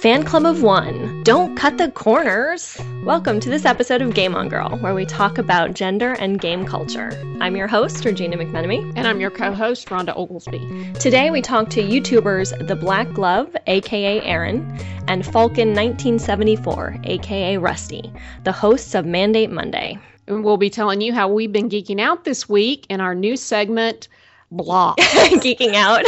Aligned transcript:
Fan 0.00 0.24
Club 0.24 0.46
of 0.46 0.62
One. 0.62 1.22
Don't 1.24 1.54
cut 1.56 1.76
the 1.76 1.90
corners. 1.90 2.80
Welcome 3.04 3.38
to 3.40 3.50
this 3.50 3.66
episode 3.66 4.00
of 4.00 4.14
Game 4.14 4.34
On 4.34 4.48
Girl, 4.48 4.78
where 4.78 4.94
we 4.94 5.04
talk 5.04 5.36
about 5.36 5.74
gender 5.74 6.14
and 6.14 6.40
game 6.40 6.64
culture. 6.64 7.10
I'm 7.38 7.54
your 7.54 7.66
host, 7.66 8.02
Regina 8.02 8.38
McMenemy. 8.38 8.94
And 8.96 9.06
I'm 9.06 9.20
your 9.20 9.30
co 9.30 9.52
host, 9.52 9.88
Rhonda 9.88 10.16
Oglesby. 10.16 10.94
Today 10.98 11.30
we 11.30 11.42
talk 11.42 11.68
to 11.70 11.82
YouTubers 11.82 12.66
The 12.66 12.76
Black 12.76 13.12
Glove, 13.12 13.54
aka 13.66 14.22
Aaron, 14.22 14.74
and 15.06 15.22
Falcon1974, 15.22 17.06
aka 17.06 17.58
Rusty, 17.58 18.10
the 18.44 18.52
hosts 18.52 18.94
of 18.94 19.04
Mandate 19.04 19.50
Monday. 19.50 19.98
And 20.28 20.42
we'll 20.42 20.56
be 20.56 20.70
telling 20.70 21.02
you 21.02 21.12
how 21.12 21.28
we've 21.28 21.52
been 21.52 21.68
geeking 21.68 22.00
out 22.00 22.24
this 22.24 22.48
week 22.48 22.86
in 22.88 23.02
our 23.02 23.14
new 23.14 23.36
segment, 23.36 24.08
Blah. 24.50 24.94
Geeking 24.98 25.74
out. 25.74 26.06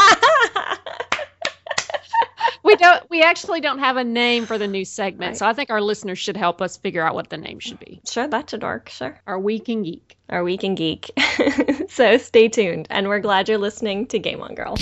we 2.73 2.77
don't 2.77 3.09
we 3.09 3.21
actually 3.21 3.61
don't 3.61 3.79
have 3.79 3.97
a 3.97 4.03
name 4.03 4.45
for 4.45 4.57
the 4.57 4.67
new 4.67 4.83
segment, 4.83 5.31
right. 5.31 5.37
so 5.37 5.45
I 5.45 5.53
think 5.53 5.69
our 5.69 5.81
listeners 5.81 6.17
should 6.17 6.37
help 6.37 6.61
us 6.61 6.77
figure 6.77 7.05
out 7.05 7.13
what 7.13 7.29
the 7.29 7.37
name 7.37 7.59
should 7.59 7.79
be. 7.79 8.01
Sure, 8.09 8.27
that's 8.27 8.53
a 8.53 8.57
dork, 8.57 8.89
sure. 8.89 9.19
Our 9.27 9.39
Week 9.39 9.69
in 9.69 9.83
Geek. 9.83 10.17
Our 10.29 10.43
Week 10.43 10.63
in 10.63 10.73
Geek. 10.73 11.11
so 11.89 12.17
stay 12.17 12.47
tuned, 12.47 12.87
and 12.89 13.07
we're 13.07 13.19
glad 13.19 13.47
you're 13.47 13.59
listening 13.59 14.07
to 14.07 14.19
Game 14.19 14.41
On 14.41 14.55
Girl. 14.55 14.75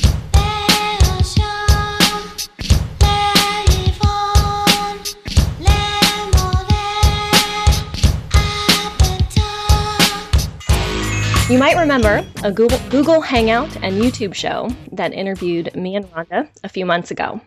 You 11.50 11.58
might 11.58 11.76
remember 11.76 12.26
a 12.46 12.52
Google, 12.54 12.80
Google 12.90 13.20
Hangout 13.20 13.76
and 13.84 14.02
YouTube 14.02 14.34
show 14.34 14.70
that 14.94 15.12
interviewed 15.12 15.76
me 15.76 15.98
and 15.98 16.06
Rhonda 16.14 16.48
a 16.64 16.70
few 16.70 16.86
months 16.86 17.12
ago. 17.12 17.42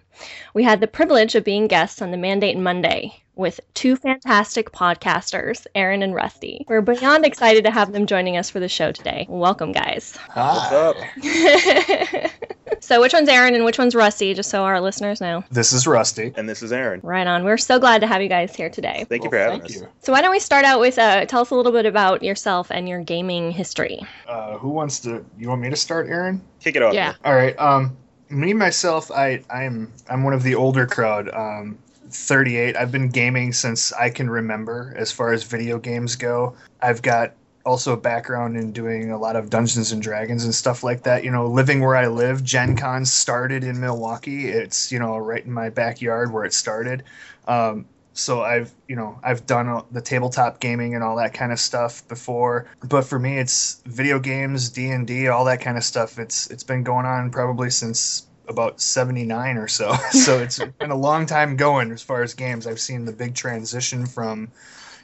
We 0.55 0.62
had 0.62 0.81
the 0.81 0.87
privilege 0.87 1.34
of 1.34 1.45
being 1.45 1.67
guests 1.67 2.03
on 2.03 2.11
the 2.11 2.17
Mandate 2.17 2.59
Monday 2.59 3.25
with 3.37 3.61
two 3.75 3.97
fantastic 3.97 4.70
podcasters, 4.70 5.67
Aaron 5.75 6.03
and 6.03 6.15
Rusty. 6.15 6.65
We're 6.69 6.83
beyond 6.83 7.25
excited 7.25 7.65
to 7.65 7.70
have 7.70 7.93
them 7.93 8.07
joining 8.07 8.37
us 8.37 8.51
for 8.51 8.61
the 8.61 8.69
show 8.69 8.92
today. 8.92 9.27
Welcome, 9.29 9.73
guys. 9.73 10.17
Hi. 10.31 10.95
What's 11.23 12.23
up? 12.23 12.33
so, 12.81 13.01
which 13.01 13.12
one's 13.12 13.29
Aaron 13.29 13.55
and 13.55 13.65
which 13.65 13.79
one's 13.79 13.95
Rusty, 13.95 14.35
just 14.35 14.51
so 14.51 14.62
our 14.62 14.81
listeners 14.81 15.20
know? 15.20 15.42
This 15.51 15.73
is 15.73 15.87
Rusty. 15.87 16.33
And 16.37 16.48
this 16.48 16.62
is 16.62 16.73
Aaron. 16.73 17.01
Right 17.03 17.27
on. 17.27 17.45
We're 17.45 17.59
so 17.59 17.79
glad 17.79 18.01
to 18.03 18.07
have 18.07 18.23
you 18.23 18.29
guys 18.29 18.55
here 18.55 18.70
today. 18.70 19.05
Thank 19.09 19.25
you 19.25 19.31
for 19.31 19.39
having 19.39 19.62
us. 19.62 19.75
You. 19.75 19.89
So, 20.01 20.12
why 20.12 20.23
don't 20.23 20.31
we 20.31 20.41
start 20.41 20.65
out 20.65 20.81
with 20.81 20.98
uh, 20.98 21.27
tell 21.27 21.41
us 21.42 21.51
a 21.51 21.55
little 21.55 21.73
bit 21.73 21.87
about 21.87 22.23
yourself 22.23 22.70
and 22.70 22.89
your 22.89 23.03
gaming 23.03 23.51
history? 23.51 24.01
Uh, 24.29 24.59
who 24.59 24.69
wants 24.69 25.01
to? 25.01 25.25
You 25.39 25.48
want 25.48 25.61
me 25.61 25.70
to 25.70 25.77
start, 25.77 26.09
Aaron? 26.09 26.41
Kick 26.61 26.77
it 26.77 26.83
off. 26.83 26.95
Yeah. 26.95 27.15
All 27.25 27.35
right. 27.35 27.59
Um, 27.59 27.97
me 28.35 28.53
myself, 28.53 29.11
I 29.11 29.43
I'm 29.51 29.93
I'm 30.09 30.25
one 30.25 30.35
of 30.35 30.43
the 30.43 30.55
older 30.55 30.87
crowd. 30.87 31.29
Um, 31.33 31.79
38. 32.11 32.77
I've 32.77 32.93
been 32.93 33.09
gaming 33.09 33.53
since 33.53 33.93
I 33.93 34.11
can 34.11 34.31
remember 34.31 34.95
as 34.97 35.11
far 35.11 35.33
as 35.33 35.43
video 35.43 35.79
games 35.79 36.17
go. 36.17 36.55
I've 36.81 37.03
got 37.03 37.33
also 37.65 37.95
a 37.95 37.97
background 37.97 38.57
in 38.57 38.73
doing 38.73 39.11
a 39.11 39.19
lot 39.19 39.37
of 39.37 39.51
Dungeons 39.51 39.91
and 39.91 40.03
Dragons 40.03 40.45
and 40.45 40.55
stuff 40.55 40.85
like 40.85 41.03
that. 41.05 41.25
You 41.25 41.31
know, 41.31 41.47
living 41.47 41.81
where 41.81 41.97
I 41.97 42.07
live, 42.09 42.45
Gen 42.45 42.77
Con 42.77 43.05
started 43.05 43.65
in 43.65 43.81
Milwaukee. 43.81 44.48
It's, 44.48 44.93
you 44.93 44.98
know, 44.98 45.17
right 45.17 45.45
in 45.45 45.53
my 45.53 45.71
backyard 45.71 46.33
where 46.33 46.45
it 46.45 46.53
started. 46.53 47.05
Um, 47.48 47.87
so 48.15 48.43
I've, 48.43 48.73
you 48.89 48.95
know, 48.95 49.19
I've 49.25 49.45
done 49.45 49.83
the 49.91 50.01
tabletop 50.01 50.61
gaming 50.61 50.95
and 50.95 51.03
all 51.03 51.17
that 51.17 51.34
kind 51.34 51.53
of 51.53 51.59
stuff 51.59 52.07
before. 52.07 52.67
But 52.84 53.03
for 53.03 53.19
me, 53.19 53.39
it's 53.39 53.83
video 53.87 54.20
games, 54.20 54.70
D&D, 54.70 55.27
all 55.27 55.45
that 55.47 55.61
kind 55.61 55.77
of 55.77 55.84
stuff. 55.84 56.19
It's 56.19 56.48
it's 56.48 56.62
been 56.62 56.85
going 56.85 57.07
on 57.07 57.31
probably 57.31 57.70
since 57.70 58.29
about 58.48 58.81
79 58.81 59.57
or 59.57 59.67
so. 59.67 59.95
so 60.12 60.39
it's 60.39 60.58
been 60.79 60.92
a 60.92 60.97
long 60.97 61.27
time 61.27 61.57
going 61.57 61.91
as 61.91 62.02
far 62.02 62.23
as 62.23 62.35
games. 62.35 62.69
I've 62.69 62.80
seen 62.80 63.05
the 63.05 63.13
big 63.13 63.35
transition 63.35 64.07
from, 64.07 64.51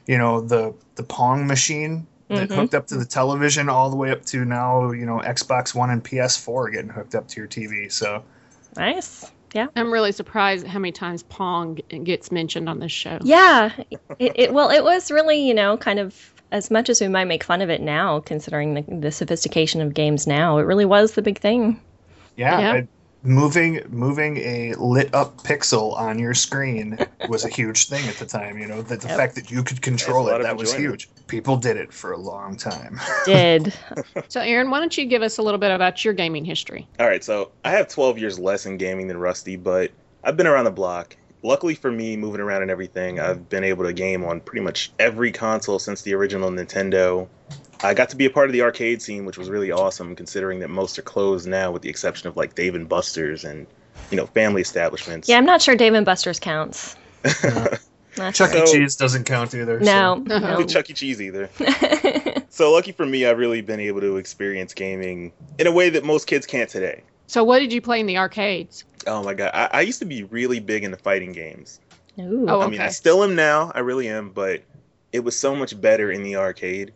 you 0.07 0.17
know, 0.17 0.39
the 0.39 0.73
the 0.95 1.03
Pong 1.03 1.45
machine 1.45 2.07
that 2.29 2.47
mm-hmm. 2.47 2.61
hooked 2.61 2.73
up 2.73 2.87
to 2.87 2.95
the 2.95 3.05
television 3.05 3.67
all 3.67 3.89
the 3.89 3.97
way 3.97 4.11
up 4.11 4.23
to 4.27 4.45
now, 4.45 4.91
you 4.91 5.05
know, 5.05 5.19
Xbox 5.19 5.75
One 5.75 5.89
and 5.89 6.01
PS4 6.01 6.71
getting 6.71 6.89
hooked 6.89 7.13
up 7.13 7.27
to 7.27 7.41
your 7.41 7.47
TV. 7.49 7.91
So 7.91 8.23
nice. 8.77 9.29
Yeah. 9.53 9.67
I'm 9.75 9.91
really 9.91 10.11
surprised 10.11 10.65
how 10.65 10.79
many 10.79 10.91
times 10.91 11.23
Pong 11.23 11.75
gets 12.03 12.31
mentioned 12.31 12.69
on 12.69 12.79
this 12.79 12.91
show. 12.91 13.19
Yeah. 13.21 13.71
It, 14.19 14.31
it 14.35 14.53
well, 14.53 14.69
it 14.69 14.83
was 14.83 15.11
really, 15.11 15.45
you 15.45 15.53
know, 15.53 15.77
kind 15.77 15.99
of 15.99 16.33
as 16.51 16.71
much 16.71 16.89
as 16.89 17.01
we 17.01 17.07
might 17.07 17.25
make 17.25 17.43
fun 17.43 17.61
of 17.61 17.69
it 17.69 17.81
now, 17.81 18.19
considering 18.19 18.73
the, 18.73 18.81
the 18.87 19.11
sophistication 19.11 19.81
of 19.81 19.93
games 19.93 20.27
now, 20.27 20.57
it 20.57 20.63
really 20.63 20.85
was 20.85 21.13
the 21.13 21.21
big 21.21 21.39
thing. 21.39 21.81
Yeah, 22.35 22.59
yeah. 22.59 22.71
I, 22.71 22.87
moving 23.23 23.81
moving 23.89 24.37
a 24.37 24.73
lit 24.75 25.13
up 25.13 25.37
pixel 25.43 25.95
on 25.95 26.17
your 26.17 26.33
screen 26.33 26.97
was 27.29 27.45
a 27.45 27.49
huge 27.49 27.87
thing 27.87 28.07
at 28.07 28.15
the 28.15 28.25
time 28.25 28.57
you 28.57 28.67
know? 28.67 28.81
The, 28.81 28.97
the 28.97 29.07
yep. 29.07 29.17
fact 29.17 29.35
that 29.35 29.51
you 29.51 29.63
could 29.63 29.81
control 29.81 30.27
it 30.29 30.41
that 30.41 30.57
was 30.57 30.73
huge. 30.73 31.09
People 31.27 31.55
did 31.55 31.77
it 31.77 31.93
for 31.93 32.11
a 32.11 32.17
long 32.17 32.57
time. 32.57 32.99
Did. 33.25 33.73
So 34.27 34.41
aaron 34.41 34.69
why 34.69 34.79
don't 34.79 34.97
you 34.97 35.05
give 35.05 35.21
us 35.21 35.37
a 35.37 35.41
little 35.41 35.59
bit 35.59 35.71
about 35.71 36.03
your 36.03 36.13
gaming 36.13 36.45
history? 36.45 36.87
All 36.99 37.07
right 37.07 37.23
so 37.23 37.51
i 37.63 37.71
have 37.71 37.87
12 37.87 38.17
years 38.17 38.39
less 38.39 38.65
in 38.65 38.77
gaming 38.77 39.07
than 39.07 39.17
rusty 39.17 39.55
but 39.55 39.91
i've 40.23 40.37
been 40.37 40.47
around 40.47 40.65
the 40.65 40.71
block. 40.71 41.15
Luckily 41.43 41.73
for 41.73 41.91
me 41.91 42.15
moving 42.17 42.39
around 42.39 42.61
and 42.61 42.71
everything 42.71 43.19
i've 43.19 43.49
been 43.49 43.63
able 43.63 43.83
to 43.85 43.93
game 43.93 44.23
on 44.23 44.41
pretty 44.41 44.63
much 44.63 44.91
every 44.99 45.31
console 45.31 45.79
since 45.79 46.01
the 46.03 46.13
original 46.13 46.49
nintendo 46.49 47.27
I 47.83 47.93
got 47.93 48.09
to 48.09 48.15
be 48.15 48.25
a 48.25 48.29
part 48.29 48.47
of 48.47 48.53
the 48.53 48.61
arcade 48.61 49.01
scene, 49.01 49.25
which 49.25 49.37
was 49.37 49.49
really 49.49 49.71
awesome, 49.71 50.15
considering 50.15 50.59
that 50.59 50.69
most 50.69 50.99
are 50.99 51.03
closed 51.03 51.47
now, 51.47 51.71
with 51.71 51.81
the 51.81 51.89
exception 51.89 52.27
of 52.27 52.37
like 52.37 52.55
Dave 52.55 52.75
and 52.75 52.87
Buster's 52.87 53.43
and 53.43 53.65
you 54.09 54.17
know 54.17 54.27
family 54.27 54.61
establishments. 54.61 55.27
Yeah, 55.27 55.37
I'm 55.37 55.45
not 55.45 55.61
sure 55.61 55.75
Dave 55.75 55.93
and 55.93 56.05
Buster's 56.05 56.39
counts. 56.39 56.95
Chuck 58.33 58.53
E. 58.53 58.65
Cheese 58.65 58.95
doesn't 58.95 59.23
count 59.23 59.53
either. 59.55 59.79
No, 59.79 60.23
so. 60.27 60.39
no. 60.39 60.63
Chuck 60.67 60.89
E. 60.89 60.93
Cheese 60.93 61.21
either. 61.21 61.49
so 62.49 62.71
lucky 62.71 62.91
for 62.91 63.05
me, 63.05 63.25
I've 63.25 63.37
really 63.37 63.61
been 63.61 63.79
able 63.79 64.01
to 64.01 64.17
experience 64.17 64.73
gaming 64.73 65.31
in 65.57 65.65
a 65.65 65.71
way 65.71 65.89
that 65.89 66.03
most 66.03 66.27
kids 66.27 66.45
can't 66.45 66.69
today. 66.69 67.03
So 67.27 67.43
what 67.43 67.59
did 67.59 67.71
you 67.71 67.81
play 67.81 67.99
in 67.99 68.05
the 68.05 68.17
arcades? 68.17 68.83
Oh 69.07 69.23
my 69.23 69.33
god, 69.33 69.51
I, 69.53 69.69
I 69.71 69.81
used 69.81 69.99
to 69.99 70.05
be 70.05 70.23
really 70.25 70.59
big 70.59 70.83
into 70.83 70.97
fighting 70.97 71.31
games. 71.31 71.79
Ooh. 72.19 72.45
Oh, 72.47 72.57
okay. 72.57 72.65
I 72.65 72.69
mean, 72.69 72.81
I 72.81 72.89
still 72.89 73.23
am 73.23 73.35
now. 73.35 73.71
I 73.73 73.79
really 73.79 74.07
am, 74.07 74.29
but 74.29 74.61
it 75.13 75.21
was 75.21 75.37
so 75.37 75.55
much 75.55 75.79
better 75.79 76.11
in 76.11 76.23
the 76.23 76.35
arcade 76.35 76.93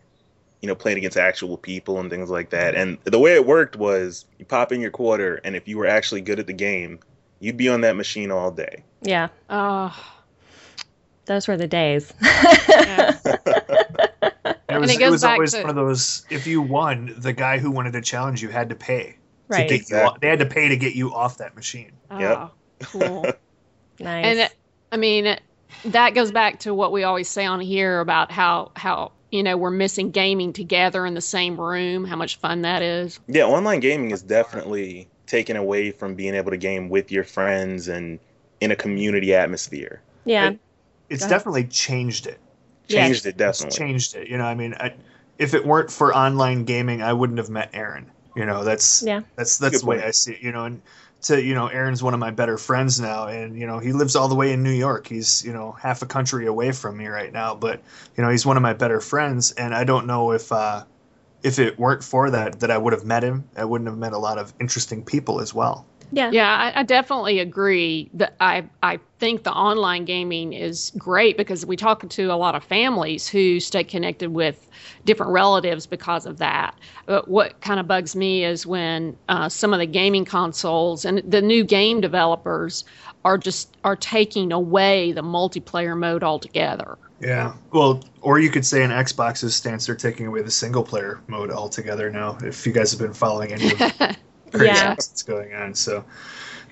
you 0.65 0.67
know, 0.67 0.73
playing 0.73 0.97
against 0.97 1.15
actual 1.15 1.57
people 1.57 1.99
and 1.99 2.09
things 2.09 2.31
like 2.31 2.49
that. 2.49 2.73
And 2.73 2.97
the 3.03 3.19
way 3.19 3.35
it 3.35 3.45
worked 3.45 3.75
was 3.75 4.25
you 4.39 4.45
pop 4.45 4.71
in 4.71 4.81
your 4.81 4.89
quarter, 4.89 5.35
and 5.43 5.55
if 5.55 5.67
you 5.67 5.77
were 5.77 5.85
actually 5.85 6.21
good 6.21 6.39
at 6.39 6.47
the 6.47 6.53
game, 6.53 7.01
you'd 7.39 7.55
be 7.55 7.69
on 7.69 7.81
that 7.81 7.95
machine 7.95 8.31
all 8.31 8.49
day. 8.49 8.83
Yeah. 9.03 9.27
Oh. 9.47 9.95
Those 11.25 11.47
were 11.47 11.55
the 11.55 11.67
days. 11.67 12.11
yeah. 12.67 13.17
It 14.67 14.79
was, 14.79 14.91
it, 14.91 14.99
it 14.99 15.09
was 15.09 15.23
always 15.23 15.53
to... 15.53 15.61
one 15.61 15.69
of 15.69 15.75
those. 15.75 16.25
If 16.29 16.47
you 16.47 16.61
won, 16.61 17.13
the 17.17 17.31
guy 17.31 17.59
who 17.59 17.71
wanted 17.71 17.93
to 17.93 18.01
challenge 18.01 18.41
you 18.41 18.49
had 18.49 18.67
to 18.69 18.75
pay. 18.75 19.15
Right. 19.47 19.69
To 19.69 19.75
exactly. 19.75 20.13
you, 20.13 20.19
they 20.19 20.27
had 20.27 20.39
to 20.39 20.45
pay 20.45 20.67
to 20.67 20.75
get 20.75 20.95
you 20.95 21.13
off 21.13 21.37
that 21.37 21.55
machine. 21.55 21.91
Oh, 22.11 22.19
yep. 22.19 22.51
cool. 22.81 23.21
nice. 24.01 24.25
And 24.25 24.49
I 24.91 24.97
mean, 24.97 25.37
that 25.85 26.13
goes 26.13 26.33
back 26.33 26.59
to 26.61 26.73
what 26.73 26.91
we 26.91 27.03
always 27.03 27.29
say 27.29 27.45
on 27.45 27.61
here 27.61 28.01
about 28.01 28.31
how 28.31 28.71
how 28.75 29.13
you 29.35 29.43
know, 29.43 29.57
we're 29.57 29.69
missing 29.69 30.11
gaming 30.11 30.53
together 30.53 31.05
in 31.05 31.13
the 31.13 31.21
same 31.21 31.59
room, 31.59 32.05
how 32.05 32.15
much 32.15 32.37
fun 32.37 32.61
that 32.61 32.81
is. 32.81 33.19
Yeah, 33.27 33.43
online 33.43 33.81
gaming 33.81 34.11
is 34.11 34.21
definitely 34.21 35.07
taken 35.27 35.57
away 35.57 35.91
from 35.91 36.15
being 36.15 36.33
able 36.35 36.51
to 36.51 36.57
game 36.57 36.89
with 36.89 37.11
your 37.11 37.23
friends 37.23 37.87
and 37.87 38.19
in 38.61 38.71
a 38.71 38.75
community 38.75 39.35
atmosphere. 39.35 40.01
Yeah. 40.23 40.51
It, 40.51 40.59
it's 41.09 41.27
definitely 41.27 41.65
changed 41.65 42.27
it. 42.27 42.39
Changed 42.87 43.25
yes. 43.25 43.33
it, 43.33 43.37
definitely. 43.37 43.67
It's 43.67 43.77
changed 43.77 44.15
it. 44.15 44.27
You 44.29 44.37
know, 44.37 44.45
I 44.45 44.55
mean, 44.55 44.73
I, 44.79 44.93
if 45.37 45.53
it 45.53 45.65
weren't 45.65 45.91
for 45.91 46.15
online 46.15 46.63
gaming, 46.63 47.01
I 47.01 47.13
wouldn't 47.13 47.39
have 47.39 47.49
met 47.49 47.71
Aaron. 47.73 48.09
You 48.35 48.45
know, 48.45 48.63
that's 48.63 49.01
yeah. 49.01 49.21
that's 49.35 49.57
that's 49.57 49.81
the 49.81 49.87
way 49.87 50.03
I 50.03 50.11
see 50.11 50.33
it. 50.33 50.41
You 50.41 50.51
know, 50.51 50.65
and 50.65 50.81
to 51.25 51.41
you 51.41 51.53
know 51.53 51.67
aaron's 51.67 52.01
one 52.01 52.13
of 52.13 52.19
my 52.19 52.31
better 52.31 52.57
friends 52.57 52.99
now. 52.99 53.27
And 53.27 53.57
you 53.59 53.67
know 53.67 53.79
he 53.79 53.91
lives 53.91 54.15
all 54.15 54.27
the 54.27 54.35
way 54.35 54.51
in 54.51 54.63
new 54.63 54.71
york. 54.71 55.07
He's 55.07 55.43
you 55.45 55.53
know 55.53 55.71
half 55.73 56.01
a 56.01 56.05
country 56.05 56.45
away 56.47 56.71
from 56.71 56.97
me 56.97 57.07
right 57.07 57.31
now. 57.31 57.55
But 57.55 57.81
you 58.15 58.23
know 58.23 58.29
he's 58.29 58.45
one 58.45 58.57
of 58.57 58.63
my 58.63 58.73
better 58.73 58.99
friends. 58.99 59.51
And 59.51 59.73
i 59.73 59.83
don't 59.83 60.07
know 60.07 60.31
if 60.31 60.51
uh 60.51 60.83
if 61.43 61.59
it 61.59 61.77
weren't 61.77 62.03
for 62.03 62.31
that 62.31 62.59
that 62.61 62.71
i 62.71 62.77
would 62.77 62.93
have 62.93 63.05
met 63.05 63.23
him. 63.23 63.43
I 63.55 63.65
wouldn't 63.65 63.89
have 63.89 63.97
met 63.97 64.13
a 64.13 64.17
lot 64.17 64.37
of 64.37 64.53
interesting 64.59 65.03
people 65.03 65.41
as 65.41 65.53
well 65.53 65.85
yeah 66.11 66.29
yeah 66.31 66.71
I, 66.75 66.81
I 66.81 66.83
definitely 66.83 67.39
agree 67.39 68.09
that 68.13 68.35
i 68.39 68.63
i 68.83 68.99
think 69.19 69.43
the 69.43 69.53
online 69.53 70.05
gaming 70.05 70.53
is 70.53 70.91
great 70.97 71.37
because 71.37 71.65
we 71.65 71.75
talk 71.75 72.07
to 72.07 72.25
a 72.25 72.35
lot 72.35 72.55
of 72.55 72.63
families 72.63 73.27
who 73.27 73.59
stay 73.59 73.83
connected 73.83 74.29
with 74.29 74.69
different 75.05 75.31
relatives 75.31 75.87
because 75.87 76.25
of 76.25 76.37
that. 76.37 76.75
But 77.05 77.27
what 77.27 77.61
kind 77.61 77.79
of 77.79 77.87
bugs 77.87 78.15
me 78.15 78.43
is 78.43 78.65
when 78.65 79.15
uh, 79.29 79.49
some 79.49 79.73
of 79.73 79.79
the 79.79 79.85
gaming 79.85 80.25
consoles 80.25 81.05
and 81.05 81.19
the 81.19 81.41
new 81.41 81.63
game 81.63 82.01
developers 82.01 82.83
are 83.23 83.37
just 83.37 83.75
are 83.83 83.95
taking 83.95 84.51
away 84.51 85.11
the 85.11 85.23
multiplayer 85.23 85.97
mode 85.97 86.23
altogether. 86.23 86.97
Yeah. 87.19 87.53
Well, 87.71 88.03
or 88.21 88.39
you 88.39 88.49
could 88.49 88.65
say 88.65 88.83
an 88.83 88.91
Xbox's 88.91 89.55
stance 89.55 89.85
they're 89.85 89.95
taking 89.95 90.27
away 90.27 90.41
the 90.41 90.51
single 90.51 90.83
player 90.83 91.21
mode 91.27 91.51
altogether 91.51 92.11
now. 92.11 92.37
If 92.43 92.67
you 92.67 92.73
guys 92.73 92.91
have 92.91 92.99
been 92.99 93.13
following 93.13 93.53
any 93.53 93.71
craziness 94.57 94.79
Yeah. 94.79 94.89
that's 94.95 95.23
going 95.23 95.53
on. 95.53 95.73
So 95.75 96.03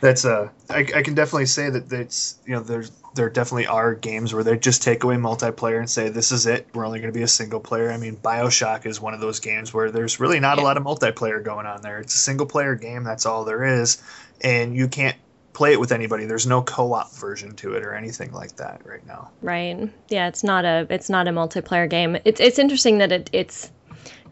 that's 0.01 0.25
uh, 0.25 0.49
I, 0.69 0.79
I 0.95 1.01
can 1.01 1.13
definitely 1.15 1.45
say 1.45 1.69
that 1.69 1.91
it's 1.91 2.35
you 2.45 2.53
know 2.53 2.61
there's 2.61 2.91
there 3.15 3.29
definitely 3.29 3.67
are 3.67 3.93
games 3.93 4.33
where 4.33 4.43
they 4.43 4.57
just 4.57 4.81
take 4.81 5.03
away 5.03 5.15
multiplayer 5.15 5.77
and 5.77 5.89
say 5.89 6.09
this 6.09 6.31
is 6.31 6.45
it. 6.47 6.67
We're 6.73 6.85
only 6.85 6.99
going 6.99 7.13
to 7.13 7.17
be 7.17 7.23
a 7.23 7.27
single 7.27 7.59
player. 7.59 7.91
I 7.91 7.97
mean, 7.97 8.17
Bioshock 8.17 8.85
is 8.87 8.99
one 8.99 9.13
of 9.13 9.19
those 9.21 9.39
games 9.39 9.71
where 9.73 9.91
there's 9.91 10.19
really 10.19 10.39
not 10.39 10.57
a 10.57 10.61
lot 10.61 10.77
of 10.77 10.83
multiplayer 10.83 11.43
going 11.43 11.65
on 11.67 11.81
there. 11.83 11.99
It's 11.99 12.15
a 12.15 12.17
single 12.17 12.47
player 12.47 12.73
game. 12.75 13.03
That's 13.03 13.25
all 13.27 13.45
there 13.45 13.63
is, 13.63 14.01
and 14.41 14.75
you 14.75 14.87
can't 14.87 15.15
play 15.53 15.73
it 15.73 15.79
with 15.79 15.91
anybody. 15.91 16.25
There's 16.25 16.47
no 16.47 16.63
co-op 16.63 17.13
version 17.13 17.55
to 17.57 17.75
it 17.75 17.83
or 17.83 17.93
anything 17.93 18.31
like 18.31 18.55
that 18.55 18.81
right 18.85 19.05
now. 19.05 19.29
Right. 19.43 19.87
Yeah, 20.09 20.27
it's 20.27 20.43
not 20.43 20.65
a 20.65 20.87
it's 20.89 21.09
not 21.09 21.27
a 21.27 21.31
multiplayer 21.31 21.87
game. 21.87 22.17
It's 22.25 22.39
it's 22.41 22.57
interesting 22.57 22.97
that 22.97 23.11
it 23.11 23.29
it's 23.31 23.69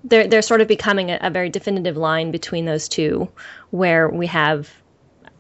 they're 0.04 0.28
they're 0.28 0.42
sort 0.42 0.62
of 0.62 0.68
becoming 0.68 1.12
a, 1.12 1.20
a 1.22 1.30
very 1.30 1.50
definitive 1.50 1.98
line 1.98 2.32
between 2.32 2.66
those 2.66 2.90
two, 2.90 3.30
where 3.70 4.10
we 4.10 4.28
have, 4.28 4.70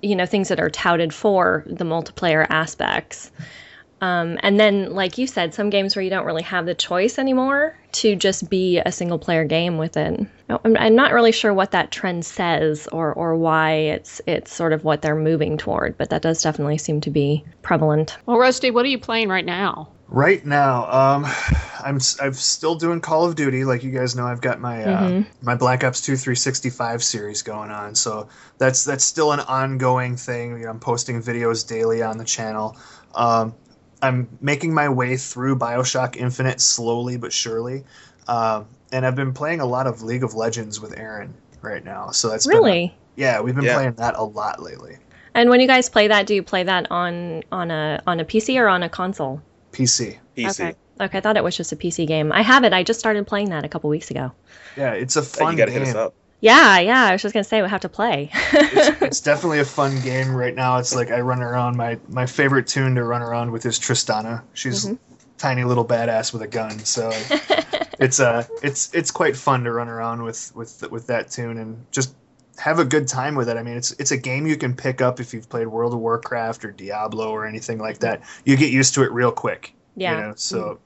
you 0.01 0.15
know, 0.15 0.25
things 0.25 0.49
that 0.49 0.59
are 0.59 0.69
touted 0.69 1.13
for 1.13 1.63
the 1.67 1.85
multiplayer 1.85 2.45
aspects. 2.49 3.31
Um, 4.01 4.39
and 4.41 4.59
then, 4.59 4.93
like 4.93 5.19
you 5.19 5.27
said, 5.27 5.53
some 5.53 5.69
games 5.69 5.95
where 5.95 6.01
you 6.01 6.09
don't 6.09 6.25
really 6.25 6.41
have 6.41 6.65
the 6.65 6.73
choice 6.73 7.19
anymore 7.19 7.77
to 7.91 8.15
just 8.15 8.49
be 8.49 8.79
a 8.79 8.91
single 8.91 9.19
player 9.19 9.45
game 9.45 9.77
with 9.77 9.95
it. 9.95 10.25
I'm, 10.49 10.75
I'm 10.75 10.95
not 10.95 11.13
really 11.13 11.31
sure 11.31 11.53
what 11.53 11.71
that 11.71 11.91
trend 11.91 12.25
says 12.25 12.87
or, 12.87 13.13
or 13.13 13.35
why 13.35 13.73
it's 13.73 14.19
it's 14.25 14.51
sort 14.51 14.73
of 14.73 14.83
what 14.83 15.03
they're 15.03 15.15
moving 15.15 15.55
toward, 15.55 15.99
but 15.99 16.09
that 16.09 16.23
does 16.23 16.41
definitely 16.41 16.79
seem 16.79 17.01
to 17.01 17.11
be 17.11 17.45
prevalent. 17.61 18.17
Well, 18.25 18.39
Rusty, 18.39 18.71
what 18.71 18.85
are 18.85 18.89
you 18.89 18.97
playing 18.97 19.29
right 19.29 19.45
now? 19.45 19.89
Right 20.13 20.45
now, 20.45 20.91
um, 20.91 21.25
I'm 21.81 21.95
s- 21.95 22.17
I'm 22.21 22.33
still 22.33 22.75
doing 22.75 22.99
Call 22.99 23.23
of 23.25 23.35
Duty. 23.35 23.63
Like 23.63 23.81
you 23.81 23.91
guys 23.91 24.13
know, 24.13 24.25
I've 24.27 24.41
got 24.41 24.59
my 24.59 24.83
uh, 24.83 25.01
Mhm. 25.09 25.25
my 25.41 25.55
Black 25.55 25.85
Ops 25.85 26.01
2 26.01 26.17
365 26.17 27.01
series 27.01 27.41
going 27.41 27.71
on. 27.71 27.95
So 27.95 28.27
that's 28.57 28.83
that's 28.83 29.05
still 29.05 29.31
an 29.31 29.39
ongoing 29.39 30.17
thing. 30.17 30.57
You 30.57 30.65
know, 30.65 30.69
I'm 30.71 30.79
posting 30.81 31.21
videos 31.23 31.65
daily 31.65 32.03
on 32.03 32.17
the 32.17 32.25
channel. 32.25 32.75
Um, 33.15 33.53
I'm 34.01 34.27
making 34.41 34.73
my 34.73 34.89
way 34.89 35.15
through 35.15 35.55
Bioshock 35.55 36.17
Infinite 36.17 36.59
slowly 36.59 37.15
but 37.15 37.31
surely, 37.31 37.85
um, 38.27 38.65
and 38.91 39.05
I've 39.05 39.15
been 39.15 39.31
playing 39.31 39.61
a 39.61 39.65
lot 39.65 39.87
of 39.87 40.01
League 40.01 40.25
of 40.25 40.33
Legends 40.33 40.81
with 40.81 40.99
Aaron 40.99 41.33
right 41.61 41.85
now. 41.85 42.09
So 42.11 42.27
that's 42.27 42.45
been- 42.47 42.57
Really? 42.57 42.97
yeah, 43.15 43.39
we've 43.39 43.55
been 43.55 43.63
Yeah. 43.63 43.75
playing 43.75 43.93
that 43.93 44.15
a 44.17 44.23
lot 44.23 44.61
lately. 44.61 44.97
And 45.35 45.49
when 45.49 45.61
you 45.61 45.67
guys 45.67 45.87
play 45.87 46.09
that, 46.09 46.25
do 46.27 46.35
you 46.35 46.43
play 46.43 46.63
that 46.63 46.87
on 46.91 47.43
on 47.49 47.71
a 47.71 48.01
on 48.05 48.19
a 48.19 48.25
PC 48.25 48.57
or 48.59 48.67
on 48.67 48.83
a 48.83 48.89
console? 48.89 49.41
PC. 49.83 50.17
PC. 50.37 50.49
Okay. 50.51 50.75
Okay, 50.99 51.17
I 51.17 51.21
thought 51.21 51.37
it 51.37 51.43
was 51.43 51.57
just 51.57 51.71
a 51.71 51.75
PC 51.75 52.05
game. 52.07 52.31
I 52.31 52.41
have 52.43 52.63
it. 52.63 52.73
I 52.73 52.83
just 52.83 52.99
started 52.99 53.25
playing 53.25 53.49
that 53.49 53.65
a 53.65 53.69
couple 53.69 53.89
weeks 53.89 54.11
ago. 54.11 54.31
Yeah, 54.77 54.93
it's 54.93 55.15
a 55.15 55.21
Hey, 55.21 55.27
fun 55.27 55.53
you 55.53 55.57
gotta 55.57 55.71
game. 55.71 55.79
hit 55.81 55.89
us 55.89 55.95
up. 55.95 56.13
Yeah, 56.41 56.79
yeah. 56.79 57.03
I 57.05 57.11
was 57.13 57.21
just 57.21 57.33
gonna 57.33 57.43
say 57.43 57.61
we 57.61 57.69
have 57.69 57.81
to 57.81 57.89
play. 57.89 58.29
it's, 58.33 59.01
it's 59.01 59.21
definitely 59.21 59.59
a 59.59 59.65
fun 59.65 59.99
game 60.01 60.33
right 60.35 60.53
now. 60.55 60.77
It's 60.77 60.93
like 60.95 61.11
I 61.11 61.21
run 61.21 61.41
around. 61.41 61.75
My 61.77 61.99
my 62.07 62.25
favorite 62.25 62.67
tune 62.67 62.95
to 62.95 63.03
run 63.03 63.21
around 63.21 63.51
with 63.51 63.65
is 63.65 63.79
Tristana. 63.79 64.43
She's 64.53 64.85
Mm-hmm. 64.85 64.95
tiny 65.37 65.63
little 65.63 65.85
badass 65.85 66.33
with 66.33 66.41
a 66.43 66.47
gun. 66.47 66.77
So 66.79 67.11
it's 67.99 68.19
uh 68.19 68.45
it's 68.63 68.93
it's 68.93 69.11
quite 69.11 69.35
fun 69.35 69.63
to 69.63 69.71
run 69.71 69.87
around 69.89 70.23
with 70.23 70.51
with 70.55 70.89
with 70.91 71.07
that 71.07 71.29
tune 71.31 71.57
and 71.57 71.85
just 71.91 72.15
have 72.61 72.79
a 72.79 72.85
good 72.85 73.07
time 73.07 73.35
with 73.35 73.49
it. 73.49 73.57
I 73.57 73.63
mean, 73.63 73.75
it's 73.75 73.91
it's 73.93 74.11
a 74.11 74.17
game 74.17 74.45
you 74.47 74.55
can 74.55 74.75
pick 74.75 75.01
up 75.01 75.19
if 75.19 75.33
you've 75.33 75.49
played 75.49 75.67
World 75.67 75.93
of 75.93 75.99
Warcraft 75.99 76.63
or 76.65 76.71
Diablo 76.71 77.29
or 77.31 77.45
anything 77.45 77.79
like 77.79 77.99
that. 77.99 78.21
You 78.45 78.55
get 78.55 78.71
used 78.71 78.93
to 78.95 79.03
it 79.03 79.11
real 79.11 79.31
quick. 79.31 79.73
Yeah. 79.95 80.15
You 80.15 80.21
know? 80.21 80.33
So 80.35 80.79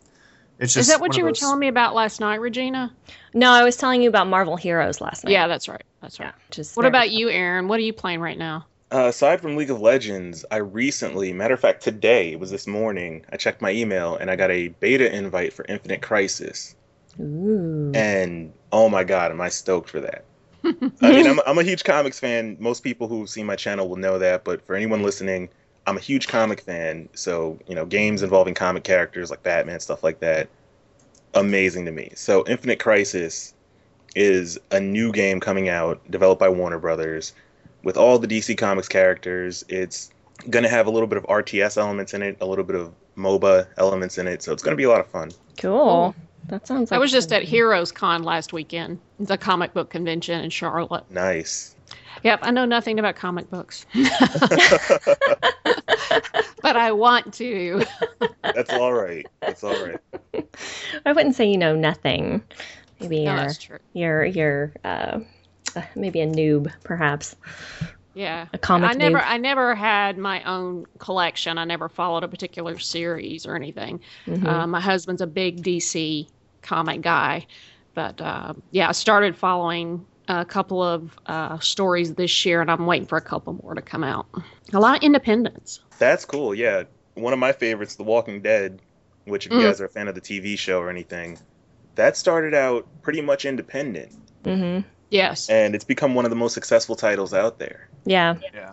it's 0.59 0.73
just 0.73 0.87
Is 0.89 0.93
that 0.93 1.01
what 1.01 1.15
you 1.17 1.23
of 1.23 1.25
were 1.25 1.29
those- 1.31 1.39
telling 1.39 1.59
me 1.59 1.67
about 1.67 1.93
last 1.93 2.19
night, 2.19 2.39
Regina? 2.39 2.93
no, 3.33 3.51
I 3.51 3.63
was 3.63 3.75
telling 3.75 4.01
you 4.01 4.09
about 4.09 4.27
Marvel 4.27 4.55
Heroes 4.55 5.01
last 5.01 5.23
night. 5.25 5.31
Yeah, 5.33 5.47
that's 5.47 5.67
right. 5.67 5.83
That's 6.01 6.19
right. 6.19 6.27
Yeah. 6.51 6.57
Which 6.57 6.67
What 6.75 6.85
about 6.85 7.07
fun. 7.07 7.13
you, 7.15 7.29
Aaron? 7.29 7.67
What 7.67 7.77
are 7.79 7.83
you 7.83 7.93
playing 7.93 8.21
right 8.21 8.37
now? 8.37 8.65
Uh, 8.91 9.07
aside 9.07 9.41
from 9.41 9.57
League 9.57 9.71
of 9.71 9.81
Legends, 9.81 10.45
I 10.51 10.57
recently, 10.57 11.33
matter 11.33 11.55
of 11.55 11.59
fact, 11.59 11.83
today, 11.83 12.31
it 12.31 12.39
was 12.39 12.51
this 12.51 12.67
morning, 12.67 13.25
I 13.31 13.35
checked 13.35 13.61
my 13.61 13.71
email 13.71 14.15
and 14.15 14.31
I 14.31 14.35
got 14.37 14.51
a 14.51 14.69
beta 14.69 15.13
invite 15.13 15.51
for 15.51 15.65
Infinite 15.67 16.01
Crisis. 16.01 16.75
Ooh. 17.19 17.91
And 17.93 18.53
oh 18.71 18.87
my 18.87 19.03
god, 19.03 19.31
am 19.31 19.41
I 19.41 19.49
stoked 19.49 19.89
for 19.89 19.99
that. 20.01 20.23
I 21.01 21.11
mean, 21.11 21.27
I'm, 21.27 21.39
I'm 21.47 21.57
a 21.57 21.63
huge 21.63 21.83
comics 21.83 22.19
fan. 22.19 22.57
Most 22.59 22.83
people 22.83 23.07
who 23.07 23.27
see 23.27 23.43
my 23.43 23.55
channel 23.55 23.87
will 23.87 23.97
know 23.97 24.19
that, 24.19 24.43
but 24.43 24.65
for 24.65 24.75
anyone 24.75 25.03
listening, 25.03 25.49
I'm 25.87 25.97
a 25.97 26.01
huge 26.01 26.27
comic 26.27 26.61
fan. 26.61 27.09
So, 27.13 27.59
you 27.67 27.75
know, 27.75 27.85
games 27.85 28.23
involving 28.23 28.53
comic 28.53 28.83
characters 28.83 29.29
like 29.29 29.43
Batman, 29.43 29.79
stuff 29.79 30.03
like 30.03 30.19
that, 30.19 30.49
amazing 31.33 31.85
to 31.85 31.91
me. 31.91 32.11
So, 32.15 32.43
Infinite 32.47 32.79
Crisis 32.79 33.53
is 34.15 34.57
a 34.71 34.79
new 34.79 35.11
game 35.11 35.39
coming 35.39 35.69
out, 35.69 35.99
developed 36.09 36.39
by 36.39 36.49
Warner 36.49 36.79
Brothers, 36.79 37.33
with 37.83 37.97
all 37.97 38.17
the 38.17 38.27
DC 38.27 38.57
Comics 38.57 38.87
characters. 38.87 39.63
It's 39.69 40.09
going 40.49 40.63
to 40.63 40.69
have 40.69 40.87
a 40.87 40.91
little 40.91 41.07
bit 41.07 41.17
of 41.17 41.25
RTS 41.25 41.77
elements 41.77 42.13
in 42.13 42.21
it, 42.23 42.37
a 42.41 42.45
little 42.45 42.65
bit 42.65 42.75
of 42.75 42.91
MOBA 43.15 43.67
elements 43.77 44.17
in 44.17 44.27
it. 44.27 44.41
So, 44.41 44.53
it's 44.53 44.63
going 44.63 44.73
to 44.73 44.77
be 44.77 44.85
a 44.85 44.89
lot 44.89 45.01
of 45.01 45.07
fun. 45.07 45.31
Cool. 45.57 46.15
That 46.47 46.67
sounds 46.67 46.91
like 46.91 46.97
I 46.97 46.99
was 46.99 47.11
just 47.11 47.33
at 47.33 47.43
Heroes 47.43 47.91
Con 47.91 48.23
last 48.23 48.53
weekend, 48.53 48.99
the 49.19 49.37
comic 49.37 49.73
book 49.73 49.89
convention 49.89 50.41
in 50.43 50.49
Charlotte. 50.49 51.09
Nice. 51.09 51.75
Yep, 52.23 52.39
I 52.43 52.51
know 52.51 52.65
nothing 52.65 52.97
about 52.97 53.15
comic 53.15 53.49
books, 53.51 53.85
but 56.61 56.75
I 56.77 56.91
want 56.91 57.33
to. 57.35 57.83
That's 58.41 58.71
all 58.73 58.93
right. 58.93 59.25
That's 59.41 59.63
all 59.63 59.75
right. 59.85 59.99
I 61.05 61.11
wouldn't 61.13 61.35
say 61.35 61.45
you 61.49 61.57
know 61.57 61.75
nothing. 61.75 62.41
Maybe 62.99 63.25
No, 63.25 63.31
you're 63.31 63.41
that's 63.41 63.57
true. 63.57 63.77
you're 63.93 64.25
you're 64.25 64.73
uh, 64.83 65.19
uh, 65.75 65.81
maybe 65.95 66.21
a 66.21 66.27
noob, 66.27 66.71
perhaps. 66.83 67.35
Yeah. 68.13 68.47
A 68.53 68.57
comic 68.57 68.91
I 68.91 68.93
never 68.93 69.17
noob. 69.19 69.25
I 69.25 69.37
never 69.37 69.75
had 69.75 70.17
my 70.17 70.41
own 70.43 70.85
collection. 70.99 71.57
I 71.57 71.65
never 71.65 71.89
followed 71.89 72.23
a 72.23 72.27
particular 72.29 72.79
series 72.79 73.45
or 73.45 73.55
anything. 73.55 73.99
Mhm. 74.25 74.45
Uh, 74.47 74.65
my 74.67 74.79
husband's 74.79 75.21
a 75.21 75.27
big 75.27 75.61
DC 75.61 76.27
comic 76.65 77.01
guy, 77.01 77.45
but 77.93 78.19
uh, 78.19 78.53
yeah, 78.71 78.89
I 78.89 78.91
started 78.91 79.37
following 79.37 80.05
a 80.27 80.43
couple 80.43 80.81
of 80.81 81.17
uh, 81.27 81.59
stories 81.59 82.13
this 82.15 82.45
year, 82.45 82.59
and 82.61 82.69
I'm 82.71 82.85
waiting 82.85 83.07
for 83.07 83.17
a 83.17 83.21
couple 83.21 83.53
more 83.61 83.75
to 83.75 83.81
come 83.81 84.03
out. 84.03 84.25
A 84.73 84.79
lot 84.79 84.97
of 84.97 85.03
independence. 85.03 85.79
That's 85.99 86.25
cool. 86.25 86.53
Yeah, 86.55 86.83
one 87.13 87.31
of 87.31 87.39
my 87.39 87.51
favorites, 87.51 87.95
The 87.95 88.03
Walking 88.03 88.41
Dead, 88.41 88.81
which 89.25 89.45
if 89.45 89.51
you 89.51 89.59
Mm. 89.59 89.63
guys 89.63 89.79
are 89.81 89.85
a 89.85 89.89
fan 89.89 90.07
of 90.07 90.15
the 90.15 90.21
TV 90.21 90.57
show 90.57 90.79
or 90.79 90.89
anything, 90.89 91.37
that 91.95 92.17
started 92.17 92.53
out 92.53 92.87
pretty 93.03 93.21
much 93.21 93.45
independent, 93.45 94.11
Mhm. 94.43 94.83
Yes. 95.09 95.49
and 95.49 95.75
it's 95.75 95.85
become 95.85 96.15
one 96.15 96.25
of 96.25 96.31
the 96.31 96.35
most 96.35 96.53
successful 96.53 96.95
titles 96.95 97.33
out 97.33 97.59
there. 97.59 97.87
Yeah. 98.05 98.35
Yeah. 98.53 98.71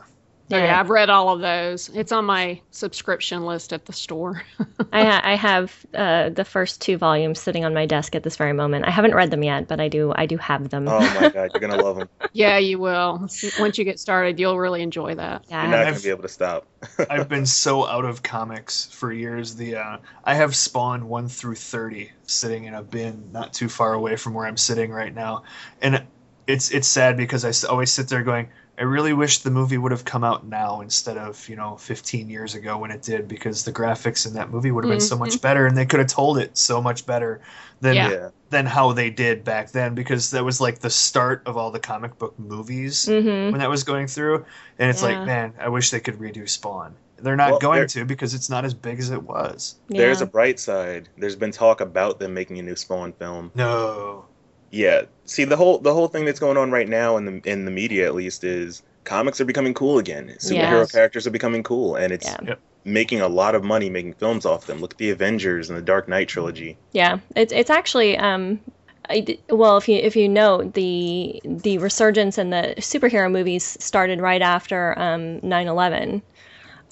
Yeah, 0.57 0.79
I've 0.81 0.91
read 0.91 1.11
all 1.11 1.31
of 1.31 1.41
those. 1.41 1.89
It's 1.95 2.13
on 2.13 2.25
my 2.25 2.61
subscription 2.71 3.45
list 3.47 3.73
at 3.73 3.87
the 3.87 3.93
store. 3.93 4.43
I, 4.93 5.05
ha- 5.05 5.21
I 5.25 5.35
have 5.37 5.87
uh, 5.95 6.29
the 6.31 6.45
first 6.45 6.81
two 6.81 6.97
volumes 6.99 7.41
sitting 7.41 7.65
on 7.65 7.73
my 7.75 7.87
desk 7.87 8.15
at 8.15 8.23
this 8.23 8.37
very 8.37 8.53
moment. 8.53 8.85
I 8.87 8.91
haven't 8.91 9.15
read 9.15 9.31
them 9.31 9.43
yet, 9.43 9.69
but 9.69 9.81
I 9.81 9.89
do. 9.89 10.13
I 10.15 10.27
do 10.27 10.37
have 10.37 10.69
them. 10.71 10.89
Oh 10.89 11.01
my 11.01 11.29
god, 11.31 11.51
you're 11.55 11.61
gonna 11.61 11.83
love 11.83 11.97
them. 11.97 12.09
yeah, 12.33 12.59
you 12.59 12.79
will. 12.79 13.29
Once 13.59 13.79
you 13.79 13.85
get 13.85 13.99
started, 14.01 14.39
you'll 14.39 14.59
really 14.59 14.83
enjoy 14.83 15.15
that. 15.15 15.45
yeah. 15.49 15.63
You're 15.63 15.71
not 15.71 15.81
I've- 15.81 15.91
gonna 15.93 16.03
be 16.03 16.11
able 16.11 16.23
to 16.23 16.29
stop. 16.29 16.67
I've 17.09 17.29
been 17.29 17.47
so 17.47 17.87
out 17.87 18.05
of 18.05 18.23
comics 18.23 18.87
for 18.87 19.13
years. 19.13 19.55
The 19.55 19.77
uh, 19.77 19.99
I 20.25 20.35
have 20.35 20.55
Spawn 20.57 21.09
one 21.09 21.29
through 21.29 21.55
thirty 21.55 22.11
sitting 22.27 22.65
in 22.65 22.75
a 22.75 22.83
bin 22.83 23.31
not 23.33 23.53
too 23.53 23.69
far 23.69 23.93
away 23.95 24.17
from 24.17 24.35
where 24.35 24.47
I'm 24.47 24.57
sitting 24.57 24.91
right 24.91 25.15
now, 25.15 25.45
and 25.81 26.03
it's 26.47 26.71
it's 26.73 26.89
sad 26.89 27.17
because 27.17 27.45
I 27.45 27.69
always 27.69 27.93
sit 27.93 28.09
there 28.09 28.23
going, 28.25 28.49
I 28.79 28.85
really 28.85 29.13
wish 29.13 29.39
the 29.39 29.51
movie 29.51 29.77
would 29.79 29.93
have 29.93 30.05
come 30.05 30.25
out 30.25 30.47
now 30.47 30.81
instead 30.81 31.19
of 31.19 31.47
you 31.49 31.57
know 31.57 31.77
15 31.77 32.31
years 32.31 32.55
ago 32.55 32.79
when 32.79 32.91
it 32.91 33.03
did 33.03 33.29
because 33.29 33.65
the 33.65 33.73
graphics 33.73 34.27
in 34.27 34.33
that 34.35 34.51
movie 34.51 34.71
would 34.71 34.85
have 34.85 34.91
been 34.91 35.01
so 35.01 35.17
much 35.17 35.41
better 35.43 35.67
and 35.67 35.77
they 35.77 35.85
could 35.87 36.01
have 36.01 36.09
told 36.09 36.39
it 36.39 36.57
so 36.57 36.81
much 36.81 37.05
better 37.07 37.41
than 37.81 37.95
Yeah. 37.95 38.11
Yeah. 38.11 38.29
than 38.51 38.67
how 38.67 38.93
they 38.93 39.11
did 39.11 39.45
back 39.45 39.71
then 39.73 39.95
because 39.95 40.31
that 40.31 40.45
was 40.45 40.61
like 40.61 40.79
the 40.79 40.91
start 40.91 41.43
of 41.47 41.57
all 41.57 41.71
the 41.71 41.81
comic 41.81 42.19
book 42.19 42.39
movies 42.39 43.07
Mm-hmm. 43.07 43.53
when 43.53 43.59
that 43.61 43.69
was 43.71 43.85
going 43.85 44.07
through, 44.07 44.45
and 44.79 44.89
it's 44.91 45.03
Yeah. 45.03 45.09
like, 45.19 45.27
man, 45.27 45.53
I 45.61 45.69
wish 45.69 45.91
they 45.91 46.01
could 46.01 46.19
redo 46.19 46.49
Spawn. 46.49 46.95
They're 47.19 47.37
not 47.37 47.51
Well, 47.53 47.59
going 47.61 47.79
there- 47.81 47.87
to 47.87 48.05
because 48.05 48.35
it's 48.35 48.51
not 48.51 48.65
as 48.65 48.75
big 48.75 48.99
as 48.99 49.11
it 49.11 49.23
was. 49.23 49.77
There's 49.89 50.23
a 50.23 50.27
bright 50.27 50.59
side. 50.59 51.09
There's 51.19 51.37
been 51.37 51.53
talk 51.53 51.81
about 51.81 52.19
them 52.19 52.35
making 52.35 52.59
a 52.59 52.63
new 52.63 52.75
Spawn 52.75 53.13
film. 53.13 53.53
No. 53.55 54.25
Yeah. 54.73 55.03
See 55.27 55.45
the 55.45 55.57
whole 55.57 55.79
the 55.79 55.95
whole 55.95 56.09
thing 56.09 56.25
that's 56.25 56.41
going 56.41 56.57
on 56.57 56.73
right 56.73 56.89
now 56.89 57.17
in 57.17 57.27
the 57.27 57.41
in 57.51 57.65
the 57.65 57.71
media 57.71 58.07
at 58.07 58.15
least 58.15 58.43
is 58.45 58.83
comics 59.05 59.41
are 59.41 59.45
becoming 59.45 59.75
cool 59.75 59.99
again. 59.99 60.35
Superhero 60.41 60.81
Yes. 60.81 60.93
characters 60.93 61.27
are 61.27 61.31
becoming 61.31 61.63
cool, 61.63 61.95
and 61.97 62.13
it's 62.13 62.27
Yeah. 62.27 62.39
Yep. 62.49 62.61
making 62.85 63.21
a 63.21 63.29
lot 63.29 63.55
of 63.55 63.63
money 63.65 63.91
making 63.91 64.15
films 64.15 64.45
off 64.47 64.67
them. 64.67 64.81
Look 64.81 64.95
at 64.95 64.99
the 64.99 65.11
Avengers 65.11 65.71
and 65.71 65.79
the 65.79 65.83
Dark 65.83 66.09
Knight 66.09 66.29
trilogy. 66.29 66.81
Yeah, 66.93 67.19
it's 67.37 67.53
it's 67.53 67.71
actually 67.71 68.19
um, 68.19 68.61
I 69.09 69.21
d 69.21 69.41
well 69.49 69.77
if 69.77 69.89
you 69.89 69.97
if 69.97 70.17
you 70.17 70.29
know 70.29 70.65
the 70.65 71.41
the 71.45 71.79
resurgence 71.79 72.39
in 72.39 72.51
the 72.51 72.75
superhero 72.79 73.31
movies 73.31 73.77
started 73.81 74.21
right 74.21 74.43
after 74.43 74.99
um 74.99 75.41
9/11, 75.43 76.23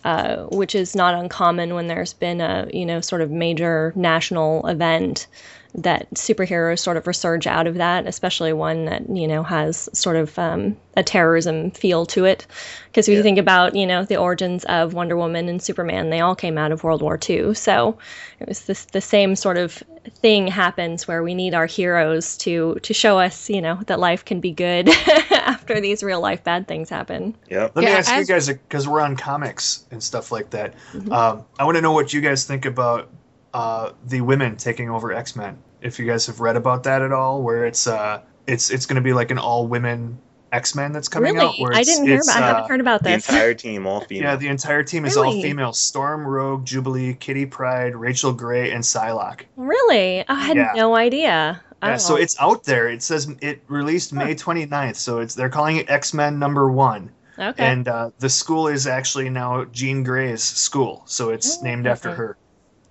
uh, 0.04 0.44
which 0.46 0.74
is 0.74 0.94
not 0.96 1.14
uncommon 1.14 1.74
when 1.74 1.86
there's 1.88 2.12
been 2.14 2.40
a 2.40 2.68
you 2.72 2.86
know 2.86 3.00
sort 3.00 3.22
of 3.22 3.30
major 3.30 3.92
national 3.96 4.66
event, 4.66 5.26
that 5.74 6.08
superheroes 6.14 6.80
sort 6.80 6.96
of 6.96 7.04
resurge 7.04 7.46
out 7.46 7.66
of 7.66 7.76
that, 7.76 8.06
especially 8.06 8.52
one 8.52 8.86
that 8.86 9.08
you 9.08 9.28
know 9.28 9.42
has 9.42 9.88
sort 9.92 10.16
of 10.16 10.38
um, 10.38 10.76
a 10.96 11.02
terrorism 11.02 11.70
feel 11.70 12.06
to 12.06 12.24
it. 12.24 12.46
Because 12.86 13.08
if 13.08 13.12
Yeah. 13.12 13.18
you 13.18 13.22
think 13.22 13.38
about 13.38 13.76
you 13.76 13.86
know 13.86 14.04
the 14.04 14.16
origins 14.16 14.64
of 14.64 14.94
Wonder 14.94 15.16
Woman 15.16 15.48
and 15.48 15.62
Superman, 15.62 16.10
they 16.10 16.20
all 16.20 16.34
came 16.34 16.58
out 16.58 16.72
of 16.72 16.82
World 16.84 17.02
War 17.02 17.18
II. 17.28 17.54
So 17.54 17.98
it 18.40 18.48
was 18.48 18.64
this 18.64 18.84
the 18.86 19.00
same 19.00 19.36
sort 19.36 19.56
of 19.58 19.82
thing 20.22 20.46
happens 20.48 21.06
where 21.06 21.22
we 21.22 21.34
need 21.34 21.52
our 21.54 21.66
heroes 21.66 22.36
to 22.38 22.74
to 22.82 22.94
show 22.94 23.18
us 23.18 23.50
you 23.50 23.60
know 23.60 23.78
that 23.86 24.00
life 24.00 24.24
can 24.24 24.40
be 24.40 24.50
good 24.50 24.88
after 25.30 25.80
these 25.80 26.02
real 26.02 26.20
life 26.20 26.42
bad 26.42 26.66
things 26.66 26.88
happen. 26.88 27.36
Yeah, 27.48 27.64
Let 27.74 27.76
me 27.76 27.82
Yeah, 27.84 27.98
ask 27.98 28.10
as- 28.12 28.28
you 28.28 28.34
guys 28.34 28.48
because 28.48 28.88
we're 28.88 29.00
on 29.02 29.16
comics 29.16 29.84
and 29.90 30.02
stuff 30.02 30.32
like 30.32 30.50
that. 30.50 30.74
Mhm. 30.92 31.12
Um, 31.12 31.44
I 31.58 31.64
want 31.64 31.76
to 31.76 31.82
know 31.82 31.92
what 31.92 32.12
you 32.12 32.20
guys 32.20 32.44
think 32.44 32.64
about 32.64 33.08
uh, 33.54 33.92
the 34.06 34.20
women 34.20 34.56
taking 34.56 34.90
over 34.90 35.12
X 35.12 35.36
Men. 35.36 35.58
If 35.80 35.98
you 35.98 36.06
guys 36.06 36.26
have 36.26 36.40
read 36.40 36.56
about 36.56 36.82
that 36.84 37.02
at 37.02 37.12
all, 37.12 37.42
where 37.42 37.64
it's 37.66 37.86
uh, 37.86 38.20
it's 38.46 38.70
it's 38.70 38.86
going 38.86 38.96
to 38.96 39.02
be 39.02 39.12
like 39.12 39.30
an 39.30 39.38
all 39.38 39.66
women 39.66 40.18
X 40.52 40.74
Men 40.74 40.92
that's 40.92 41.08
coming 41.08 41.34
really, 41.34 41.46
out. 41.46 41.54
Where 41.58 41.72
I 41.74 41.82
didn't 41.82 42.06
hear 42.06 42.16
it's, 42.18 42.28
about. 42.28 42.42
I 42.42 42.46
uh, 42.46 42.54
haven't 42.54 42.68
heard 42.70 42.80
about 42.80 43.02
this. 43.02 43.26
The 43.26 43.32
entire 43.32 43.54
team, 43.66 43.86
all 43.86 44.00
female. 44.00 44.30
Yeah, 44.30 44.36
the 44.36 44.48
entire 44.48 44.82
team 44.82 45.04
is 45.04 45.16
all 45.16 45.32
female: 45.40 45.72
Storm, 45.72 46.26
Rogue, 46.26 46.64
Jubilee, 46.66 47.14
Kitty 47.14 47.46
Pryde, 47.46 47.96
Rachel 47.96 48.32
Grey, 48.32 48.72
and 48.72 48.82
Psylocke. 48.84 49.42
really, 49.56 50.26
I 50.28 50.34
had 50.34 50.56
Yeah. 50.56 50.72
no 50.74 50.94
idea. 50.96 51.60
Yeah, 51.82 51.96
so 51.96 52.14
Oh. 52.14 52.16
it's 52.18 52.36
out 52.38 52.64
there. 52.64 52.88
It 52.88 53.02
says 53.02 53.32
it 53.40 53.62
released 53.68 54.12
May 54.12 54.34
29th, 54.34 54.96
so 54.96 55.20
it's 55.20 55.34
they're 55.34 55.48
calling 55.48 55.76
it 55.78 55.88
X 55.88 56.12
Men 56.12 56.38
number 56.38 56.70
one. 56.70 57.10
okay. 57.38 57.64
And 57.64 57.88
uh, 57.88 58.10
the 58.18 58.28
school 58.28 58.68
is 58.68 58.86
actually 58.86 59.30
now 59.30 59.64
Jean 59.64 60.02
Grey's 60.02 60.42
school, 60.42 61.02
so 61.06 61.30
it's 61.30 61.56
Oh, 61.58 61.62
named 61.62 61.86
after 61.86 62.14
her. 62.14 62.36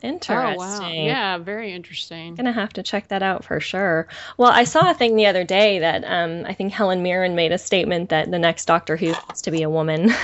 Interesting. 0.01 0.35
Oh 0.35 0.57
wow. 0.57 0.89
Yeah, 0.91 1.37
very 1.37 1.73
interesting. 1.73 2.35
Gonna 2.35 2.51
have 2.53 2.73
to 2.73 2.83
check 2.83 3.07
that 3.09 3.21
out 3.23 3.43
for 3.43 3.59
sure. 3.59 4.07
Well, 4.37 4.51
I 4.51 4.63
saw 4.63 4.89
a 4.89 4.93
thing 4.93 5.15
the 5.15 5.25
other 5.27 5.43
day 5.43 5.79
that 5.79 6.03
um, 6.05 6.45
I 6.45 6.53
think 6.53 6.71
Helen 6.73 7.03
Mirren 7.03 7.35
made 7.35 7.51
a 7.51 7.57
statement 7.57 8.09
that 8.09 8.31
the 8.31 8.39
next 8.39 8.65
Doctor 8.65 8.97
Who 8.97 9.13
has 9.27 9.41
to 9.43 9.51
be 9.51 9.61
a 9.63 9.69
woman. 9.69 10.11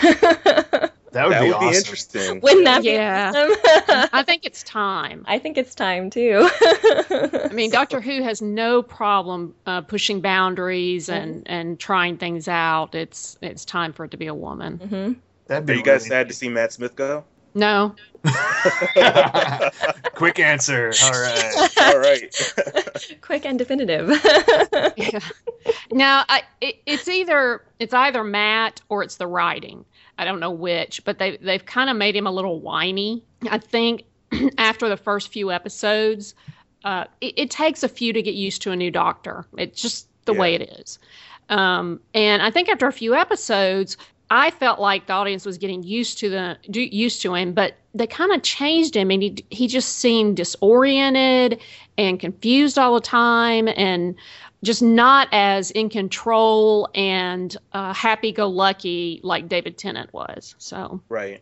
That 1.12 1.28
would 1.28 1.34
that 1.36 1.42
be 1.44 1.48
would 1.48 1.56
awesome. 1.56 1.70
be 1.70 1.78
interesting. 1.78 2.42
Wouldn't 2.42 2.66
that 2.66 2.82
be 2.82 2.90
Yeah. 2.90 3.32
awesome? 3.34 4.10
I 4.12 4.22
think 4.24 4.46
it's 4.46 4.64
time. 4.64 5.24
I 5.30 5.40
think 5.40 5.58
it's 5.58 5.74
time 5.74 6.10
too. 6.10 6.50
I 6.62 7.50
mean, 7.54 7.70
Doctor 7.80 8.02
Who 8.02 8.22
has 8.22 8.42
no 8.42 8.82
problem 8.84 9.56
uh, 9.66 9.80
pushing 9.80 10.20
boundaries 10.20 11.08
and, 11.08 11.44
and 11.46 11.80
trying 11.80 12.18
things 12.18 12.50
out. 12.50 12.96
It's 12.96 13.38
it's 13.42 13.64
time 13.64 13.94
for 13.94 14.04
it 14.04 14.12
to 14.12 14.18
be 14.18 14.28
a 14.28 14.34
woman. 14.36 14.78
hmm 14.78 15.14
That'd 15.48 15.66
be 15.68 15.74
Are 15.74 15.76
you 15.78 15.84
guys 15.84 16.02
really 16.02 16.10
sad 16.10 16.28
to 16.28 16.34
see 16.34 16.50
Matt 16.50 16.74
Smith 16.74 16.98
go? 16.98 17.24
No, 17.56 17.96
Quick 20.16 20.40
answer. 20.40 20.92
All 21.04 21.12
right. 21.12 21.78
all 21.82 22.00
right. 22.00 22.54
Quick 23.22 23.46
and 23.46 23.58
definitive. 23.60 24.10
yeah. 24.98 25.20
Now, 25.92 26.24
I, 26.30 26.44
it, 26.62 26.82
it's 26.86 27.08
either 27.08 27.62
it's 27.80 27.94
either 27.94 28.24
Matt 28.24 28.82
or 28.90 29.04
it's 29.04 29.18
the 29.18 29.28
writing. 29.28 29.86
I 30.18 30.26
don't 30.26 30.40
know 30.40 30.52
which, 30.52 31.04
but 31.06 31.20
they 31.20 31.38
they've 31.38 31.66
kind 31.66 31.90
of 31.90 31.98
made 31.98 32.16
him 32.16 32.28
a 32.28 32.32
little 32.32 32.60
whiny. 32.60 33.24
I 33.50 33.58
think 33.58 34.04
after 34.58 34.90
the 34.90 34.98
first 34.98 35.32
few 35.32 35.52
episodes, 35.52 36.34
uh, 36.84 37.06
it, 37.22 37.34
it 37.38 37.52
takes 37.52 37.84
a 37.84 37.90
few 37.90 38.14
to 38.14 38.22
get 38.22 38.34
used 38.36 38.62
to 38.64 38.72
a 38.72 38.76
new 38.76 38.92
Doctor. 38.92 39.46
It's 39.58 39.82
just 39.82 40.08
the 40.26 40.34
Yeah. 40.34 40.40
way 40.40 40.56
it 40.56 40.62
is. 40.80 41.00
Um, 41.50 42.00
and 42.16 42.42
I 42.42 42.50
think 42.50 42.70
after 42.70 42.88
a 42.88 42.94
few 42.94 43.14
episodes, 43.14 43.98
I 44.32 44.50
felt 44.52 44.80
like 44.80 45.06
the 45.08 45.14
audience 45.14 45.46
was 45.46 45.58
getting 45.58 45.84
used 45.84 46.18
to 46.20 46.30
the 46.30 46.58
used 46.68 47.22
to 47.22 47.36
him, 47.36 47.54
but 47.54 47.76
they 47.94 48.08
kind 48.08 48.32
of 48.32 48.42
changed 48.42 48.96
him, 48.96 49.12
and 49.12 49.22
he 49.22 49.46
he 49.50 49.68
just 49.68 50.00
seemed 50.00 50.38
disoriented 50.38 51.62
and 51.98 52.20
confused 52.20 52.78
all 52.80 52.96
the 52.96 53.02
time, 53.02 53.68
and 53.68 54.16
just 54.64 54.82
not 54.82 55.28
as 55.32 55.70
in 55.72 55.90
control 55.90 56.90
and 56.96 57.56
uh, 57.74 57.94
happy-go-lucky 57.94 59.20
like 59.24 59.48
David 59.48 59.78
Tennant 59.78 60.12
was. 60.12 60.56
So 60.58 61.02
Right. 61.08 61.42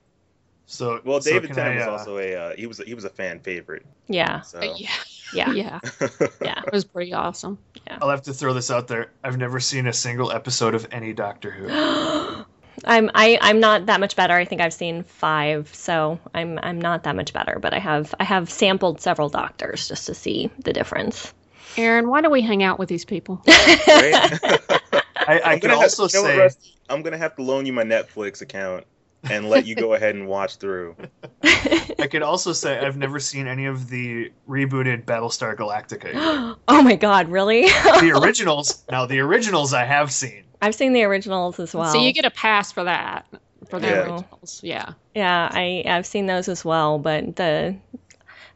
So 0.66 1.00
Well, 1.06 1.22
so 1.22 1.32
David 1.32 1.48
can 1.48 1.56
Tennant 1.56 1.82
I, 1.82 1.90
was 1.90 2.02
uh, 2.02 2.10
also 2.10 2.18
a 2.18 2.36
uh, 2.36 2.56
he 2.56 2.66
was 2.68 2.80
he 2.80 2.94
was 2.94 3.06
a 3.06 3.10
fan 3.10 3.40
favorite. 3.40 3.86
yeah, 4.08 4.42
So 4.42 4.60
uh, 4.60 4.76
yeah, 4.76 4.90
yeah, 5.34 5.52
yeah, 5.54 5.80
yeah. 6.42 6.62
it 6.68 6.74
was 6.74 6.84
pretty 6.84 7.14
awesome. 7.14 7.58
Yeah. 7.88 8.00
I'll 8.02 8.10
have 8.10 8.24
to 8.24 8.34
throw 8.34 8.54
this 8.54 8.70
out 8.70 8.90
there. 8.90 9.12
I've 9.24 9.38
never 9.38 9.62
seen 9.62 9.88
a 9.88 9.94
single 9.94 10.32
episode 10.32 10.76
of 10.76 10.86
any 10.92 11.14
Doctor 11.14 11.50
Who. 11.50 11.70
I'm 12.86 13.10
I, 13.14 13.38
I'm 13.42 13.60
not 13.60 13.86
that 13.88 14.00
much 14.00 14.16
better. 14.16 14.34
I 14.34 14.46
think 14.46 14.62
I've 14.62 14.74
seen 14.74 15.04
five, 15.04 15.74
so 15.74 16.20
I'm 16.34 16.60
I'm 16.62 16.80
not 16.80 17.04
that 17.04 17.16
much 17.16 17.34
better. 17.34 17.60
But 17.60 17.74
I 17.74 17.80
have 17.80 18.14
I 18.20 18.24
have 18.24 18.50
sampled 18.50 19.02
several 19.02 19.30
doctors 19.30 19.88
just 19.88 20.06
to 20.08 20.14
see 20.14 20.50
the 20.60 20.74
difference. 20.74 21.34
Aaron, 21.78 22.08
why 22.08 22.22
do 22.22 22.30
we 22.30 22.42
hang 22.42 22.62
out 22.64 22.78
with 22.80 22.90
these 22.90 23.06
people? 23.06 23.42
I, 23.48 25.02
I 25.28 25.42
I'm 25.46 25.60
can 25.60 25.70
gonna 25.70 25.74
have- 25.74 25.84
also 25.84 26.08
you 26.08 26.24
know 26.24 26.44
what, 26.44 26.52
say 26.52 26.60
I'm 26.90 27.02
gonna 27.02 27.18
have 27.18 27.36
to 27.38 27.44
loan 27.44 27.66
you 27.66 27.74
my 27.74 27.84
Netflix 27.84 28.42
account 28.42 28.86
and 29.24 29.50
let 29.50 29.66
you 29.66 29.76
go 29.76 29.94
ahead 29.96 30.16
and 30.16 30.28
watch 30.28 30.58
through. 30.58 30.96
I 31.44 32.08
could 32.12 32.22
also 32.24 32.54
say 32.54 32.78
I've 32.80 32.98
never 32.98 33.20
seen 33.20 33.48
any 33.48 33.66
of 33.66 33.90
the 33.90 34.32
rebooted 34.50 35.06
Battlestar 35.06 35.56
Galactica. 35.56 36.58
oh 36.68 36.82
my 36.82 36.96
god, 36.96 37.30
really? 37.30 37.64
the 37.64 38.20
originals. 38.22 38.84
Now 38.92 39.06
the 39.06 39.20
originals 39.20 39.74
I 39.74 39.86
have 39.86 40.12
seen. 40.12 40.44
I've 40.64 40.76
seen 40.76 40.94
the 40.94 41.04
originals 41.04 41.60
as 41.60 41.74
well. 41.74 41.92
so 41.92 42.00
you 42.00 42.14
get 42.14 42.26
a 42.26 42.32
pass 42.32 42.72
for 42.72 42.84
that 42.84 43.26
for 43.70 43.80
the 43.80 43.88
Yeah. 43.88 43.94
originals. 44.02 44.60
Yeah. 44.64 44.94
Yeah, 45.16 45.50
I 45.52 45.84
I've 45.86 46.06
seen 46.06 46.26
those 46.28 46.48
as 46.48 46.64
well, 46.66 47.00
but 47.00 47.36
the 47.36 47.76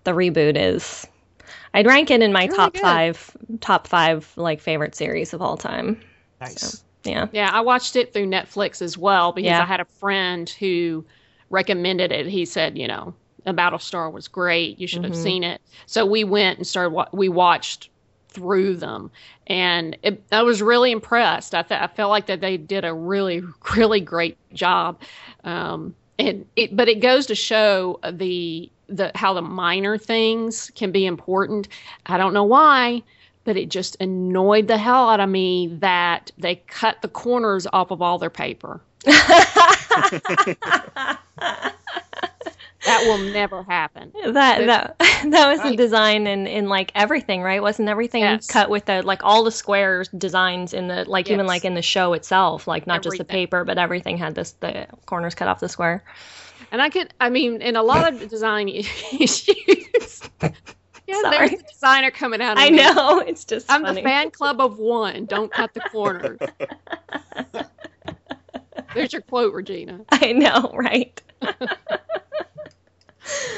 the 0.04 0.12
reboot 0.12 0.56
is 0.58 1.06
I'd 1.74 1.86
rank 1.86 2.10
it 2.12 2.22
in 2.22 2.32
my 2.32 2.46
Really 2.46 2.56
top 2.58 2.74
good. 2.74 2.82
five 2.82 3.38
top 3.62 3.88
five 3.88 4.32
like 4.36 4.62
favorite 4.62 4.96
series 4.96 5.34
of 5.34 5.42
all 5.42 5.58
time. 5.58 6.02
Nice. 6.42 6.84
Yeah. 7.04 7.28
Yeah, 7.32 7.50
I 7.54 7.62
watched 7.62 7.96
it 7.96 8.14
through 8.14 8.28
Netflix 8.28 8.82
as 8.82 8.98
well 8.98 9.32
because 9.32 9.48
Yeah. 9.48 9.62
I 9.62 9.66
had 9.66 9.80
a 9.80 9.86
friend 9.86 10.50
who 10.50 11.06
recommended 11.50 12.12
it. 12.12 12.26
He 12.26 12.44
said, 12.46 12.78
you 12.78 12.88
know, 12.88 13.14
the 13.46 13.54
Battlestar 13.54 14.12
was 14.12 14.28
great. 14.28 14.78
You 14.80 14.88
should 14.88 15.06
have 15.06 15.14
Mhm. 15.14 15.24
seen 15.24 15.44
it. 15.44 15.62
So 15.86 16.06
we 16.06 16.24
went 16.26 16.58
and 16.58 16.68
started. 16.68 16.90
wa- 16.90 17.08
We 17.14 17.30
watched 17.30 17.90
through 18.38 18.76
them, 18.76 19.10
and 19.48 19.98
it, 20.04 20.24
I 20.32 20.44
was 20.44 20.62
really 20.62 20.92
impressed. 20.92 21.56
I, 21.56 21.64
th- 21.64 21.82
I 21.82 21.88
felt 21.88 22.12
like 22.12 22.28
that 22.28 22.40
they 22.42 22.58
did 22.58 22.86
a 22.86 22.94
really, 22.94 23.42
really 23.76 24.00
great 24.00 24.38
job. 24.54 25.00
Um, 25.44 25.96
and 26.20 26.46
it, 26.56 26.76
but 26.76 26.88
it 26.88 27.00
goes 27.00 27.26
to 27.28 27.36
show 27.36 28.00
the 28.12 28.72
the 28.90 29.12
how 29.16 29.34
the 29.34 29.42
minor 29.42 29.98
things 29.98 30.72
can 30.76 30.92
be 30.92 31.06
important. 31.06 31.68
I 32.06 32.18
don't 32.18 32.34
know 32.34 32.44
why 32.46 33.04
but 33.44 33.56
it 33.56 33.70
just 33.70 33.96
annoyed 34.02 34.68
the 34.68 34.78
hell 34.78 35.10
out 35.10 35.22
of 35.22 35.30
me 35.30 35.68
that 35.80 36.30
they 36.38 36.56
cut 36.68 37.02
the 37.02 37.08
corners 37.08 37.66
off 37.72 37.92
of 37.92 38.02
all 38.02 38.18
their 38.18 38.30
paper. 38.30 38.82
That 42.88 43.04
will 43.06 43.18
never 43.20 43.64
happen. 43.64 44.12
that 44.26 44.66
that 44.66 44.96
that 45.32 45.48
was 45.52 45.62
the 45.62 45.64
Right. 45.64 45.78
design 45.78 46.28
in 46.28 46.48
in 46.48 46.68
like 46.70 46.92
everything, 46.96 47.42
right? 47.44 47.62
Wasn't 47.62 47.88
everything 47.90 48.22
Yes. 48.24 48.48
cut 48.48 48.70
with 48.70 48.86
the 48.86 49.04
like 49.04 49.24
all 49.24 49.44
the 49.44 49.52
squares 49.52 50.08
designs 50.10 50.74
in 50.74 50.88
the 50.88 51.06
like 51.06 51.30
even 51.30 51.46
like 51.48 51.66
in 51.66 51.74
the 51.76 51.82
show 51.82 52.14
itself, 52.14 52.68
like 52.68 52.88
not 52.88 53.04
just 53.04 53.18
the 53.18 53.26
paper, 53.26 53.64
but 53.66 53.78
everything 53.78 54.18
had 54.18 54.36
this 54.36 54.54
the 54.54 54.88
corners 55.06 55.36
cut 55.36 55.48
off 55.48 55.60
the 55.60 55.70
square. 55.70 56.04
And 56.72 56.82
I 56.82 56.90
could, 56.90 57.14
I 57.20 57.30
mean, 57.30 57.62
in 57.62 57.76
a 57.76 57.84
lot 57.84 58.14
of 58.14 58.28
design 58.30 58.70
issues. 58.70 60.22
yeah, 61.08 61.22
Sorry. 61.22 61.30
there's 61.30 61.52
the 61.52 61.64
designer 61.72 62.12
coming 62.12 62.42
out. 62.42 62.58
I 62.58 62.70
going, 62.70 62.76
know 62.78 63.20
it's 63.20 63.46
just 63.46 63.70
I'm 63.70 63.82
funny. 63.82 64.02
the 64.02 64.08
fan 64.08 64.32
club 64.32 64.60
of 64.62 64.78
one. 64.80 65.26
Don't 65.26 65.52
cut 65.54 65.74
the 65.74 65.82
corners. 65.82 66.40
There's 68.94 69.14
your 69.14 69.22
quote, 69.22 69.54
Regina. 69.54 70.06
I 70.12 70.34
know, 70.34 70.72
right? 70.74 71.22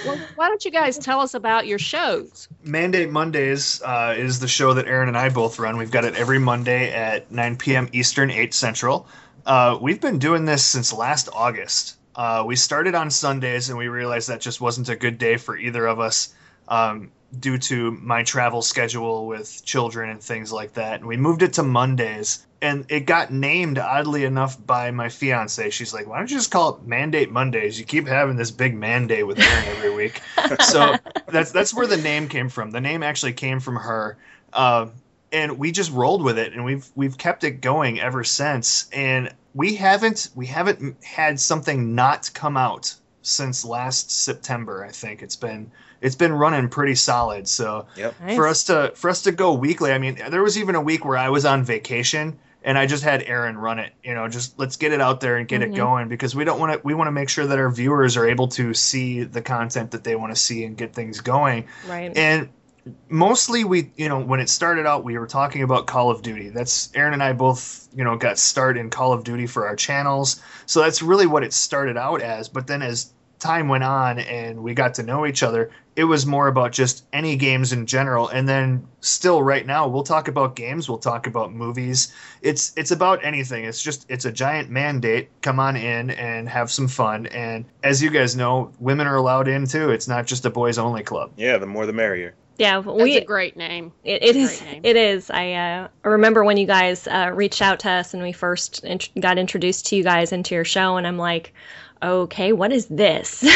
Well, 0.06 0.20
why 0.36 0.48
don't 0.48 0.64
you 0.64 0.72
guys 0.72 0.98
tell 0.98 1.20
us 1.20 1.34
about 1.34 1.68
your 1.68 1.80
shows? 1.80 2.48
Mandate 2.64 3.10
Mondays 3.10 3.82
uh, 3.82 4.16
is 4.18 4.40
the 4.40 4.48
show 4.48 4.74
that 4.74 4.88
Aaron 4.88 5.08
and 5.08 5.18
I 5.18 5.30
both 5.30 5.60
run. 5.60 5.78
We've 5.78 5.92
got 5.92 6.06
it 6.06 6.16
every 6.16 6.40
Monday 6.40 6.92
at 6.94 7.32
9 7.32 7.58
p.m. 7.58 7.90
Eastern, 7.92 8.32
8 8.32 8.54
Central. 8.54 9.08
Uh, 9.46 9.78
we've 9.82 10.02
been 10.02 10.20
doing 10.20 10.46
this 10.46 10.64
since 10.64 10.94
last 10.94 11.30
August. 11.34 11.98
Uh, 12.16 12.44
we 12.46 12.56
started 12.56 12.96
on 12.96 13.10
Sundays 13.10 13.70
and 13.70 13.78
we 13.78 13.88
realized 13.88 14.30
that 14.30 14.42
just 14.42 14.62
wasn't 14.62 14.90
a 14.90 14.96
good 14.96 15.18
day 15.18 15.38
for 15.38 15.58
either 15.58 15.86
of 15.86 16.00
us 16.00 16.34
um, 16.68 17.12
due 17.38 17.57
to 17.57 17.91
my 17.91 18.24
travel 18.24 18.62
schedule 18.62 19.27
with 19.27 19.63
children 19.65 20.09
and 20.09 20.21
things 20.21 20.51
like 20.51 20.74
that. 20.74 21.00
And 21.00 21.07
we 21.07 21.17
moved 21.17 21.43
it 21.43 21.53
to 21.53 21.63
Mondays. 21.63 22.45
And 22.62 22.86
it 22.89 23.01
got 23.01 23.31
named, 23.31 23.77
oddly 23.77 24.25
enough, 24.25 24.57
by 24.65 24.91
my 24.91 25.07
fiance. 25.07 25.69
She's 25.69 25.93
like, 25.93 26.07
why 26.07 26.17
don't 26.17 26.29
you 26.29 26.38
just 26.38 26.51
call 26.51 26.75
it 26.75 26.86
Mandate 26.86 27.31
Mondays? 27.31 27.79
You 27.79 27.86
keep 27.86 28.07
having 28.07 28.36
this 28.36 28.51
big 28.51 28.75
mandate 28.75 29.25
with 29.25 29.39
Aaron 29.39 29.67
every 29.69 29.91
week 29.91 30.21
so 30.59 30.95
that's 31.27 31.51
that's 31.51 31.74
where 31.74 31.88
the 31.88 31.98
name 31.98 32.27
came 32.27 32.50
from. 32.50 32.71
The 32.71 32.81
name 32.81 33.03
actually 33.03 33.33
came 33.33 33.59
from 33.59 33.75
her, 33.75 34.17
um, 34.53 34.91
and 35.31 35.57
we 35.59 35.71
just 35.71 35.91
rolled 35.91 36.24
with 36.24 36.38
it, 36.38 36.53
and 36.53 36.65
we've 36.65 36.88
we've 36.95 37.17
kept 37.17 37.43
it 37.43 37.62
going 37.62 38.00
ever 38.00 38.24
since. 38.24 38.89
And 38.91 39.33
we 39.53 39.75
haven't 39.75 40.29
we 40.36 40.45
haven't 40.48 41.03
had 41.03 41.39
something 41.39 41.95
not 41.95 42.31
come 42.33 42.57
out 42.57 42.93
since 43.21 43.65
last 43.65 44.12
September. 44.12 44.83
I 44.83 44.91
think 44.91 45.21
it's 45.21 45.36
been 45.36 45.71
it's 46.01 46.15
been 46.15 46.34
running 46.34 46.70
pretty 46.70 46.96
solid. 46.96 47.48
So 47.48 47.86
Yep. 47.96 48.15
Nice. 48.22 48.36
for 48.36 48.48
us 48.48 48.63
to 48.65 48.91
for 48.96 49.10
us 49.10 49.22
to 49.24 49.32
go 49.32 49.53
weekly, 49.53 49.91
I 49.91 49.98
mean, 49.98 50.18
there 50.29 50.44
was 50.44 50.58
even 50.58 50.75
a 50.75 50.82
week 50.82 51.06
where 51.06 51.18
I 51.18 51.29
was 51.29 51.46
on 51.46 51.63
vacation 51.63 52.38
and 52.63 52.77
I 52.77 52.86
just 52.88 53.03
had 53.03 53.24
Aaron 53.24 53.58
run 53.58 53.79
it. 53.79 53.94
You 54.03 54.13
know, 54.15 54.27
just 54.27 54.60
let's 54.60 54.75
get 54.75 54.91
it 54.91 55.00
out 55.01 55.22
there 55.22 55.38
and 55.38 55.48
get 55.48 55.62
Mhm. 55.62 55.65
it 55.65 55.75
going 55.75 56.10
because 56.10 56.36
we 56.36 56.44
don't 56.44 56.60
want 56.60 56.74
to. 56.74 56.82
We 56.84 56.94
want 56.94 57.08
to 57.08 57.12
make 57.13 57.29
sure 57.29 57.46
that 57.48 57.58
our 57.58 57.70
viewers 57.72 58.18
are 58.18 58.27
able 58.27 58.48
to 58.50 58.74
see 58.74 59.24
the 59.24 59.41
content 59.41 59.91
that 59.91 60.03
they 60.03 60.15
want 60.15 60.34
to 60.36 60.39
see 60.41 60.63
and 60.65 60.75
get 60.77 60.94
things 60.94 61.22
going. 61.22 61.65
right. 61.88 62.12
And 62.15 62.50
mostly 63.10 63.63
we 63.63 63.91
you 63.98 64.10
know 64.10 64.20
when 64.20 64.39
it 64.39 64.50
started 64.50 64.86
out 64.88 65.03
we 65.03 65.15
were 65.18 65.27
talking 65.27 65.62
about 65.62 65.86
call 65.86 66.10
of 66.10 66.22
duty 66.24 66.50
that's 66.50 66.89
aaron 66.96 67.13
and 67.13 67.22
i 67.22 67.32
both 67.32 67.88
you 67.94 68.03
know 68.03 68.15
got 68.15 68.38
started 68.39 68.79
in 68.79 68.89
call 68.89 69.13
of 69.13 69.24
duty 69.24 69.46
for 69.46 69.68
our 69.68 69.75
channels 69.75 70.41
so 70.65 70.82
that's 70.82 71.01
really 71.01 71.27
what 71.27 71.44
it 71.44 71.53
started 71.53 71.98
out 71.98 72.20
as 72.22 72.50
but 72.50 72.65
then 72.65 72.82
as 72.82 73.13
time 73.39 73.67
went 73.67 73.84
on 73.84 74.19
and 74.19 74.62
we 74.62 74.74
got 74.74 74.93
to 74.93 75.03
know 75.03 75.25
each 75.25 75.43
other 75.43 75.72
it 75.96 76.03
was 76.03 76.25
more 76.25 76.48
about 76.48 76.72
just 76.72 77.05
any 77.13 77.36
games 77.36 77.74
in 77.74 77.86
general 77.86 78.27
and 78.29 78.48
then 78.48 78.86
still 79.01 79.41
right 79.41 79.65
now 79.65 79.88
we'll 79.88 80.03
talk 80.03 80.27
about 80.27 80.55
games 80.55 80.89
we'll 80.89 80.98
talk 80.98 81.25
about 81.25 81.53
movies 81.53 82.13
it's 82.41 82.74
it's 82.75 82.91
about 82.91 83.24
anything 83.24 83.63
it's 83.63 83.81
just 83.81 84.05
it's 84.10 84.25
a 84.25 84.31
giant 84.31 84.69
mandate 84.69 85.29
come 85.41 85.60
on 85.60 85.75
in 85.75 86.10
and 86.12 86.50
have 86.50 86.69
some 86.69 86.88
fun 86.88 87.25
and 87.27 87.63
as 87.84 88.03
you 88.03 88.10
guys 88.10 88.36
know 88.36 88.72
women 88.79 89.08
are 89.08 89.15
allowed 89.15 89.48
in 89.48 89.65
too 89.65 89.89
it's 89.89 90.08
not 90.08 90.25
just 90.27 90.46
a 90.46 90.50
boys 90.50 90.77
only 90.77 91.03
club 91.03 91.31
Yeah, 91.38 91.58
the 91.58 91.65
more 91.65 91.86
the 91.86 91.93
merrier. 91.93 92.34
yeah, 92.58 92.81
That's 92.81 93.01
we 93.01 93.15
a 93.15 93.24
great 93.24 93.55
name. 93.55 93.93
It, 94.03 94.22
it 94.22 94.36
is. 94.36 94.62
Name. 94.62 94.81
It 94.84 94.98
is. 94.98 95.29
I 95.29 95.53
uh, 95.53 95.88
remember 96.03 96.43
when 96.43 96.58
you 96.58 96.67
guys 96.67 97.08
uh, 97.08 97.31
reached 97.34 97.62
out 97.62 97.79
to 97.79 97.89
us 97.89 98.13
and 98.13 98.22
we 98.22 98.34
first 98.34 98.84
int- 98.84 99.10
got 99.17 99.38
introduced 99.38 99.86
to 99.88 99.96
you 99.96 100.03
guys 100.03 100.34
into 100.34 100.55
your 100.55 100.65
show, 100.65 100.98
and 100.98 101.08
I'm 101.08 101.17
like, 101.17 101.53
okay, 102.01 102.51
what 102.53 102.72
is 102.72 102.88
this? 102.88 103.44
and 103.44 103.51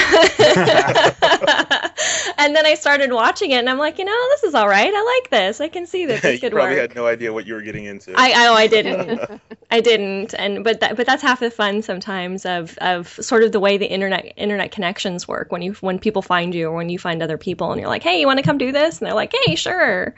then 2.56 2.66
I 2.66 2.76
started 2.76 3.12
watching 3.12 3.52
it, 3.52 3.56
and 3.56 3.70
I'm 3.70 3.78
like, 3.78 3.98
you 3.98 4.06
know, 4.06 4.28
this 4.32 4.44
is 4.44 4.56
all 4.56 4.68
right. 4.68 4.92
I 4.94 5.20
like 5.22 5.30
this. 5.32 5.62
I 5.62 5.70
can 5.70 5.86
see 5.86 6.06
that 6.08 6.22
this 6.22 6.36
you 6.36 6.40
could 6.40 6.54
probably 6.54 6.76
work. 6.76 6.82
had 6.82 6.96
no 6.96 7.08
idea 7.08 7.32
what 7.34 7.46
you 7.46 7.54
were 7.54 7.62
getting 7.62 7.86
into. 7.86 8.12
I, 8.18 8.32
I, 8.32 8.48
oh, 8.48 8.54
I 8.54 8.68
didn't. 8.68 9.20
I 9.72 9.82
didn't. 9.82 10.34
And 10.38 10.64
but 10.64 10.80
that, 10.82 10.96
but 10.98 11.06
that's 11.08 11.22
half 11.24 11.40
the 11.40 11.50
fun 11.50 11.82
sometimes 11.82 12.46
of 12.46 12.78
of 12.80 13.08
sort 13.08 13.44
of 13.44 13.52
the 13.52 13.60
way 13.60 13.78
the 13.78 13.88
internet 13.88 14.34
internet 14.38 14.72
connections 14.72 15.28
work 15.28 15.52
when 15.52 15.62
you 15.62 15.74
when 15.82 15.98
people 16.00 16.22
find 16.22 16.54
you 16.54 16.68
or 16.70 16.76
when 16.76 16.90
you 16.90 17.00
find 17.00 17.24
other 17.24 17.38
people 17.38 17.72
and 17.72 17.80
you're 17.80 17.90
like, 17.90 18.04
hey, 18.04 18.20
you 18.20 18.28
want 18.28 18.38
to 18.40 18.44
come 18.46 18.58
do 18.58 18.72
this? 18.72 19.00
And 19.00 19.08
they're 19.08 19.16
like, 19.16 19.34
hey, 19.46 19.56
sure. 19.56 20.16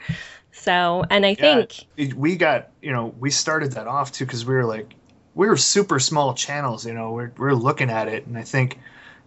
So, 0.52 1.04
and 1.10 1.24
I 1.24 1.34
Yeah. 1.36 1.66
think 1.68 1.86
we 2.16 2.36
got 2.36 2.72
you 2.82 2.92
know 2.92 3.06
we 3.18 3.30
started 3.30 3.72
that 3.72 3.86
off 3.86 4.12
too 4.12 4.24
because 4.26 4.44
we 4.44 4.54
were 4.54 4.64
like 4.66 4.95
we 4.95 4.95
were 5.36 5.56
super 5.56 6.00
small 6.00 6.34
channels 6.34 6.86
you 6.86 6.94
know 6.94 7.12
we're, 7.12 7.32
we're 7.36 7.52
looking 7.52 7.90
at 7.90 8.08
it. 8.08 8.26
And 8.26 8.38
i 8.38 8.42
think 8.42 8.78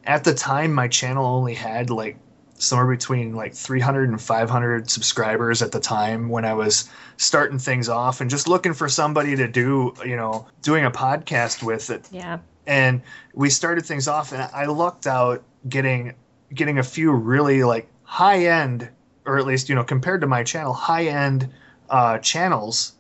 at 0.06 0.24
the 0.24 0.34
time 0.34 0.74
my 0.74 0.88
channel 0.88 1.26
only 1.26 1.54
had 1.54 1.90
like 1.90 2.18
somewhere 2.56 2.88
between 2.88 3.36
like 3.36 3.54
300 3.54 4.10
and 4.10 4.22
500 4.22 4.90
subscribers 4.90 5.62
at 5.62 5.72
the 5.72 5.80
time 5.80 6.28
when 6.28 6.44
i 6.44 6.54
was 6.54 6.90
starting 7.18 7.60
things 7.60 7.88
off 7.88 8.20
and 8.20 8.30
just 8.30 8.48
looking 8.48 8.74
for 8.74 8.90
somebody 8.90 9.36
to 9.36 9.48
do 9.48 9.94
you 10.04 10.16
know 10.16 10.48
doing 10.62 10.86
a 10.86 10.92
podcast 10.92 11.64
with 11.64 11.90
it. 11.90 12.08
Yeah, 12.12 12.40
and 12.66 13.02
we 13.34 13.50
started 13.50 13.86
things 13.86 14.08
off 14.08 14.32
and 14.32 14.42
i 14.54 14.66
lucked 14.66 15.08
out 15.08 15.44
getting 15.68 16.14
getting 16.54 16.80
a 16.80 16.84
few 16.84 17.12
really 17.12 17.64
like 17.64 17.88
high 18.04 18.46
end 18.46 18.90
or 19.26 19.38
at 19.38 19.46
least 19.46 19.70
you 19.70 19.76
know 19.76 19.84
compared 19.84 20.22
to 20.22 20.28
my 20.28 20.44
channel 20.44 20.74
high 20.74 21.06
end 21.06 21.50
uh, 21.90 22.20
channels 22.20 22.94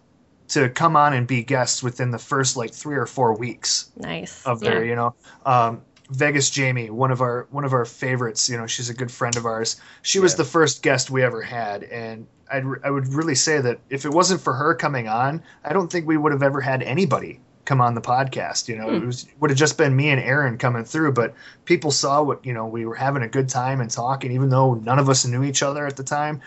to 0.49 0.69
come 0.69 0.95
on 0.95 1.13
and 1.13 1.27
be 1.27 1.43
guests 1.43 1.81
within 1.83 2.11
the 2.11 2.17
first 2.19 2.57
like 2.57 2.73
three 2.73 2.95
or 2.95 3.05
four 3.05 3.35
weeks 3.37 3.91
nice. 3.97 4.45
of 4.45 4.61
yeah. 4.61 4.69
their 4.71 4.85
you 4.85 4.95
know 4.95 5.15
um, 5.45 5.81
Vegas 6.11 6.49
Jamie, 6.49 6.89
one 6.89 7.11
of 7.11 7.21
our 7.21 7.47
one 7.51 7.63
of 7.63 7.73
our 7.73 7.85
favorites. 7.85 8.49
You 8.49 8.57
know, 8.57 8.67
she's 8.67 8.89
a 8.89 8.93
good 8.93 9.11
friend 9.11 9.35
of 9.37 9.45
ours. 9.45 9.79
She 10.01 10.19
was 10.19 10.35
the 10.35 10.43
first 10.45 10.81
guest 10.81 11.09
we 11.11 11.23
ever 11.23 11.41
had, 11.41 11.83
and 11.83 12.25
I'd, 12.51 12.63
I 12.83 12.89
would 12.89 13.07
really 13.13 13.35
say 13.35 13.61
that 13.61 13.79
if 13.89 14.05
it 14.05 14.09
wasn't 14.11 14.41
for 14.41 14.53
her 14.53 14.73
coming 14.73 15.07
on, 15.07 15.43
I 15.63 15.71
don't 15.71 15.91
think 15.91 16.07
we 16.07 16.17
would 16.17 16.31
have 16.31 16.41
ever 16.43 16.61
had 16.61 16.81
anybody 16.81 17.39
come 17.65 17.79
on 17.79 17.93
the 17.93 18.01
podcast. 18.01 18.67
You 18.67 18.77
know, 18.79 18.89
Hmm. 18.89 18.95
it 18.95 19.05
was 19.05 19.27
would 19.39 19.51
have 19.51 19.59
just 19.59 19.77
been 19.77 19.95
me 19.95 20.09
and 20.09 20.19
Aaron 20.19 20.57
coming 20.57 20.83
through. 20.83 21.11
But 21.11 21.35
people 21.65 21.91
saw 21.91 22.23
what 22.23 22.43
you 22.43 22.53
know 22.53 22.65
we 22.65 22.87
were 22.87 22.95
having 22.95 23.21
a 23.21 23.27
good 23.27 23.47
time 23.47 23.79
and 23.79 23.91
talking, 23.91 24.31
even 24.31 24.49
though 24.49 24.73
none 24.73 24.97
of 24.97 25.09
us 25.09 25.27
knew 25.27 25.43
each 25.43 25.61
other 25.61 25.85
at 25.85 25.95
the 25.95 26.03
time. 26.03 26.41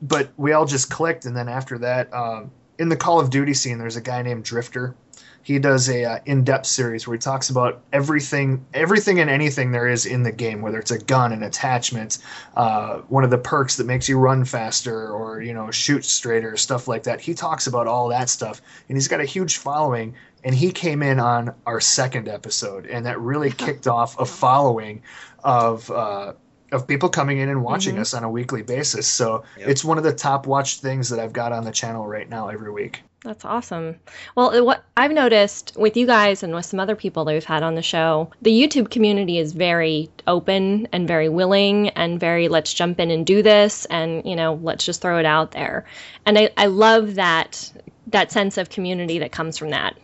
But 0.00 0.30
we 0.38 0.52
all 0.52 0.64
just 0.64 0.88
clicked, 0.90 1.26
and 1.26 1.36
then 1.36 1.50
after 1.50 1.76
that, 1.78 2.12
um, 2.14 2.50
in 2.82 2.88
the 2.88 2.96
Call 2.96 3.20
of 3.20 3.30
Duty 3.30 3.54
scene, 3.54 3.78
there's 3.78 3.94
a 3.94 4.00
guy 4.00 4.22
named 4.22 4.42
Drifter. 4.44 4.96
He 5.44 5.60
does 5.60 5.88
a 5.88 6.04
uh, 6.04 6.18
in-depth 6.26 6.66
series 6.66 7.06
where 7.06 7.16
he 7.16 7.20
talks 7.20 7.48
about 7.48 7.80
everything 7.92 8.64
everything 8.74 9.20
and 9.20 9.30
anything 9.30 9.70
there 9.70 9.88
is 9.88 10.06
in 10.06 10.22
the 10.22 10.30
game 10.30 10.62
whether 10.62 10.78
it's 10.78 10.92
a 10.92 10.98
gun 10.98 11.32
an 11.32 11.42
attachment 11.42 12.18
uh, 12.56 12.98
one 13.08 13.24
of 13.24 13.30
the 13.30 13.38
perks 13.38 13.76
that 13.76 13.86
makes 13.86 14.08
you 14.08 14.18
run 14.18 14.44
faster 14.44 15.10
or 15.10 15.42
you 15.42 15.52
know 15.52 15.70
shoot 15.70 16.04
straighter 16.04 16.56
stuff 16.56 16.86
like 16.86 17.04
that. 17.04 17.20
He 17.20 17.34
talks 17.34 17.66
about 17.66 17.86
all 17.86 18.08
that 18.08 18.28
stuff 18.28 18.60
and 18.88 18.96
he's 18.96 19.08
got 19.08 19.20
a 19.20 19.24
huge 19.24 19.58
following 19.58 20.14
and 20.44 20.54
he 20.54 20.70
came 20.72 21.02
in 21.02 21.20
on 21.20 21.54
our 21.66 21.80
second 21.80 22.28
episode 22.28 22.86
and 22.86 23.06
that 23.06 23.20
really 23.20 23.50
kicked 23.64 23.86
off 23.86 24.18
a 24.20 24.24
following 24.24 25.02
of 25.44 25.90
uh, 25.90 26.32
of 26.72 26.86
people 26.88 27.08
coming 27.08 27.38
in 27.38 27.48
and 27.48 27.62
watching 27.62 27.96
Mhm. 27.96 28.00
us 28.00 28.14
on 28.14 28.24
a 28.24 28.30
weekly 28.30 28.62
basis 28.62 29.06
so 29.06 29.44
Yep. 29.58 29.68
it's 29.68 29.84
one 29.84 29.98
of 29.98 30.04
the 30.04 30.12
top 30.12 30.46
watched 30.46 30.80
things 30.80 31.08
that 31.10 31.20
i've 31.20 31.32
got 31.32 31.52
on 31.52 31.64
the 31.64 31.70
channel 31.70 32.06
right 32.06 32.28
now 32.28 32.48
every 32.48 32.72
week 32.72 33.02
That's 33.24 33.44
awesome. 33.44 34.00
Well, 34.34 34.64
what 34.64 34.82
I've 34.96 35.12
noticed 35.12 35.74
with 35.76 35.96
you 35.96 36.06
guys 36.08 36.42
and 36.42 36.52
with 36.56 36.66
some 36.66 36.80
other 36.80 36.96
people 36.96 37.24
that 37.24 37.32
we've 37.32 37.44
had 37.44 37.62
on 37.62 37.76
the 37.76 37.80
show, 37.82 38.32
the 38.42 38.50
YouTube 38.50 38.90
community 38.90 39.38
is 39.38 39.52
very 39.52 40.10
open 40.26 40.88
and 40.92 41.06
very 41.06 41.28
willing 41.28 41.90
and 41.90 42.18
very 42.18 42.48
let's 42.48 42.74
jump 42.74 42.98
in 42.98 43.12
and 43.12 43.24
do 43.24 43.40
this 43.40 43.84
and 43.90 44.24
you 44.26 44.34
know 44.34 44.58
let's 44.64 44.84
just 44.84 45.00
throw 45.00 45.18
it 45.20 45.24
out 45.24 45.52
there. 45.52 45.84
And 46.26 46.36
I, 46.36 46.50
I 46.56 46.66
love 46.66 47.14
that 47.14 47.70
that 48.08 48.32
sense 48.32 48.58
of 48.58 48.70
community 48.70 49.20
that 49.20 49.30
comes 49.30 49.56
from 49.56 49.70
that. 49.70 49.94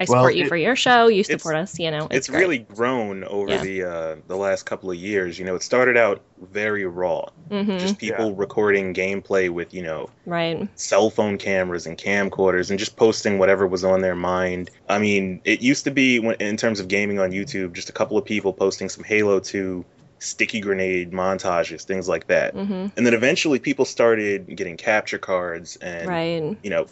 I 0.00 0.04
Well, 0.06 0.18
support 0.20 0.34
you 0.34 0.46
for 0.46 0.56
your 0.56 0.76
show. 0.76 1.08
You 1.08 1.24
support 1.24 1.56
us. 1.56 1.78
You 1.78 1.90
know, 1.90 2.06
it's 2.10 2.28
it's, 2.28 2.28
really 2.28 2.58
grown 2.58 3.24
over 3.24 3.52
Yeah. 3.52 3.62
the 3.62 3.82
uh, 3.82 4.16
the 4.26 4.36
last 4.36 4.64
couple 4.64 4.90
of 4.90 4.96
years. 4.96 5.38
You 5.38 5.44
know, 5.44 5.54
it 5.54 5.62
started 5.62 5.96
out 5.96 6.24
very 6.38 6.84
raw, 6.86 7.26
hmm 7.50 7.76
just 7.78 7.98
people 7.98 8.34
recording 8.34 8.94
gameplay 8.94 9.50
with 9.50 9.74
you 9.74 9.82
know 9.82 10.10
right. 10.26 10.68
cell 10.76 11.10
phone 11.10 11.38
cameras 11.38 11.86
and 11.86 11.98
camcorders 11.98 12.70
and 12.70 12.78
just 12.78 12.96
posting 12.96 13.38
whatever 13.38 13.66
was 13.66 13.84
on 13.84 14.00
their 14.00 14.16
mind. 14.16 14.70
I 14.88 14.98
mean, 14.98 15.40
it 15.44 15.60
used 15.60 15.84
to 15.84 15.90
be 15.90 16.18
when, 16.20 16.36
in 16.36 16.56
terms 16.56 16.80
of 16.80 16.88
gaming 16.88 17.18
on 17.18 17.30
YouTube, 17.30 17.72
just 17.74 17.90
a 17.90 17.92
couple 17.92 18.16
of 18.18 18.24
people 18.24 18.52
posting 18.52 18.88
some 18.88 19.04
Halo 19.04 19.40
2 19.40 19.84
sticky 20.20 20.60
grenade 20.60 21.12
montages, 21.12 21.84
things 21.84 22.08
like 22.08 22.26
that. 22.28 22.54
hmm 22.54 22.86
And 22.96 23.06
then 23.06 23.14
eventually 23.14 23.58
people 23.58 23.84
started 23.84 24.46
getting 24.56 24.76
capture 24.76 25.18
cards 25.18 25.76
and 25.76 26.08
Right. 26.08 26.56
you 26.62 26.70
know, 26.70 26.88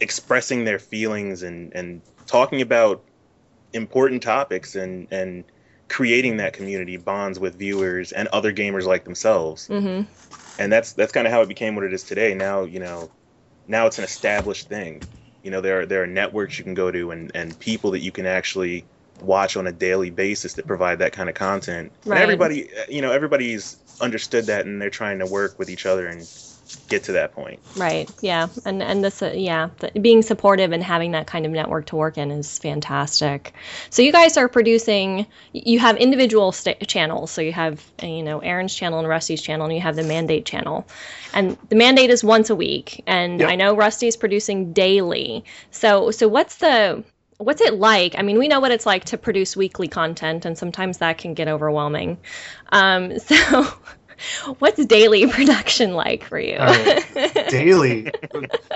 expressing 0.00 0.64
their 0.64 0.78
feelings 0.78 1.42
and 1.42 1.72
and 1.74 2.02
talking 2.28 2.62
about 2.62 3.02
important 3.72 4.22
topics 4.22 4.76
and 4.76 5.08
and 5.10 5.44
creating 5.88 6.36
that 6.36 6.52
community 6.52 6.96
bonds 6.96 7.38
with 7.40 7.58
viewers 7.58 8.12
and 8.12 8.28
other 8.28 8.52
gamers 8.52 8.84
like 8.84 9.04
themselves 9.04 9.66
hmm 9.66 10.02
and 10.58 10.72
that's 10.72 10.92
that's 10.92 11.12
kind 11.12 11.26
of 11.26 11.32
how 11.32 11.40
it 11.40 11.48
became 11.48 11.74
what 11.74 11.84
it 11.84 11.92
is 11.92 12.04
today. 12.04 12.34
Now 12.34 12.64
you 12.64 12.80
know, 12.80 13.10
now 13.66 13.86
it's 13.86 13.98
an 13.98 14.04
established 14.04 14.68
thing. 14.68 15.02
You 15.42 15.50
know, 15.50 15.60
there 15.60 15.80
are 15.80 15.86
there 15.86 16.02
are 16.02 16.06
networks 16.06 16.58
you 16.58 16.64
can 16.64 16.74
go 16.74 16.90
to 16.90 17.10
and 17.12 17.30
and 17.34 17.58
people 17.58 17.92
that 17.92 18.00
you 18.00 18.12
can 18.12 18.26
actually 18.26 18.84
watch 19.22 19.56
on 19.56 19.66
a 19.66 19.72
daily 19.72 20.10
basis 20.10 20.54
that 20.54 20.66
provide 20.66 20.98
that 20.98 21.12
kind 21.12 21.28
of 21.28 21.34
content. 21.34 21.92
Right. 22.04 22.16
And 22.16 22.22
everybody, 22.22 22.70
you 22.88 23.02
know, 23.02 23.12
everybody's 23.12 23.76
understood 24.00 24.46
that 24.46 24.66
and 24.66 24.80
they're 24.80 24.90
trying 24.90 25.18
to 25.20 25.26
work 25.26 25.58
with 25.58 25.70
each 25.70 25.86
other 25.86 26.06
and 26.06 26.28
get 26.88 27.04
to 27.04 27.12
that 27.12 27.32
point. 27.32 27.60
Right. 27.76 28.10
Yeah. 28.20 28.48
And 28.64 28.82
and 28.82 29.02
this 29.04 29.22
uh, 29.22 29.32
yeah, 29.34 29.70
the, 29.78 29.98
being 30.00 30.22
supportive 30.22 30.72
and 30.72 30.82
having 30.82 31.12
that 31.12 31.26
kind 31.26 31.46
of 31.46 31.52
network 31.52 31.86
to 31.86 31.96
work 31.96 32.18
in 32.18 32.30
is 32.30 32.58
fantastic. 32.58 33.54
So 33.90 34.02
you 34.02 34.12
guys 34.12 34.36
are 34.36 34.48
producing. 34.48 35.26
You 35.52 35.78
have 35.78 35.96
individual 35.96 36.52
sta 36.52 36.74
channels. 36.86 37.30
So 37.30 37.40
you 37.40 37.52
have 37.52 37.84
you 38.02 38.22
know 38.22 38.40
Aaron's 38.40 38.74
channel 38.74 38.98
and 38.98 39.08
Rusty's 39.08 39.42
channel, 39.42 39.66
and 39.66 39.74
you 39.74 39.80
have 39.80 39.96
the 39.96 40.04
Mandate 40.04 40.44
channel. 40.44 40.86
And 41.34 41.56
the 41.68 41.76
Mandate 41.76 42.10
is 42.10 42.24
once 42.24 42.50
a 42.50 42.56
week, 42.56 43.02
and 43.06 43.40
Yep. 43.40 43.48
I 43.48 43.54
know 43.56 43.74
Rusty's 43.74 44.16
producing 44.16 44.72
daily. 44.72 45.44
So 45.70 46.10
so 46.10 46.28
what's 46.28 46.56
the 46.56 47.04
What's 47.38 47.60
it 47.60 47.74
like? 47.74 48.16
I 48.18 48.22
mean, 48.22 48.36
we 48.36 48.48
know 48.48 48.58
what 48.58 48.72
it's 48.72 48.84
like 48.84 49.04
to 49.06 49.16
produce 49.16 49.56
weekly 49.56 49.86
content, 49.86 50.44
and 50.44 50.58
sometimes 50.58 50.98
that 50.98 51.18
can 51.18 51.34
get 51.34 51.46
overwhelming. 51.46 52.18
Um, 52.72 53.16
so, 53.20 53.64
what's 54.58 54.84
daily 54.86 55.26
production 55.30 55.94
like 55.94 56.24
for 56.24 56.38
you? 56.38 56.58
Right. 56.58 57.04
daily. 57.48 58.12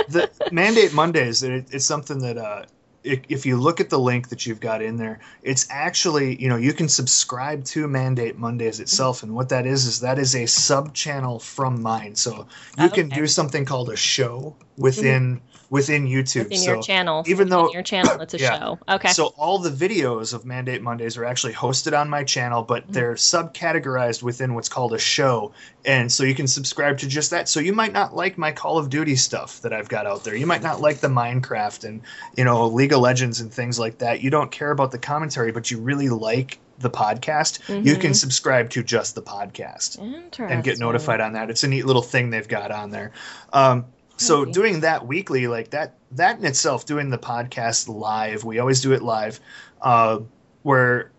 the 0.08 0.30
mandate 0.50 0.92
Mondays. 0.92 1.42
It, 1.42 1.68
it's 1.72 1.84
something 1.86 2.18
that 2.20 2.38
uh, 2.38 2.64
if, 3.04 3.20
if 3.28 3.46
you 3.46 3.56
look 3.56 3.80
at 3.80 3.90
the 3.90 3.98
link 3.98 4.28
that 4.28 4.46
you've 4.46 4.60
got 4.60 4.82
in 4.82 4.96
there, 4.96 5.20
it's 5.42 5.66
actually, 5.70 6.40
you 6.40 6.48
know, 6.48 6.56
you 6.56 6.72
can 6.72 6.88
subscribe 6.88 7.64
to 7.64 7.88
Mandate 7.88 8.38
Mondays 8.38 8.80
itself. 8.80 9.22
And 9.22 9.34
what 9.34 9.48
that 9.48 9.66
is, 9.66 9.86
is 9.86 10.00
that 10.00 10.18
is 10.18 10.34
a 10.34 10.46
sub 10.46 10.94
channel 10.94 11.38
from 11.38 11.82
mine. 11.82 12.14
So 12.14 12.46
you 12.76 12.90
can 12.90 13.06
Okay. 13.06 13.20
do 13.20 13.26
something 13.26 13.64
called 13.64 13.90
a 13.90 13.96
show 13.96 14.56
within 14.76 15.40
within 15.72 16.06
YouTube. 16.06 16.44
Within 16.50 16.58
so 16.58 16.72
your 16.74 16.82
channel. 16.82 17.24
even 17.26 17.48
though- 17.48 17.72
your 17.72 17.82
channel, 17.82 18.20
it's 18.20 18.34
a 18.34 18.38
Yeah. 18.40 18.58
show. 18.58 18.78
Okay. 18.90 19.08
So 19.08 19.28
all 19.38 19.58
the 19.58 19.70
videos 19.70 20.34
of 20.34 20.44
Mandate 20.44 20.82
Mondays 20.82 21.16
are 21.16 21.24
actually 21.24 21.54
hosted 21.54 21.98
on 21.98 22.10
my 22.10 22.24
channel, 22.24 22.62
but 22.62 22.82
Mm-hmm. 22.82 22.92
they're 22.92 23.14
subcategorized 23.14 24.22
within 24.22 24.54
what's 24.54 24.68
called 24.68 24.92
a 24.92 24.98
show, 24.98 25.52
and 25.86 26.12
so 26.12 26.24
you 26.24 26.34
can 26.34 26.46
subscribe 26.46 26.98
to 26.98 27.08
just 27.08 27.30
that. 27.30 27.48
So 27.48 27.58
you 27.58 27.72
might 27.72 27.94
not 27.94 28.14
like 28.14 28.36
my 28.36 28.52
Call 28.52 28.76
of 28.76 28.90
Duty 28.90 29.16
stuff 29.16 29.62
that 29.62 29.72
I've 29.72 29.88
got 29.88 30.06
out 30.06 30.24
there. 30.24 30.34
You 30.36 30.46
might 30.46 30.62
not 30.62 30.82
like 30.82 30.98
the 30.98 31.08
Minecraft 31.08 31.84
and 31.84 32.02
you 32.36 32.44
know 32.44 32.66
League 32.66 32.92
of 32.92 33.00
Legends 33.00 33.40
and 33.40 33.50
things 33.50 33.78
like 33.78 33.96
that. 33.98 34.20
You 34.20 34.28
don't 34.28 34.50
care 34.52 34.72
about 34.72 34.90
the 34.92 34.98
commentary, 34.98 35.52
but 35.52 35.70
you 35.70 35.78
really 35.80 36.10
like 36.10 36.58
the 36.80 36.90
podcast. 36.90 37.60
You 37.84 37.96
can 37.96 38.10
Mhm. 38.10 38.16
subscribe 38.16 38.68
to 38.70 38.82
just 38.82 39.14
the 39.14 39.22
podcast 39.22 39.98
and 40.38 40.62
get 40.64 40.78
notified 40.78 41.20
on 41.20 41.32
that. 41.32 41.48
It's 41.48 41.64
a 41.64 41.68
neat 41.68 41.86
little 41.86 42.02
thing 42.02 42.28
they've 42.30 42.46
got 42.48 42.70
on 42.72 42.90
there. 42.90 43.12
Um, 43.54 43.86
so 44.16 44.42
Okay. 44.42 44.52
doing 44.52 44.80
that 44.80 45.06
weekly, 45.06 45.46
like 45.48 45.70
that, 45.70 45.94
that 46.12 46.38
in 46.38 46.44
itself, 46.44 46.86
doing 46.86 47.10
the 47.10 47.18
podcast 47.18 47.88
live, 47.88 48.44
we 48.44 48.58
always 48.58 48.80
do 48.80 48.92
it 48.92 49.02
live, 49.02 49.40
uh, 49.80 50.20
where 50.62 51.10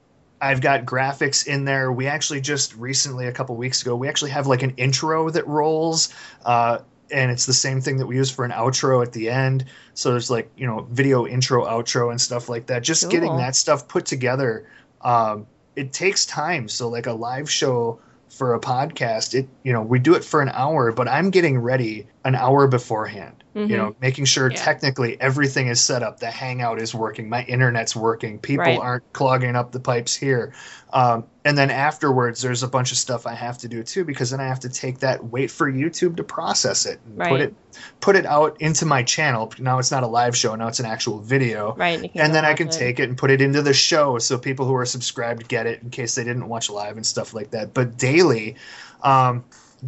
I've 0.41 0.61
got 0.61 0.85
graphics 0.85 1.47
in 1.47 1.65
there. 1.65 1.91
We 1.91 2.07
actually 2.07 2.41
just 2.41 2.75
recently, 2.75 3.27
a 3.27 3.31
couple 3.31 3.55
weeks 3.55 3.81
ago, 3.81 3.95
we 3.95 4.07
actually 4.07 4.31
have 4.31 4.47
like 4.47 4.63
an 4.63 4.71
intro 4.77 5.29
that 5.29 5.47
rolls. 5.47 6.13
Uh, 6.45 6.79
and 7.11 7.31
it's 7.31 7.45
the 7.45 7.53
same 7.53 7.79
thing 7.81 7.97
that 7.97 8.07
we 8.07 8.15
use 8.15 8.31
for 8.31 8.43
an 8.43 8.51
outro 8.51 9.05
at 9.05 9.11
the 9.13 9.29
end. 9.29 9.65
So 9.93 10.11
there's 10.11 10.31
like, 10.31 10.49
you 10.55 10.65
know, 10.65 10.87
video 10.91 11.27
intro, 11.27 11.65
outro, 11.65 12.09
and 12.11 12.19
stuff 12.19 12.49
like 12.49 12.67
that. 12.67 12.83
Just 12.83 13.09
getting 13.09 13.37
that 13.37 13.55
stuff 13.55 13.87
put 13.87 14.05
together 14.05 14.65
um, 15.03 15.47
it 15.75 15.93
takes 15.93 16.25
time. 16.25 16.67
So 16.67 16.89
like 16.89 17.07
a 17.07 17.13
live 17.13 17.49
show 17.49 17.99
for 18.29 18.55
a 18.55 18.59
podcast, 18.59 19.33
it 19.33 19.47
you 19.63 19.73
know 19.73 19.81
we 19.81 19.99
do 19.99 20.15
it 20.15 20.23
for 20.23 20.41
an 20.41 20.49
hour, 20.49 20.91
but 20.91 21.07
I'm 21.07 21.29
getting 21.29 21.59
ready 21.59 22.07
an 22.25 22.35
hour 22.35 22.67
beforehand. 22.67 23.43
Mhm. 23.53 23.69
You 23.69 23.77
know, 23.77 23.95
making 24.01 24.25
sure 24.25 24.49
Yeah. 24.49 24.55
technically 24.57 25.19
everything 25.21 25.67
is 25.67 25.79
set 25.79 26.01
up. 26.01 26.19
The 26.19 26.31
Hangout 26.31 26.81
is 26.81 26.95
working. 26.95 27.29
My 27.29 27.43
internet's 27.43 27.95
working. 27.95 28.39
People 28.39 28.65
Right. 28.65 28.79
aren't 28.79 29.13
clogging 29.13 29.55
up 29.55 29.71
the 29.71 29.79
pipes 29.79 30.15
here. 30.15 30.53
Um, 30.91 31.25
and 31.43 31.57
then 31.57 31.69
afterwards, 31.69 32.41
there's 32.41 32.63
a 32.63 32.67
bunch 32.67 32.91
of 32.91 32.97
stuff 32.97 33.27
I 33.27 33.33
have 33.35 33.57
to 33.59 33.67
do 33.67 33.83
too, 33.83 34.05
because 34.05 34.31
then 34.31 34.39
I 34.39 34.47
have 34.47 34.61
to 34.61 34.69
take 34.69 34.99
that, 34.99 35.23
wait 35.25 35.51
for 35.51 35.71
YouTube 35.71 36.15
to 36.17 36.23
process 36.23 36.85
it, 36.85 36.99
and 37.05 37.19
put 37.29 37.41
it, 37.41 37.53
put 37.99 38.15
it 38.15 38.25
out 38.25 38.55
into 38.59 38.85
my 38.85 39.03
channel. 39.03 39.51
Now 39.59 39.77
it's 39.79 39.91
not 39.91 40.03
a 40.03 40.07
live 40.07 40.35
show. 40.35 40.55
Now 40.55 40.67
it's 40.67 40.79
an 40.79 40.85
actual 40.85 41.19
video 41.19 41.75
Right. 41.77 41.99
can 42.11 42.21
and 42.21 42.33
then 42.33 42.45
I 42.45 42.53
can 42.53 42.69
it. 42.69 42.73
take 42.73 42.99
it 42.99 43.09
and 43.09 43.17
put 43.17 43.29
it 43.31 43.41
into 43.41 43.61
the 43.61 43.73
show 43.73 44.17
so 44.17 44.37
people 44.37 44.65
who 44.65 44.75
are 44.75 44.85
subscribed 44.85 45.47
get 45.47 45.67
it 45.67 45.81
in 45.83 45.89
case 45.89 46.15
they 46.15 46.23
didn't 46.23 46.47
watch 46.47 46.69
live 46.69 46.95
and 46.95 47.05
stuff 47.05 47.33
like 47.33 47.51
that. 47.51 47.73
But 47.73 47.97
daily, 47.97 48.55
um, 49.03 49.43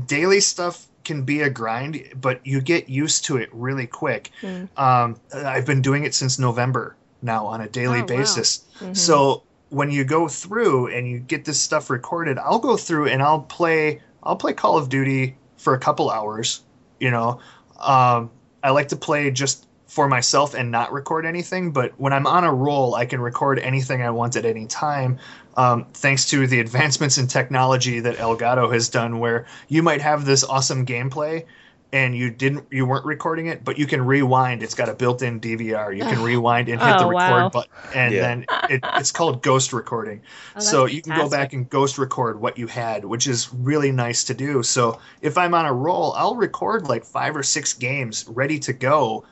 daily 0.08 0.40
stuff 0.42 0.86
can 1.06 1.24
be 1.24 1.42
a 1.42 1.50
grind, 1.50 2.04
but 2.20 2.46
you 2.46 2.60
get 2.62 2.90
used 2.90 3.26
to 3.26 3.38
it 3.38 3.50
really 3.54 3.88
quick. 3.88 4.32
Mm. 4.42 4.68
Um, 4.78 5.16
I've 5.34 5.66
been 5.66 5.82
doing 5.82 6.04
it 6.04 6.14
since 6.14 6.38
November 6.40 6.96
now 7.22 7.46
on 7.46 7.62
a 7.62 7.70
daily 7.70 8.00
Oh, 8.00 8.02
wow. 8.02 8.06
basis. 8.08 8.66
Mhm. 8.80 8.98
So 8.98 9.44
when 9.70 9.92
you 9.92 10.04
go 10.04 10.28
through 10.28 10.88
and 10.88 11.08
you 11.08 11.20
get 11.20 11.46
this 11.46 11.60
stuff 11.60 11.90
recorded, 11.90 12.38
I'll 12.38 12.60
go 12.60 12.76
through 12.78 13.08
and 13.08 13.22
I'll 13.22 13.42
play 13.42 14.02
I'll 14.24 14.36
play 14.36 14.54
Call 14.54 14.78
of 14.78 14.90
Duty 14.90 15.36
for 15.58 15.74
a 15.76 15.80
couple 15.80 16.10
hours. 16.10 16.62
You 17.00 17.12
know, 17.12 17.40
um, 17.80 18.32
I 18.64 18.72
like 18.72 18.88
to 18.90 18.96
play 18.96 19.30
just 19.32 19.68
for 19.88 20.08
myself 20.08 20.54
and 20.54 20.72
not 20.72 20.92
record 20.92 21.26
anything. 21.26 21.72
But 21.72 21.94
when 22.00 22.14
I'm 22.14 22.28
on 22.28 22.44
a 22.44 22.54
roll, 22.54 22.96
I 22.96 23.06
can 23.06 23.22
record 23.22 23.60
anything 23.60 24.02
I 24.02 24.10
want 24.10 24.36
at 24.36 24.46
any 24.46 24.66
time. 24.68 25.20
Um, 25.56 25.88
thanks 25.94 26.26
to 26.30 26.48
the 26.48 26.60
advancements 26.60 27.18
in 27.18 27.28
technology 27.28 28.00
that 28.02 28.18
Elgato 28.18 28.72
has 28.74 28.90
done, 28.90 29.20
where 29.20 29.46
you 29.68 29.84
might 29.84 30.02
have 30.02 30.26
this 30.26 30.44
awesome 30.44 30.86
gameplay 30.86 31.46
and 31.94 32.16
you 32.18 32.30
didn't 32.30 32.66
you 32.72 32.86
weren't 32.86 33.06
recording 33.06 33.48
it, 33.48 33.64
but 33.64 33.78
you 33.78 33.86
can 33.86 34.04
rewind. 34.06 34.64
It's 34.64 34.74
got 34.76 34.90
a 34.90 34.94
built-in 34.94 35.40
DVR. 35.40 35.92
You 35.94 36.06
can 36.06 36.20
rewind 36.20 36.68
and 36.70 36.82
hit 36.82 36.98
the 36.98 37.06
Oh, 37.06 37.08
record 37.08 37.46
wow. 37.46 37.52
button, 37.52 37.70
and 37.92 38.16
Yeah. 38.16 38.22
then 38.22 38.48
it, 38.68 38.84
it's 38.96 39.12
called 39.12 39.44
ghost 39.44 39.72
recording. 39.72 40.22
Oh, 40.56 40.62
so 40.62 40.86
you 40.86 41.02
can 41.02 41.14
go 41.14 41.30
back 41.30 41.54
and 41.54 41.70
ghost 41.70 41.98
record 41.98 42.40
what 42.42 42.58
you 42.58 42.68
had, 42.68 43.06
which 43.06 43.28
is 43.28 43.54
really 43.54 43.92
nice 43.92 44.24
to 44.26 44.34
do. 44.34 44.64
So 44.64 45.00
if 45.22 45.38
I'm 45.38 45.54
on 45.54 45.66
a 45.66 45.74
roll, 45.74 46.14
I'll 46.14 46.36
record 46.36 46.88
like 46.88 47.06
five 47.06 47.36
or 47.36 47.44
six 47.44 47.74
games 47.74 48.26
ready 48.28 48.60
to 48.60 48.74
go, 48.74 49.26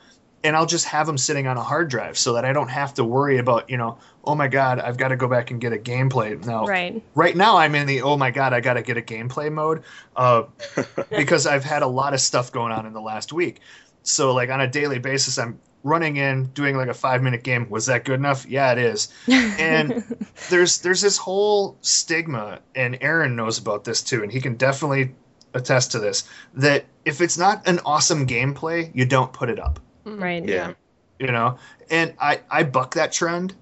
and 0.44 0.54
I'll 0.54 0.66
just 0.66 0.84
have 0.84 1.06
them 1.06 1.18
sitting 1.18 1.46
on 1.46 1.56
a 1.56 1.62
hard 1.62 1.88
drive 1.88 2.16
so 2.18 2.34
that 2.34 2.44
I 2.44 2.52
don't 2.52 2.68
have 2.68 2.94
to 2.94 3.04
worry 3.04 3.38
about 3.38 3.68
you 3.70 3.76
know, 3.78 3.98
oh 4.24 4.34
my 4.34 4.46
god, 4.46 4.78
I've 4.78 4.96
got 4.98 5.08
to 5.08 5.16
go 5.16 5.26
back 5.26 5.50
and 5.50 5.60
get 5.60 5.72
a 5.72 5.78
gameplay. 5.78 6.44
Now 6.44 6.66
Right. 6.66 7.02
right 7.14 7.36
now 7.36 7.56
i'm 7.56 7.74
in 7.74 7.86
the 7.86 8.02
oh 8.02 8.16
my 8.16 8.30
god 8.30 8.52
i 8.52 8.60
gotta 8.60 8.82
get 8.82 8.96
a 8.96 9.02
gameplay 9.02 9.50
mode 9.50 9.82
uh, 10.16 10.44
because 11.10 11.46
i've 11.46 11.64
had 11.64 11.82
a 11.82 11.86
lot 11.86 12.14
of 12.14 12.20
stuff 12.20 12.52
going 12.52 12.72
on 12.72 12.86
in 12.86 12.92
the 12.92 13.00
last 13.00 13.32
week. 13.32 13.60
So 14.02 14.32
like 14.34 14.50
on 14.50 14.60
a 14.60 14.68
daily 14.68 14.98
basis 14.98 15.38
i'm 15.38 15.58
running 15.82 16.16
in 16.16 16.44
doing 16.54 16.76
like 16.78 16.88
a 16.88 16.94
five 16.94 17.22
minute 17.22 17.42
game. 17.42 17.68
Was 17.68 17.86
that 17.86 18.04
good 18.04 18.18
enough? 18.18 18.46
Yeah 18.46 18.72
it 18.72 18.78
is. 18.78 19.08
And- 19.28 20.04
there's 20.50 20.78
there's 20.78 21.00
this 21.00 21.16
whole 21.18 21.76
stigma 21.82 22.60
and 22.74 22.98
aaron 23.00 23.34
knows 23.36 23.58
about 23.58 23.84
this 23.84 24.02
too 24.02 24.22
and 24.22 24.30
he 24.32 24.40
can 24.40 24.56
definitely 24.56 25.14
attest 25.54 25.92
to 25.92 25.98
this 26.00 26.24
that 26.54 26.84
if 27.04 27.20
it's 27.20 27.38
not 27.38 27.66
an 27.68 27.78
awesome 27.84 28.26
gameplay 28.26 28.90
you 28.94 29.04
don't 29.04 29.32
put 29.32 29.48
it 29.48 29.58
up. 29.60 29.78
Right. 30.04 30.44
Yeah. 30.44 30.72
you 31.18 31.28
know 31.28 31.58
and 31.90 32.14
i 32.20 32.40
i 32.50 32.62
buck 32.64 32.94
that 32.94 33.12
trend 33.12 33.54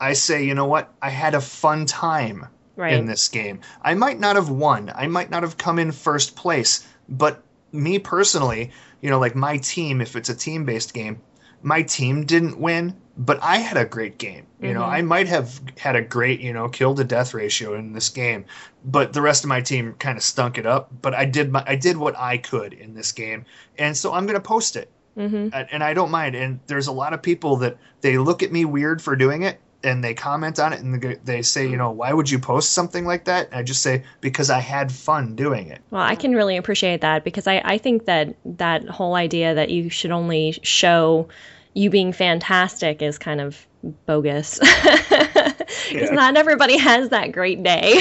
i 0.00 0.12
say 0.12 0.44
you 0.44 0.54
know 0.54 0.66
what 0.66 0.92
i 1.02 1.10
had 1.10 1.34
a 1.34 1.40
fun 1.40 1.86
time 1.86 2.46
Right. 2.76 2.94
in 2.94 3.04
this 3.04 3.28
game. 3.28 3.60
I 3.82 3.92
might 3.92 4.18
not 4.18 4.36
have 4.36 4.48
won. 4.48 4.90
I 4.94 5.06
might 5.06 5.28
not 5.28 5.42
have 5.42 5.58
come 5.58 5.78
in 5.78 5.92
first 5.92 6.34
place, 6.34 6.86
but 7.10 7.42
me 7.72 7.98
personally, 7.98 8.70
you 9.02 9.10
know, 9.10 9.18
like 9.18 9.34
my 9.34 9.58
team, 9.58 10.00
if 10.00 10.16
it's 10.16 10.30
a 10.30 10.34
team 10.34 10.64
based 10.64 10.94
game, 10.94 11.20
my 11.62 11.82
team 11.82 12.24
didn't 12.24 12.58
win, 12.58 12.96
but 13.18 13.38
I 13.42 13.58
had 13.58 13.76
a 13.76 13.84
great 13.84 14.16
game. 14.16 14.46
You 14.62 14.72
know, 14.72 14.80
Mhm. 14.80 14.88
I 14.88 15.02
might 15.02 15.28
have 15.28 15.60
had 15.76 15.94
a 15.94 16.00
great, 16.00 16.40
you 16.40 16.54
know, 16.54 16.70
kill 16.70 16.94
to 16.94 17.04
death 17.04 17.34
ratio 17.34 17.74
in 17.74 17.92
this 17.92 18.08
game, 18.08 18.46
but 18.82 19.12
the 19.12 19.20
rest 19.20 19.44
of 19.44 19.48
my 19.48 19.60
team 19.60 19.94
kind 19.98 20.16
of 20.16 20.24
stunk 20.24 20.56
it 20.56 20.64
up. 20.64 20.88
But 21.02 21.12
I 21.12 21.26
did 21.26 21.52
my, 21.52 21.62
I 21.66 21.74
did 21.76 21.98
what 21.98 22.16
I 22.18 22.38
could 22.38 22.72
in 22.72 22.94
this 22.94 23.12
game, 23.12 23.44
and 23.76 23.94
so 23.94 24.14
I'm 24.14 24.24
gonna 24.26 24.40
post 24.40 24.74
it 24.76 24.88
hmm 25.28 25.48
and 25.52 25.68
and 25.70 25.84
I 25.84 25.94
don't 25.94 26.10
mind. 26.10 26.34
And 26.34 26.60
there's 26.66 26.86
a 26.86 26.92
lot 26.92 27.12
of 27.12 27.22
people 27.22 27.56
that 27.56 27.76
they 28.00 28.18
look 28.18 28.42
at 28.42 28.50
me 28.52 28.64
weird 28.64 29.02
for 29.02 29.14
doing 29.16 29.42
it, 29.42 29.60
and 29.82 30.02
they 30.04 30.14
comment 30.14 30.58
on 30.58 30.72
it, 30.72 30.80
and 30.80 31.00
they- 31.02 31.18
they 31.24 31.42
say, 31.42 31.66
you 31.68 31.76
know, 31.76 31.90
why 31.90 32.12
would 32.12 32.30
you 32.30 32.38
post 32.38 32.72
something 32.72 33.04
like 33.04 33.24
that? 33.24 33.46
And 33.48 33.56
I 33.56 33.62
just 33.62 33.82
say 33.82 34.04
because 34.20 34.50
I 34.50 34.58
had 34.60 34.90
fun 34.92 35.36
doing 35.36 35.68
it. 35.68 35.80
Well, 35.90 36.02
I 36.02 36.14
can 36.14 36.34
really 36.34 36.56
appreciate 36.56 37.00
that 37.02 37.24
because 37.24 37.46
I, 37.46 37.60
I 37.64 37.78
think 37.78 38.06
that 38.06 38.34
that 38.44 38.88
whole 38.88 39.14
idea 39.14 39.54
that 39.54 39.70
you 39.70 39.90
should 39.90 40.10
only 40.10 40.58
show 40.62 41.28
you 41.74 41.88
being 41.90 42.12
fantastic 42.12 43.00
is 43.02 43.16
kind 43.18 43.40
of 43.40 43.66
bogus. 44.06 44.58
Because 44.58 45.54
Yeah. 45.92 46.10
not 46.12 46.36
everybody 46.36 46.76
has 46.76 47.08
that 47.10 47.32
great 47.32 47.62
day. 47.62 48.00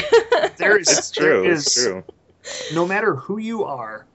There 0.57 0.77
is, 0.77 0.89
It's 0.89 1.11
true. 1.11 1.43
there 1.43 1.51
It's 1.53 1.73
true. 1.73 2.03
No 2.73 2.85
matter 2.87 3.15
who 3.15 3.37
you 3.37 3.63
are, 3.63 4.05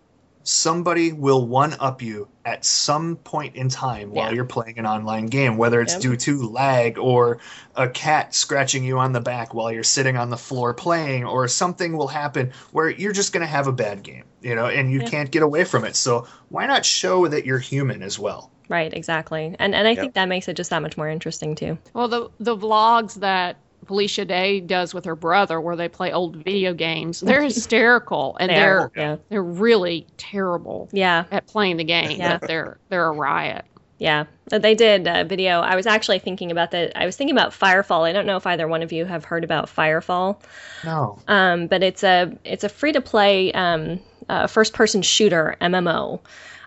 somebody 0.44 1.12
will 1.12 1.46
one 1.46 1.74
up 1.80 2.02
you 2.02 2.28
at 2.44 2.64
some 2.64 3.16
point 3.16 3.56
in 3.56 3.68
time 3.68 4.10
while 4.10 4.28
Yeah. 4.28 4.34
you're 4.36 4.44
playing 4.44 4.78
an 4.78 4.86
online 4.86 5.26
game, 5.26 5.56
whether 5.56 5.80
it's 5.80 5.94
Yep. 5.94 6.02
due 6.02 6.16
to 6.16 6.48
lag 6.50 6.98
or 6.98 7.38
a 7.74 7.88
cat 7.88 8.34
scratching 8.34 8.84
you 8.84 8.98
on 8.98 9.12
the 9.12 9.20
back 9.20 9.54
while 9.54 9.72
you're 9.72 9.82
sitting 9.82 10.16
on 10.16 10.30
the 10.30 10.36
floor 10.36 10.74
playing, 10.74 11.24
or 11.24 11.48
something 11.48 11.96
will 11.96 12.08
happen 12.08 12.52
where 12.72 12.90
you're 12.90 13.12
just 13.12 13.32
going 13.32 13.40
to 13.40 13.46
have 13.46 13.66
a 13.66 13.72
bad 13.72 14.02
game, 14.02 14.24
you 14.42 14.54
know, 14.54 14.66
and 14.66 14.92
you 14.92 15.00
Yeah. 15.00 15.06
can't 15.06 15.30
get 15.30 15.42
away 15.42 15.64
from 15.64 15.84
it. 15.84 15.96
So 15.96 16.26
why 16.50 16.66
not 16.66 16.84
show 16.84 17.26
that 17.28 17.46
you're 17.46 17.58
human 17.58 18.02
as 18.02 18.18
well? 18.18 18.50
right, 18.68 18.92
exactly. 18.94 19.54
And 19.58 19.74
and 19.74 19.86
I 19.88 19.94
Yep. 19.94 19.98
think 20.00 20.14
that 20.14 20.26
makes 20.28 20.48
it 20.48 20.56
just 20.56 20.70
that 20.70 20.82
much 20.82 20.96
more 20.96 21.08
interesting 21.08 21.54
too. 21.54 21.78
Well, 21.94 22.08
the 22.08 22.30
the 22.40 22.56
vlogs 22.56 23.14
that 23.20 23.56
Felicia 23.86 24.24
Day 24.24 24.60
does 24.60 24.94
with 24.94 25.04
her 25.04 25.16
brother, 25.16 25.60
where 25.60 25.76
they 25.76 25.88
play 25.88 26.12
old 26.12 26.36
video 26.36 26.74
games, 26.74 27.20
they're 27.20 27.42
hysterical 27.50 28.36
and 28.40 28.50
They 28.50 28.54
they're 28.54 28.90
yeah. 28.96 29.16
they're 29.28 29.42
really 29.42 30.06
terrible 30.16 30.88
Yeah. 30.92 31.24
at 31.30 31.46
playing 31.46 31.76
the 31.76 31.84
game. 31.84 32.18
Yeah. 32.18 32.38
But 32.38 32.48
they're 32.48 32.78
they're 32.88 33.06
a 33.06 33.12
riot. 33.12 33.64
Yeah, 33.98 34.24
Uh, 34.50 34.58
they 34.58 34.74
did 34.74 35.06
a 35.06 35.22
video. 35.24 35.60
I 35.60 35.76
was 35.76 35.86
actually 35.86 36.18
thinking 36.18 36.50
about 36.50 36.72
that. 36.72 36.92
I 37.00 37.06
was 37.06 37.16
thinking 37.16 37.34
about 37.34 37.52
Firefall. 37.52 38.02
I 38.02 38.12
don't 38.12 38.26
know 38.26 38.36
if 38.36 38.44
either 38.46 38.66
one 38.66 38.82
of 38.82 38.90
you 38.92 39.04
have 39.04 39.24
heard 39.24 39.44
about 39.44 39.66
Firefall, 39.66 40.42
No. 40.84 41.16
um, 41.28 41.68
but 41.68 41.82
it's 41.84 42.02
a 42.02 42.32
it's 42.44 42.64
a 42.64 42.68
free 42.68 42.90
to 42.92 43.00
play 43.00 43.52
um, 43.52 44.00
uh, 44.28 44.48
first 44.48 44.72
person 44.72 45.00
shooter 45.00 45.56
MMO. 45.60 46.18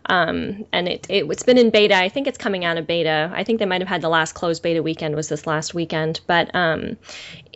Um, 0.08 0.65
and 0.72 0.88
it, 0.88 1.06
it 1.10 1.30
it's 1.30 1.43
been 1.43 1.58
in 1.58 1.70
beta. 1.70 1.96
I 1.96 2.10
think 2.10 2.28
it's 2.28 2.38
coming 2.38 2.65
out 2.65 2.78
of 2.78 2.88
beta. 2.88 3.32
I 3.34 3.43
think 3.43 3.60
they 3.60 3.65
might 3.65 3.82
have 3.82 3.88
had 3.88 4.02
the 4.02 4.10
last 4.10 4.34
closed 4.34 4.63
beta 4.63 4.82
weekend 4.82 5.15
was 5.15 5.30
this 5.30 5.46
last 5.46 5.74
weekend. 5.74 6.22
But 6.28 6.54
um, 6.56 6.98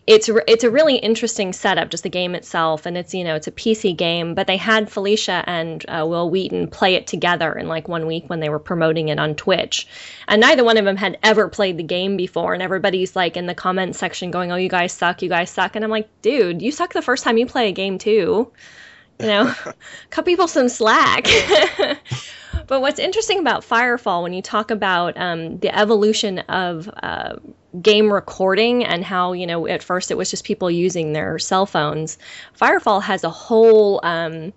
it's 0.07 0.29
it's 0.47 0.63
a 0.63 0.69
really 0.69 0.95
interesting 0.95 1.53
setup, 1.53 1.89
just 1.89 2.03
the 2.03 2.09
game 2.09 2.33
itself, 2.33 2.85
and 2.85 2.97
it's 2.97 3.13
you 3.13 3.23
know 3.23 3.35
it's 3.35 3.47
a 3.47 3.51
PC 3.51 3.95
game, 3.95 4.33
but 4.33 4.47
they 4.47 4.57
had 4.57 4.89
Felicia 4.89 5.43
and 5.45 5.85
uh, 5.87 6.05
Wil 6.07 6.29
Wheaton 6.29 6.67
play 6.67 6.95
it 6.95 7.05
together 7.05 7.53
in 7.53 7.67
like 7.67 7.87
one 7.87 8.07
week 8.07 8.25
when 8.27 8.39
they 8.39 8.49
were 8.49 8.59
promoting 8.59 9.09
it 9.09 9.19
on 9.19 9.35
Twitch, 9.35 9.87
and 10.27 10.41
neither 10.41 10.63
one 10.63 10.77
of 10.77 10.85
them 10.85 10.97
had 10.97 11.19
ever 11.21 11.47
played 11.47 11.77
the 11.77 11.83
game 11.83 12.17
before, 12.17 12.53
and 12.53 12.63
everybody's 12.63 13.15
like 13.15 13.37
in 13.37 13.45
the 13.45 13.53
comment 13.53 13.95
section 13.95 14.31
going, 14.31 14.51
"Oh, 14.51 14.55
you 14.55 14.69
guys 14.69 14.91
suck, 14.91 15.21
you 15.21 15.29
guys 15.29 15.51
suck," 15.51 15.75
and 15.75 15.85
I'm 15.85 15.91
like, 15.91 16.09
dude, 16.21 16.61
you 16.61 16.71
suck 16.71 16.93
the 16.93 17.01
first 17.01 17.23
time 17.23 17.37
you 17.37 17.45
play 17.45 17.69
a 17.69 17.71
game 17.71 17.97
too, 17.99 18.51
you 19.19 19.27
know, 19.27 19.53
cut 20.09 20.25
people 20.25 20.47
some 20.47 20.67
slack. 20.67 21.27
But 22.67 22.81
what's 22.81 22.99
interesting 22.99 23.39
about 23.39 23.63
Firefall, 23.63 24.23
when 24.23 24.33
you 24.33 24.41
talk 24.41 24.71
about 24.71 25.17
um, 25.17 25.59
the 25.59 25.75
evolution 25.75 26.39
of 26.39 26.89
uh, 27.01 27.35
game 27.81 28.11
recording 28.11 28.83
and 28.83 29.03
how, 29.03 29.33
you 29.33 29.47
know, 29.47 29.67
at 29.67 29.83
first 29.83 30.11
it 30.11 30.17
was 30.17 30.29
just 30.29 30.43
people 30.43 30.69
using 30.69 31.13
their 31.13 31.39
cell 31.39 31.65
phones, 31.65 32.17
Firefall 32.59 33.01
has 33.01 33.23
a 33.23 33.29
whole 33.29 33.99
um, 34.03 34.53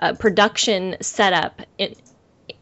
uh, 0.00 0.14
production 0.14 0.96
setup 1.00 1.62
in, 1.78 1.94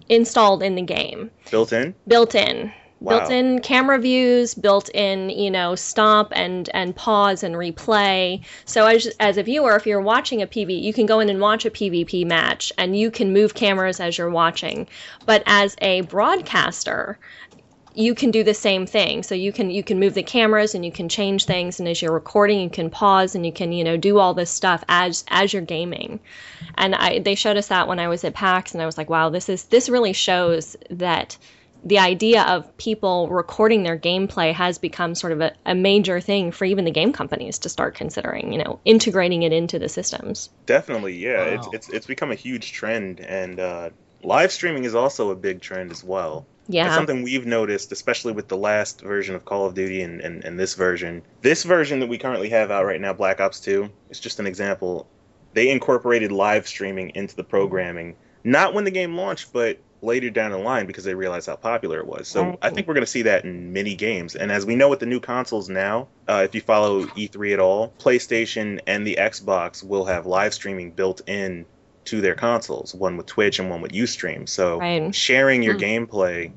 installed 0.08 0.62
in 0.62 0.74
the 0.74 0.82
game. 0.82 1.30
Built 1.50 1.72
in? 1.72 1.94
Built 2.06 2.34
in. 2.34 2.72
Wow. 3.00 3.20
Built-in 3.20 3.60
camera 3.60 3.98
views, 3.98 4.54
built-in, 4.54 5.30
you 5.30 5.50
know, 5.50 5.74
stop 5.74 6.32
and 6.36 6.68
and 6.74 6.94
pause 6.94 7.42
and 7.42 7.54
replay. 7.54 8.44
So 8.66 8.86
as 8.86 9.06
as 9.18 9.38
a 9.38 9.42
viewer, 9.42 9.74
if 9.74 9.86
you're 9.86 10.02
watching 10.02 10.42
a 10.42 10.46
PV, 10.46 10.82
you 10.82 10.92
can 10.92 11.06
go 11.06 11.18
in 11.18 11.30
and 11.30 11.40
watch 11.40 11.64
a 11.64 11.70
PvP 11.70 12.26
match, 12.26 12.70
and 12.76 12.98
you 12.98 13.10
can 13.10 13.32
move 13.32 13.54
cameras 13.54 14.00
as 14.00 14.18
you're 14.18 14.28
watching. 14.28 14.86
But 15.24 15.42
as 15.46 15.76
a 15.80 16.02
broadcaster, 16.02 17.18
you 17.94 18.14
can 18.14 18.30
do 18.30 18.44
the 18.44 18.54
same 18.54 18.86
thing. 18.86 19.22
So 19.22 19.34
you 19.34 19.50
can 19.50 19.70
you 19.70 19.82
can 19.82 19.98
move 19.98 20.12
the 20.12 20.22
cameras 20.22 20.74
and 20.74 20.84
you 20.84 20.92
can 20.92 21.08
change 21.08 21.46
things, 21.46 21.80
and 21.80 21.88
as 21.88 22.02
you're 22.02 22.12
recording, 22.12 22.60
you 22.60 22.70
can 22.70 22.90
pause 22.90 23.34
and 23.34 23.46
you 23.46 23.52
can 23.52 23.72
you 23.72 23.82
know 23.82 23.96
do 23.96 24.18
all 24.18 24.34
this 24.34 24.50
stuff 24.50 24.84
as 24.88 25.24
as 25.28 25.54
you're 25.54 25.62
gaming. 25.62 26.20
And 26.76 26.94
I 26.94 27.20
they 27.20 27.34
showed 27.34 27.56
us 27.56 27.68
that 27.68 27.88
when 27.88 27.98
I 27.98 28.08
was 28.08 28.24
at 28.24 28.34
PAX, 28.34 28.74
and 28.74 28.82
I 28.82 28.86
was 28.86 28.98
like, 28.98 29.08
wow, 29.08 29.30
this 29.30 29.48
is 29.48 29.64
this 29.64 29.88
really 29.88 30.12
shows 30.12 30.76
that 30.90 31.38
the 31.84 31.98
idea 31.98 32.42
of 32.42 32.76
people 32.76 33.28
recording 33.28 33.82
their 33.82 33.98
gameplay 33.98 34.52
has 34.52 34.78
become 34.78 35.14
sort 35.14 35.32
of 35.32 35.40
a, 35.40 35.52
a, 35.64 35.74
major 35.74 36.20
thing 36.20 36.52
for 36.52 36.64
even 36.64 36.84
the 36.84 36.90
game 36.90 37.12
companies 37.12 37.58
to 37.60 37.68
start 37.68 37.94
considering, 37.94 38.52
you 38.52 38.62
know, 38.62 38.80
integrating 38.84 39.42
it 39.42 39.52
into 39.52 39.78
the 39.78 39.88
systems. 39.88 40.50
Definitely, 40.66 41.16
yeah. 41.16 41.38
Wow. 41.38 41.54
It's, 41.54 41.68
it's 41.72 41.88
it's 41.88 42.06
become 42.06 42.30
a 42.30 42.34
huge 42.34 42.72
trend, 42.72 43.20
and 43.20 43.58
uh, 43.58 43.90
live 44.22 44.52
streaming 44.52 44.84
is 44.84 44.94
also 44.94 45.30
a 45.30 45.36
big 45.36 45.60
trend 45.60 45.90
as 45.90 46.04
well. 46.04 46.46
Yeah. 46.68 46.86
It's 46.86 46.94
something 46.94 47.22
we've 47.22 47.46
noticed, 47.46 47.90
especially 47.90 48.32
with 48.32 48.48
the 48.48 48.56
last 48.56 49.00
version 49.00 49.34
of 49.34 49.44
Call 49.44 49.66
of 49.66 49.74
Duty 49.74 50.02
and, 50.02 50.20
and, 50.20 50.44
and 50.44 50.58
this 50.58 50.74
version. 50.74 51.22
This 51.42 51.64
version 51.64 51.98
that 52.00 52.06
we 52.06 52.16
currently 52.16 52.50
have 52.50 52.70
out 52.70 52.84
right 52.84 53.00
now, 53.00 53.12
Black 53.12 53.40
Ops 53.40 53.58
2, 53.60 53.90
is 54.10 54.20
just 54.20 54.38
an 54.38 54.46
example. 54.46 55.08
They 55.52 55.70
incorporated 55.70 56.30
live 56.30 56.68
streaming 56.68 57.10
into 57.16 57.34
the 57.34 57.42
programming, 57.42 58.14
not 58.44 58.72
when 58.72 58.84
the 58.84 58.92
game 58.92 59.16
launched, 59.16 59.52
but 59.52 59.80
later 60.02 60.30
down 60.30 60.50
the 60.50 60.58
line 60.58 60.86
because 60.86 61.04
they 61.04 61.14
realized 61.14 61.46
how 61.46 61.56
popular 61.56 61.98
it 61.98 62.06
was. 62.06 62.28
So 62.28 62.44
Right. 62.44 62.58
I 62.62 62.70
think 62.70 62.86
we're 62.88 62.94
going 62.94 63.04
to 63.04 63.10
see 63.10 63.22
that 63.22 63.44
in 63.44 63.72
many 63.72 63.94
games. 63.94 64.34
And 64.34 64.50
as 64.50 64.64
we 64.64 64.76
know 64.76 64.88
with 64.88 65.00
the 65.00 65.06
new 65.06 65.20
consoles 65.20 65.68
now, 65.68 66.08
uh, 66.28 66.42
if 66.44 66.54
you 66.54 66.60
follow 66.60 67.06
E3 67.14 67.52
at 67.52 67.60
all, 67.60 67.94
PlayStation 67.98 68.80
and 68.86 69.06
the 69.06 69.16
Xbox 69.20 69.82
will 69.82 70.04
have 70.06 70.26
live 70.26 70.54
streaming 70.54 70.92
built 70.92 71.20
in 71.26 71.66
to 72.06 72.20
their 72.20 72.34
consoles, 72.34 72.94
one 72.94 73.16
with 73.16 73.26
Twitch 73.26 73.58
and 73.58 73.68
one 73.70 73.82
with 73.82 73.92
Ustream. 73.92 74.48
So 74.48 74.78
Right. 74.78 75.14
sharing 75.14 75.62
your 75.62 75.74
Hmm. 75.74 75.80
gameplay, 75.80 76.52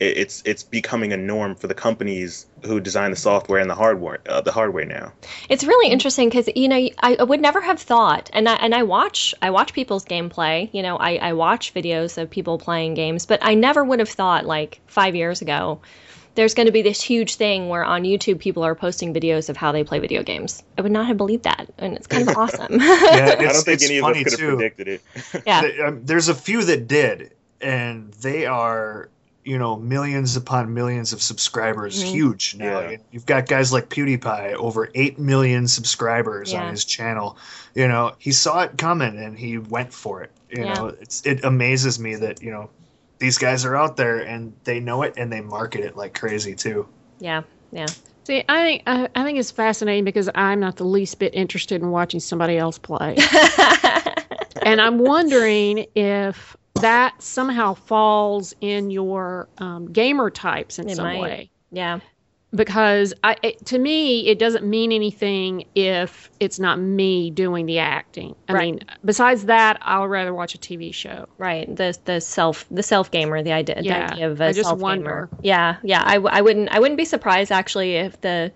it's 0.00 0.42
it's 0.44 0.62
becoming 0.62 1.12
a 1.12 1.16
norm 1.16 1.54
for 1.54 1.66
the 1.66 1.74
companies 1.74 2.46
who 2.64 2.80
design 2.80 3.10
the 3.10 3.16
software 3.16 3.58
and 3.58 3.68
the 3.68 3.74
hardware 3.74 4.20
uh, 4.28 4.40
the 4.40 4.52
hardware 4.52 4.84
now. 4.84 5.12
It's 5.48 5.64
really 5.64 5.90
interesting 5.90 6.28
because 6.28 6.48
you 6.54 6.68
know 6.68 6.76
I, 6.76 7.16
I 7.18 7.22
would 7.22 7.40
never 7.40 7.60
have 7.60 7.80
thought, 7.80 8.30
and 8.32 8.48
I 8.48 8.54
and 8.54 8.74
I 8.74 8.84
watch 8.84 9.34
I 9.42 9.50
watch 9.50 9.72
people's 9.72 10.04
gameplay. 10.04 10.68
You 10.72 10.82
know, 10.82 10.96
I, 10.96 11.16
I 11.16 11.32
watch 11.32 11.74
videos 11.74 12.18
of 12.18 12.30
people 12.30 12.58
playing 12.58 12.94
games, 12.94 13.26
but 13.26 13.40
I 13.42 13.54
never 13.54 13.84
would 13.84 13.98
have 13.98 14.08
thought 14.08 14.46
like 14.46 14.80
five 14.86 15.14
years 15.14 15.42
ago. 15.42 15.80
There's 16.34 16.54
going 16.54 16.66
to 16.66 16.72
be 16.72 16.82
this 16.82 17.02
huge 17.02 17.34
thing 17.34 17.68
where 17.68 17.82
on 17.82 18.04
YouTube 18.04 18.38
people 18.38 18.62
are 18.62 18.76
posting 18.76 19.12
videos 19.12 19.48
of 19.48 19.56
how 19.56 19.72
they 19.72 19.82
play 19.82 19.98
video 19.98 20.22
games. 20.22 20.62
I 20.76 20.82
would 20.82 20.92
not 20.92 21.06
have 21.06 21.16
believed 21.16 21.42
that, 21.42 21.66
and 21.78 21.96
it's 21.96 22.06
kind 22.06 22.28
of 22.28 22.36
awesome. 22.36 22.74
Yeah, 22.74 23.34
I 23.38 23.44
don't 23.44 23.54
think 23.54 23.68
it's 23.68 23.84
any 23.84 23.98
of 23.98 24.04
us 24.04 24.10
funny 24.12 24.22
could 24.22 24.38
have 24.38 24.56
predicted 24.56 24.86
it. 24.86 25.02
yeah, 25.44 25.68
um, 25.86 26.04
there's 26.04 26.28
a 26.28 26.34
few 26.36 26.62
that 26.62 26.86
did, 26.86 27.32
and 27.60 28.12
they 28.12 28.46
are 28.46 29.10
you 29.48 29.58
know 29.58 29.76
millions 29.76 30.36
upon 30.36 30.74
millions 30.74 31.14
of 31.14 31.22
subscribers, 31.22 32.04
Mhm. 32.04 32.10
huge 32.12 32.54
now. 32.58 32.80
Yeah. 32.80 32.96
You've 33.10 33.24
got 33.24 33.46
guys 33.46 33.72
like 33.72 33.88
PewDiePie, 33.88 34.52
over 34.54 34.90
eight 34.94 35.18
million 35.18 35.66
subscribers 35.66 36.52
Yeah. 36.52 36.64
on 36.64 36.68
his 36.70 36.84
channel. 36.84 37.38
You 37.74 37.88
know, 37.88 38.12
he 38.18 38.32
saw 38.32 38.60
it 38.64 38.76
coming 38.76 39.16
and 39.16 39.38
he 39.38 39.56
went 39.56 39.94
for 39.94 40.22
it. 40.22 40.30
You 40.50 40.64
Yeah. 40.64 40.74
know, 40.74 40.86
it's 41.00 41.24
it 41.24 41.44
amazes 41.44 41.98
me 41.98 42.16
that 42.16 42.42
you 42.42 42.50
know 42.50 42.68
these 43.20 43.38
guys 43.38 43.64
are 43.64 43.74
out 43.74 43.96
there 43.96 44.18
and 44.18 44.52
they 44.64 44.80
know 44.80 45.02
it 45.02 45.14
and 45.16 45.32
they 45.32 45.40
market 45.40 45.82
it 45.84 45.96
like 45.96 46.12
crazy 46.12 46.54
too. 46.54 46.86
yeah, 47.18 47.42
yeah. 47.72 47.86
See, 48.26 48.44
I 48.48 48.62
think 48.62 48.82
I, 48.86 49.08
I 49.14 49.24
think 49.24 49.38
it's 49.38 49.50
fascinating 49.50 50.04
because 50.04 50.28
I'm 50.34 50.60
not 50.60 50.76
the 50.76 50.84
least 50.84 51.18
bit 51.18 51.34
interested 51.34 51.80
in 51.80 51.90
watching 51.90 52.20
somebody 52.20 52.58
else 52.58 52.78
play, 52.78 53.16
and 54.62 54.80
I'm 54.80 54.98
wondering 54.98 55.86
if 55.94 56.54
that 56.80 57.22
somehow 57.22 57.74
falls 57.74 58.54
in 58.60 58.90
your 58.90 59.48
um, 59.58 59.92
gamer 59.92 60.30
types 60.30 60.78
in 60.78 60.88
It 60.88 60.96
some 60.96 61.04
might. 61.06 61.20
way. 61.20 61.50
yeah, 61.70 62.00
Because 62.54 63.12
I, 63.22 63.36
it, 63.42 63.66
to 63.66 63.78
me, 63.78 64.26
it 64.26 64.38
doesn't 64.38 64.64
mean 64.64 64.90
anything 64.90 65.66
if 65.74 66.30
it's 66.40 66.58
not 66.58 66.78
me 66.80 67.30
doing 67.30 67.66
the 67.66 67.78
acting. 67.78 68.34
I 68.48 68.54
Right. 68.54 68.60
mean, 68.74 68.80
besides 69.04 69.44
that, 69.44 69.76
I'll 69.82 70.08
rather 70.08 70.32
watch 70.32 70.54
a 70.54 70.58
TV 70.58 70.90
show. 70.94 71.26
right. 71.36 71.68
The 71.76 71.94
the 72.06 72.22
self 72.22 72.64
the 72.70 72.82
self 72.82 73.10
gamer, 73.10 73.42
the 73.42 73.52
idea, 73.52 73.74
the 73.76 73.82
Yeah, 73.82 74.12
idea 74.12 74.30
of 74.30 74.40
a 74.40 74.44
I 74.46 74.52
self 74.52 74.80
gamer. 74.80 75.28
Yeah, 75.42 75.76
yeah. 75.82 76.02
I, 76.02 76.14
I 76.14 76.40
wouldn't 76.40 76.70
I 76.70 76.80
wouldn't 76.80 76.96
be 76.96 77.04
surprised 77.04 77.52
actually 77.52 77.96
if 77.96 78.18
the 78.22 78.50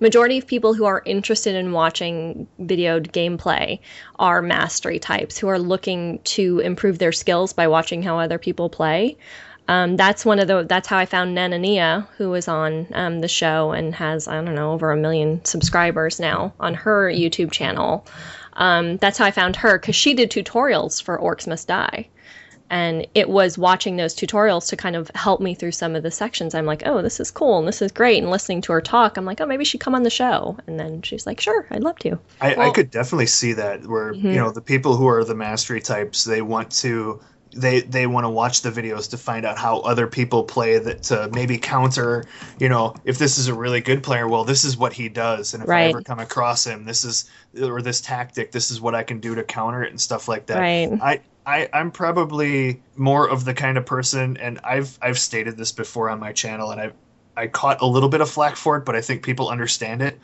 majority 0.00 0.38
of 0.38 0.46
people 0.48 0.74
who 0.74 0.84
are 0.84 1.02
interested 1.06 1.54
in 1.54 1.70
watching 1.70 2.48
video 2.58 2.98
gameplay 2.98 3.78
are 4.18 4.42
mastery 4.42 4.98
types 4.98 5.38
who 5.38 5.46
are 5.46 5.58
looking 5.60 6.18
to 6.24 6.58
improve 6.58 6.98
their 6.98 7.12
skills 7.12 7.52
by 7.52 7.68
watching 7.68 8.02
how 8.02 8.18
other 8.18 8.38
people 8.40 8.68
play. 8.68 9.16
Um, 9.68 9.96
that's 9.96 10.24
one 10.24 10.38
of 10.38 10.46
the. 10.46 10.64
That's 10.64 10.86
how 10.86 10.96
I 10.98 11.06
found 11.06 11.36
Nanania, 11.36 12.06
who 12.16 12.30
was 12.30 12.46
on 12.48 12.86
um, 12.92 13.20
the 13.20 13.28
show 13.28 13.72
and 13.72 13.94
has 13.94 14.28
I 14.28 14.34
don't 14.42 14.54
know 14.54 14.72
over 14.72 14.92
a 14.92 14.96
million 14.96 15.44
subscribers 15.44 16.20
now 16.20 16.52
on 16.60 16.74
her 16.74 17.10
YouTube 17.10 17.50
channel. 17.50 18.06
Um, 18.52 18.96
that's 18.98 19.18
how 19.18 19.24
I 19.24 19.30
found 19.32 19.56
her 19.56 19.78
because 19.78 19.96
she 19.96 20.14
did 20.14 20.30
tutorials 20.30 21.02
for 21.02 21.18
Orcs 21.18 21.46
Must 21.48 21.66
Die, 21.66 22.08
and 22.70 23.06
it 23.14 23.28
was 23.28 23.58
watching 23.58 23.96
those 23.96 24.14
tutorials 24.14 24.68
to 24.68 24.76
kind 24.76 24.96
of 24.96 25.10
help 25.14 25.40
me 25.40 25.54
through 25.54 25.72
some 25.72 25.94
of 25.96 26.02
the 26.02 26.10
sections. 26.10 26.54
I'm 26.54 26.64
like, 26.64 26.82
oh, 26.86 27.02
this 27.02 27.20
is 27.20 27.30
cool 27.30 27.58
and 27.58 27.68
this 27.68 27.82
is 27.82 27.92
great. 27.92 28.22
And 28.22 28.30
listening 28.30 28.62
to 28.62 28.72
her 28.72 28.80
talk, 28.80 29.16
I'm 29.16 29.24
like, 29.24 29.40
oh, 29.40 29.46
maybe 29.46 29.64
she'd 29.64 29.80
come 29.80 29.94
on 29.94 30.04
the 30.04 30.10
show. 30.10 30.56
And 30.66 30.78
then 30.80 31.02
she's 31.02 31.26
like, 31.26 31.40
sure, 31.40 31.66
I'd 31.70 31.82
love 31.82 31.98
to. 32.00 32.18
I, 32.40 32.54
I 32.54 32.70
could 32.70 32.90
definitely 32.90 33.26
see 33.26 33.52
that 33.54 33.84
where 33.86 34.14
Mhm. 34.14 34.22
you 34.22 34.36
know 34.36 34.50
the 34.52 34.62
people 34.62 34.96
who 34.96 35.06
are 35.08 35.24
the 35.24 35.34
mastery 35.34 35.80
types 35.80 36.24
they 36.24 36.40
want 36.40 36.70
to 36.82 37.20
they 37.56 37.80
they 37.80 38.06
want 38.06 38.24
to 38.24 38.28
watch 38.28 38.62
the 38.62 38.70
videos 38.70 39.08
to 39.10 39.16
find 39.16 39.46
out 39.46 39.56
how 39.58 39.78
other 39.80 40.06
people 40.06 40.44
play 40.44 40.78
that 40.78 41.02
to 41.04 41.28
maybe 41.32 41.56
counter 41.58 42.24
you 42.58 42.68
know 42.68 42.94
if 43.04 43.18
this 43.18 43.38
is 43.38 43.48
a 43.48 43.54
really 43.54 43.80
good 43.80 44.02
player 44.02 44.28
well 44.28 44.44
this 44.44 44.64
is 44.64 44.76
what 44.76 44.92
he 44.92 45.08
does 45.08 45.54
and 45.54 45.62
if 45.62 45.68
I 45.68 45.90
ever 45.90 46.02
come 46.02 46.18
across 46.18 46.66
him 46.66 46.84
this 46.84 47.04
is 47.04 47.30
or 47.62 47.80
this 47.80 48.00
tactic 48.00 48.52
this 48.52 48.70
is 48.70 48.80
what 48.80 48.94
I 48.94 49.02
can 49.02 49.20
do 49.20 49.34
to 49.34 49.42
counter 49.42 49.82
it 49.82 49.90
and 49.90 50.00
stuff 50.00 50.28
like 50.28 50.46
that 50.46 50.58
Right. 50.66 50.98
I, 51.02 51.20
I 51.46 51.68
I'm 51.72 51.90
probably 51.90 52.82
more 52.96 53.28
of 53.28 53.44
the 53.44 53.54
kind 53.54 53.78
of 53.78 53.86
person, 53.86 54.36
and 54.38 54.58
I've 54.64 54.98
I've 55.00 55.18
stated 55.18 55.56
this 55.56 55.72
before 55.72 56.10
on 56.10 56.18
my 56.18 56.32
channel, 56.32 56.72
and 56.72 56.80
I 56.80 56.90
I 57.36 57.46
caught 57.46 57.80
a 57.80 57.86
little 57.86 58.08
bit 58.08 58.20
of 58.20 58.28
flack 58.28 58.56
for 58.56 58.76
it, 58.76 58.84
but 58.84 58.96
I 58.96 59.00
think 59.00 59.22
people 59.22 59.48
understand 59.48 60.02
it. 60.02 60.18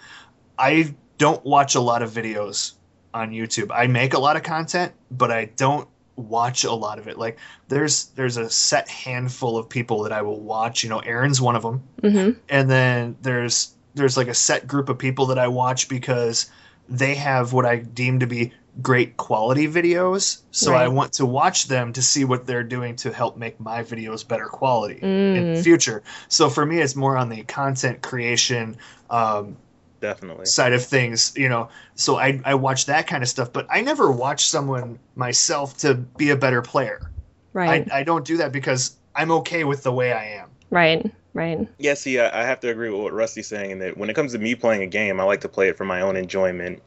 I 0.59 0.95
don't 1.19 1.45
watch 1.45 1.75
a 1.75 1.81
lot 1.81 2.03
of 2.03 2.11
videos 2.11 2.73
on 3.15 3.31
YouTube. 3.31 3.71
I 3.73 3.87
make 3.87 4.15
a 4.15 4.19
lot 4.19 4.37
of 4.37 4.43
content, 4.43 4.93
but 5.11 5.31
I 5.31 5.47
don't 5.57 5.89
watch 6.17 6.65
a 6.65 6.73
lot 6.73 6.99
of 6.99 7.09
it. 7.09 7.19
Like 7.19 7.39
there's 7.69 8.07
there's 8.11 8.37
a 8.37 8.51
set 8.51 8.89
handful 8.89 9.57
of 9.59 9.69
people 9.69 10.03
that 10.05 10.13
I 10.13 10.23
will 10.23 10.41
watch. 10.41 10.83
You 10.83 10.91
know, 10.91 11.01
Aaron's 11.01 11.41
one 11.41 11.57
of 11.57 11.63
them 11.63 11.83
hmm 12.03 12.31
and 12.49 12.71
then 12.71 13.17
there's 13.23 13.75
there's 13.95 14.17
like 14.17 14.29
a 14.29 14.35
set 14.35 14.67
group 14.67 14.89
of 14.89 14.99
people 14.99 15.27
that 15.27 15.39
I 15.39 15.49
watch 15.49 15.89
because 15.89 16.51
they 16.89 17.15
have 17.15 17.53
what 17.53 17.67
I 17.67 17.77
deem 17.77 18.21
to 18.21 18.27
be 18.27 18.53
great 18.81 19.17
quality 19.19 19.69
videos. 19.69 20.43
So 20.51 20.75
I 20.75 20.89
want 20.89 21.13
to 21.15 21.27
watch 21.27 21.67
them 21.69 21.93
to 21.93 22.03
see 22.03 22.25
what 22.25 22.47
they're 22.47 22.65
doing 22.65 22.97
to 22.97 23.13
help 23.13 23.37
make 23.37 23.61
my 23.61 23.83
videos 23.83 24.27
better 24.27 24.47
quality 24.47 25.07
in 25.33 25.45
the 25.45 25.55
Mm. 25.55 25.63
future. 25.63 26.03
So 26.29 26.49
for 26.49 26.65
me, 26.65 26.81
it's 26.81 26.97
more 26.97 27.17
on 27.17 27.29
the 27.29 27.43
content 27.45 28.03
creation 28.03 28.77
um, 29.11 29.59
Definitely. 30.03 30.47
side 30.47 30.73
of 30.73 30.85
things, 30.85 31.33
you 31.37 31.49
know. 31.49 31.69
So 31.95 32.17
I 32.19 32.41
I 32.45 32.55
watch 32.57 32.87
that 32.87 33.07
kind 33.07 33.23
of 33.23 33.29
stuff, 33.29 33.53
but 33.53 33.67
I 33.71 33.81
never 33.81 34.11
watch 34.11 34.47
someone 34.51 34.99
myself 35.15 35.79
to 35.79 35.95
be 35.95 36.31
a 36.31 36.37
better 36.37 36.61
player. 36.61 37.11
Right. 37.53 37.91
I, 37.91 38.01
I 38.01 38.03
don't 38.03 38.27
do 38.27 38.37
that 38.39 38.51
because 38.51 38.97
I'm 39.15 39.31
okay 39.31 39.63
with 39.65 39.85
the 39.85 39.93
way 39.93 40.13
I 40.13 40.25
am. 40.25 40.51
right. 40.71 41.11
Right. 41.35 41.67
Yeah, 41.79 41.95
see, 41.95 42.21
I, 42.21 42.43
I 42.43 42.45
have 42.45 42.61
to 42.61 42.69
agree 42.69 42.91
with 42.91 43.01
what 43.01 43.13
Rusty's 43.15 43.47
saying 43.47 43.71
in 43.71 43.79
that 43.79 43.97
when 43.97 44.11
it 44.11 44.15
comes 44.15 44.33
to 44.33 44.39
me 44.39 44.55
playing 44.55 44.83
a 44.83 44.87
game, 44.87 45.19
I 45.19 45.25
like 45.25 45.41
to 45.43 45.49
play 45.49 45.69
it 45.69 45.79
for 45.79 45.87
my 45.87 46.03
own 46.03 46.15
enjoyment. 46.15 46.83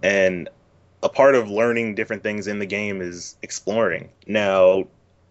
And 0.00 0.48
a 1.02 1.08
part 1.08 1.34
of 1.34 1.50
learning 1.50 1.96
different 1.96 2.22
things 2.22 2.46
in 2.46 2.60
the 2.60 2.66
game 2.66 3.00
is 3.00 3.36
exploring. 3.42 4.10
Now, 4.28 4.84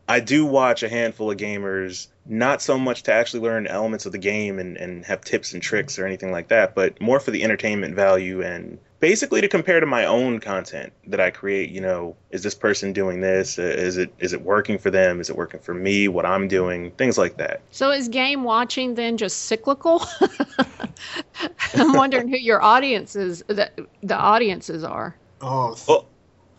I 0.10 0.20
do 0.20 0.46
watch 0.46 0.84
a 0.84 0.90
handful 0.90 1.32
of 1.32 1.38
gamers, 1.38 2.08
not 2.30 2.62
so 2.62 2.78
much 2.78 3.04
to 3.04 3.12
actually 3.12 3.42
learn 3.42 3.66
elements 3.68 4.06
of 4.06 4.12
the 4.12 4.18
game 4.20 4.60
and, 4.60 4.78
and 4.78 5.04
have 5.06 5.22
tips 5.22 5.54
and 5.54 5.62
tricks 5.62 5.98
or 5.98 6.06
anything 6.06 6.32
like 6.32 6.50
that, 6.50 6.76
but 6.76 7.02
more 7.02 7.20
for 7.20 7.32
the 7.32 7.44
entertainment 7.44 7.96
value 7.96 8.42
and 8.42 8.78
basically 9.00 9.42
to 9.42 9.48
compare 9.48 9.80
to 9.80 9.86
my 9.86 10.06
own 10.06 10.40
content 10.40 10.94
that 11.08 11.20
I 11.20 11.32
create. 11.32 11.72
You 11.72 11.82
know, 11.82 12.16
is 12.32 12.44
this 12.44 12.54
person 12.54 12.94
doing 12.94 13.22
this? 13.22 13.58
Uh, 13.58 13.64
is 13.64 13.98
it 13.98 14.14
is 14.20 14.34
it 14.34 14.42
working 14.42 14.78
for 14.78 14.92
them? 14.92 15.20
Is 15.20 15.30
it 15.30 15.36
working 15.36 15.60
for 15.60 15.74
me? 15.74 16.08
What 16.08 16.26
I'm 16.26 16.48
doing? 16.48 16.92
Things 16.92 17.18
like 17.18 17.38
that. 17.38 17.62
So 17.72 17.92
is 17.92 18.08
game 18.08 18.44
watching 18.44 18.96
then 18.96 19.18
just 19.18 19.46
cyclical? 19.46 20.06
I'm 21.74 21.94
wondering 21.94 22.28
who 22.28 22.38
your 22.38 22.62
audiences 22.62 23.44
the, 23.48 23.72
the 24.04 24.18
audiences 24.18 24.84
are. 24.84 25.16
Oh, 25.42 25.76
Well, 25.88 26.06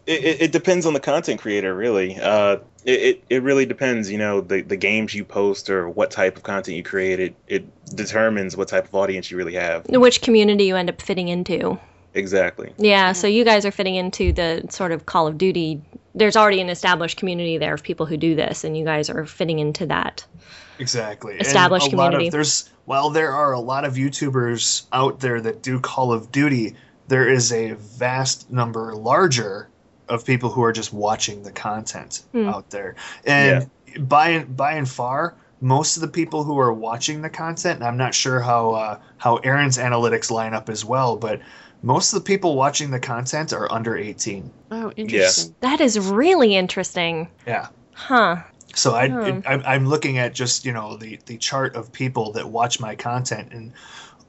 it, 0.07 0.25
it, 0.25 0.43
it 0.43 0.53
depends 0.53 0.87
on 0.87 0.93
the 0.95 1.01
content 1.01 1.41
creator, 1.41 1.75
really. 1.75 2.17
Uh, 2.21 2.57
it, 2.85 3.01
it, 3.01 3.25
it 3.31 3.43
really 3.43 3.67
depends, 3.67 4.11
you 4.11 4.19
know, 4.19 4.41
the, 4.41 4.63
the 4.63 4.77
games 4.77 5.15
you 5.15 5.25
post 5.25 5.69
or 5.71 5.89
what 5.89 6.11
type 6.11 6.37
of 6.37 6.43
content 6.43 6.77
you 6.77 6.83
create. 6.83 7.21
It, 7.21 7.35
it 7.47 7.95
determines 7.97 8.57
what 8.57 8.69
type 8.69 8.87
of 8.87 8.95
audience 8.95 9.31
you 9.31 9.37
really 9.37 9.55
have. 9.55 9.87
Which 9.89 10.23
community 10.23 10.65
you 10.65 10.77
end 10.77 10.89
up 10.89 11.01
fitting 11.03 11.29
into. 11.29 11.79
Exactly. 12.15 12.73
Yeah, 12.79 13.13
so 13.13 13.27
you 13.29 13.45
guys 13.45 13.65
are 13.65 13.71
fitting 13.71 13.95
into 13.95 14.33
the 14.33 14.67
sort 14.71 14.91
of 14.93 15.07
Call 15.07 15.27
of 15.29 15.39
Duty. 15.39 15.81
There's 16.15 16.37
already 16.37 16.61
an 16.61 16.69
established 16.69 17.19
community 17.19 17.57
there 17.59 17.75
of 17.75 17.83
people 17.85 18.05
who 18.07 18.17
do 18.17 18.35
this, 18.35 18.65
and 18.65 18.77
you 18.77 18.85
guys 18.85 19.09
are 19.11 19.25
fitting 19.27 19.61
into 19.61 19.87
that. 19.87 20.27
exactly. 20.81 21.35
And 21.35 21.43
Established 21.43 21.93
a 21.93 21.97
lot 21.97 22.07
of- 22.09 22.13
community. 22.15 22.31
there's 22.31 22.69
while 22.87 23.11
there 23.11 23.31
are 23.33 23.53
a 23.53 23.61
lot 23.61 23.85
of 23.85 23.95
YouTubers 23.95 24.87
out 24.93 25.21
there 25.21 25.41
that 25.41 25.63
do 25.63 25.79
Call 25.79 26.13
of 26.13 26.33
Duty, 26.33 26.75
there 27.07 27.29
is 27.29 27.53
a 27.53 27.73
vast 27.75 28.51
number 28.51 28.93
larger 28.97 29.69
of 30.11 30.25
people 30.25 30.51
who 30.51 30.63
are 30.63 30.73
just 30.73 30.93
watching 30.93 31.43
the 31.43 31.53
content 31.53 32.23
Hmm. 32.33 32.49
out 32.49 32.71
there. 32.71 32.97
And 33.25 33.71
by 34.09 34.29
and 34.31 34.57
by 34.57 34.73
and 34.73 34.89
far, 34.89 35.35
most 35.61 35.97
of 35.97 36.03
the 36.03 36.09
people 36.09 36.45
who 36.45 36.59
are 36.59 36.73
watching 36.73 37.23
the 37.23 37.31
content, 37.31 37.77
and 37.77 37.85
I'm 37.85 37.97
not 37.97 38.15
sure 38.15 38.41
how 38.41 38.71
uh, 38.73 38.99
how 39.19 39.37
Aaron's 39.37 39.79
analytics 39.79 40.31
line 40.31 40.55
up 40.55 40.69
as 40.69 40.85
well, 40.85 41.17
but 41.17 41.41
most 41.83 42.13
of 42.13 42.23
the 42.23 42.27
people 42.27 42.57
watching 42.57 42.91
the 42.91 43.01
content 43.01 43.53
are 43.55 43.71
under 43.73 43.97
18. 43.97 44.51
Oh, 44.71 44.93
interesting. 44.97 45.55
That 45.61 45.81
is 45.81 45.99
really 45.99 46.55
interesting. 46.55 47.29
Yeah. 47.47 47.69
Huh. 47.95 48.37
So 48.75 48.95
I, 48.95 49.09
Hmm. 49.09 49.41
I 49.47 49.75
I'm 49.75 49.87
looking 49.87 50.19
at 50.19 50.35
just 50.35 50.65
you 50.65 50.73
know 50.73 50.97
the 50.97 51.19
the 51.27 51.37
chart 51.39 51.75
of 51.77 51.91
people 51.93 52.33
that 52.33 52.49
watch 52.49 52.81
my 52.81 52.95
content, 52.95 53.53
and 53.53 53.73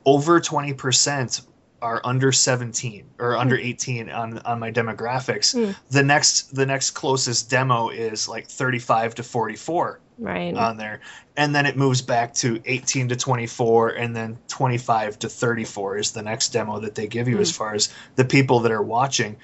over 0.05 0.39
twenty 0.41 0.73
percent 0.73 1.41
are 1.81 2.01
under 2.03 2.31
seventeen 2.31 3.05
or 3.19 3.37
under 3.37 3.57
eighteen 3.57 4.09
on 4.09 4.39
on 4.39 4.59
my 4.59 4.71
demographics. 4.71 5.53
Hmm. 5.53 5.71
The 5.89 6.03
next 6.03 6.53
the 6.55 6.65
next 6.65 6.91
closest 6.91 7.49
demo 7.49 7.89
is 7.89 8.27
like 8.27 8.47
thirty 8.47 8.79
five 8.79 9.15
to 9.15 9.23
forty 9.23 9.55
four 9.55 9.99
Right. 10.19 10.55
on 10.55 10.77
there, 10.77 11.01
and 11.35 11.55
then 11.55 11.65
it 11.65 11.75
moves 11.77 12.01
back 12.03 12.35
to 12.35 12.61
eighteen 12.65 13.09
to 13.09 13.15
twenty 13.15 13.47
four, 13.47 13.89
and 13.89 14.15
then 14.15 14.37
twenty 14.47 14.77
five 14.77 15.17
to 15.19 15.29
thirty 15.29 15.63
four 15.65 15.97
is 15.97 16.11
the 16.11 16.21
next 16.21 16.49
demo 16.49 16.79
that 16.79 16.93
they 16.93 17.07
give 17.07 17.27
you 17.27 17.39
as 17.39 17.51
far 17.51 17.73
as 17.73 17.89
the 18.17 18.25
people 18.25 18.59
that 18.59 18.71
are 18.71 18.83
watching, 18.83 19.35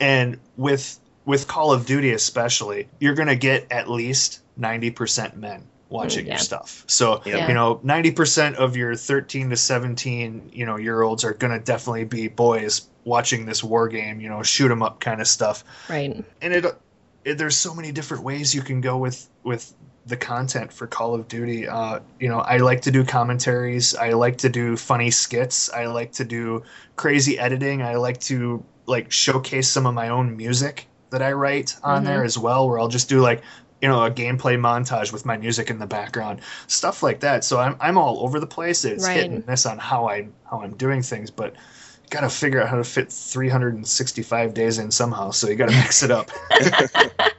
and 0.00 0.38
with 0.56 0.98
with 1.24 1.46
Call 1.46 1.72
of 1.72 1.86
Duty 1.86 2.10
especially, 2.12 2.88
you're 2.98 3.14
gonna 3.14 3.36
get 3.36 3.70
at 3.70 3.88
least 3.88 4.40
ninety 4.56 4.90
percent 4.90 5.36
men 5.36 5.62
watching 5.88 6.26
yeah. 6.26 6.32
your 6.32 6.38
stuff. 6.38 6.84
So 6.86 7.20
Yeah. 7.24 7.46
you 7.48 7.54
know, 7.54 7.80
ninety 7.82 8.10
percent 8.10 8.56
of 8.56 8.76
your 8.76 8.94
thirteen 8.96 9.50
to 9.50 9.56
seventeen 9.56 10.50
you 10.52 10.66
know 10.66 10.76
year 10.76 11.02
olds 11.02 11.24
are 11.24 11.34
gonna 11.34 11.58
definitely 11.60 12.04
be 12.04 12.28
boys 12.28 12.88
watching 13.04 13.46
this 13.46 13.62
war 13.62 13.88
game. 13.88 14.20
You 14.20 14.28
know, 14.28 14.42
shoot 14.42 14.70
'em 14.70 14.82
up 14.82 15.00
kind 15.00 15.20
of 15.20 15.28
stuff 15.28 15.64
right. 15.88 16.24
and 16.42 16.54
it, 16.54 16.64
it 17.24 17.38
there's 17.38 17.56
so 17.56 17.74
many 17.74 17.92
different 17.92 18.22
ways 18.22 18.54
you 18.54 18.62
can 18.62 18.80
go 18.80 18.96
with 18.98 19.28
with 19.44 19.72
the 20.06 20.16
content 20.18 20.70
for 20.70 20.86
Call 20.86 21.14
of 21.14 21.28
Duty. 21.28 21.66
Uh, 21.66 22.00
you 22.20 22.28
know, 22.28 22.40
I 22.40 22.58
like 22.58 22.82
to 22.82 22.90
do 22.90 23.04
commentaries. 23.04 23.94
I 23.94 24.10
like 24.12 24.36
to 24.38 24.50
do 24.50 24.76
funny 24.76 25.10
skits. 25.10 25.70
I 25.72 25.86
like 25.86 26.12
to 26.12 26.24
do 26.26 26.62
crazy 26.96 27.38
editing. 27.38 27.80
I 27.80 27.94
like 27.96 28.20
to 28.22 28.62
like 28.86 29.10
showcase 29.10 29.66
some 29.70 29.86
of 29.86 29.94
my 29.94 30.10
own 30.10 30.36
music 30.36 30.86
that 31.08 31.22
I 31.22 31.32
write 31.32 31.76
on 31.82 32.02
Mhm. 32.02 32.06
there 32.06 32.24
as 32.24 32.36
well, 32.36 32.68
where 32.68 32.78
I'll 32.78 32.88
just 32.88 33.08
do 33.08 33.20
like 33.20 33.40
you 33.82 33.88
know 33.88 34.04
a 34.04 34.10
gameplay 34.10 34.58
montage 34.58 35.12
with 35.12 35.24
my 35.26 35.36
music 35.36 35.70
in 35.70 35.78
the 35.78 35.86
background, 35.86 36.40
stuff 36.66 37.02
like 37.02 37.20
that. 37.20 37.44
So 37.44 37.58
I'm 37.58 37.76
I'm 37.80 37.98
all 37.98 38.20
over 38.24 38.40
the 38.40 38.46
place. 38.46 38.84
It's 38.84 39.06
hit 39.06 39.22
Right. 39.22 39.30
and 39.30 39.46
miss 39.46 39.66
on 39.66 39.78
how 39.78 40.08
I 40.08 40.28
how 40.50 40.62
I'm 40.62 40.74
doing 40.76 41.02
things, 41.02 41.30
but. 41.30 41.54
Got 42.10 42.20
to 42.20 42.28
figure 42.28 42.62
out 42.62 42.68
how 42.68 42.76
to 42.76 42.84
fit 42.84 43.10
365 43.10 44.52
days 44.52 44.78
in 44.78 44.90
somehow, 44.90 45.30
so 45.30 45.48
you 45.48 45.56
got 45.56 45.70
to 45.70 45.74
mix 45.74 46.02
it 46.02 46.10
up. 46.10 46.30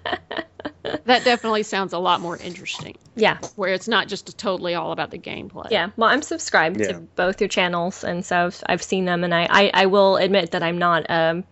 That 1.06 1.24
definitely 1.24 1.62
sounds 1.64 1.94
a 1.94 2.00
lot 2.00 2.20
more 2.20 2.36
interesting, 2.38 2.96
Yeah. 3.16 3.38
where 3.56 3.74
it's 3.74 3.88
not 3.88 4.08
just 4.08 4.38
totally 4.40 4.74
all 4.74 4.92
about 4.92 5.12
the 5.12 5.20
gameplay. 5.20 5.70
Yeah. 5.70 5.90
Well, 5.98 6.10
I'm 6.10 6.24
subscribed 6.24 6.80
Yeah. 6.80 6.94
to 6.94 7.00
both 7.16 7.40
your 7.40 7.48
channels, 7.48 8.04
and 8.04 8.26
so 8.26 8.48
I've, 8.48 8.64
I've 8.68 8.84
seen 8.84 9.06
them, 9.06 9.24
and 9.24 9.34
I, 9.34 9.48
I, 9.50 9.72
I 9.74 9.86
will 9.86 10.18
admit 10.18 10.52
that 10.52 10.64
I'm 10.64 10.80
not 10.80 11.06
um, 11.10 11.44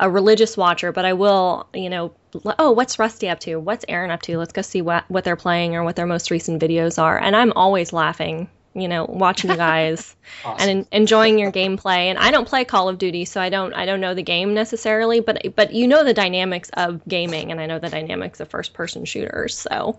a 0.00 0.10
religious 0.10 0.56
watcher, 0.56 0.90
but 0.92 1.04
I 1.04 1.12
will, 1.12 1.68
you 1.74 1.88
know, 1.90 2.12
oh, 2.58 2.72
what's 2.72 2.98
Rusty 2.98 3.28
up 3.28 3.38
to? 3.40 3.56
What's 3.56 3.84
Aaron 3.88 4.10
up 4.10 4.22
to? 4.22 4.38
Let's 4.38 4.52
go 4.52 4.62
see 4.62 4.82
what, 4.82 5.04
what 5.08 5.22
they're 5.24 5.36
playing 5.36 5.76
or 5.76 5.84
what 5.84 5.94
their 5.94 6.06
most 6.06 6.30
recent 6.30 6.60
videos 6.60 7.00
are. 7.00 7.18
And 7.18 7.36
I'm 7.36 7.52
always 7.54 7.92
laughing, 7.92 8.48
you 8.72 8.88
know, 8.88 9.04
watching 9.04 9.50
you 9.50 9.56
guys 9.56 10.16
Awesome. 10.44 10.68
and 10.68 10.78
en- 10.80 10.86
enjoying 10.92 11.38
your 11.38 11.52
gameplay. 11.52 12.06
And 12.06 12.18
I 12.18 12.30
don't 12.30 12.48
play 12.48 12.64
Call 12.64 12.88
of 12.88 12.96
Duty, 12.98 13.24
so 13.26 13.40
I 13.42 13.50
don't 13.50 13.74
I 13.74 13.84
don't 13.84 14.00
know 14.00 14.14
the 14.14 14.22
game 14.22 14.54
necessarily, 14.54 15.20
but 15.20 15.54
but 15.56 15.72
you 15.74 15.86
know 15.88 16.02
the 16.04 16.14
dynamics 16.14 16.70
of 16.74 17.06
gaming, 17.06 17.50
and 17.50 17.60
I 17.60 17.66
know 17.66 17.78
the 17.80 17.90
dynamics 17.90 18.40
of 18.40 18.48
first 18.48 18.72
person 18.72 19.04
shooters. 19.04 19.58
So, 19.58 19.98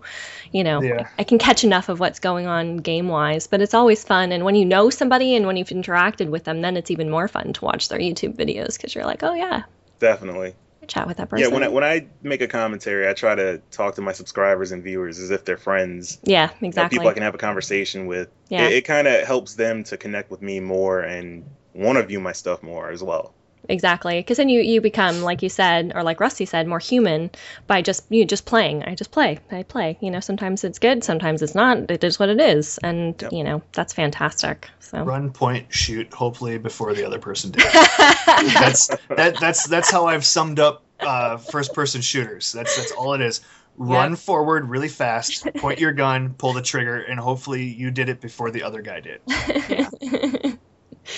you 0.52 0.64
know, 0.64 0.82
Yeah. 0.82 1.06
I 1.18 1.24
can 1.24 1.38
catch 1.38 1.62
enough 1.64 1.88
of 1.90 2.00
what's 2.00 2.18
going 2.18 2.46
on 2.46 2.78
game 2.78 3.08
wise. 3.08 3.46
But 3.46 3.60
it's 3.60 3.74
always 3.74 4.02
fun, 4.02 4.32
and 4.32 4.42
when 4.44 4.54
you 4.56 4.64
know 4.64 4.90
somebody 4.90 5.36
and 5.36 5.46
when 5.46 5.56
you've 5.58 5.68
interacted 5.68 6.28
with 6.30 6.44
them, 6.44 6.60
then 6.62 6.76
it's 6.76 6.90
even 6.90 7.08
more 7.10 7.28
fun 7.28 7.52
to 7.52 7.64
watch 7.64 7.88
their 7.88 8.00
YouTube 8.00 8.34
videos 8.36 8.76
because 8.78 8.94
you're 8.94 9.04
like, 9.06 9.22
oh 9.22 9.34
yeah, 9.34 9.62
Definitely. 10.02 10.56
Chat 10.88 11.06
with 11.06 11.18
that 11.18 11.30
person. 11.30 11.48
Yeah, 11.48 11.54
when 11.54 11.62
I, 11.62 11.68
when 11.68 11.84
I 11.84 12.08
make 12.22 12.40
a 12.40 12.48
commentary, 12.48 13.08
I 13.08 13.12
try 13.12 13.36
to 13.36 13.58
talk 13.70 13.94
to 13.94 14.00
my 14.02 14.10
subscribers 14.10 14.72
and 14.72 14.82
viewers 14.82 15.20
as 15.20 15.30
if 15.30 15.44
they're 15.44 15.56
friends. 15.56 16.18
yeah, 16.24 16.48
you 16.48 16.56
know, 16.60 16.68
exactly. 16.68 16.98
people 16.98 17.08
I 17.08 17.14
can 17.14 17.22
have 17.22 17.36
a 17.36 17.38
conversation 17.38 18.06
with. 18.06 18.28
Yeah. 18.48 18.66
It, 18.66 18.72
it 18.72 18.82
kind 18.82 19.06
of 19.06 19.24
helps 19.24 19.54
them 19.54 19.84
to 19.84 19.96
connect 19.96 20.28
with 20.32 20.42
me 20.42 20.58
more 20.58 21.00
and 21.00 21.44
want 21.72 21.98
to 21.98 22.04
view 22.04 22.18
my 22.18 22.32
stuff 22.32 22.64
more 22.64 22.90
as 22.90 23.00
well. 23.00 23.32
Exactly, 23.68 24.18
because 24.18 24.36
then 24.38 24.48
you 24.48 24.60
you 24.60 24.80
become 24.80 25.22
like 25.22 25.42
you 25.42 25.48
said, 25.48 25.92
or 25.94 26.02
like 26.02 26.18
Rusty 26.20 26.44
said, 26.46 26.66
more 26.66 26.80
human 26.80 27.30
by 27.68 27.80
just 27.80 28.04
you 28.10 28.24
just 28.24 28.44
playing. 28.44 28.82
I 28.82 28.94
just 28.96 29.12
play, 29.12 29.38
I 29.52 29.62
play. 29.62 29.96
You 30.00 30.10
know, 30.10 30.20
sometimes 30.20 30.64
it's 30.64 30.78
good, 30.80 31.04
sometimes 31.04 31.42
it's 31.42 31.54
not. 31.54 31.90
It 31.90 32.02
is 32.02 32.18
what 32.18 32.28
it 32.28 32.40
is, 32.40 32.78
and 32.82 33.14
Yep. 33.22 33.32
you 33.32 33.44
know 33.44 33.62
that's 33.72 33.92
fantastic. 33.92 34.68
So 34.80 35.04
Run, 35.04 35.30
point, 35.30 35.72
shoot. 35.72 36.12
Hopefully, 36.12 36.58
before 36.58 36.92
the 36.92 37.04
other 37.04 37.18
person 37.20 37.52
did. 37.52 37.62
that's 37.72 38.88
that. 39.16 39.36
That's 39.40 39.66
that's 39.68 39.90
how 39.90 40.06
I've 40.06 40.24
summed 40.26 40.58
up 40.58 40.82
uh, 41.00 41.36
first-person 41.36 42.00
shooters. 42.02 42.52
That's 42.52 42.76
that's 42.76 42.92
all 42.92 43.14
it 43.14 43.20
is. 43.20 43.40
Run 43.78 44.10
Yep. 44.10 44.18
forward 44.18 44.68
really 44.68 44.88
fast, 44.88 45.46
point 45.56 45.78
your 45.78 45.92
gun, 45.92 46.34
pull 46.34 46.52
the 46.52 46.62
trigger, 46.62 47.00
and 47.00 47.18
hopefully 47.18 47.64
you 47.64 47.90
did 47.90 48.08
it 48.08 48.20
before 48.20 48.50
the 48.50 48.64
other 48.64 48.82
guy 48.82 49.00
did. 49.00 49.20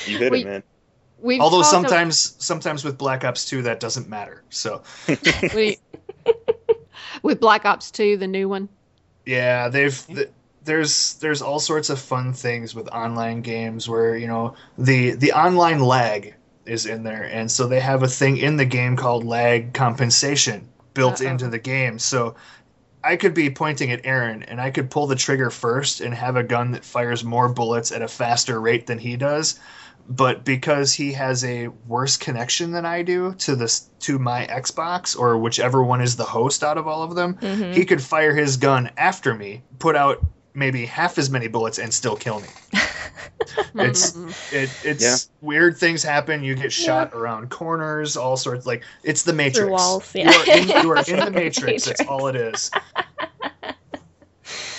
You 0.06 0.18
hit 0.18 0.32
We- 0.32 0.40
it, 0.42 0.44
man. 0.46 0.62
We've 1.24 1.40
Although 1.40 1.62
talked 1.62 1.86
a- 1.86 1.88
sometimes 1.88 2.36
sometimes 2.38 2.84
with 2.84 2.98
Black 2.98 3.24
Ops 3.24 3.46
2 3.46 3.62
that 3.62 3.80
doesn't 3.80 4.10
matter. 4.10 4.42
So 4.50 4.82
we, 5.54 5.78
with 7.22 7.40
Black 7.40 7.64
Ops 7.64 7.90
2, 7.90 8.18
the 8.18 8.26
new 8.26 8.46
one. 8.46 8.68
Yeah, 9.24 9.68
they've 9.70 10.06
th- 10.06 10.28
there's 10.64 11.14
there's 11.14 11.40
all 11.40 11.60
sorts 11.60 11.88
of 11.88 11.98
fun 11.98 12.34
things 12.34 12.74
with 12.74 12.88
online 12.88 13.40
games 13.40 13.88
where 13.88 14.16
you 14.18 14.26
know 14.26 14.54
the 14.76 15.12
the 15.12 15.32
online 15.32 15.80
lag 15.80 16.34
is 16.66 16.84
in 16.84 17.04
there, 17.04 17.24
and 17.24 17.50
so 17.50 17.66
they 17.66 17.80
have 17.80 18.02
a 18.02 18.08
thing 18.08 18.36
in 18.36 18.58
the 18.58 18.66
game 18.66 18.94
called 18.94 19.24
lag 19.24 19.72
compensation 19.72 20.68
built 20.92 21.22
Uh-oh. 21.22 21.30
into 21.30 21.48
the 21.48 21.58
game. 21.58 21.98
So 21.98 22.34
I 23.02 23.16
could 23.16 23.32
be 23.32 23.48
pointing 23.48 23.92
at 23.92 24.04
Aaron, 24.04 24.42
and 24.42 24.60
I 24.60 24.70
could 24.70 24.90
pull 24.90 25.06
the 25.06 25.16
trigger 25.16 25.48
first 25.48 26.02
and 26.02 26.12
have 26.14 26.36
a 26.36 26.42
gun 26.42 26.72
that 26.72 26.84
fires 26.84 27.24
more 27.24 27.48
bullets 27.48 27.92
at 27.92 28.02
a 28.02 28.08
faster 28.08 28.60
rate 28.60 28.86
than 28.86 28.98
he 28.98 29.16
does. 29.16 29.58
But 30.08 30.44
because 30.44 30.92
he 30.92 31.12
has 31.14 31.44
a 31.44 31.68
worse 31.86 32.16
connection 32.18 32.72
than 32.72 32.84
I 32.84 33.02
do 33.02 33.34
to 33.38 33.56
this 33.56 33.88
to 34.00 34.18
my 34.18 34.46
Xbox 34.46 35.18
or 35.18 35.38
whichever 35.38 35.82
one 35.82 36.00
is 36.02 36.14
the 36.16 36.24
host 36.24 36.62
out 36.62 36.76
of 36.76 36.86
all 36.86 37.02
of 37.02 37.14
them, 37.14 37.34
Mhm. 37.40 37.72
he 37.74 37.84
could 37.86 38.02
fire 38.02 38.34
his 38.34 38.56
gun 38.58 38.90
after 38.98 39.34
me, 39.34 39.62
put 39.78 39.96
out 39.96 40.18
maybe 40.52 40.84
half 40.86 41.16
as 41.18 41.30
many 41.30 41.48
bullets, 41.48 41.78
and 41.78 41.92
still 41.92 42.16
kill 42.16 42.40
me. 42.40 42.48
It's 43.76 44.12
Mhm. 44.12 44.52
it, 44.52 44.70
it's 44.84 45.02
Yeah. 45.04 45.16
weird 45.40 45.76
things 45.76 46.02
happen. 46.02 46.42
You 46.42 46.54
get 46.54 46.72
shot 46.72 47.12
around 47.12 47.50
corners, 47.50 48.16
all 48.16 48.36
sorts. 48.36 48.66
Like 48.66 48.82
it's 49.02 49.22
the 49.22 49.32
Matrix. 49.32 49.70
walls, 49.70 50.10
You 50.14 50.28
are 50.28 50.44
in, 50.46 50.68
you 50.68 50.90
are 50.92 50.96
in 51.08 51.16
the 51.18 51.24
The 51.26 51.30
Matrix. 51.30 51.84
That's 51.84 52.00
all 52.02 52.26
it 52.28 52.36
is. 52.36 52.70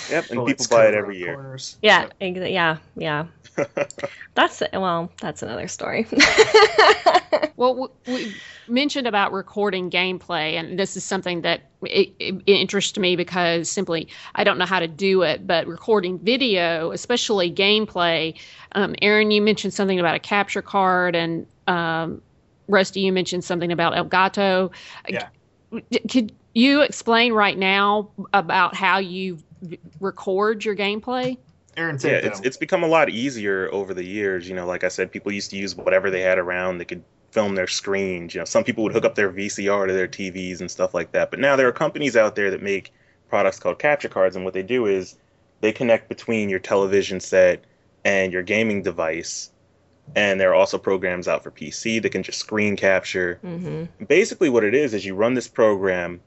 Yep, 0.08 0.30
and 0.30 0.38
Bullets 0.38 0.66
people 0.66 0.76
buy 0.76 0.86
it 0.88 0.94
every 0.94 1.18
year. 1.18 1.34
corners. 1.34 1.76
Yeah, 1.82 2.08
ex- 2.20 2.38
yeah, 2.50 2.78
yeah. 2.96 3.26
That's 4.34 4.62
well, 4.72 5.10
that's 5.20 5.42
another 5.42 5.68
story. 5.68 6.06
Well, 7.56 7.74
w- 7.74 7.92
we 8.06 8.40
mentioned 8.66 9.06
about 9.06 9.32
recording 9.32 9.90
gameplay, 9.90 10.52
and 10.60 10.78
this 10.78 10.96
is 10.96 11.04
something 11.04 11.40
that 11.40 11.62
it, 11.82 12.10
it 12.20 12.42
interests 12.46 12.98
me 12.98 13.16
because 13.16 13.70
simply 13.70 14.08
I 14.34 14.44
don't 14.44 14.58
know 14.58 14.66
how 14.66 14.80
to 14.80 14.86
do 14.86 15.22
it. 15.22 15.46
But 15.46 15.66
recording 15.66 16.18
video, 16.18 16.90
especially 16.92 17.50
gameplay, 17.50 18.38
um, 18.72 18.94
Aaron, 19.00 19.30
you 19.30 19.40
mentioned 19.40 19.72
something 19.72 19.98
about 19.98 20.14
a 20.14 20.18
capture 20.18 20.60
card, 20.62 21.16
and 21.16 21.46
um, 21.66 22.20
Rusty, 22.68 23.00
you 23.00 23.12
mentioned 23.12 23.44
something 23.44 23.72
about 23.72 23.94
Elgato. 23.94 24.70
Yeah. 25.08 25.28
Could 26.10 26.32
you 26.52 26.82
explain 26.82 27.32
right 27.32 27.56
now 27.56 28.10
about 28.34 28.74
how 28.74 28.98
you 28.98 29.36
v- 29.36 29.44
record 30.00 30.64
your 30.64 30.76
gameplay? 30.76 31.38
Aaron, 31.76 31.98
Yeah, 32.02 32.12
it's 32.12 32.40
it's 32.40 32.56
become 32.56 32.82
a 32.84 32.88
lot 32.88 33.10
easier 33.10 33.68
over 33.72 33.92
the 33.92 34.04
years. 34.04 34.48
You 34.48 34.54
know, 34.54 34.66
like 34.66 34.84
I 34.84 34.88
said, 34.88 35.12
people 35.12 35.32
used 35.32 35.50
to 35.50 35.56
use 35.56 35.74
whatever 35.74 36.10
they 36.10 36.22
had 36.22 36.38
around. 36.38 36.78
They 36.78 36.84
could 36.84 37.04
film 37.32 37.54
their 37.54 37.66
screens. 37.66 38.34
You 38.34 38.40
know, 38.40 38.44
some 38.46 38.64
people 38.64 38.84
would 38.84 38.92
hook 38.92 39.04
up 39.04 39.14
their 39.14 39.30
VCR 39.30 39.86
to 39.86 39.92
their 39.92 40.08
TVs 40.08 40.60
and 40.60 40.70
stuff 40.70 40.94
like 40.94 41.12
that. 41.12 41.30
But 41.30 41.40
now 41.40 41.56
there 41.56 41.68
are 41.68 41.72
companies 41.72 42.16
out 42.16 42.34
there 42.34 42.50
that 42.50 42.62
make 42.62 42.92
products 43.28 43.58
called 43.58 43.78
capture 43.78 44.08
cards, 44.08 44.36
and 44.36 44.44
what 44.44 44.54
they 44.54 44.62
do 44.62 44.86
is 44.86 45.16
they 45.60 45.72
connect 45.72 46.08
between 46.08 46.48
your 46.48 46.60
television 46.60 47.20
set 47.20 47.64
and 48.04 48.32
your 48.32 48.42
gaming 48.42 48.82
device. 48.82 49.50
And 50.14 50.40
there 50.40 50.50
are 50.50 50.54
also 50.54 50.78
programs 50.78 51.28
out 51.28 51.42
for 51.42 51.50
PC 51.50 51.98
that 51.98 52.10
can 52.10 52.22
just 52.22 52.38
screen 52.38 52.76
capture. 52.76 53.38
hmm 53.42 53.84
Basically, 54.08 54.48
what 54.48 54.64
it 54.64 54.74
is 54.74 54.94
is 54.94 55.04
you 55.04 55.14
run 55.14 55.34
this 55.34 55.48
program 55.48 56.20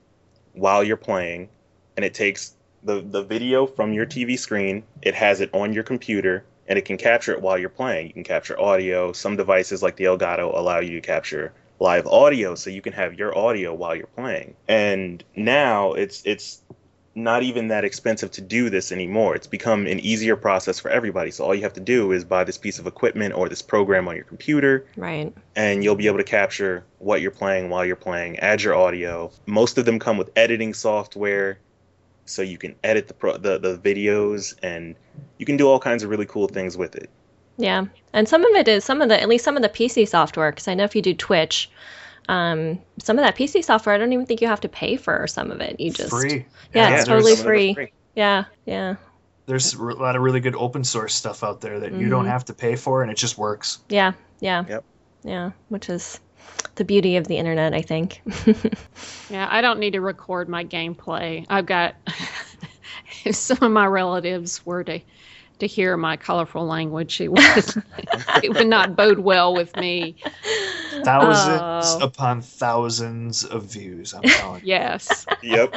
while 0.53 0.83
you're 0.83 0.97
playing, 0.97 1.49
and 1.95 2.05
it 2.05 2.13
takes 2.13 2.55
the, 2.83 3.01
the 3.01 3.23
video 3.23 3.65
from 3.67 3.93
your 3.93 4.05
TV 4.05 4.37
screen, 4.37 4.83
it 5.01 5.15
has 5.15 5.41
it 5.41 5.49
on 5.53 5.73
your 5.73 5.83
computer, 5.83 6.45
and 6.67 6.77
it 6.77 6.85
can 6.85 6.97
capture 6.97 7.33
it 7.33 7.41
while 7.41 7.57
you're 7.57 7.69
playing. 7.69 8.07
You 8.07 8.13
can 8.13 8.23
capture 8.23 8.59
audio. 8.59 9.11
Some 9.11 9.35
devices 9.35 9.81
like 9.83 9.95
the 9.95 10.05
Elgato 10.05 10.55
allow 10.55 10.79
you 10.79 10.91
to 10.99 11.01
capture 11.01 11.51
live 11.79 12.05
audio, 12.07 12.55
so 12.55 12.69
you 12.69 12.81
can 12.81 12.93
have 12.93 13.13
your 13.15 13.37
audio 13.37 13.73
while 13.73 13.95
you're 13.95 14.07
playing. 14.07 14.55
And 14.67 15.23
now 15.35 15.93
it's 15.93 16.21
it's 16.25 16.61
not 17.15 17.41
even 17.43 17.67
that 17.69 17.83
expensive 17.83 18.31
to 18.31 18.39
do 18.41 18.69
this 18.69 18.91
anymore. 18.91 19.35
It's 19.35 19.47
become 19.47 19.87
an 19.87 19.99
easier 19.99 20.35
process 20.37 20.79
for 20.79 20.89
everybody. 20.89 21.31
So 21.31 21.43
all 21.43 21.55
you 21.55 21.63
have 21.63 21.73
to 21.73 21.81
do 21.81 22.11
is 22.13 22.23
buy 22.23 22.43
this 22.43 22.57
piece 22.57 22.79
of 22.79 22.87
equipment 22.87 23.33
or 23.33 23.49
this 23.49 23.61
program 23.61 24.07
on 24.07 24.15
your 24.15 24.23
computer, 24.23 24.85
Right. 24.95 25.33
and 25.55 25.83
you'll 25.83 25.95
be 25.95 26.07
able 26.07 26.19
to 26.19 26.23
capture 26.23 26.85
what 26.99 27.19
you're 27.21 27.31
playing 27.31 27.69
while 27.69 27.83
you're 27.83 27.97
playing, 27.97 28.39
add 28.39 28.61
your 28.61 28.75
audio. 28.75 29.31
Most 29.47 29.77
of 29.77 29.85
them 29.85 29.99
come 29.99 30.17
with 30.17 30.29
editing 30.37 30.73
software, 30.73 31.59
so 32.29 32.41
you 32.41 32.57
can 32.57 32.75
edit 32.83 33.07
the 33.07 33.13
pro- 33.13 33.37
the, 33.37 33.57
the 33.59 33.77
videos 33.77 34.53
and 34.63 34.95
you 35.37 35.45
can 35.45 35.57
do 35.57 35.67
all 35.67 35.79
kinds 35.79 36.03
of 36.03 36.09
really 36.09 36.25
cool 36.25 36.47
things 36.47 36.77
with 36.77 36.95
it. 36.95 37.09
Yeah, 37.57 37.85
and 38.13 38.27
some 38.29 38.45
of 38.45 38.55
it 38.55 38.67
is 38.67 38.85
some 38.85 39.01
of 39.01 39.09
the 39.09 39.21
at 39.21 39.27
least 39.27 39.43
some 39.43 39.57
of 39.57 39.63
the 39.63 39.69
PC 39.69 40.07
software 40.07 40.51
because 40.51 40.67
I 40.67 40.73
know 40.75 40.83
if 40.85 40.95
you 40.95 41.01
do 41.01 41.13
Twitch, 41.13 41.69
um, 42.29 42.79
some 43.01 43.17
of 43.17 43.25
that 43.25 43.35
PC 43.35 43.63
software 43.63 43.95
I 43.95 43.97
don't 43.97 44.13
even 44.13 44.25
think 44.25 44.41
you 44.41 44.47
have 44.47 44.61
to 44.61 44.69
pay 44.69 44.95
for 44.95 45.27
some 45.27 45.51
of 45.51 45.59
it. 45.61 45.79
You 45.79 45.91
just 45.91 46.09
free. 46.09 46.45
Yeah, 46.73 46.89
there's- 46.89 46.99
it's 47.01 47.07
totally 47.09 47.31
some 47.35 47.39
of 47.39 47.45
them 47.45 47.71
are 47.71 47.73
free. 47.73 47.93
Yeah, 48.15 48.43
yeah, 48.65 48.95
There's 49.45 49.73
a 49.73 49.81
lot 49.83 50.15
of 50.15 50.21
really 50.21 50.39
good 50.39 50.55
open 50.55 50.83
source 50.83 51.15
stuff 51.15 51.43
out 51.43 51.61
there 51.61 51.79
that 51.79 51.93
you 51.93 52.07
don't 52.09 52.25
Mhm. 52.25 52.29
have 52.29 52.45
to 52.45 52.53
pay 52.53 52.75
for, 52.75 53.01
and 53.01 53.11
it 53.11 53.17
just 53.17 53.37
works. 53.37 53.79
yeah, 53.89 54.11
yeah. 54.41 54.63
Yep. 54.69 54.83
Yeah, 55.23 55.51
which 55.69 55.89
is 55.89 56.19
the 56.75 56.85
beauty 56.85 57.15
of 57.17 57.27
the 57.27 57.37
internet, 57.37 57.73
I 57.73 57.81
think. 57.81 58.21
Yeah, 59.31 59.47
I 59.51 59.61
don't 59.61 59.79
need 59.79 59.91
to 59.93 60.01
record 60.01 60.49
my 60.49 60.65
gameplay. 60.65 61.45
I've 61.49 61.67
got 61.67 61.95
if 63.23 63.35
some 63.35 63.59
of 63.61 63.71
my 63.71 63.85
relatives 63.85 64.65
were 64.65 64.83
to 64.85 64.99
to 65.59 65.67
hear 65.67 65.95
my 65.97 66.17
colorful 66.17 66.65
language, 66.65 67.21
it 67.21 67.27
would 67.31 67.39
it 68.43 68.49
would 68.55 68.65
not 68.67 68.95
bode 68.95 69.19
well 69.19 69.53
with 69.53 69.75
me. 69.75 70.15
Thousands 71.03 71.61
Oh. 71.61 71.99
upon 72.01 72.41
thousands 72.41 73.43
of 73.45 73.65
views. 73.65 74.13
I'm 74.15 74.23
telling 74.23 74.61
you. 74.61 74.67
Yes, 74.69 75.25
Yep. 75.43 75.75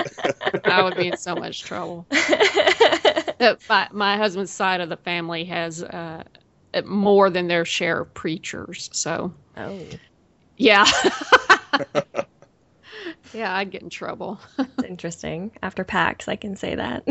I 0.65 0.83
would 0.83 0.97
be 0.97 1.09
in 1.09 1.17
so 1.19 1.35
much 1.35 1.63
trouble. 1.63 2.07
Uh, 2.11 3.55
My 3.69 3.89
my 3.93 4.17
husband's 4.17 4.51
side 4.53 4.81
of 4.81 4.89
the 4.89 4.97
family 4.97 5.45
has 5.45 5.83
uh, 5.83 6.25
more 6.87 7.29
than 7.29 7.49
their 7.49 7.65
share 7.67 8.01
of 8.01 8.15
preachers, 8.15 8.89
so 8.93 9.35
oh, 9.59 9.79
yeah. 10.63 10.87
Yeah, 13.35 13.57
I'd 13.57 13.71
get 13.71 13.81
in 13.83 13.89
trouble. 13.89 14.39
that's 14.59 14.85
interesting. 14.85 15.53
After 15.63 15.85
PAX, 15.85 16.29
I 16.29 16.37
can 16.37 16.55
say 16.55 16.75
that. 16.75 17.07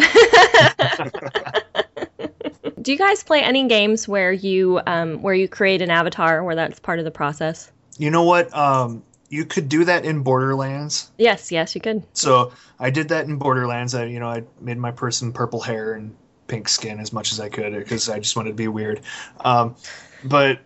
do 2.82 2.92
you 2.92 2.98
guys 2.98 3.24
play 3.24 3.42
any 3.42 3.68
games 3.68 4.08
where 4.08 4.32
you 4.32 4.82
um, 4.86 5.22
where 5.22 5.34
you 5.34 5.48
create 5.48 5.82
an 5.82 5.90
avatar, 5.90 6.44
where 6.44 6.56
that's 6.56 6.80
part 6.80 7.00
of 7.00 7.06
the 7.06 7.12
process? 7.12 7.72
You 7.98 8.12
know 8.12 8.24
what? 8.24 8.56
Um, 8.56 9.04
you 9.30 9.46
could 9.46 9.70
do 9.70 9.86
that 9.86 10.06
in 10.06 10.22
Borderlands. 10.22 11.12
Yes, 11.18 11.52
yes, 11.52 11.74
you 11.74 11.82
could. 11.82 12.04
So 12.14 12.52
I 12.80 12.90
did 12.90 13.10
that 13.10 13.26
in 13.26 13.38
Borderlands. 13.38 13.96
I, 13.96 14.06
you 14.06 14.20
know, 14.20 14.30
I 14.30 14.44
made 14.60 14.78
my 14.78 14.92
person 14.92 15.32
purple 15.34 15.62
hair 15.62 15.94
and 15.94 16.16
pink 16.48 16.68
skin 16.68 17.00
as 17.00 17.14
much 17.14 17.32
as 17.32 17.40
I 17.40 17.50
could 17.50 17.74
because 17.74 18.10
I 18.10 18.20
just 18.20 18.36
wanted 18.36 18.50
to 18.50 18.56
be 18.56 18.68
weird. 18.68 19.02
Um, 19.40 19.76
but 20.24 20.60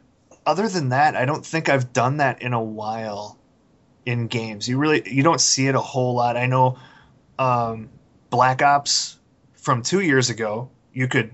other 0.46 0.68
than 0.68 0.90
that, 0.90 1.16
I 1.16 1.26
don't 1.26 1.46
think 1.46 1.70
I've 1.70 1.92
done 1.94 2.18
that 2.18 2.42
in 2.42 2.54
a 2.54 2.62
while 2.62 3.38
in 4.06 4.28
games. 4.28 4.68
You 4.68 4.78
really 4.78 5.02
you 5.10 5.24
don't 5.24 5.42
see 5.42 5.68
it 5.68 5.76
a 5.76 5.82
whole 5.82 6.14
lot. 6.16 6.38
I 6.38 6.46
know 6.46 6.78
um, 7.40 7.90
Black 8.30 8.62
Ops 8.62 9.18
from 9.54 9.82
two 9.82 10.02
years 10.02 10.30
ago, 10.30 10.70
you 10.94 11.08
could 11.08 11.32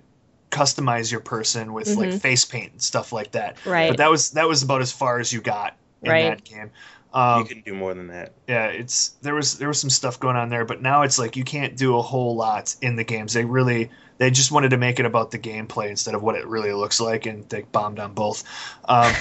customize 0.49 1.11
your 1.11 1.21
person 1.21 1.73
with 1.73 1.87
like 1.95 2.09
Mhm. 2.09 2.19
face 2.21 2.45
paint 2.45 2.71
and 2.73 2.81
stuff 2.81 3.13
like 3.13 3.31
that. 3.31 3.57
Right. 3.65 3.87
But 3.89 3.97
that 3.97 4.09
was 4.09 4.31
that 4.31 4.47
was 4.47 4.63
about 4.63 4.81
as 4.81 4.91
far 4.91 5.19
as 5.19 5.31
you 5.31 5.41
got 5.41 5.75
in 6.01 6.11
Right. 6.11 6.23
that 6.23 6.43
game. 6.43 6.71
Um, 7.13 7.39
you 7.39 7.45
can 7.45 7.61
do 7.61 7.73
more 7.73 7.93
than 7.93 8.07
that. 8.07 8.31
yeah 8.47 8.67
it's 8.67 9.09
there 9.21 9.35
was 9.35 9.57
there 9.57 9.67
was 9.67 9.77
some 9.81 9.89
stuff 9.89 10.17
going 10.17 10.37
on 10.37 10.47
there 10.47 10.63
but 10.63 10.81
now 10.81 11.01
it's 11.01 11.19
like 11.19 11.35
you 11.35 11.43
can't 11.43 11.75
do 11.75 11.97
a 11.97 12.01
whole 12.01 12.37
lot 12.37 12.73
in 12.81 12.95
the 12.95 13.03
games 13.03 13.33
they 13.33 13.43
really 13.43 13.89
they 14.21 14.29
just 14.29 14.51
wanted 14.51 14.69
to 14.69 14.77
make 14.77 14.99
it 14.99 15.05
about 15.07 15.31
the 15.31 15.39
gameplay 15.39 15.89
instead 15.89 16.13
of 16.13 16.21
what 16.21 16.35
it 16.35 16.45
really 16.45 16.71
looks 16.73 17.01
like 17.01 17.25
and 17.25 17.49
they 17.49 17.63
bombed 17.63 17.97
on 17.99 18.13
both 18.13 18.43
um, 18.85 19.11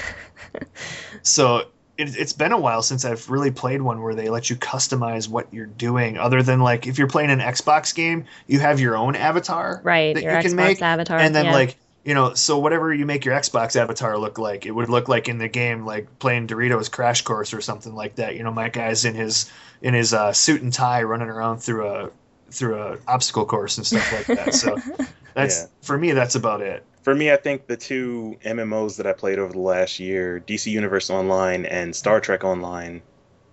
so 1.23 1.61
it, 1.97 2.15
it's 2.19 2.35
been 2.35 2.53
a 2.53 2.61
while 2.61 2.83
since 2.83 3.07
i've 3.07 3.31
really 3.31 3.51
played 3.51 3.81
one 3.81 4.03
where 4.03 4.15
they 4.15 4.29
let 4.29 4.51
you 4.51 4.57
customize 4.57 5.27
what 5.27 5.53
you're 5.55 5.65
doing 5.65 6.19
other 6.19 6.43
than 6.43 6.61
like 6.61 6.87
if 6.87 6.99
you're 6.99 7.09
playing 7.09 7.31
an 7.31 7.41
xbox 7.41 7.95
game 7.95 8.27
you 8.47 8.61
have 8.61 8.79
your 8.79 8.95
own 8.95 9.17
avatar 9.17 9.81
Right, 9.83 10.15
that 10.15 10.23
your 10.23 10.33
you 10.33 10.39
Xbox 10.39 10.43
can 10.43 10.57
make 10.57 10.83
avatar. 10.83 11.19
and 11.19 11.35
then 11.35 11.47
yeah. 11.47 11.53
like 11.53 11.77
you 12.05 12.13
know 12.13 12.35
so 12.35 12.59
whatever 12.59 12.93
you 12.93 13.07
make 13.07 13.25
your 13.25 13.35
xbox 13.37 13.77
avatar 13.77 14.19
look 14.19 14.39
like 14.39 14.67
it 14.67 14.71
would 14.71 14.91
look 14.91 15.09
like 15.09 15.31
in 15.31 15.39
the 15.39 15.49
game 15.49 15.87
like 15.87 16.19
playing 16.19 16.47
doritos 16.47 16.91
crash 16.91 17.23
course 17.23 17.55
or 17.55 17.63
something 17.63 17.95
like 17.95 18.17
that 18.17 18.37
you 18.37 18.43
know 18.43 18.53
my 18.53 18.69
guy's 18.69 19.07
in 19.07 19.15
his 19.15 19.51
in 19.81 19.95
his 19.95 20.13
uh, 20.13 20.31
suit 20.31 20.61
and 20.61 20.75
tie 20.75 21.03
running 21.03 21.29
around 21.29 21.59
through 21.59 21.89
a 21.89 22.11
through 22.51 22.81
a 22.81 22.99
obstacle 23.09 23.45
course 23.47 23.79
and 23.79 23.87
stuff 23.87 24.13
like 24.13 24.27
that 24.27 24.55
so 24.55 24.77
that's 25.35 25.61
Yeah. 25.63 25.67
for 25.83 25.97
me 25.99 26.13
that's 26.13 26.35
about 26.35 26.61
it 26.63 26.85
For 27.03 27.15
me, 27.15 27.33
I 27.33 27.37
think 27.37 27.67
the 27.67 27.79
two 27.79 28.37
MMOs 28.45 28.99
that 28.99 29.07
I 29.07 29.15
played 29.15 29.39
over 29.39 29.53
the 29.55 29.59
last 29.59 29.99
year, 30.01 30.39
DC 30.47 30.71
Universe 30.71 31.09
Online 31.09 31.65
and 31.65 31.97
Star 31.97 32.21
Trek 32.21 32.45
Online, 32.45 33.01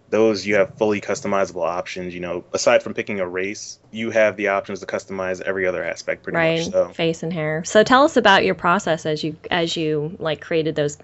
those 0.10 0.46
you 0.46 0.56
have 0.56 0.76
fully 0.78 1.00
customizable 1.00 1.66
options. 1.66 2.14
You 2.14 2.20
know, 2.20 2.44
aside 2.52 2.84
from 2.84 2.94
picking 2.94 3.22
a 3.22 3.28
race, 3.28 3.80
you 3.90 4.12
have 4.12 4.36
the 4.36 4.50
options 4.50 4.82
to 4.82 4.86
customize 4.86 5.40
every 5.42 5.66
other 5.66 5.82
aspect 5.82 6.24
pretty 6.24 6.36
right, 6.36 6.60
much. 6.60 6.72
So 6.72 6.90
face 6.90 7.24
and 7.24 7.32
hair. 7.32 7.64
So 7.64 7.84
tell 7.84 8.04
us 8.04 8.18
about 8.18 8.44
your 8.44 8.56
process 8.56 9.06
as 9.06 9.24
you 9.24 9.38
as 9.50 9.78
you 9.78 10.16
like 10.20 10.42
created 10.42 10.76
those 10.76 10.98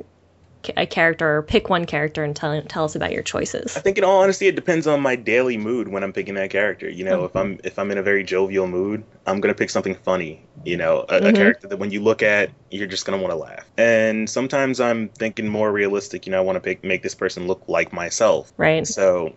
a 0.77 0.85
character 0.85 1.37
or 1.37 1.41
pick 1.43 1.69
one 1.69 1.85
character 1.85 2.23
and 2.23 2.35
tell 2.35 2.61
tell 2.63 2.85
us 2.85 2.95
about 2.95 3.11
your 3.11 3.23
choices. 3.23 3.75
I 3.77 3.79
think 3.79 3.97
in 3.97 4.03
all 4.03 4.21
honesty, 4.21 4.47
it 4.47 4.55
depends 4.55 4.87
on 4.87 5.01
my 5.01 5.15
daily 5.15 5.57
mood 5.57 5.87
when 5.87 6.03
I'm 6.03 6.13
picking 6.13 6.35
that 6.35 6.49
character. 6.49 6.89
You 6.89 7.03
know, 7.05 7.25
if 7.25 7.35
I'm 7.35 7.59
if 7.63 7.77
I'm 7.79 7.91
in 7.91 7.97
a 7.97 8.03
very 8.03 8.23
jovial 8.23 8.67
mood, 8.67 9.03
I'm 9.25 9.39
gonna 9.41 9.53
pick 9.53 9.69
something 9.69 9.95
funny. 9.95 10.41
You 10.65 10.77
know, 10.77 11.05
a, 11.09 11.17
a 11.17 11.21
Mhm. 11.21 11.35
character 11.35 11.67
that 11.67 11.77
when 11.77 11.91
you 11.91 12.01
look 12.01 12.23
at, 12.23 12.49
you're 12.71 12.87
just 12.87 13.05
gonna 13.05 13.17
want 13.17 13.31
to 13.31 13.37
laugh. 13.37 13.65
And 13.77 14.29
sometimes 14.29 14.79
I'm 14.79 15.09
thinking 15.09 15.47
more 15.47 15.71
realistic. 15.71 16.25
You 16.25 16.31
know, 16.31 16.37
I 16.37 16.41
want 16.41 16.55
to 16.55 16.61
pick 16.61 16.83
make 16.83 17.03
this 17.03 17.15
person 17.15 17.47
look 17.47 17.63
like 17.67 17.91
myself. 17.93 18.53
Right. 18.57 18.87
So 18.87 19.33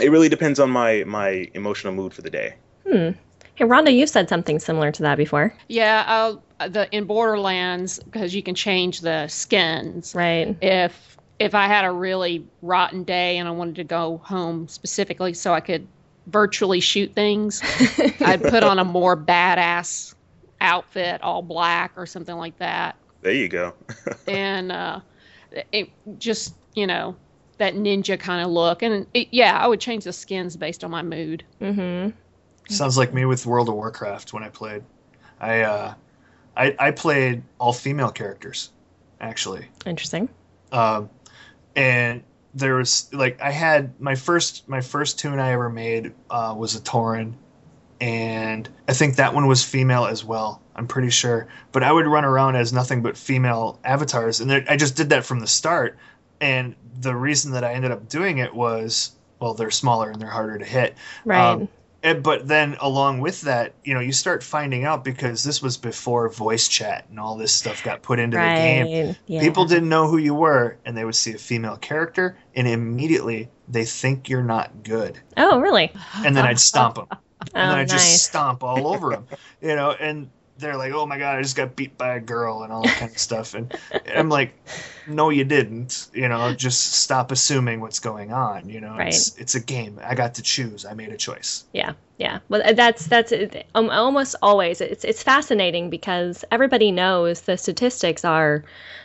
it 0.00 0.10
really 0.10 0.28
depends 0.28 0.60
on 0.60 0.70
my 0.70 1.04
my 1.04 1.48
emotional 1.54 1.92
mood 1.94 2.14
for 2.14 2.22
the 2.22 2.30
day. 2.30 2.54
Hmm. 2.88 3.10
Hey, 3.56 3.64
Rhonda, 3.64 3.94
you've 3.94 4.08
said 4.10 4.28
something 4.28 4.58
similar 4.58 4.90
to 4.92 5.02
that 5.02 5.16
before. 5.16 5.54
Yeah, 5.68 6.04
I'll, 6.08 6.42
the 6.58 6.88
in 6.94 7.04
Borderlands 7.04 7.98
because 7.98 8.34
you 8.34 8.42
can 8.42 8.54
change 8.54 9.00
the 9.00 9.28
skins. 9.28 10.14
Right. 10.14 10.56
If 10.60 11.16
if 11.38 11.54
I 11.54 11.66
had 11.66 11.84
a 11.84 11.90
really 11.90 12.46
rotten 12.62 13.04
day 13.04 13.38
and 13.38 13.48
I 13.48 13.50
wanted 13.50 13.76
to 13.76 13.84
go 13.84 14.18
home 14.24 14.68
specifically 14.68 15.34
so 15.34 15.52
I 15.52 15.60
could 15.60 15.86
virtually 16.26 16.80
shoot 16.80 17.12
things, 17.12 17.60
I'd 18.20 18.42
put 18.42 18.62
on 18.62 18.78
a 18.78 18.84
more 18.84 19.16
badass 19.16 20.14
outfit, 20.60 21.22
all 21.22 21.42
black 21.42 21.92
or 21.96 22.06
something 22.06 22.36
like 22.36 22.56
that, 22.58 22.96
There 23.22 23.32
you 23.32 23.48
go. 23.48 23.74
and 24.28 24.72
uh, 24.72 25.00
it 25.72 25.90
just 26.18 26.54
you 26.74 26.86
know 26.86 27.16
that 27.58 27.74
ninja 27.74 28.18
kind 28.18 28.44
of 28.44 28.50
look. 28.50 28.82
And 28.82 29.06
it, 29.14 29.28
yeah, 29.30 29.58
I 29.58 29.66
would 29.66 29.80
change 29.80 30.04
the 30.04 30.12
skins 30.12 30.56
based 30.56 30.84
on 30.84 30.90
my 30.90 31.02
mood. 31.02 31.44
mm-hmm. 31.60 32.10
sounds 32.72 32.96
like 32.96 33.12
me 33.12 33.24
with 33.24 33.44
world 33.44 33.68
of 33.68 33.74
warcraft 33.74 34.32
when 34.32 34.42
i 34.42 34.48
played 34.48 34.82
I 35.40 35.60
uh, 35.60 35.94
I, 36.56 36.74
I 36.78 36.90
played 36.92 37.42
all 37.58 37.72
female 37.72 38.10
characters, 38.10 38.70
actually. 39.20 39.66
Interesting. 39.86 40.28
Um, 40.72 41.10
and 41.76 42.22
there 42.54 42.76
was 42.76 43.12
like 43.12 43.40
I 43.40 43.50
had 43.50 44.00
my 44.00 44.14
first 44.14 44.68
my 44.68 44.80
first 44.80 45.18
toon 45.18 45.38
I 45.40 45.52
ever 45.52 45.68
made 45.68 46.12
uh, 46.30 46.54
was 46.56 46.76
a 46.76 46.80
Tauren, 46.80 47.34
and 48.00 48.68
I 48.88 48.92
think 48.92 49.16
that 49.16 49.34
one 49.34 49.46
was 49.46 49.64
female 49.64 50.06
as 50.06 50.24
well. 50.24 50.60
I'm 50.76 50.86
pretty 50.86 51.10
sure. 51.10 51.48
But 51.72 51.82
I 51.82 51.92
would 51.92 52.06
run 52.06 52.24
around 52.24 52.56
as 52.56 52.72
nothing 52.72 53.02
but 53.02 53.16
female 53.16 53.78
avatars, 53.84 54.40
and 54.40 54.50
there- 54.50 54.64
I 54.68 54.76
just 54.76 54.96
did 54.96 55.10
that 55.10 55.24
from 55.24 55.40
the 55.40 55.46
start. 55.46 55.96
And 56.40 56.74
the 57.00 57.14
reason 57.14 57.52
that 57.52 57.64
I 57.64 57.72
ended 57.74 57.90
up 57.90 58.08
doing 58.08 58.38
it 58.38 58.54
was 58.54 59.12
well, 59.40 59.54
they're 59.54 59.70
smaller 59.70 60.10
and 60.10 60.20
they're 60.22 60.30
harder 60.30 60.58
to 60.58 60.64
hit. 60.64 60.94
Right. 61.24 61.50
Um, 61.52 61.68
and, 62.04 62.22
but 62.22 62.46
then 62.46 62.76
along 62.80 63.20
with 63.20 63.40
that, 63.40 63.72
you 63.82 63.94
know, 63.94 64.00
you 64.00 64.12
start 64.12 64.42
finding 64.42 64.84
out 64.84 65.02
because 65.02 65.42
this 65.42 65.62
was 65.62 65.78
before 65.78 66.28
voice 66.28 66.68
chat 66.68 67.06
and 67.08 67.18
all 67.18 67.36
this 67.36 67.52
stuff 67.52 67.82
got 67.82 68.02
put 68.02 68.18
into 68.18 68.36
the 68.36 68.42
game. 68.42 69.06
right. 69.06 69.18
Yeah. 69.26 69.40
People 69.40 69.64
didn't 69.64 69.88
know 69.88 70.06
who 70.06 70.18
you 70.18 70.34
were, 70.34 70.76
and 70.84 70.94
they 70.96 71.04
would 71.06 71.14
see 71.16 71.32
a 71.32 71.38
female 71.38 71.76
character, 71.78 72.36
and 72.54 72.68
immediately 72.68 73.48
they 73.68 73.86
think 73.86 74.28
you're 74.28 74.42
not 74.44 74.82
good. 74.84 75.18
Oh, 75.38 75.58
really? 75.58 75.90
And 76.16 76.36
then 76.36 76.44
I'd 76.44 76.60
stomp 76.70 76.96
them, 76.96 77.06
and 77.10 77.20
Oh, 77.54 77.68
then 77.70 77.78
I'd 77.78 77.88
just 77.88 78.22
stomp 78.24 78.62
all 78.62 78.86
over 78.86 79.10
them, 79.10 79.26
you 79.62 79.74
know. 79.74 79.92
And 79.92 80.28
they're 80.58 80.76
like, 80.76 80.92
"Oh 80.92 81.06
my 81.06 81.18
god, 81.18 81.36
I 81.36 81.42
just 81.42 81.56
got 81.56 81.76
beat 81.76 81.96
by 81.98 82.14
a 82.14 82.20
girl," 82.20 82.62
and 82.62 82.72
all 82.72 82.82
that 82.82 82.96
kind 82.96 83.10
of 83.10 83.18
stuff. 83.18 83.54
And 83.54 83.72
I'm 84.14 84.28
like, 84.28 84.54
"No, 85.06 85.30
you 85.30 85.44
didn't. 85.44 86.08
You 86.12 86.28
know, 86.28 86.54
just 86.54 86.94
stop 86.94 87.32
assuming 87.32 87.80
what's 87.80 87.98
going 87.98 88.32
on. 88.32 88.68
You 88.68 88.80
know, 88.80 88.96
it's 88.98 89.36
it's 89.36 89.54
a 89.54 89.60
game. 89.60 90.00
I 90.04 90.14
got 90.14 90.34
to 90.34 90.42
choose. 90.42 90.84
I 90.84 90.94
made 90.94 91.10
a 91.10 91.16
choice." 91.16 91.64
Yeah, 91.72 91.94
yeah. 92.18 92.38
Well, 92.48 92.62
uh, 92.64 92.72
that's 92.72 93.06
that's 93.06 93.32
um, 93.74 93.90
almost 93.90 94.36
always. 94.42 94.80
It's 94.80 95.04
it's 95.04 95.22
fascinating 95.22 95.90
because 95.90 96.44
everybody 96.50 96.92
knows 96.92 97.42
the 97.42 97.56
statistics 97.56 98.24
are 98.24 98.64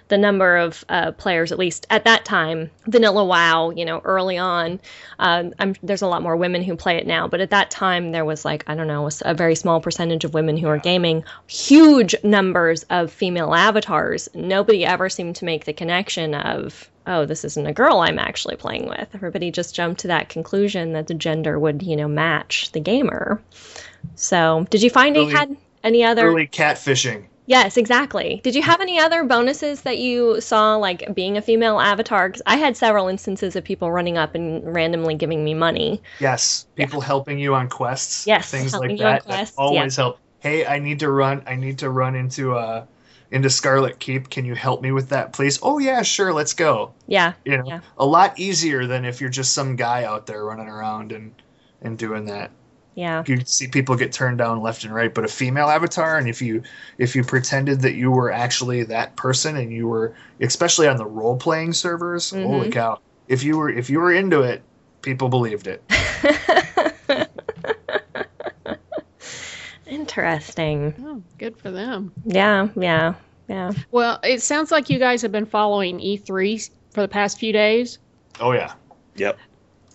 the 0.10 0.18
number 0.18 0.58
of 0.58 0.84
uh, 0.90 1.12
players, 1.14 1.52
at 1.52 1.58
least 1.58 1.88
at 1.90 2.04
that 2.04 2.26
time, 2.26 2.70
vanilla 2.88 3.24
WoW. 3.24 3.72
You 3.72 3.86
know, 3.86 4.02
early 4.04 4.38
on, 4.38 4.80
um, 5.18 5.54
I'm, 5.60 5.76
there's 5.82 6.02
a 6.02 6.08
lot 6.08 6.22
more 6.22 6.36
women 6.36 6.62
who 6.62 6.76
play 6.76 6.98
it 6.98 7.08
now, 7.08 7.28
but 7.28 7.40
at 7.40 7.52
that 7.52 7.72
time 7.72 8.12
there 8.12 8.26
was 8.26 8.44
like 8.44 8.64
I 8.68 8.76
don't 8.76 8.88
know, 8.88 9.10
a 9.22 9.34
very 9.34 9.56
small 9.56 9.80
percentage 9.80 10.26
of 10.26 10.34
women 10.34 10.58
who 10.58 10.68
are 10.68 10.78
gaming. 10.78 11.24
Huge 11.48 12.16
numbers 12.24 12.84
of 12.90 13.12
female 13.12 13.54
avatars. 13.54 14.28
Nobody 14.34 14.86
ever 14.86 15.10
seemed 15.10 15.38
to 15.38 15.46
make 15.46 15.66
the 15.66 15.74
connection 15.74 16.36
of 16.36 16.90
oh, 17.10 17.26
this 17.26 17.44
isn't 17.44 17.66
a 17.66 17.74
girl 17.74 18.00
I'm 18.00 18.20
actually 18.20 18.56
playing 18.56 18.88
with. 18.88 19.10
Everybody 19.14 19.52
just 19.52 19.74
jumped 19.74 20.02
to 20.02 20.08
that 20.08 20.30
conclusion 20.30 20.94
that 20.94 21.08
the 21.08 21.16
gender 21.16 21.58
would, 21.58 21.82
you 21.82 21.96
know, 21.96 22.08
match 22.08 22.72
the 22.72 22.80
gamer. 22.80 23.42
So, 24.16 24.68
did 24.70 24.84
you 24.84 24.90
find 24.90 25.18
Early- 25.18 25.32
you 25.32 25.36
had 25.36 25.58
any 25.84 26.04
other? 26.04 26.28
Early 26.28 26.48
catfishing. 26.48 27.26
Yes, 27.50 27.78
exactly. 27.78 28.42
Did 28.44 28.54
you 28.54 28.62
have 28.62 28.80
any 28.80 29.00
other 29.00 29.24
bonuses 29.24 29.82
that 29.82 29.98
you 29.98 30.40
saw, 30.40 30.76
like 30.76 31.16
being 31.16 31.36
a 31.36 31.42
female 31.42 31.80
avatar? 31.80 32.30
Because 32.30 32.44
I 32.46 32.58
had 32.58 32.78
several 32.78 33.08
instances 33.08 33.56
of 33.56 33.64
people 33.64 33.92
running 33.92 34.20
up 34.20 34.36
and 34.36 34.64
randomly 34.72 35.16
giving 35.16 35.44
me 35.44 35.56
money. 35.56 36.00
Yes, 36.20 36.68
people 36.76 37.02
helping 37.02 37.40
you 37.40 37.56
on 37.56 37.68
quests. 37.68 38.28
Yes, 38.28 38.52
things 38.52 38.76
like 38.76 38.92
you 38.92 38.98
on 38.98 39.14
that. 39.14 39.26
quests, 39.26 39.56
that 39.56 39.62
always 39.62 39.96
help. 39.96 40.20
Hey, 40.42 40.64
I 40.64 40.78
need 40.78 41.00
to 41.00 41.10
run. 41.10 41.42
I 41.48 41.56
need 41.56 41.80
to 41.80 41.90
run 41.90 42.14
into 42.16 42.56
uh 42.56 42.86
into 43.32 43.50
Scarlet 43.50 43.98
Keep. 44.00 44.30
Can 44.30 44.46
you 44.46 44.54
help 44.54 44.84
me 44.84 44.92
with 44.92 45.10
that, 45.10 45.34
please? 45.34 45.58
Oh 45.64 45.80
yeah, 45.80 46.04
sure. 46.04 46.32
Let's 46.32 46.54
go. 46.54 46.94
Yeah, 47.08 47.34
You 47.46 47.58
know, 47.58 47.64
Yeah. 47.66 47.80
a 47.98 48.06
lot 48.06 48.38
easier 48.38 48.86
than 48.86 49.06
if 49.06 49.22
you're 49.22 49.30
just 49.32 49.54
some 49.56 49.76
guy 49.76 50.04
out 50.04 50.28
there 50.28 50.46
running 50.46 50.68
around 50.68 51.12
and 51.12 51.34
and 51.82 51.98
doing 51.98 52.26
that. 52.26 52.52
Yeah, 53.00 53.24
You 53.26 53.40
see 53.46 53.68
people 53.68 53.96
get 53.96 54.12
turned 54.12 54.38
down 54.40 54.62
left 54.62 54.84
and 54.84 54.94
right, 54.94 55.14
but 55.14 55.24
a 55.24 55.28
female 55.30 55.70
avatar, 55.70 56.18
and 56.18 56.28
if 56.28 56.42
you 56.42 56.62
if 56.98 57.16
you 57.16 57.24
pretended 57.24 57.80
that 57.82 57.94
you 57.94 58.12
were 58.12 58.30
actually 58.30 58.84
that 58.84 59.16
person, 59.16 59.56
and 59.56 59.72
you 59.72 59.88
were 59.88 60.14
especially 60.42 60.88
on 60.88 60.98
the 60.98 61.06
role 61.06 61.38
playing 61.38 61.72
servers, 61.74 62.30
holy 62.32 62.68
Mhm. 62.68 62.74
cow! 62.74 63.00
If 63.30 63.44
you 63.44 63.58
were 63.58 63.70
if 63.70 63.90
you 63.90 64.00
were 64.00 64.12
into 64.12 64.42
it, 64.42 64.62
people 65.02 65.30
believed 65.30 65.68
it. 65.68 65.82
Interesting. 69.88 70.94
Oh, 71.02 71.24
good 71.38 71.58
for 71.58 71.72
them. 71.72 72.12
Yeah, 72.26 72.68
yeah, 72.76 73.14
yeah. 73.48 73.72
Well, 73.92 74.20
it 74.24 74.42
sounds 74.42 74.72
like 74.72 74.90
you 74.90 75.00
guys 75.00 75.22
have 75.22 75.32
been 75.32 75.46
following 75.46 76.00
E3 76.00 76.70
for 76.92 77.02
the 77.02 77.08
past 77.08 77.40
few 77.40 77.54
days. 77.54 77.98
Oh 78.40 78.52
yeah. 78.52 78.74
Yep. 79.16 79.38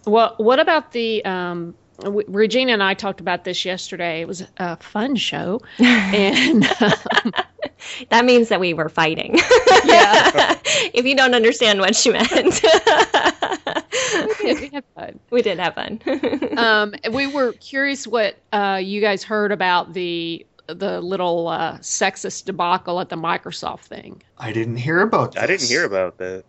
Well, 0.06 0.34
what 0.38 0.58
about 0.58 0.92
the 0.92 1.24
um, 1.24 1.74
w- 2.00 2.26
Regina 2.28 2.72
and 2.72 2.82
I 2.82 2.94
talked 2.94 3.20
about 3.20 3.44
this 3.44 3.64
yesterday. 3.64 4.20
It 4.20 4.28
was 4.28 4.44
a 4.58 4.76
fun 4.76 5.16
show, 5.16 5.60
and 5.78 6.64
um, 6.80 7.32
That 8.10 8.24
means 8.24 8.48
that 8.48 8.60
we 8.60 8.72
were 8.74 8.88
fighting. 8.88 9.38
Yeah. 9.84 10.58
if 10.94 11.04
you 11.04 11.14
don't 11.14 11.34
understand 11.34 11.78
what 11.78 11.94
she 11.94 12.10
meant. 12.10 12.62
we 14.42 14.70
had 14.72 14.84
fun. 14.94 15.18
we 15.30 15.42
did 15.42 15.58
have 15.58 15.74
fun. 15.74 16.00
Um, 16.56 16.94
we 17.12 17.26
were 17.26 17.52
curious 17.54 18.06
what 18.06 18.36
uh, 18.52 18.80
you 18.82 19.00
guys 19.02 19.22
heard 19.22 19.52
about 19.52 19.92
the 19.92 20.46
the 20.66 21.00
little 21.02 21.48
uh, 21.48 21.76
sexist 21.78 22.46
debacle 22.46 22.98
at 23.00 23.10
the 23.10 23.16
Microsoft 23.16 23.80
thing. 23.80 24.22
I 24.38 24.52
didn't 24.52 24.78
hear 24.78 25.02
about 25.02 25.32
this. 25.32 25.42
I 25.42 25.46
didn't 25.46 25.68
hear 25.68 25.84
about 25.84 26.16
that. 26.18 26.44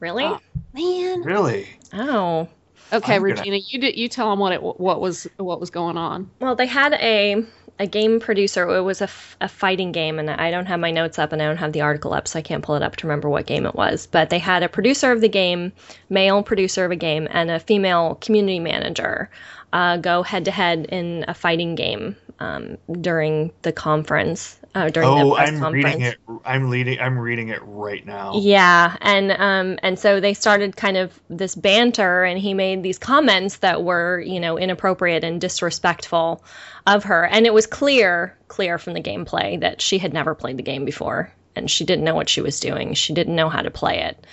really? 0.00 0.24
Oh. 0.24 0.38
Man. 0.74 1.22
Really? 1.22 1.68
Oh. 1.94 2.48
Okay, 2.92 3.14
I'm 3.16 3.22
gonna- 3.22 3.34
Regina, 3.34 3.56
you 3.58 3.78
did, 3.80 3.96
you 3.96 4.08
tell 4.08 4.30
them 4.30 4.38
what 4.38 4.52
it 4.52 4.62
what 4.62 5.00
was 5.00 5.26
what 5.36 5.60
was 5.60 5.70
going 5.70 5.96
on. 5.96 6.30
Well, 6.40 6.54
they 6.56 6.66
had 6.66 6.94
a 6.94 7.44
a 7.80 7.86
game 7.86 8.18
producer. 8.18 8.68
It 8.74 8.82
was 8.82 9.00
a, 9.00 9.04
f- 9.04 9.36
a 9.40 9.48
fighting 9.48 9.92
game, 9.92 10.18
and 10.18 10.28
I 10.28 10.50
don't 10.50 10.66
have 10.66 10.80
my 10.80 10.90
notes 10.90 11.16
up, 11.16 11.32
and 11.32 11.40
I 11.40 11.44
don't 11.46 11.58
have 11.58 11.72
the 11.72 11.82
article 11.82 12.12
up, 12.12 12.26
so 12.26 12.38
I 12.40 12.42
can't 12.42 12.64
pull 12.64 12.74
it 12.74 12.82
up 12.82 12.96
to 12.96 13.06
remember 13.06 13.28
what 13.28 13.46
game 13.46 13.66
it 13.66 13.74
was. 13.76 14.08
But 14.08 14.30
they 14.30 14.40
had 14.40 14.64
a 14.64 14.68
producer 14.68 15.12
of 15.12 15.20
the 15.20 15.28
game, 15.28 15.72
male 16.10 16.42
producer 16.42 16.84
of 16.84 16.90
a 16.90 16.96
game, 16.96 17.28
and 17.30 17.52
a 17.52 17.60
female 17.60 18.16
community 18.20 18.58
manager 18.58 19.30
uh, 19.72 19.96
go 19.98 20.24
head 20.24 20.46
to 20.46 20.50
head 20.50 20.86
in 20.88 21.24
a 21.28 21.34
fighting 21.34 21.76
game 21.76 22.16
um, 22.40 22.78
during 23.00 23.52
the 23.62 23.70
conference. 23.70 24.57
Uh, 24.74 24.90
during 24.90 25.14
the 25.14 25.24
Oh, 25.24 25.34
press 25.34 25.48
I'm 25.48 25.58
conference. 25.58 25.72
reading 25.74 26.00
it. 26.02 26.18
I'm 26.44 26.68
reading. 26.68 27.00
I'm 27.00 27.18
reading 27.18 27.48
it 27.48 27.60
right 27.62 28.04
now. 28.06 28.34
Yeah, 28.34 28.96
and 29.00 29.32
um, 29.32 29.78
and 29.82 29.98
so 29.98 30.20
they 30.20 30.34
started 30.34 30.76
kind 30.76 30.96
of 30.96 31.18
this 31.30 31.54
banter, 31.54 32.24
and 32.24 32.38
he 32.38 32.54
made 32.54 32.82
these 32.82 32.98
comments 32.98 33.58
that 33.58 33.82
were, 33.82 34.20
you 34.20 34.40
know, 34.40 34.58
inappropriate 34.58 35.24
and 35.24 35.40
disrespectful 35.40 36.44
of 36.86 37.04
her, 37.04 37.24
and 37.24 37.46
it 37.46 37.54
was 37.54 37.66
clear, 37.66 38.36
clear 38.48 38.78
from 38.78 38.92
the 38.94 39.00
gameplay 39.02 39.58
that 39.60 39.80
she 39.80 39.98
had 39.98 40.12
never 40.12 40.34
played 40.34 40.58
the 40.58 40.62
game 40.62 40.84
before, 40.84 41.32
and 41.56 41.70
she 41.70 41.84
didn't 41.84 42.04
know 42.04 42.14
what 42.14 42.28
she 42.28 42.40
was 42.42 42.60
doing. 42.60 42.94
She 42.94 43.14
didn't 43.14 43.34
know 43.36 43.48
how 43.48 43.62
to 43.62 43.70
play 43.70 44.00
it, 44.00 44.26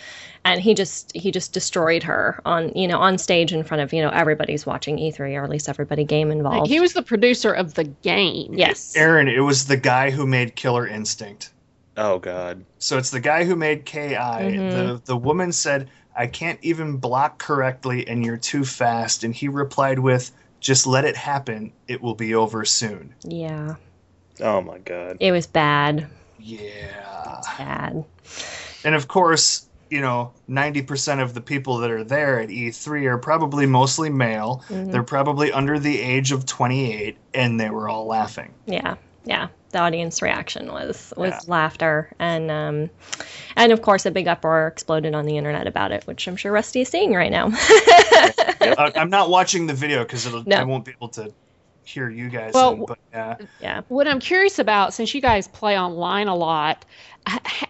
and 0.46 0.62
he 0.62 0.74
just 0.76 1.12
he 1.16 1.32
just 1.32 1.52
destroyed 1.52 2.04
her 2.04 2.40
on, 2.46 2.72
you 2.76 2.88
know, 2.88 3.00
on 3.00 3.18
stage 3.18 3.52
in 3.52 3.64
front 3.64 3.82
of 3.82 3.92
you 3.92 4.02
know 4.02 4.10
everybody's 4.10 4.66
watching 4.66 4.98
E3 4.98 5.36
or 5.36 5.44
at 5.44 5.50
least 5.50 5.68
everybody 5.68 6.06
game 6.06 6.32
involved. 6.32 6.70
He 6.70 6.80
was 6.80 6.94
the 6.94 7.02
producer 7.02 7.52
of 7.52 7.74
the 7.74 7.84
game. 7.84 8.54
yes. 8.54 8.96
Aaron, 8.96 9.28
it 9.28 9.40
was 9.42 9.66
the 9.66 9.76
guy 9.76 10.12
who 10.12 10.26
made 10.26 10.56
Killer 10.56 10.88
Instinct. 10.88 11.52
Oh 11.98 12.20
God. 12.20 12.64
So 12.78 12.98
it's 12.98 13.10
the 13.10 13.20
guy 13.20 13.44
who 13.44 13.56
made 13.56 13.86
Ki. 13.86 13.98
Mhm. 14.00 14.72
The 14.72 15.02
the 15.06 15.18
woman 15.18 15.52
said, 15.52 15.90
"I 16.16 16.28
can't 16.28 16.60
even 16.62 16.98
block 16.98 17.40
correctly, 17.40 18.08
and 18.08 18.24
you're 18.24 18.38
too 18.38 18.64
fast." 18.64 19.24
And 19.24 19.34
he 19.34 19.48
replied 19.48 20.00
with, 20.00 20.32
"Just 20.60 20.86
let 20.86 21.06
it 21.06 21.16
happen. 21.18 21.72
It 21.88 22.02
will 22.02 22.16
be 22.16 22.36
over 22.36 22.66
soon." 22.66 23.16
Yeah. 23.24 23.76
Oh 24.42 24.62
my 24.62 24.78
God. 24.80 25.18
It 25.20 25.32
was 25.32 25.48
bad. 25.48 26.08
Yeah. 26.38 27.42
Bad. 27.58 28.04
And 28.84 28.94
of 28.94 29.08
course, 29.08 29.65
you 29.90 30.02
know, 30.02 30.34
90% 30.50 31.22
of 31.22 31.34
the 31.34 31.42
people 31.42 31.78
that 31.78 31.92
are 31.92 32.04
there 32.04 32.40
at 32.40 32.50
E3 32.50 33.06
are 33.06 33.18
probably 33.18 33.66
mostly 33.66 34.10
male. 34.10 34.64
Mhm. 34.70 34.92
They're 34.92 35.04
probably 35.04 35.52
under 35.52 35.78
the 35.80 36.00
age 36.02 36.32
of 36.32 36.46
28, 36.46 37.18
and 37.34 37.60
they 37.60 37.70
were 37.70 37.88
all 37.90 38.06
laughing. 38.08 38.54
yeah 38.66 38.96
yeah 39.28 39.48
the 39.72 39.80
audience 39.80 40.22
reaction 40.22 40.72
was 40.72 41.12
was 41.18 41.32
Yeah. 41.32 41.40
laughter 41.48 42.12
and 42.20 42.52
um 42.52 42.90
and 43.56 43.72
of 43.72 43.82
course 43.82 44.06
a 44.06 44.12
big 44.12 44.28
uproar 44.28 44.68
exploded 44.68 45.16
on 45.16 45.26
the 45.26 45.36
internet 45.36 45.66
about 45.66 45.92
it 45.92 46.06
which 46.06 46.28
i'm 46.28 46.36
sure 46.36 46.52
rusty 46.52 46.82
is 46.82 46.90
seeing 46.90 47.12
right 47.12 47.32
now 47.32 47.50
Uh, 48.62 48.92
I'm 48.96 49.10
not 49.10 49.30
watching 49.32 49.66
the 49.68 49.74
video 49.74 50.04
because 50.04 50.32
No. 50.46 50.56
I 50.58 50.64
won't 50.64 50.86
be 50.86 50.92
able 50.92 51.10
to 51.10 51.32
hear 51.84 52.10
you 52.10 52.30
guys. 52.30 52.54
Well, 52.54 52.74
in, 52.74 52.86
but 52.86 53.00
yeah. 53.12 53.36
yeah 53.60 53.82
What 53.90 54.08
I'm 54.08 54.20
curious 54.20 54.60
about, 54.60 54.94
since 54.94 55.14
you 55.14 55.22
guys 55.22 55.48
play 55.48 55.78
online 55.80 56.28
a 56.28 56.36
lot, 56.36 56.84
h- 57.28 57.40
h- 57.64 57.70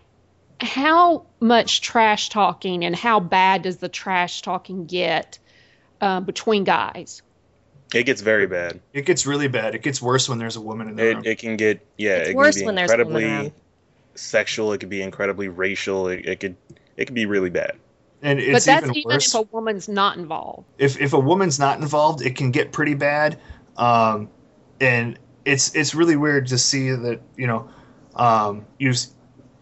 how 0.61 1.25
much 1.39 1.81
trash 1.81 2.29
talking 2.29 2.85
and 2.85 2.95
how 2.95 3.19
bad 3.19 3.63
does 3.63 3.77
the 3.77 3.89
trash 3.89 4.41
talking 4.41 4.85
get 4.85 5.39
uh, 6.01 6.19
between 6.21 6.63
guys? 6.63 7.21
It 7.93 8.03
gets 8.05 8.21
very 8.21 8.47
bad. 8.47 8.81
It 8.93 9.05
gets 9.05 9.25
really 9.25 9.47
bad. 9.47 9.75
It 9.75 9.81
gets 9.81 10.01
worse 10.01 10.27
when 10.27 10.37
there's 10.37 10.55
a 10.55 10.61
woman 10.61 10.89
in 10.89 10.95
the 10.95 11.03
room. 11.03 11.19
It, 11.19 11.27
it 11.27 11.37
can 11.37 11.55
get 11.55 11.85
yeah. 11.97 12.17
It's 12.17 12.29
it 12.29 12.35
worse 12.35 12.55
can 12.55 12.63
be 12.63 12.65
when 12.65 12.75
there's 12.75 12.91
a 12.91 12.97
woman 12.97 13.05
incredibly 13.05 13.45
around. 13.45 13.51
sexual. 14.15 14.73
It 14.73 14.79
could 14.79 14.89
be 14.89 15.01
incredibly 15.01 15.47
racial. 15.49 16.07
It, 16.07 16.25
it 16.25 16.39
could 16.39 16.55
it 16.97 17.05
could 17.05 17.15
be 17.15 17.25
really 17.25 17.49
bad. 17.49 17.77
and 18.21 18.39
but 18.51 18.63
that's 18.63 18.85
even 18.85 18.95
even 18.95 19.11
if 19.17 19.33
a 19.35 19.41
woman's 19.43 19.87
not 19.87 20.17
involved. 20.17 20.67
if 20.77 20.99
if 20.99 21.13
a 21.13 21.19
woman's 21.19 21.59
not 21.59 21.79
involved, 21.79 22.25
it 22.25 22.35
can 22.35 22.51
get 22.51 22.71
pretty 22.71 22.95
bad. 22.95 23.39
Um, 23.77 24.29
and 24.81 25.19
it's 25.45 25.75
it's 25.75 25.93
really 25.93 26.15
weird 26.15 26.47
to 26.47 26.57
see 26.57 26.89
that 26.89 27.21
you 27.37 27.47
know 27.47 27.69
um, 28.15 28.65
you 28.79 28.93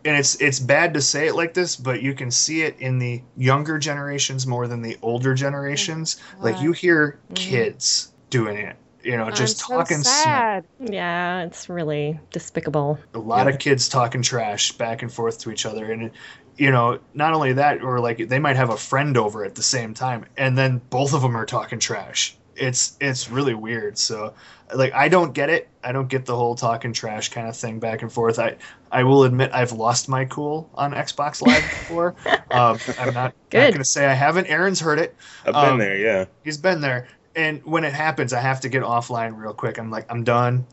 and 0.05 0.17
it's 0.17 0.35
it's 0.41 0.59
bad 0.59 0.93
to 0.95 1.01
say 1.01 1.27
it 1.27 1.35
like 1.35 1.53
this, 1.53 1.75
but 1.75 2.01
you 2.01 2.13
can 2.13 2.29
see 2.31 2.61
it 2.63 2.75
in 2.79 2.99
the 2.99 3.21
younger 3.37 3.77
generations 3.79 4.45
more 4.47 4.67
than 4.67 4.81
the 4.81 4.97
older 5.01 5.33
generations. 5.33 6.17
Like 6.41 6.59
you 6.61 6.71
hear 6.73 7.19
Mhm. 7.31 7.35
kids 7.35 8.11
doing 8.29 8.57
it, 8.57 8.75
you 9.03 9.15
know, 9.17 9.29
just 9.31 9.61
I'm 9.63 9.67
so 9.67 9.73
talking 9.77 9.97
smack. 10.03 10.05
sad. 10.05 10.65
Yeah, 10.93 11.43
it's 11.43 11.69
really 11.69 12.19
despicable. 12.31 12.99
a 13.13 13.19
lot 13.19 13.47
Yeah. 13.47 13.53
of 13.53 13.59
kids 13.59 13.87
talking 13.87 14.21
trash 14.21 14.71
back 14.73 15.01
and 15.01 15.11
forth 15.13 15.39
to 15.39 15.51
each 15.51 15.65
other 15.65 15.91
and 15.91 16.11
you 16.57 16.71
know 16.71 16.99
not 17.13 17.33
only 17.33 17.53
that 17.53 17.81
or 17.83 17.99
like 17.99 18.29
they 18.29 18.39
might 18.39 18.55
have 18.55 18.69
a 18.69 18.77
friend 18.77 19.17
over 19.17 19.43
at 19.45 19.55
the 19.55 19.63
same 19.63 19.93
time 19.93 20.25
and 20.37 20.57
then 20.57 20.79
both 20.89 21.13
of 21.13 21.21
them 21.21 21.35
are 21.35 21.45
talking 21.45 21.79
trash 21.79 22.35
it's 22.55 22.97
it's 23.01 23.29
really 23.29 23.53
weird. 23.53 23.97
So 23.97 24.33
like 24.73 24.93
i 24.93 25.07
don't 25.07 25.33
get 25.33 25.49
it. 25.49 25.69
I 25.83 25.91
don't 25.91 26.07
get 26.07 26.25
the 26.25 26.35
whole 26.35 26.55
talking 26.55 26.93
trash 26.93 27.29
kind 27.29 27.47
of 27.47 27.55
thing 27.55 27.79
back 27.79 28.01
and 28.01 28.11
forth. 28.11 28.39
I 28.39 28.55
i 28.91 29.03
will 29.03 29.23
admit 29.23 29.51
i've 29.53 29.71
lost 29.71 30.07
my 30.09 30.25
cool 30.25 30.69
on 30.75 30.91
xbox 30.93 31.41
live 31.41 31.61
before. 31.63 32.15
Um, 32.51 32.77
i'm 32.99 33.13
not, 33.15 33.33
not 33.51 33.71
gonna 33.73 33.83
say 33.83 34.05
i 34.05 34.13
haven't. 34.13 34.45
Aaron's 34.45 34.79
heard 34.79 34.99
it. 34.99 35.15
I've 35.45 35.53
been 35.53 35.73
Um, 35.73 35.79
there, 35.79 35.97
yeah. 35.97 36.25
he's 36.43 36.57
been 36.57 36.81
there. 36.81 37.07
And 37.35 37.63
when 37.65 37.83
it 37.83 37.93
happens 37.93 38.31
i 38.33 38.39
have 38.39 38.59
to 38.61 38.69
get 38.69 38.83
offline 38.83 39.35
real 39.35 39.53
quick. 39.53 39.79
I'm 39.79 39.89
like 39.89 40.05
i'm 40.11 40.23
done. 40.23 40.65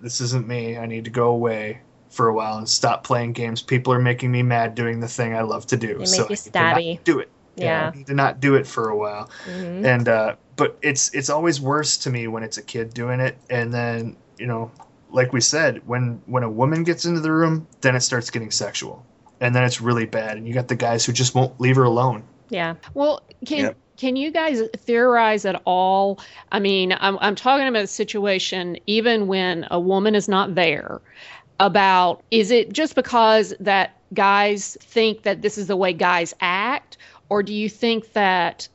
This 0.00 0.20
isn't 0.20 0.46
me. 0.48 0.76
I 0.76 0.86
need 0.86 1.04
to 1.04 1.10
go 1.10 1.28
away 1.28 1.80
for 2.10 2.28
a 2.28 2.34
while 2.34 2.58
and 2.58 2.68
stop 2.68 3.04
playing 3.04 3.32
games. 3.34 3.62
People 3.62 3.92
are 3.92 4.00
making 4.00 4.32
me 4.32 4.42
mad 4.42 4.74
doing 4.74 4.98
the 4.98 5.08
thing 5.08 5.34
i 5.34 5.42
love 5.42 5.66
to 5.68 5.76
do. 5.76 5.98
They 5.98 6.06
so 6.06 6.26
make 6.28 6.30
you 6.30 6.36
I 6.54 6.74
need 6.74 7.00
stabby. 7.00 7.04
do 7.04 7.18
it 7.20 7.30
Yeah. 7.62 7.90
i 7.92 7.96
need 7.96 8.06
to 8.06 8.14
not 8.14 8.40
do 8.40 8.54
it 8.54 8.66
for 8.66 8.88
a 8.88 8.96
while 8.96 9.30
hmm 9.44 9.84
and 9.84 10.08
uh 10.08 10.34
but 10.56 10.76
it's 10.82 11.14
it's 11.14 11.30
always 11.30 11.60
worse 11.60 11.96
to 11.98 12.10
me 12.10 12.26
when 12.26 12.42
it's 12.42 12.58
a 12.58 12.62
kid 12.62 12.92
doing 12.92 13.20
it 13.20 13.38
and 13.48 13.72
then 13.72 14.16
you 14.38 14.46
know 14.46 14.70
like 15.10 15.32
we 15.32 15.40
said 15.40 15.86
when 15.86 16.20
when 16.26 16.42
a 16.42 16.50
woman 16.50 16.82
gets 16.84 17.04
into 17.04 17.20
the 17.20 17.30
room 17.32 17.66
then 17.80 17.94
it 17.94 18.00
starts 18.00 18.30
getting 18.30 18.50
sexual 18.50 19.04
and 19.40 19.54
then 19.54 19.62
it's 19.64 19.80
really 19.80 20.04
bad 20.06 20.36
and 20.36 20.46
you 20.48 20.54
got 20.54 20.68
the 20.68 20.74
guys 20.74 21.04
who 21.04 21.12
just 21.12 21.34
won't 21.34 21.60
leave 21.60 21.76
her 21.76 21.84
alone 21.84 22.22
Yeah. 22.50 22.74
Well, 22.94 23.22
can 23.46 23.58
Yep. 23.64 23.76
can 23.98 24.16
you 24.16 24.30
guys 24.30 24.62
theorize 24.76 25.44
at 25.44 25.60
all? 25.64 26.18
I 26.50 26.58
mean, 26.60 26.92
I'm 26.98 27.18
I'm 27.20 27.34
talking 27.34 27.66
about 27.68 27.82
a 27.84 27.86
situation 27.88 28.78
even 28.86 29.26
when 29.26 29.66
a 29.70 29.78
woman 29.78 30.14
is 30.14 30.28
not 30.28 30.54
there. 30.54 31.00
About 31.60 32.22
is 32.30 32.50
it 32.52 32.72
just 32.72 32.94
because 32.94 33.52
that 33.60 33.96
guys 34.14 34.76
think 34.80 35.24
that 35.24 35.42
this 35.42 35.58
is 35.58 35.66
the 35.66 35.76
way 35.76 35.92
guys 35.92 36.32
act, 36.40 36.96
or 37.30 37.42
do 37.42 37.54
you 37.54 37.68
think 37.68 38.12
that 38.12 38.68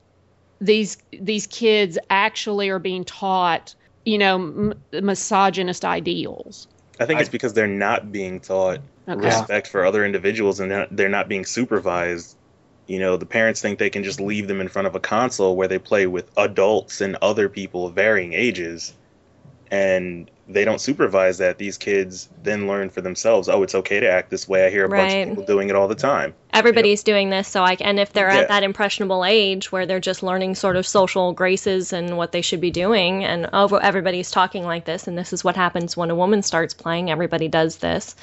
these 0.61 0.97
these 1.11 1.47
kids 1.47 1.97
actually 2.09 2.69
are 2.69 2.79
being 2.79 3.05
taught, 3.05 3.75
you 4.05 4.17
know, 4.17 4.35
m- 4.35 4.73
misogynist 4.93 5.85
ideals? 5.85 6.67
I 6.99 7.05
think 7.05 7.19
I- 7.19 7.21
it's 7.21 7.29
because 7.29 7.53
they're 7.53 7.67
not 7.67 8.11
being 8.11 8.39
taught 8.39 8.81
Okay. 9.07 9.19
Respect 9.19 9.67
for 9.67 9.85
other 9.85 10.05
individuals 10.05 10.61
and 10.61 10.71
they're, 10.71 10.87
they're 10.89 11.09
not 11.09 11.27
being 11.27 11.43
supervised. 11.45 12.37
You 12.87 12.99
know, 12.99 13.17
the 13.17 13.25
parents 13.25 13.61
think 13.61 13.77
they 13.79 13.89
can 13.89 14.03
just 14.03 14.21
leave 14.21 14.47
them 14.47 14.61
in 14.61 14.69
front 14.69 14.87
of 14.87 14.95
a 14.95 15.01
console 15.01 15.57
where 15.57 15.67
they 15.67 15.77
play 15.79 16.07
with 16.07 16.31
adults 16.37 17.01
and 17.01 17.17
other 17.21 17.49
people 17.49 17.85
of 17.87 17.95
varying 17.95 18.31
ages. 18.33 18.93
And 19.71 20.31
they 20.47 20.65
don't 20.65 20.81
supervise 20.81 21.37
that. 21.37 21.57
These 21.57 21.77
kids 21.77 22.27
then 22.43 22.67
learn 22.67 22.89
for 22.89 22.99
themselves, 23.01 23.47
oh, 23.47 23.63
it's 23.63 23.75
okay 23.75 24.01
to 24.01 24.09
act 24.11 24.29
this 24.29 24.47
way. 24.47 24.65
I 24.65 24.69
hear 24.69 24.85
a 24.85 24.89
bunch 24.89 25.13
of 25.13 25.29
people 25.29 25.45
doing 25.45 25.69
it 25.69 25.75
all 25.75 25.87
the 25.87 25.95
time. 25.95 26.33
Everybody's 26.53 27.01
doing 27.01 27.29
this, 27.29 27.47
so 27.47 27.63
I 27.63 27.77
and 27.79 27.99
if 27.99 28.13
they're 28.13 28.29
Yeah. 28.29 28.41
at 28.41 28.47
that 28.49 28.61
impressionable 28.63 29.23
age 29.25 29.71
where 29.71 29.85
they're 29.85 29.99
just 30.01 30.21
learning 30.21 30.55
sort 30.55 30.75
of 30.75 30.85
social 30.85 31.31
graces 31.33 31.93
and 31.93 32.17
what 32.17 32.31
they 32.33 32.41
should 32.41 32.61
be 32.61 32.71
doing, 32.71 33.23
and 33.23 33.49
oh, 33.53 33.75
everybody's 33.77 34.29
talking 34.31 34.63
like 34.65 34.85
this, 34.85 35.07
and 35.07 35.17
this 35.17 35.33
is 35.33 35.43
what 35.43 35.55
happens 35.55 35.95
when 35.95 36.11
a 36.11 36.15
woman 36.15 36.41
starts 36.41 36.73
playing. 36.73 37.09
Everybody 37.09 37.47
does 37.47 37.77
this, 37.77 38.15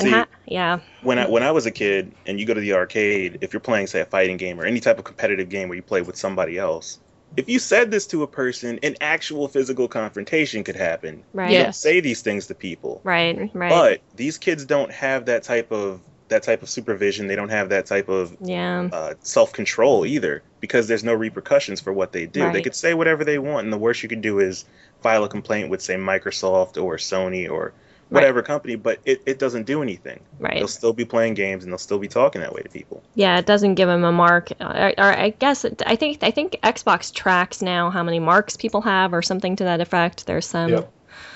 and 0.00 0.08
See, 0.08 0.10
ha- 0.10 0.26
yeah, 0.46 0.80
when 1.02 1.18
I 1.18 1.28
when 1.28 1.42
I 1.44 1.52
was 1.52 1.64
a 1.66 1.70
kid 1.70 2.12
and 2.26 2.38
you 2.40 2.44
go 2.44 2.54
to 2.54 2.60
the 2.60 2.74
arcade, 2.74 3.38
if 3.40 3.52
you're 3.52 3.60
playing 3.60 3.86
say 3.86 4.00
a 4.00 4.04
fighting 4.04 4.36
game 4.36 4.60
or 4.60 4.64
any 4.66 4.80
type 4.80 4.98
of 4.98 5.04
competitive 5.04 5.48
game 5.48 5.68
where 5.68 5.76
you 5.76 5.82
play 5.82 6.02
with 6.02 6.16
somebody 6.16 6.58
else, 6.58 6.98
if 7.36 7.48
you 7.48 7.58
said 7.58 7.90
this 7.90 8.06
to 8.08 8.22
a 8.22 8.26
person, 8.26 8.78
an 8.82 8.96
actual 9.00 9.48
physical 9.48 9.88
confrontation 9.88 10.64
could 10.64 10.76
happen. 10.76 11.24
right, 11.32 11.50
You 11.50 11.56
Yeah. 11.56 11.62
don't 11.64 11.74
say 11.74 12.00
these 12.00 12.22
things 12.22 12.46
to 12.48 12.54
people. 12.54 13.00
right, 13.04 13.50
right, 13.54 13.70
But 13.70 14.00
these 14.14 14.38
kids 14.38 14.64
don't 14.64 14.90
have 14.92 15.26
that 15.26 15.42
type 15.42 15.70
of 15.72 16.00
that 16.28 16.42
type 16.42 16.62
of 16.62 16.68
supervision. 16.68 17.26
They 17.26 17.36
don't 17.36 17.48
have 17.48 17.70
that 17.70 17.86
type 17.86 18.08
of 18.10 18.36
yeah, 18.44 18.88
uh, 18.92 19.14
self 19.22 19.52
control 19.52 20.04
either, 20.04 20.42
because 20.60 20.86
there's 20.86 21.04
no 21.04 21.14
repercussions 21.14 21.80
for 21.80 21.92
what 21.92 22.12
they 22.12 22.26
do. 22.26 22.44
Right. 22.44 22.52
They 22.52 22.60
could 22.60 22.74
say 22.74 22.92
whatever 22.92 23.24
they 23.24 23.38
want, 23.38 23.64
and 23.64 23.72
the 23.72 23.78
worst 23.78 24.02
you 24.02 24.08
could 24.10 24.20
do 24.20 24.38
is 24.38 24.64
file 25.02 25.24
a 25.24 25.28
complaint 25.28 25.70
with 25.70 25.80
say 25.80 25.94
Microsoft 25.96 26.82
or 26.82 26.96
Sony 26.96 27.48
or 27.50 27.72
whatever 28.10 28.42
company, 28.42 28.74
but 28.76 28.98
it, 29.04 29.22
it 29.26 29.38
doesn't 29.38 29.64
do 29.64 29.82
anything. 29.82 30.20
right. 30.38 30.54
They'll 30.54 30.68
still 30.68 30.92
be 30.92 31.04
playing 31.04 31.34
games 31.34 31.64
and 31.64 31.72
they'll 31.72 31.78
still 31.78 31.98
be 31.98 32.08
talking 32.08 32.40
that 32.40 32.52
way 32.54 32.62
to 32.62 32.68
people. 32.68 33.02
Yeah, 33.14 33.38
it 33.38 33.46
doesn't 33.46 33.74
give 33.74 33.88
them 33.88 34.04
a 34.04 34.12
mark. 34.12 34.50
Or, 34.60 34.92
or 34.98 35.04
I 35.04 35.30
guess 35.38 35.64
it, 35.64 35.82
I 35.86 35.96
think 35.96 36.22
I 36.22 36.30
think 36.30 36.58
Xbox 36.62 37.12
tracks 37.12 37.62
now 37.62 37.90
how 37.90 38.02
many 38.02 38.18
marks 38.18 38.56
people 38.56 38.80
have, 38.82 39.12
or 39.12 39.22
something 39.22 39.56
to 39.56 39.64
that 39.64 39.80
effect. 39.80 40.26
There's 40.26 40.46
some 40.46 40.70
Yep. 40.70 40.92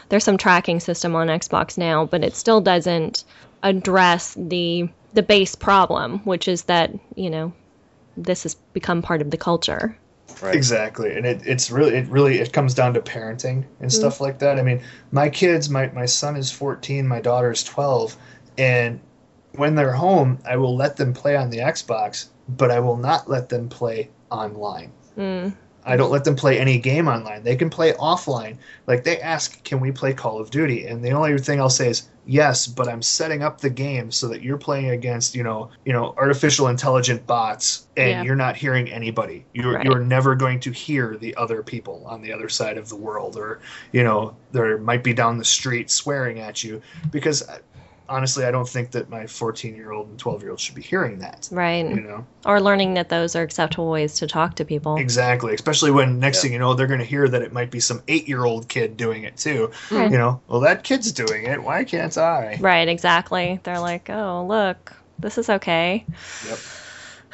there's 0.08 0.24
some 0.24 0.38
tracking 0.38 0.80
system 0.80 1.14
on 1.14 1.28
Xbox 1.28 1.76
now, 1.78 2.06
but 2.06 2.24
it 2.24 2.34
still 2.34 2.60
doesn't 2.60 3.24
address 3.62 4.34
the 4.38 4.88
the 5.14 5.22
base 5.22 5.54
problem, 5.54 6.20
which 6.20 6.48
is 6.48 6.62
that 6.64 6.90
you 7.14 7.28
know 7.30 7.52
this 8.16 8.42
has 8.44 8.54
become 8.72 9.02
part 9.02 9.20
of 9.20 9.30
the 9.30 9.36
culture. 9.36 9.96
Right. 10.42 10.56
Exactly, 10.56 11.16
and 11.16 11.24
it, 11.24 11.40
it's 11.46 11.70
really 11.70 11.94
it 11.94 12.08
really 12.08 12.40
it 12.40 12.52
comes 12.52 12.74
down 12.74 12.94
to 12.94 13.00
parenting 13.00 13.64
and 13.78 13.92
stuff 13.92 14.20
like 14.20 14.40
that. 14.40 14.58
I 14.58 14.62
mean, 14.62 14.82
my 15.12 15.28
kids, 15.28 15.70
my 15.70 15.86
my 15.92 16.06
son 16.06 16.34
is 16.34 16.50
fourteen, 16.50 17.06
my 17.06 17.20
daughter 17.20 17.52
is 17.52 17.62
twelve, 17.62 18.16
and 18.58 18.98
when 19.52 19.76
they're 19.76 19.92
home, 19.92 20.38
I 20.44 20.56
will 20.56 20.74
let 20.74 20.96
them 20.96 21.12
play 21.12 21.36
on 21.36 21.50
the 21.50 21.58
Xbox, 21.58 22.26
but 22.48 22.72
I 22.72 22.80
will 22.80 22.96
not 22.96 23.30
let 23.30 23.50
them 23.50 23.68
play 23.68 24.10
online. 24.30 24.92
Mm, 25.16 25.54
I 25.84 25.96
don't 25.96 26.10
let 26.10 26.24
them 26.24 26.36
play 26.36 26.58
any 26.58 26.78
game 26.78 27.08
online. 27.08 27.42
They 27.42 27.56
can 27.56 27.68
play 27.70 27.92
offline. 27.94 28.56
Like 28.86 29.04
they 29.04 29.20
ask, 29.20 29.62
"Can 29.64 29.80
we 29.80 29.90
play 29.92 30.12
Call 30.12 30.38
of 30.40 30.50
Duty?" 30.50 30.86
And 30.86 31.04
the 31.04 31.10
only 31.10 31.36
thing 31.38 31.60
I'll 31.60 31.70
say 31.70 31.88
is 31.90 32.08
yes, 32.24 32.68
but 32.68 32.88
I'm 32.88 33.02
setting 33.02 33.42
up 33.42 33.60
the 33.60 33.68
game 33.70 34.12
so 34.12 34.28
that 34.28 34.42
you're 34.42 34.56
playing 34.58 34.90
against, 34.90 35.34
you 35.34 35.42
know, 35.42 35.70
you 35.84 35.92
know, 35.92 36.14
artificial 36.16 36.68
intelligent 36.68 37.26
bots, 37.26 37.88
and 37.96 38.10
Yeah. 38.10 38.22
you're 38.22 38.36
not 38.36 38.56
hearing 38.56 38.88
anybody. 38.92 39.44
You're 39.54 39.74
Right. 39.74 39.84
you're 39.84 39.98
never 39.98 40.36
going 40.36 40.60
to 40.60 40.70
hear 40.70 41.16
the 41.20 41.34
other 41.36 41.62
people 41.64 42.04
on 42.06 42.22
the 42.22 42.32
other 42.32 42.48
side 42.48 42.78
of 42.78 42.88
the 42.88 42.96
world, 42.96 43.36
or 43.36 43.58
you 43.90 44.04
know, 44.04 44.36
there 44.52 44.78
might 44.78 45.02
be 45.02 45.12
down 45.12 45.36
the 45.38 45.44
street 45.44 45.90
swearing 45.90 46.38
at 46.38 46.62
you 46.62 46.80
because. 47.10 47.42
Honestly, 48.12 48.44
I 48.44 48.50
don't 48.50 48.68
think 48.68 48.90
that 48.92 49.08
my 49.08 49.26
14 49.26 49.74
year 49.74 49.90
old 49.92 50.08
and 50.08 50.18
12 50.18 50.42
year 50.42 50.50
old 50.50 50.60
should 50.60 50.74
be 50.74 50.82
hearing 50.82 51.18
that. 51.20 51.48
right. 51.50 51.84
You 51.88 52.00
know, 52.00 52.26
Or 52.44 52.60
learning 52.60 52.94
that 52.94 53.08
those 53.08 53.34
are 53.34 53.42
acceptable 53.42 53.90
ways 53.90 54.14
to 54.16 54.26
talk 54.26 54.54
to 54.56 54.64
people. 54.64 54.96
Exactly, 54.96 55.54
especially 55.54 55.90
when 55.90 56.18
next 56.20 56.38
Yeah. 56.38 56.42
thing 56.42 56.52
you 56.52 56.58
know, 56.58 56.74
they're 56.74 56.86
going 56.86 57.00
to 57.00 57.06
hear 57.06 57.26
that 57.28 57.42
it 57.42 57.52
might 57.52 57.70
be 57.70 57.80
some 57.80 58.02
eight-year-old 58.08 58.68
kid 58.68 58.96
doing 58.96 59.24
it 59.24 59.36
too. 59.36 59.70
Right. 59.90 60.10
You 60.10 60.18
know, 60.18 60.40
well, 60.48 60.60
that 60.60 60.84
kid's 60.84 61.10
doing 61.12 61.44
it. 61.46 61.62
Why 61.62 61.84
can't 61.84 62.16
I? 62.18 62.58
Right, 62.60 62.86
exactly. 62.88 63.58
They're 63.62 63.80
like, 63.80 64.10
oh, 64.10 64.44
look, 64.46 64.92
this 65.18 65.38
is 65.38 65.48
okay. 65.48 66.04
Yep. 66.48 66.58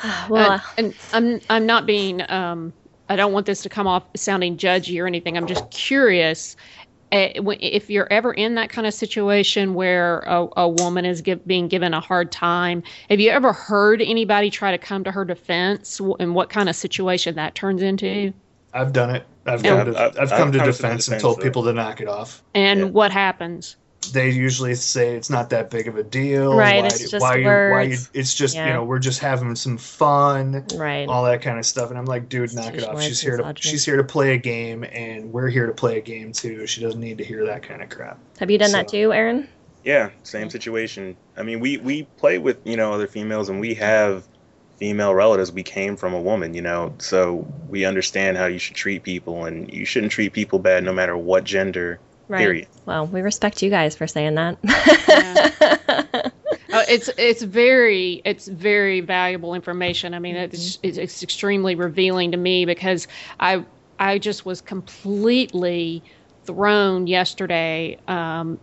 well, 0.28 0.62
and, 0.76 0.86
and 0.86 0.94
I'm 1.12 1.40
I'm 1.50 1.66
not 1.66 1.86
being 1.86 2.22
um 2.30 2.72
I 3.08 3.16
don't 3.16 3.32
want 3.32 3.46
this 3.46 3.62
to 3.62 3.68
come 3.68 3.86
off 3.86 4.04
sounding 4.16 4.56
judgy 4.58 5.02
or 5.02 5.06
anything. 5.06 5.36
I'm 5.36 5.46
just 5.46 5.68
curious 5.70 6.54
when- 6.56 6.87
Eh, 7.10 7.32
if 7.60 7.88
you're 7.88 8.06
ever 8.12 8.32
in 8.34 8.56
that 8.56 8.68
kind 8.68 8.86
of 8.86 8.92
situation 8.92 9.72
where 9.74 10.20
a, 10.26 10.46
a 10.58 10.68
woman 10.68 11.06
is 11.06 11.22
give, 11.22 11.46
being 11.46 11.66
given 11.68 11.94
a 11.94 12.00
hard 12.00 12.30
time. 12.30 12.82
Have 13.08 13.18
you 13.18 13.30
ever 13.30 13.52
heard 13.52 14.02
anybody 14.02 14.50
try 14.50 14.72
to 14.72 14.78
come 14.78 15.04
to 15.04 15.10
her 15.10 15.24
defense 15.24 16.00
and 16.20 16.34
what 16.34 16.50
kind 16.50 16.68
of 16.68 16.76
situation 16.76 17.36
that 17.36 17.54
turns 17.54 17.80
into? 17.80 18.34
I've 18.74 18.92
done 18.92 19.08
it. 19.10 19.24
I've 19.46 19.64
Yeah, 19.64 19.82
come 19.84 19.92
to 19.94 19.98
I've- 20.00 20.18
I've, 20.18 20.32
I've 20.32 20.38
come 20.38 20.52
to 20.52 20.58
come 20.58 20.66
to 20.66 20.72
the 20.72 20.76
defense 20.76 21.08
and 21.08 21.18
told 21.20 21.38
of- 21.38 21.44
people 21.44 21.64
to 21.64 21.72
knock 21.72 22.02
it 22.02 22.08
off. 22.08 22.42
And 22.54 22.80
Yeah. 22.80 22.86
what 22.86 23.10
happens? 23.10 23.76
They 24.12 24.30
usually 24.30 24.74
say 24.74 25.16
it's 25.16 25.28
not 25.28 25.50
that 25.50 25.70
big 25.70 25.88
of 25.88 25.96
a 25.96 26.02
deal. 26.02 26.54
Right, 26.54 26.80
Why, 26.80 26.86
it's 26.86 27.10
just 27.10 27.20
why 27.20 27.36
you 27.36 27.46
why 27.46 27.82
you 27.82 27.98
it's 28.14 28.34
just 28.34 28.56
you 28.56 28.64
know 28.64 28.84
we're 28.84 29.00
just 29.00 29.18
having 29.18 29.54
some 29.54 29.76
fun. 29.76 30.64
right. 30.76 31.08
All 31.08 31.24
that 31.24 31.42
kind 31.42 31.58
of 31.58 31.66
stuff, 31.66 31.90
and 31.90 31.98
I'm 31.98 32.06
like, 32.06 32.28
dude, 32.28 32.54
knock 32.54 32.74
it 32.74 32.84
off. 32.84 33.02
She's 33.02 33.20
here 33.20 33.36
to 33.36 33.42
misogyny. 33.42 33.70
she's 33.70 33.84
here 33.84 33.96
to 33.96 34.04
play 34.04 34.34
a 34.34 34.38
game, 34.38 34.84
and 34.84 35.32
we're 35.32 35.48
here 35.48 35.66
to 35.66 35.72
play 35.72 35.98
a 35.98 36.00
game 36.00 36.32
too. 36.32 36.66
She 36.66 36.80
doesn't 36.80 37.00
need 37.00 37.18
to 37.18 37.24
hear 37.24 37.44
that 37.46 37.62
kind 37.62 37.82
of 37.82 37.88
crap. 37.90 38.18
Have 38.38 38.50
you 38.50 38.58
done 38.58 38.72
that 38.72 38.88
too, 38.88 39.12
Aaron? 39.12 39.48
Yeah, 39.84 40.10
same 40.22 40.48
situation. 40.50 41.16
I 41.36 41.42
mean, 41.42 41.60
we 41.60 41.76
we 41.78 42.04
play 42.18 42.38
with 42.38 42.58
you 42.64 42.76
know 42.76 42.92
other 42.92 43.06
females, 43.06 43.48
and 43.48 43.60
we 43.60 43.74
have 43.74 44.26
female 44.78 45.14
relatives. 45.14 45.50
We 45.50 45.62
came 45.64 45.96
from 45.96 46.14
a 46.14 46.20
woman, 46.20 46.54
you 46.54 46.62
know, 46.62 46.94
so 46.98 47.46
we 47.68 47.84
understand 47.84 48.36
how 48.36 48.46
you 48.46 48.58
should 48.58 48.76
treat 48.76 49.02
people, 49.02 49.44
and 49.44 49.72
you 49.72 49.84
shouldn't 49.84 50.12
treat 50.12 50.32
people 50.32 50.58
bad 50.60 50.84
no 50.84 50.92
matter 50.92 51.16
what 51.16 51.44
gender. 51.44 51.98
Right. 52.28 52.40
Period. 52.40 52.68
Well, 52.84 53.06
we 53.06 53.22
respect 53.22 53.62
you 53.62 53.70
guys 53.70 53.96
for 53.96 54.06
saying 54.06 54.34
that. 54.34 56.32
Uh, 56.70 56.84
it's 56.86 57.08
it's 57.16 57.42
very 57.42 58.20
it's 58.26 58.46
very 58.46 59.00
valuable 59.00 59.54
information. 59.54 60.12
I 60.12 60.18
mean, 60.18 60.36
it's, 60.36 60.78
it's 60.82 60.98
it's 60.98 61.22
extremely 61.22 61.74
revealing 61.74 62.30
to 62.32 62.36
me 62.36 62.66
because 62.66 63.08
I 63.40 63.64
I 63.98 64.18
just 64.18 64.44
was 64.44 64.60
completely 64.60 66.02
thrown 66.44 67.06
yesterday, 67.06 67.98
um, 68.06 68.58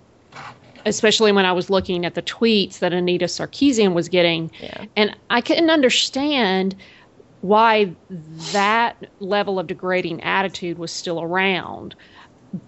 especially 0.86 1.32
when 1.32 1.46
I 1.46 1.52
was 1.52 1.70
looking 1.70 2.06
at 2.06 2.14
the 2.14 2.22
tweets 2.22 2.80
that 2.80 2.94
Anita 2.94 3.26
Sarkeesian 3.26 3.94
was 3.94 4.08
getting. 4.08 4.52
Yeah. 4.62 4.86
And 4.96 5.16
I 5.30 5.42
couldn't 5.42 5.70
understand 5.70 6.76
why 7.42 7.96
that 8.54 8.96
level 9.20 9.60
of 9.60 9.68
degrading 9.68 10.22
attitude 10.22 10.78
was 10.78 10.92
still 10.92 11.22
around. 11.22 11.96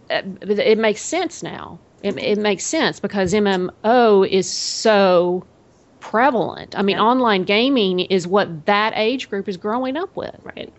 Uh, 0.09 0.21
It 0.41 0.77
makes 0.77 1.01
sense 1.01 1.43
now. 1.43 1.79
It, 2.03 2.17
it 2.17 2.37
makes 2.37 2.63
sense 2.63 2.99
because 2.99 3.33
MMO 3.33 4.23
is 4.29 4.49
so 4.49 5.45
prevalent. 5.99 6.77
I 6.77 6.81
mean, 6.83 6.97
Yeah. 6.97 7.03
online 7.03 7.43
gaming 7.43 7.99
is 8.01 8.27
what 8.27 8.65
that 8.65 8.93
age 8.95 9.29
group 9.29 9.49
is 9.49 9.57
growing 9.57 9.97
up 9.97 10.15
with. 10.15 10.35
Right. 10.43 10.71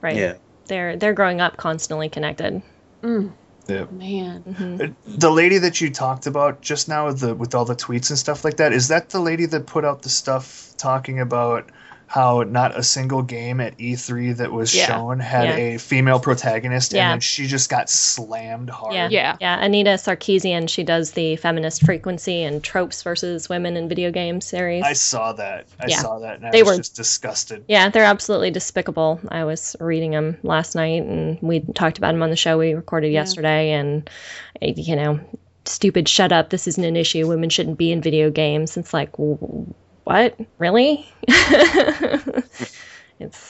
Right. 0.00 0.16
Yeah. 0.16 0.34
They're 0.66 0.96
they're 0.96 1.14
growing 1.14 1.40
up 1.40 1.56
constantly 1.56 2.08
connected. 2.10 2.62
Mm, 3.02 3.32
Yeah. 3.66 3.86
man. 3.90 4.42
hmm 4.42 4.82
Uh, 4.82 4.86
The 5.16 5.30
lady 5.30 5.58
that 5.58 5.80
you 5.80 5.90
talked 5.90 6.26
about 6.26 6.60
just 6.60 6.88
now 6.88 7.06
with 7.06 7.20
the 7.20 7.34
with 7.34 7.54
all 7.54 7.64
the 7.64 7.74
tweets 7.76 8.10
and 8.10 8.18
stuff 8.18 8.44
like 8.44 8.58
that, 8.58 8.72
is 8.72 8.88
that 8.88 9.08
the 9.10 9.20
lady 9.20 9.46
that 9.46 9.66
put 9.66 9.84
out 9.84 10.02
the 10.02 10.10
stuff 10.10 10.72
talking 10.76 11.18
about 11.20 11.70
how 12.08 12.42
not 12.42 12.76
a 12.76 12.82
single 12.82 13.22
game 13.22 13.60
at 13.60 13.76
E3 13.78 14.36
that 14.38 14.50
was 14.50 14.74
Yeah. 14.74 14.86
shown 14.86 15.20
had 15.20 15.44
Yeah. 15.50 15.56
a 15.56 15.78
female 15.78 16.18
protagonist 16.18 16.92
Yeah. 16.92 17.04
and 17.04 17.12
then 17.12 17.20
she 17.20 17.46
just 17.46 17.68
got 17.68 17.88
slammed 17.90 18.70
hard. 18.70 18.94
Yeah. 18.94 19.08
Yeah. 19.10 19.36
Yeah. 19.40 19.62
Anita 19.62 19.90
Sarkeesian, 19.90 20.68
she 20.68 20.82
does 20.82 21.12
the 21.12 21.36
feminist 21.36 21.84
frequency 21.84 22.42
and 22.42 22.64
tropes 22.64 23.02
versus 23.02 23.48
women 23.48 23.76
in 23.76 23.88
video 23.88 24.10
games 24.10 24.46
series. 24.46 24.82
I 24.84 24.94
saw 24.94 25.32
that. 25.34 25.66
I 25.78 25.86
Yeah. 25.88 25.98
saw 25.98 26.18
that 26.20 26.36
and 26.38 26.46
I 26.46 26.50
They 26.50 26.62
was 26.62 26.72
were- 26.72 26.76
just 26.78 26.96
disgusted. 26.96 27.64
Yeah, 27.68 27.90
they're 27.90 28.04
absolutely 28.04 28.50
despicable. 28.50 29.20
I 29.28 29.44
was 29.44 29.76
reading 29.78 30.12
them 30.12 30.38
last 30.42 30.74
night, 30.74 31.02
and 31.02 31.38
we 31.42 31.60
talked 31.74 31.98
about 31.98 32.12
them 32.12 32.22
on 32.22 32.30
the 32.30 32.36
show 32.36 32.56
we 32.58 32.72
recorded 32.74 33.12
Yeah. 33.12 33.20
yesterday. 33.20 33.72
And 33.72 34.08
uh, 34.62 34.68
you 34.74 34.96
know, 34.96 35.20
stupid, 35.66 36.08
shut 36.08 36.32
up. 36.32 36.48
This 36.48 36.66
isn't 36.66 36.82
an 36.84 36.96
issue. 36.96 37.28
Women 37.28 37.50
shouldn't 37.50 37.76
be 37.76 37.92
in 37.92 38.00
video 38.00 38.30
games. 38.30 38.76
It's 38.78 38.94
like, 38.94 39.12
w- 39.12 39.38
what? 40.08 40.40
Really? 40.56 41.06
it's 41.28 42.72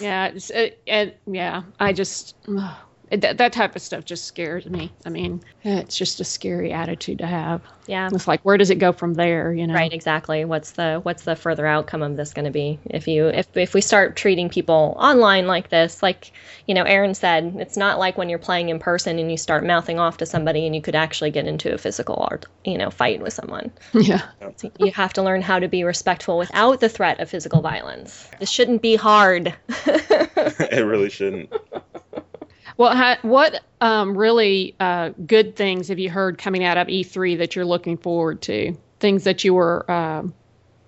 Yeah, 0.00 0.26
it's, 0.26 0.50
uh, 0.50 0.54
it, 0.54 0.82
it, 0.86 1.20
yeah. 1.30 1.62
I 1.78 1.92
just 1.92 2.34
ugh, 2.48 2.76
that 3.10 3.38
that 3.38 3.52
type 3.52 3.74
of 3.76 3.82
stuff 3.82 4.04
just 4.04 4.24
scares 4.24 4.66
me. 4.66 4.92
I 5.04 5.10
mean, 5.10 5.42
it's 5.62 5.96
just 5.96 6.20
a 6.20 6.24
scary 6.24 6.72
attitude 6.72 7.18
to 7.18 7.26
have. 7.26 7.62
yeah. 7.86 8.08
It's 8.12 8.28
like, 8.28 8.40
where 8.42 8.56
does 8.56 8.70
it 8.70 8.76
go 8.76 8.92
from 8.92 9.14
there? 9.14 9.52
You 9.52 9.66
know? 9.66 9.74
Right, 9.74 9.92
exactly. 9.92 10.44
What's 10.44 10.72
the 10.72 11.00
what's 11.02 11.24
the 11.24 11.36
further 11.36 11.66
outcome 11.66 12.02
of 12.02 12.16
this 12.16 12.32
going 12.32 12.44
to 12.44 12.50
be? 12.50 12.78
If 12.84 13.08
you 13.08 13.28
if 13.28 13.56
if 13.56 13.74
we 13.74 13.80
start 13.80 14.16
treating 14.16 14.48
people 14.48 14.96
online 14.98 15.46
like 15.46 15.70
this, 15.70 16.02
like 16.02 16.32
you 16.66 16.74
know, 16.74 16.82
Aaron 16.82 17.14
said, 17.14 17.56
it's 17.58 17.76
not 17.76 17.98
like 17.98 18.18
when 18.18 18.28
you're 18.28 18.38
playing 18.38 18.68
in 18.68 18.78
person 18.78 19.18
and 19.18 19.30
you 19.30 19.36
start 19.36 19.64
mouthing 19.64 19.98
off 19.98 20.18
to 20.18 20.26
somebody 20.26 20.66
and 20.66 20.74
you 20.74 20.82
could 20.82 20.94
actually 20.94 21.30
get 21.30 21.46
into 21.46 21.72
a 21.72 21.78
physical 21.78 22.26
art, 22.30 22.46
you 22.64 22.76
know, 22.76 22.90
fight 22.90 23.20
with 23.20 23.32
someone. 23.32 23.72
Yeah. 23.98 24.22
So 24.56 24.70
you 24.78 24.92
have 24.92 25.12
to 25.14 25.22
learn 25.22 25.42
how 25.42 25.58
to 25.58 25.68
be 25.68 25.82
respectful 25.84 26.38
without 26.38 26.80
the 26.80 26.88
threat 26.88 27.20
of 27.20 27.28
physical 27.28 27.60
violence. 27.60 28.28
This 28.38 28.48
shouldn't 28.50 28.80
be 28.80 28.96
hard. 28.96 29.54
it 29.86 30.86
really 30.86 31.10
shouldn't. 31.10 31.52
Well, 32.78 32.94
ha- 32.96 33.18
what 33.22 33.60
um, 33.82 34.16
really 34.16 34.74
uh, 34.80 35.10
good 35.26 35.56
things 35.56 35.88
have 35.88 35.98
you 35.98 36.08
heard 36.10 36.38
coming 36.38 36.64
out 36.64 36.78
of 36.78 36.86
E3 36.86 37.36
that 37.38 37.54
you're 37.56 37.64
looking 37.66 37.96
forward 37.98 38.40
to? 38.42 38.74
Things 39.00 39.24
that 39.24 39.44
you 39.44 39.52
were 39.52 39.88
um, 39.90 40.32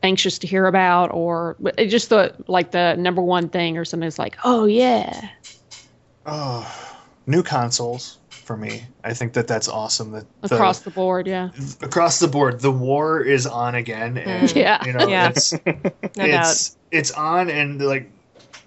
anxious 0.02 0.38
to 0.38 0.46
hear 0.46 0.66
about, 0.66 1.12
or 1.12 1.56
just 1.76 2.08
the 2.08 2.34
like 2.46 2.70
the 2.70 2.94
number 2.96 3.20
one 3.22 3.48
thing, 3.48 3.76
or 3.76 3.84
something 3.84 4.06
that's 4.06 4.18
like, 4.18 4.38
oh 4.44 4.64
yeah, 4.64 5.28
Oh, 6.26 6.96
new 7.26 7.42
consoles 7.42 8.18
for 8.30 8.56
me. 8.56 8.84
I 9.04 9.14
think 9.14 9.32
that 9.34 9.46
that's 9.48 9.68
awesome. 9.68 10.12
That 10.12 10.26
the- 10.42 10.54
across 10.54 10.80
the 10.80 10.90
board, 10.90 11.26
yeah, 11.26 11.50
across 11.82 12.18
the 12.20 12.28
board, 12.28 12.60
the 12.60 12.70
war 12.72 13.20
is 13.20 13.46
on 13.46 13.74
again, 13.74 14.16
and 14.18 14.48
Mm. 14.48 14.54
Yeah. 14.56 14.84
you 14.86 14.92
know, 14.92 15.08
Yeah. 15.08 15.28
it's 15.30 15.52
No 15.64 16.26
doubt. 16.26 16.50
it's 16.50 16.76
it's 16.90 17.10
on, 17.12 17.48
and 17.50 17.80
like 17.84 18.10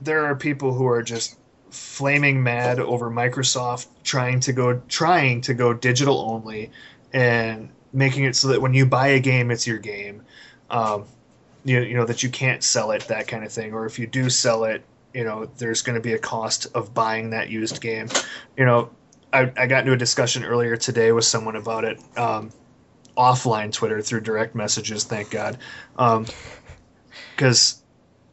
there 0.01 0.25
are 0.25 0.35
people 0.35 0.73
who 0.73 0.87
are 0.87 1.01
just 1.03 1.37
flaming 1.73 2.43
mad 2.43 2.79
over 2.79 3.09
Microsoft 3.09 3.87
trying 4.03 4.39
to 4.41 4.53
go 4.53 4.81
trying 4.87 5.41
to 5.41 5.53
go 5.53 5.73
digital 5.73 6.19
only 6.31 6.71
and 7.11 7.69
making 7.91 8.25
it 8.25 8.35
so 8.35 8.49
that 8.49 8.61
when 8.61 8.73
you 8.73 8.85
buy 8.85 9.07
a 9.07 9.19
game, 9.19 9.51
it's 9.51 9.65
your 9.65 9.79
game. 9.79 10.23
Um, 10.69 11.05
you, 11.65 11.81
you 11.81 11.95
know 11.95 12.05
that 12.05 12.23
you 12.23 12.29
can't 12.29 12.63
sell 12.63 12.91
it, 12.91 13.07
that 13.07 13.27
kind 13.27 13.43
of 13.43 13.51
thing, 13.51 13.73
or 13.73 13.85
if 13.85 13.97
you 13.97 14.07
do 14.07 14.29
sell 14.29 14.65
it, 14.65 14.83
you 15.13 15.23
know 15.23 15.49
there's 15.57 15.81
going 15.81 15.95
to 15.95 16.01
be 16.01 16.13
a 16.13 16.19
cost 16.19 16.67
of 16.75 16.93
buying 16.93 17.31
that 17.31 17.49
used 17.49 17.81
game. 17.81 18.07
You 18.57 18.65
know, 18.65 18.89
I, 19.31 19.51
I 19.57 19.67
got 19.67 19.81
into 19.81 19.93
a 19.93 19.97
discussion 19.97 20.43
earlier 20.43 20.77
today 20.77 21.11
with 21.11 21.25
someone 21.25 21.55
about 21.55 21.85
it. 21.85 21.99
Um, 22.17 22.51
offline 23.17 23.71
Twitter 23.71 24.01
through 24.01 24.21
direct 24.21 24.55
messages, 24.55 25.03
thank 25.03 25.29
God. 25.29 25.57
Because 27.35 27.82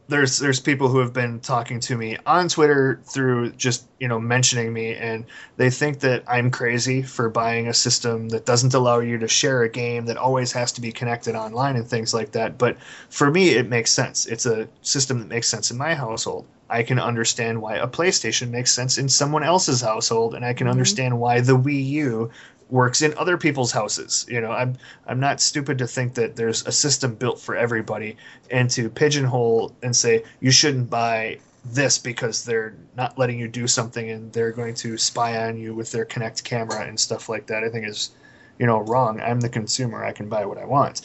there's 0.07 0.39
there's 0.39 0.59
people 0.59 0.89
who 0.89 0.99
have 0.99 1.13
been 1.13 1.39
talking 1.39 1.79
to 1.81 1.97
me 1.97 2.17
on 2.25 2.49
Twitter 2.49 2.99
through 3.05 3.51
just 3.51 3.87
you 3.99 4.07
know 4.07 4.19
mentioning 4.19 4.73
me, 4.73 4.93
and 4.93 5.25
they 5.57 5.69
think 5.69 5.99
that 6.01 6.23
I'm 6.27 6.51
crazy 6.51 7.01
for 7.01 7.29
buying 7.29 7.67
a 7.67 7.73
system 7.73 8.29
that 8.29 8.45
doesn't 8.45 8.73
allow 8.73 8.99
you 8.99 9.17
to 9.19 9.27
share 9.27 9.63
a 9.63 9.69
game 9.69 10.05
that 10.05 10.17
always 10.17 10.51
has 10.51 10.71
to 10.73 10.81
be 10.81 10.91
connected 10.91 11.35
online 11.35 11.75
and 11.75 11.87
things 11.87 12.13
like 12.13 12.31
that. 12.33 12.57
But 12.57 12.77
for 13.09 13.31
me, 13.31 13.51
it 13.51 13.69
makes 13.69 13.91
sense. 13.91 14.25
It's 14.25 14.45
a 14.45 14.67
system 14.81 15.19
that 15.19 15.27
makes 15.27 15.47
sense 15.47 15.71
in 15.71 15.77
my 15.77 15.95
household. 15.95 16.45
I 16.69 16.83
can 16.83 16.99
understand 16.99 17.61
why 17.61 17.75
a 17.75 17.87
PlayStation 17.87 18.49
makes 18.49 18.71
sense 18.71 18.97
in 18.97 19.09
someone 19.09 19.43
else's 19.43 19.81
household, 19.81 20.35
and 20.35 20.45
I 20.45 20.53
can 20.53 20.65
mm-hmm. 20.65 20.71
understand 20.71 21.19
why 21.19 21.41
the 21.41 21.57
Wii 21.57 21.85
U 21.87 22.31
works 22.71 23.01
in 23.01 23.13
other 23.17 23.37
people's 23.37 23.71
houses. 23.71 24.25
You 24.29 24.41
know, 24.41 24.51
I'm 24.51 24.77
I'm 25.05 25.19
not 25.19 25.41
stupid 25.41 25.77
to 25.79 25.87
think 25.87 26.15
that 26.15 26.35
there's 26.35 26.65
a 26.65 26.71
system 26.71 27.13
built 27.15 27.39
for 27.39 27.55
everybody, 27.55 28.17
and 28.49 28.69
to 28.71 28.89
pigeonhole 28.89 29.75
and 29.83 29.95
say 29.95 30.23
you 30.39 30.51
shouldn't 30.51 30.89
buy 30.89 31.39
this 31.63 31.99
because 31.99 32.43
they're 32.43 32.73
not 32.97 33.19
letting 33.19 33.37
you 33.37 33.47
do 33.47 33.67
something 33.67 34.09
and 34.09 34.33
they're 34.33 34.51
going 34.51 34.73
to 34.73 34.97
spy 34.97 35.47
on 35.47 35.57
you 35.57 35.75
with 35.75 35.91
their 35.91 36.05
Kinect 36.05 36.43
camera 36.43 36.81
and 36.87 36.99
stuff 36.99 37.29
like 37.29 37.45
that. 37.47 37.63
I 37.63 37.69
think 37.69 37.87
is, 37.87 38.11
you 38.57 38.65
know, 38.65 38.79
wrong. 38.79 39.21
I'm 39.21 39.41
the 39.41 39.49
consumer. 39.49 40.03
I 40.03 40.11
can 40.11 40.27
buy 40.27 40.45
what 40.45 40.57
I 40.57 40.65
want. 40.65 41.01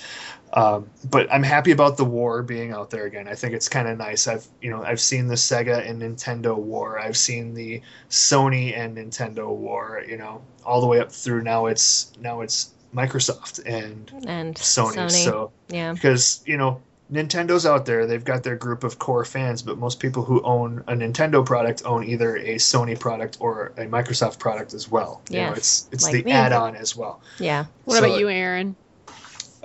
Um, 0.52 0.88
but 1.10 1.30
I'm 1.32 1.42
happy 1.42 1.72
about 1.72 1.96
the 1.96 2.04
war 2.04 2.42
being 2.42 2.72
out 2.72 2.90
there 2.90 3.04
again. 3.04 3.28
I 3.28 3.34
think 3.34 3.52
it's 3.52 3.68
kind 3.68 3.88
of 3.88 3.98
nice. 3.98 4.26
I've 4.26 4.46
you 4.62 4.70
know 4.70 4.82
I've 4.82 5.00
seen 5.00 5.26
the 5.26 5.34
Sega 5.34 5.88
and 5.88 6.00
Nintendo 6.00 6.56
war. 6.56 6.98
I've 6.98 7.16
seen 7.16 7.52
the 7.54 7.82
Sony 8.10 8.76
and 8.76 8.96
Nintendo 8.96 9.48
war. 9.54 10.02
You 10.08 10.16
know 10.16 10.42
all 10.64 10.80
the 10.80 10.86
way 10.86 11.00
up 11.00 11.12
through 11.12 11.42
now. 11.42 11.66
It's 11.66 12.12
now 12.20 12.40
it's 12.40 12.70
Microsoft 12.94 13.60
and 13.66 14.10
And 14.26 14.54
Sony. 14.56 14.94
Sony. 14.94 15.24
So 15.24 15.50
yeah. 15.68 15.92
because 15.92 16.42
you 16.46 16.56
know 16.56 16.80
Nintendo's 17.12 17.66
out 17.66 17.86
there, 17.86 18.04
they've 18.06 18.24
got 18.24 18.42
their 18.42 18.56
group 18.56 18.82
of 18.82 18.98
core 18.98 19.24
fans, 19.24 19.62
but 19.62 19.78
most 19.78 20.00
people 20.00 20.24
who 20.24 20.42
own 20.42 20.82
a 20.88 20.92
Nintendo 20.94 21.44
product 21.44 21.82
own 21.84 22.02
either 22.02 22.36
a 22.36 22.56
Sony 22.56 22.98
product 22.98 23.36
or 23.40 23.72
a 23.76 23.84
Microsoft 23.86 24.38
product 24.40 24.74
as 24.74 24.90
well. 24.90 25.22
You 25.30 25.40
know, 25.42 25.52
it's 25.52 25.88
it's 25.92 26.04
like 26.04 26.14
the 26.14 26.22
me. 26.24 26.32
add-on 26.32 26.74
as 26.74 26.96
well. 26.96 27.20
Yeah. 27.38 27.66
What 27.84 27.98
So- 27.98 28.04
about 28.06 28.18
you, 28.18 28.28
Aaron? 28.28 28.74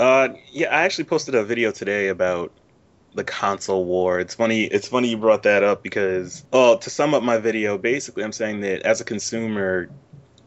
Uh, 0.01 0.29
yeah, 0.51 0.75
I 0.75 0.81
actually 0.81 1.03
posted 1.03 1.35
a 1.35 1.43
video 1.43 1.69
today 1.69 2.07
about 2.07 2.51
the 3.13 3.23
console 3.23 3.85
war. 3.85 4.19
It's 4.19 4.33
funny. 4.33 4.63
It's 4.63 4.87
funny 4.87 5.09
you 5.09 5.17
brought 5.17 5.43
that 5.43 5.61
up 5.61 5.83
because, 5.83 6.43
oh, 6.51 6.79
to 6.79 6.89
sum 6.89 7.13
up 7.13 7.21
my 7.21 7.37
video, 7.37 7.77
basically, 7.77 8.23
I'm 8.23 8.31
saying 8.31 8.61
that 8.61 8.81
as 8.81 8.99
a 8.99 9.03
consumer, 9.03 9.89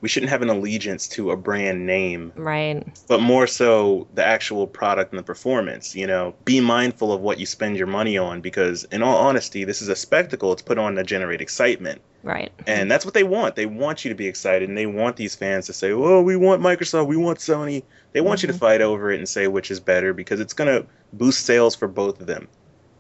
we 0.05 0.09
shouldn't 0.09 0.29
have 0.29 0.43
an 0.43 0.51
allegiance 0.51 1.09
to 1.09 1.31
a 1.31 1.37
brand 1.37 1.87
name, 1.87 2.31
Right. 2.37 2.85
but 3.09 3.23
more 3.23 3.47
so 3.47 4.07
the 4.13 4.23
actual 4.23 4.67
product 4.67 5.13
and 5.13 5.19
the 5.19 5.23
performance. 5.23 5.97
You 5.97 6.07
know, 6.07 6.35
be 6.45 6.61
mindful 6.61 7.11
of 7.11 7.23
what 7.23 7.41
you 7.41 7.47
spend 7.47 7.79
your 7.79 7.87
money 7.87 8.19
on 8.19 8.43
because, 8.43 8.85
in 8.93 9.03
all 9.03 9.17
honesty, 9.17 9.65
this 9.65 9.81
is 9.81 9.89
a 9.89 9.97
spectacle. 9.97 10.53
It's 10.53 10.61
put 10.61 10.77
on 10.77 10.95
to 10.97 11.05
generate 11.05 11.41
excitement. 11.41 12.03
Right. 12.23 12.53
And 12.67 12.91
that's 12.91 13.07
what 13.07 13.15
they 13.15 13.23
want. 13.23 13.57
They 13.57 13.65
want 13.65 14.05
you 14.05 14.11
to 14.11 14.15
be 14.15 14.27
excited, 14.29 14.69
and 14.69 14.77
they 14.77 14.85
want 14.85 15.17
these 15.17 15.35
fans 15.35 15.65
to 15.69 15.73
say, 15.73 15.91
"Oh, 15.91 16.21
we 16.21 16.37
want 16.37 16.61
Microsoft, 16.61 17.07
we 17.07 17.17
want 17.17 17.39
Sony." 17.39 17.83
They 18.13 18.21
want 18.21 18.43
you 18.43 18.49
to 18.49 18.53
Mhm. 18.53 18.59
fight 18.59 18.83
over 18.83 19.11
it 19.11 19.17
and 19.17 19.27
say 19.27 19.47
which 19.49 19.71
is 19.71 19.81
better 19.81 20.13
because 20.13 20.39
it's 20.39 20.53
going 20.53 20.69
to 20.69 20.87
boost 21.15 21.47
sales 21.47 21.75
for 21.75 21.89
both 21.89 22.21
of 22.21 22.27
them, 22.27 22.47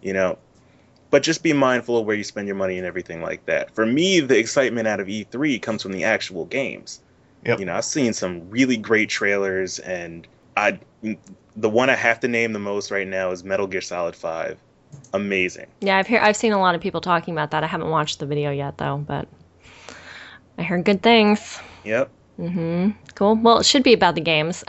you 0.01 0.15
know. 0.15 0.39
But 1.15 1.23
just 1.23 1.45
be 1.45 1.53
mindful 1.53 1.97
of 1.97 2.07
where 2.07 2.17
you 2.17 2.25
spend 2.25 2.49
your 2.49 2.57
money 2.57 2.77
and 2.77 2.85
everything 2.85 3.23
like 3.23 3.47
that. 3.47 3.73
For 3.73 3.87
me, 3.87 4.19
the 4.19 4.37
excitement 4.37 4.89
out 4.89 4.99
of 4.99 5.07
E3 5.07 5.63
comes 5.63 5.81
from 5.81 5.93
the 5.93 6.03
actual 6.03 6.45
games. 6.47 6.99
Yep. 7.47 7.61
You 7.61 7.67
know, 7.67 7.77
I've 7.77 7.85
seen 7.85 8.13
some 8.13 8.51
really 8.51 8.77
great 8.77 9.11
trailers, 9.11 9.79
and 9.79 10.27
I, 10.57 10.81
the 11.55 11.69
one 11.69 11.89
I 11.89 11.95
have 11.95 12.19
to 12.19 12.27
name 12.27 12.53
the 12.53 12.59
most 12.59 12.91
right 12.91 13.07
now 13.07 13.31
is 13.31 13.45
Metal 13.45 13.69
Gear 13.69 13.81
Solid 13.81 14.17
Five. 14.17 14.59
Amazing. 15.13 15.69
Yeah, 15.81 15.99
I've 15.99 16.09
heard 16.09 16.21
I've 16.21 16.35
seen 16.35 16.53
a 16.53 16.59
lot 16.59 16.75
of 16.75 16.81
people 16.81 17.01
talking 17.01 17.33
about 17.33 17.53
that. 17.53 17.63
I 17.63 17.69
haven't 17.69 17.91
watched 17.91 18.19
the 18.19 18.27
video 18.27 18.51
yet 18.51 18.77
though, 18.77 18.97
but 18.97 19.29
I 20.59 20.65
heard 20.65 20.85
good 20.85 21.01
things. 21.01 21.61
Yep. 21.85 22.11
Mm-hmm. 22.41 22.91
Cool. 23.15 23.37
Well, 23.37 23.59
it 23.61 23.67
should 23.67 23.85
be 23.85 23.93
about 23.93 24.17
the 24.17 24.21
games. 24.21 24.65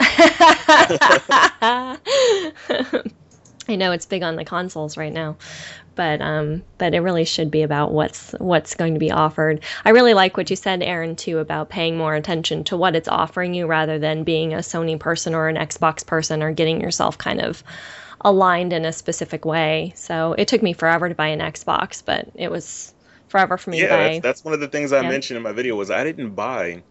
I 3.68 3.74
know 3.74 3.92
it's 3.92 4.06
big 4.06 4.22
on 4.22 4.36
the 4.36 4.44
consoles 4.44 4.96
right 4.96 5.12
now, 5.12 5.36
but 5.96 6.20
um, 6.22 6.62
but 6.78 6.94
it 6.94 7.00
really 7.00 7.24
should 7.24 7.50
be 7.50 7.62
about 7.62 7.92
what's 7.92 8.32
what's 8.38 8.74
going 8.76 8.94
to 8.94 9.00
be 9.00 9.10
offered. 9.12 9.64
I 9.84 9.90
really 9.90 10.14
like 10.14 10.36
what 10.36 10.50
you 10.50 10.56
said, 10.56 10.82
Aaron, 10.82 11.16
too, 11.16 11.38
about 11.40 11.70
paying 11.70 11.96
more 11.98 12.14
attention 12.14 12.64
to 12.64 12.76
what 12.76 12.96
it's 12.96 13.08
offering 13.08 13.54
you 13.54 13.66
rather 13.66 13.98
than 13.98 14.24
being 14.24 14.54
a 14.54 14.58
Sony 14.58 14.98
person 15.00 15.34
or 15.34 15.48
an 15.48 15.56
Xbox 15.56 16.06
person 16.06 16.42
or 16.42 16.52
getting 16.52 16.80
yourself 16.80 17.18
kind 17.18 17.40
of 17.40 17.64
aligned 18.22 18.72
in 18.72 18.84
a 18.84 18.92
specific 18.92 19.44
way. 19.44 19.92
So 19.96 20.34
it 20.38 20.48
took 20.48 20.62
me 20.62 20.72
forever 20.74 21.08
to 21.08 21.14
buy 21.14 21.28
an 21.28 21.40
Xbox, 21.40 22.02
but 22.04 22.28
it 22.34 22.50
was 22.50 22.94
forever 23.28 23.58
for 23.58 23.70
me 23.70 23.80
yeah, 23.80 23.86
to 23.86 23.88
buy. 23.88 23.98
that's, 24.04 24.18
that's 24.20 24.44
one 24.44 24.54
of 24.54 24.60
the 24.60 24.68
things 24.68 24.92
I 24.92 25.02
Yeah. 25.02 25.08
mentioned 25.08 25.36
in 25.36 25.42
my 25.42 25.52
video 25.52 25.76
was 25.76 25.90
I 25.90 26.04
didn't 26.04 26.34
buy 26.34 26.84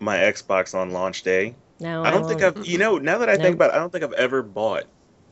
my 0.00 0.18
Xbox 0.18 0.74
on 0.74 0.92
launch 0.92 1.22
day. 1.22 1.56
no, 1.80 2.04
I 2.04 2.10
don't 2.10 2.26
think. 2.26 2.42
I've, 2.42 2.58
you 2.66 2.78
know, 2.78 2.98
now 2.98 3.18
that 3.18 3.28
I 3.30 3.36
No. 3.36 3.42
think 3.42 3.56
about 3.56 3.70
it, 3.70 3.76
I 3.76 3.78
don't 3.78 3.90
think 3.92 4.04
I've 4.04 4.12
ever 4.14 4.42
bought 4.42 4.86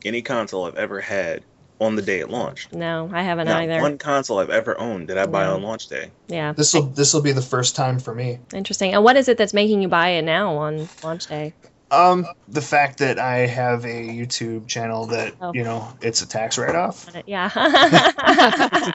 any 0.04 0.22
console 0.22 0.66
I've 0.66 0.76
ever 0.76 1.00
had 1.00 1.44
on 1.80 1.94
the 1.96 2.02
day 2.02 2.20
it 2.20 2.28
launched. 2.30 2.72
No, 2.74 3.08
I 3.12 3.22
haven't 3.22 3.46
Not 3.46 3.62
either. 3.62 3.80
one 3.80 3.98
console 3.98 4.38
I've 4.40 4.50
ever 4.50 4.78
owned 4.80 5.08
did 5.08 5.16
I 5.18 5.26
buy 5.26 5.44
No. 5.44 5.54
on 5.54 5.62
launch 5.62 5.86
day. 5.88 6.10
Yeah, 6.26 6.52
This 6.52 6.74
will 6.74 6.82
this 6.82 7.14
will 7.14 7.22
be 7.22 7.32
the 7.32 7.42
first 7.42 7.76
time 7.76 7.98
for 8.00 8.14
me. 8.14 8.38
interesting. 8.52 8.94
And 8.94 9.04
what 9.04 9.16
is 9.16 9.28
it 9.28 9.38
that's 9.38 9.54
making 9.54 9.80
you 9.82 9.88
buy 9.88 10.08
it 10.10 10.22
now 10.22 10.56
on 10.56 10.88
launch 11.04 11.26
day? 11.26 11.54
Um, 11.90 12.26
the 12.48 12.60
fact 12.60 12.98
that 12.98 13.18
I 13.18 13.46
have 13.46 13.84
a 13.86 13.88
YouTube 14.08 14.66
channel 14.66 15.06
that 15.06 15.34
Oh. 15.40 15.52
you 15.54 15.64
know 15.64 15.88
it's 16.02 16.20
a 16.20 16.28
tax 16.28 16.58
write 16.58 16.74
off. 16.74 17.06
Yeah. 17.26 17.50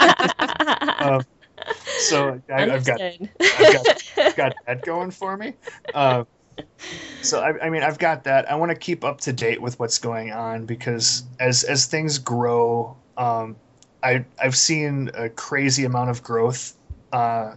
Um, 1.00 1.22
so 2.00 2.42
I, 2.50 2.64
I've 2.72 2.86
got 2.86 3.00
I've 3.02 3.74
got 3.74 4.36
got 4.36 4.54
that 4.68 4.82
going 4.84 5.12
for 5.12 5.36
me. 5.38 5.54
Um, 5.94 6.28
so 7.22 7.39
I, 7.39 7.66
I 7.66 7.70
mean, 7.70 7.84
I've 7.84 7.99
got 7.99 8.24
that. 8.26 8.49
I 8.51 8.56
want 8.56 8.72
to 8.72 8.78
keep 8.78 9.04
up 9.04 9.22
to 9.22 9.34
date 9.34 9.62
with 9.62 9.80
what's 9.80 9.97
going 9.97 10.32
on 10.32 10.66
because 10.66 11.24
as 11.39 11.64
as 11.64 11.86
things 11.86 12.20
grow, 12.20 12.95
um, 13.18 13.56
I 14.01 14.26
I've 14.41 14.56
seen 14.56 15.12
a 15.14 15.30
crazy 15.30 15.86
amount 15.86 16.10
of 16.10 16.24
growth 16.24 16.76
uh, 17.12 17.56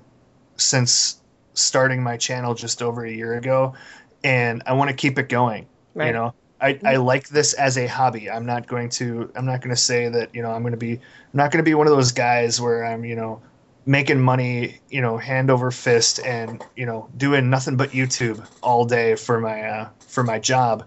since 0.56 1.20
starting 1.54 2.02
my 2.02 2.16
channel 2.16 2.54
just 2.54 2.82
over 2.82 3.04
a 3.04 3.10
year 3.10 3.34
ago, 3.34 3.74
and 4.22 4.62
I 4.66 4.72
want 4.74 4.90
to 4.90 4.96
keep 4.96 5.18
it 5.18 5.28
going. 5.28 5.66
Right. 5.94 6.08
You 6.08 6.12
know, 6.12 6.34
I, 6.60 6.78
I 6.84 6.96
like 6.96 7.28
this 7.28 7.52
as 7.54 7.76
a 7.76 7.86
hobby. 7.86 8.30
I'm 8.30 8.46
not 8.46 8.66
going 8.66 8.88
to 8.90 9.30
I'm 9.34 9.44
not 9.44 9.60
going 9.60 9.74
to 9.74 9.80
say 9.80 10.08
that 10.08 10.34
you 10.34 10.42
know 10.42 10.50
I'm 10.50 10.62
going 10.62 10.72
to 10.72 10.78
be 10.78 10.92
I'm 10.92 11.00
not 11.34 11.50
going 11.50 11.62
to 11.64 11.68
be 11.68 11.74
one 11.74 11.86
of 11.86 11.92
those 11.92 12.12
guys 12.12 12.60
where 12.60 12.84
I'm 12.84 13.04
you 13.04 13.16
know 13.16 13.42
making 13.86 14.20
money 14.20 14.78
you 14.90 15.00
know 15.00 15.16
hand 15.16 15.50
over 15.50 15.70
fist 15.70 16.18
and 16.24 16.62
you 16.76 16.84
know 16.84 17.08
doing 17.16 17.48
nothing 17.48 17.76
but 17.76 17.90
YouTube 17.90 18.44
all 18.62 18.84
day 18.84 19.14
for 19.14 19.40
my 19.40 19.62
uh, 19.62 19.88
for 20.00 20.24
my 20.24 20.38
job 20.38 20.84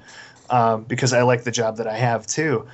um, 0.50 0.84
because 0.84 1.14
I 1.14 1.22
like 1.24 1.44
the 1.44 1.52
job 1.52 1.78
that 1.78 1.88
I 1.88 1.96
have 1.96 2.28
too. 2.28 2.68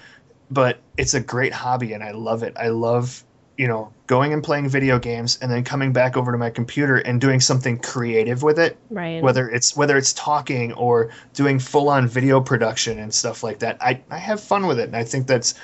But 0.51 0.79
it's 0.97 1.13
a 1.13 1.19
great 1.19 1.53
hobby 1.53 1.93
and 1.93 2.03
I 2.03 2.11
love 2.11 2.43
it. 2.43 2.55
I 2.57 2.69
love 2.69 3.23
you 3.57 3.67
know 3.67 3.91
going 4.07 4.33
and 4.33 4.43
playing 4.43 4.67
video 4.67 4.99
games 4.99 5.37
and 5.41 5.51
then 5.51 5.63
coming 5.63 5.93
back 5.93 6.17
over 6.17 6.31
to 6.31 6.37
my 6.37 6.49
computer 6.49 6.97
and 6.97 7.21
doing 7.21 7.39
something 7.39 7.77
creative 7.77 8.43
with 8.43 8.59
it 8.59 8.77
right. 8.89 9.23
whether 9.23 9.49
it's 9.49 9.77
whether 9.77 9.97
it's 9.97 10.13
talking 10.13 10.73
or 10.73 11.09
doing 11.33 11.57
full 11.57 11.89
on 11.89 12.07
video 12.07 12.41
production 12.41 12.99
and 12.99 13.13
stuff 13.13 13.43
like 13.43 13.59
that 13.59 13.77
I, 13.81 14.01
I 14.11 14.17
have 14.17 14.41
fun 14.41 14.67
with 14.67 14.79
it 14.79 14.87
and 14.87 14.95
i 14.95 15.03
think 15.05 15.25
that's 15.25 15.55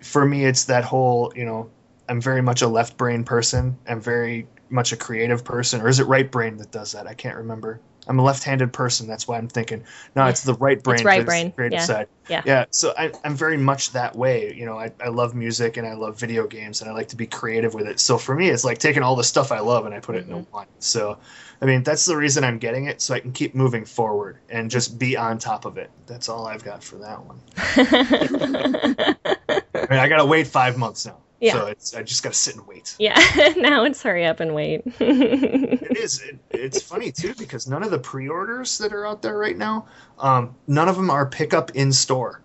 for 0.00 0.26
me 0.26 0.44
it's 0.44 0.64
that 0.64 0.84
whole 0.84 1.32
you 1.34 1.44
know 1.44 1.70
i'm 2.08 2.20
very 2.20 2.42
much 2.42 2.62
a 2.62 2.68
left 2.68 2.96
brain 2.96 3.24
person. 3.24 3.78
I'm 3.86 4.00
very 4.00 4.46
much 4.70 4.92
a 4.92 4.96
creative 4.96 5.44
person 5.44 5.80
or 5.80 5.88
is 5.88 6.00
it 6.00 6.04
right 6.04 6.30
brain 6.30 6.56
that 6.58 6.70
does 6.70 6.92
that? 6.92 7.06
I 7.06 7.14
can't 7.14 7.36
remember. 7.36 7.80
I'm 8.06 8.18
a 8.18 8.24
left-handed 8.24 8.72
person. 8.72 9.06
That's 9.06 9.28
why 9.28 9.38
i'm 9.38 9.48
thinking 9.48 9.84
no 10.16 10.26
it's 10.26 10.42
the 10.42 10.54
right 10.54 10.82
brain 10.82 11.04
right 11.04 11.18
for 11.18 11.22
the 11.22 11.26
brain, 11.26 11.52
creative 11.52 11.78
yeah. 11.78 11.84
side. 11.84 12.08
Yeah. 12.28 12.42
yeah 12.44 12.64
so 12.70 12.92
I, 12.96 13.12
i'm 13.24 13.36
very 13.36 13.56
much 13.56 13.92
that 13.92 14.16
way. 14.16 14.54
You 14.54 14.66
know 14.66 14.78
I, 14.78 14.92
I 15.02 15.08
love 15.08 15.34
music 15.34 15.76
and 15.76 15.86
i 15.86 15.94
love 15.94 16.18
video 16.18 16.46
games 16.46 16.80
and 16.80 16.90
i 16.90 16.94
like 16.94 17.08
to 17.08 17.16
be 17.16 17.26
creative 17.26 17.74
with 17.74 17.86
it. 17.86 18.00
So 18.00 18.18
for 18.18 18.34
me 18.34 18.48
it's 18.48 18.64
like 18.64 18.78
taking 18.78 19.02
all 19.02 19.16
the 19.16 19.24
stuff 19.24 19.52
i 19.52 19.60
love 19.60 19.86
and 19.86 19.94
i 19.94 20.00
put 20.00 20.16
it 20.16 20.24
into 20.24 20.36
mm-hmm. 20.36 20.54
one. 20.54 20.66
So 20.78 21.18
I 21.60 21.66
mean, 21.66 21.82
that's 21.82 22.04
the 22.04 22.16
reason 22.16 22.44
I'm 22.44 22.58
getting 22.58 22.86
it, 22.86 23.00
so 23.00 23.14
I 23.14 23.20
can 23.20 23.32
keep 23.32 23.54
moving 23.54 23.84
forward 23.84 24.38
and 24.48 24.70
just 24.70 24.98
be 24.98 25.16
on 25.16 25.38
top 25.38 25.64
of 25.64 25.76
it. 25.76 25.90
That's 26.06 26.28
all 26.28 26.46
I've 26.46 26.62
got 26.62 26.84
for 26.84 26.96
that 26.96 27.24
one. 27.24 27.40
I 29.74 29.86
mean, 29.90 29.98
I 29.98 30.08
gotta 30.08 30.24
wait 30.24 30.46
five 30.46 30.78
months 30.78 31.06
now, 31.06 31.18
Yeah. 31.40 31.52
so 31.52 31.66
it's 31.66 31.94
I 31.94 32.02
just 32.02 32.22
gotta 32.22 32.34
sit 32.34 32.56
and 32.56 32.66
wait. 32.66 32.96
yeah. 32.98 33.14
now 33.56 33.84
it's 33.84 34.02
hurry 34.02 34.24
up 34.26 34.40
and 34.40 34.54
wait. 34.54 34.82
It 35.00 35.96
is. 35.96 36.20
It, 36.22 36.38
it's 36.50 36.82
funny 36.82 37.12
too 37.12 37.34
because 37.34 37.66
none 37.68 37.82
of 37.82 37.90
the 37.90 37.98
pre-orders 37.98 38.78
that 38.78 38.92
are 38.92 39.06
out 39.06 39.22
there 39.22 39.36
right 39.38 39.56
now, 39.56 39.86
um, 40.18 40.54
none 40.66 40.88
of 40.88 40.96
them 40.96 41.10
are 41.10 41.26
pickup 41.26 41.70
in 41.72 41.92
store. 41.92 42.40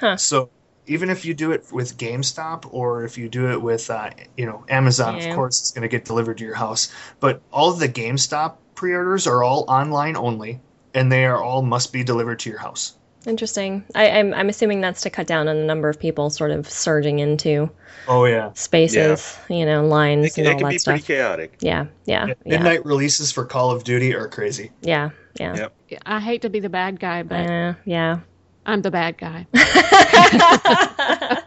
Huh. 0.00 0.16
So 0.16 0.50
even 0.86 1.10
if 1.10 1.24
you 1.24 1.34
do 1.34 1.52
it 1.52 1.66
with 1.70 1.96
GameStop 1.98 2.66
or 2.72 3.04
if 3.04 3.18
you 3.18 3.28
do 3.28 3.50
it 3.50 3.60
with, 3.60 3.90
uh, 3.90 4.10
you 4.36 4.46
know, 4.46 4.64
Amazon, 4.68 5.16
Yeah. 5.18 5.28
of 5.28 5.34
course, 5.36 5.60
it's 5.60 5.70
going 5.72 5.82
to 5.82 5.88
get 5.88 6.04
delivered 6.04 6.38
to 6.38 6.44
your 6.44 6.54
house. 6.54 6.92
But 7.20 7.42
all 7.52 7.70
of 7.70 7.78
the 7.78 7.88
GameStop 7.88 8.56
pre-orders 8.74 9.26
are 9.26 9.42
all 9.44 9.64
online 9.68 10.16
only, 10.16 10.60
and 10.94 11.12
they 11.12 11.26
are 11.26 11.40
all 11.40 11.62
must 11.62 11.92
be 11.92 12.02
delivered 12.02 12.40
to 12.40 12.50
your 12.50 12.58
house. 12.58 12.96
Interesting. 13.26 13.84
I, 13.94 14.10
I'm 14.10 14.32
I'm 14.32 14.48
assuming 14.48 14.80
that's 14.80 15.02
to 15.02 15.10
cut 15.10 15.26
down 15.26 15.46
on 15.48 15.56
the 15.56 15.64
number 15.64 15.88
of 15.90 16.00
people 16.00 16.30
sort 16.30 16.50
of 16.52 16.68
surging 16.68 17.18
into 17.18 17.68
Oh 18.08 18.24
yeah. 18.24 18.50
spaces, 18.54 19.38
you 19.50 19.66
know, 19.66 19.84
lines 19.86 20.26
It, 20.26 20.34
can- 20.34 20.46
and 20.46 20.48
it 20.48 20.52
all 20.52 20.58
can 20.60 20.64
that 20.68 20.70
be 20.70 20.78
stuff. 20.78 20.92
pretty 20.94 21.06
chaotic. 21.06 21.56
Yeah, 21.60 21.86
yeah, 22.06 22.26
Yeah, 22.28 22.34
yeah, 22.46 22.56
Midnight 22.56 22.84
releases 22.86 23.30
for 23.30 23.44
Call 23.44 23.70
of 23.70 23.84
Duty 23.84 24.14
are 24.14 24.26
crazy. 24.26 24.70
yeah, 24.80 25.10
yeah, 25.38 25.68
Yep. 25.90 26.02
I 26.06 26.18
hate 26.20 26.40
to 26.42 26.48
be 26.50 26.60
the 26.60 26.70
bad 26.70 26.98
guy, 26.98 27.22
but 27.22 27.46
Uh, 27.50 27.74
yeah. 27.84 28.20
I'm 28.64 28.80
the 28.82 28.90
bad 28.90 29.18
guy. 29.18 29.46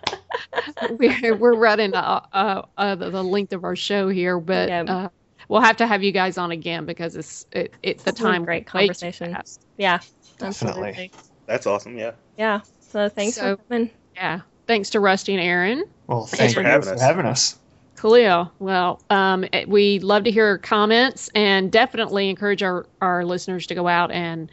we're, 0.92 1.36
we're 1.36 1.56
running 1.56 1.94
uh, 1.96 2.22
uh, 2.34 2.62
uh, 2.78 2.96
the, 2.96 3.10
the 3.10 3.24
length 3.24 3.54
of 3.54 3.64
our 3.64 3.76
show 3.76 4.10
here, 4.10 4.40
but 4.40 4.70
Yeah. 4.70 4.84
uh, 4.84 5.10
we'll 5.48 5.62
have 5.62 5.78
to 5.78 5.88
have 5.88 6.04
you 6.04 6.12
guys 6.12 6.38
on 6.38 6.52
again 6.52 6.86
because 6.86 7.16
it's 7.16 7.46
it, 7.52 7.74
it's 7.84 8.04
the 8.04 8.10
It's 8.12 8.20
been 8.20 8.28
a 8.28 8.32
time 8.32 8.46
great 8.46 8.66
conversation. 8.68 9.34
fast. 9.34 9.66
yeah, 9.78 10.00
Definitely. 10.38 11.12
Absolutely. 11.54 11.58
That's 11.58 11.68
awesome. 11.68 11.98
Yeah. 11.98 12.12
Yeah. 12.38 12.62
So 12.80 13.10
thanks 13.10 13.36
So- 13.36 13.58
for 13.58 13.64
coming. 13.64 13.90
Yeah. 14.16 14.42
Thanks 14.68 14.90
to 14.92 15.00
Rusty 15.00 15.34
and 15.34 15.42
Aaron. 15.42 15.84
Well, 16.08 16.26
thanks 16.26 16.54
for 16.54 16.64
having 16.64 16.88
for 16.88 16.94
us. 16.94 17.02
having 17.02 17.26
us. 17.26 17.58
Coolio. 17.98 18.50
Well, 18.60 19.02
um, 19.10 19.46
eh, 19.54 19.66
we 19.68 20.00
love 20.00 20.24
to 20.26 20.32
hear 20.32 20.58
comments 20.58 21.30
and 21.36 21.72
definitely 21.72 22.30
encourage 22.30 22.64
our, 22.64 22.86
our 23.02 23.26
listeners 23.26 23.68
to 23.68 23.76
go 23.76 23.88
out 23.88 24.12
and 24.12 24.50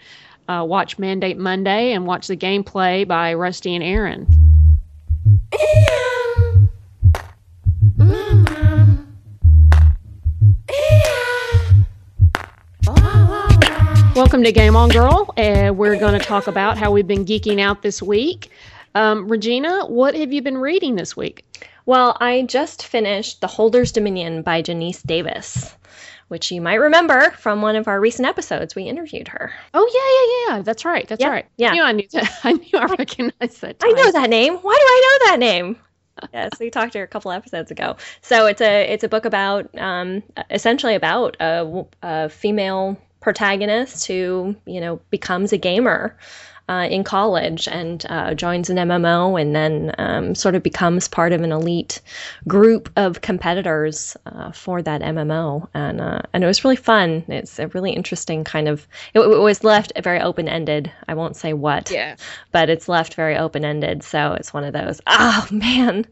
uh, 0.49 0.65
watch 0.67 0.99
Mandate 0.99 1.39
Monday 1.39 1.93
and 1.93 2.07
watch 2.07 2.27
the 2.27 2.37
gameplay 2.37 3.07
by 3.07 3.35
Rusty 3.35 3.75
and 3.75 3.85
Aaron. 3.85 4.27
Welcome 14.41 14.55
to 14.55 14.59
Game 14.59 14.74
On 14.74 14.88
Girl. 14.88 15.34
Uh, 15.36 15.70
we're 15.74 15.99
going 15.99 16.18
to 16.18 16.24
talk 16.24 16.47
about 16.47 16.78
how 16.78 16.93
we've 16.93 17.07
been 17.07 17.26
geeking 17.26 17.61
out 17.61 17.82
this 17.82 18.01
week. 18.01 18.49
Um, 18.95 19.28
Regina, 19.28 19.84
what 19.84 20.14
have 20.14 20.32
you 20.32 20.41
been 20.41 20.57
reading 20.57 20.97
this 20.97 21.14
week? 21.14 21.45
Well, 21.84 22.16
I 22.18 22.45
just 22.45 22.86
finished 22.86 23.43
The 23.43 23.47
Holder's 23.47 23.93
Dominion 23.93 24.41
by 24.41 24.62
Janice 24.62 25.03
Davis, 25.03 25.76
which 26.28 26.51
you 26.51 26.62
might 26.62 26.76
remember 26.76 27.32
from 27.32 27.61
one 27.61 27.76
of 27.76 27.86
our 27.86 28.01
recent 28.01 28.26
episodes. 28.26 28.74
We 28.74 28.84
interviewed 28.84 29.28
her. 29.28 29.53
Oh 29.74 29.86
yeah, 30.49 30.49
yeah, 30.49 30.57
yeah. 30.57 30.62
That's 30.62 30.86
right. 30.86 31.07
That's 31.07 31.20
Yeah, 31.20 31.28
right. 31.28 31.47
yeah. 31.59 31.68
I 31.68 31.72
knew 31.74 31.82
I 31.82 31.93
knew 31.93 32.09
that. 32.12 32.41
I 32.45 32.53
knew 32.55 32.78
I 32.78 32.86
recognized 32.86 33.61
that. 33.61 33.76
I 33.82 33.93
know 33.93 34.11
that 34.11 34.30
name. 34.30 34.55
Why 34.55 34.72
do 34.72 34.86
I 34.86 35.18
know 35.20 35.26
that 35.32 35.38
name? 35.38 35.76
yes, 36.32 36.53
we 36.59 36.70
talked 36.70 36.95
to 36.95 37.01
her 37.01 37.05
a 37.05 37.09
couple 37.09 37.30
episodes 37.30 37.70
ago. 37.70 37.99
So 38.22 38.47
it's 38.47 38.62
a 38.62 38.91
it's 38.91 39.05
a 39.05 39.09
book 39.11 39.26
about 39.26 39.76
um, 39.78 40.22
essentially 40.51 40.95
about 40.95 41.36
a, 41.41 41.84
a 42.03 42.30
female 42.30 42.97
protagonist 43.21 44.07
who 44.07 44.55
you 44.66 44.81
know 44.81 45.01
becomes 45.11 45.53
a 45.53 45.59
gamer 45.59 46.16
uh, 46.68 46.87
in 46.89 47.03
college 47.03 47.66
and 47.66 48.07
uh, 48.09 48.33
joins 48.33 48.71
an 48.71 48.77
MMO 48.77 49.41
and 49.41 49.57
then 49.57 49.93
um, 49.99 50.35
sort 50.37 50.55
of 50.55 50.62
becomes 50.62 51.09
part 51.09 51.33
of 51.33 51.41
an 51.43 51.51
elite 51.51 52.01
group 52.47 52.89
of 52.97 53.21
competitors 53.23 54.16
uh, 54.27 54.53
for 54.53 54.81
that 54.81 55.01
MMO 55.03 55.66
and 55.75 56.01
uh, 56.01 56.21
and 56.33 56.45
it 56.45 56.47
was 56.47 56.62
really 56.62 56.77
fun. 56.77 57.25
It's 57.27 57.59
a 57.59 57.66
really 57.68 57.91
interesting 57.91 58.45
kind 58.45 58.68
of 58.68 58.87
it, 59.14 59.18
it 59.18 59.27
was 59.41 59.64
left 59.64 59.93
very 60.03 60.21
open 60.21 60.49
ended. 60.49 60.93
I 61.09 61.14
won't 61.14 61.35
say 61.35 61.55
what 61.55 61.91
Yeah. 61.91 62.14
but 62.53 62.71
it's 62.71 62.89
left 62.89 63.14
very 63.14 63.37
open 63.37 63.64
ended. 63.64 64.05
So 64.05 64.35
it's 64.35 64.55
one 64.55 64.62
of 64.62 64.73
those, 64.73 65.01
oh 65.09 65.49
man, 65.51 66.07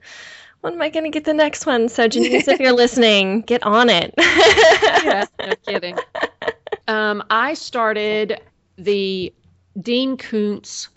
when 0.63 0.73
am 0.73 0.83
I 0.83 0.89
going 0.89 1.05
to 1.05 1.11
get 1.11 1.25
the 1.25 1.35
next 1.35 1.67
one? 1.67 1.89
So, 1.89 2.09
Janice, 2.09 2.49
if 2.49 2.59
you're 2.59 2.73
listening, 2.85 3.43
get 3.43 3.63
on 3.63 3.89
it. 3.91 4.13
yeah. 4.19 5.25
No 5.39 5.55
kidding. 5.65 5.97
Um, 6.89 7.23
I 7.31 7.55
started 7.55 8.41
the 8.77 9.33
Dean 9.81 10.17
Koontz 10.17 10.89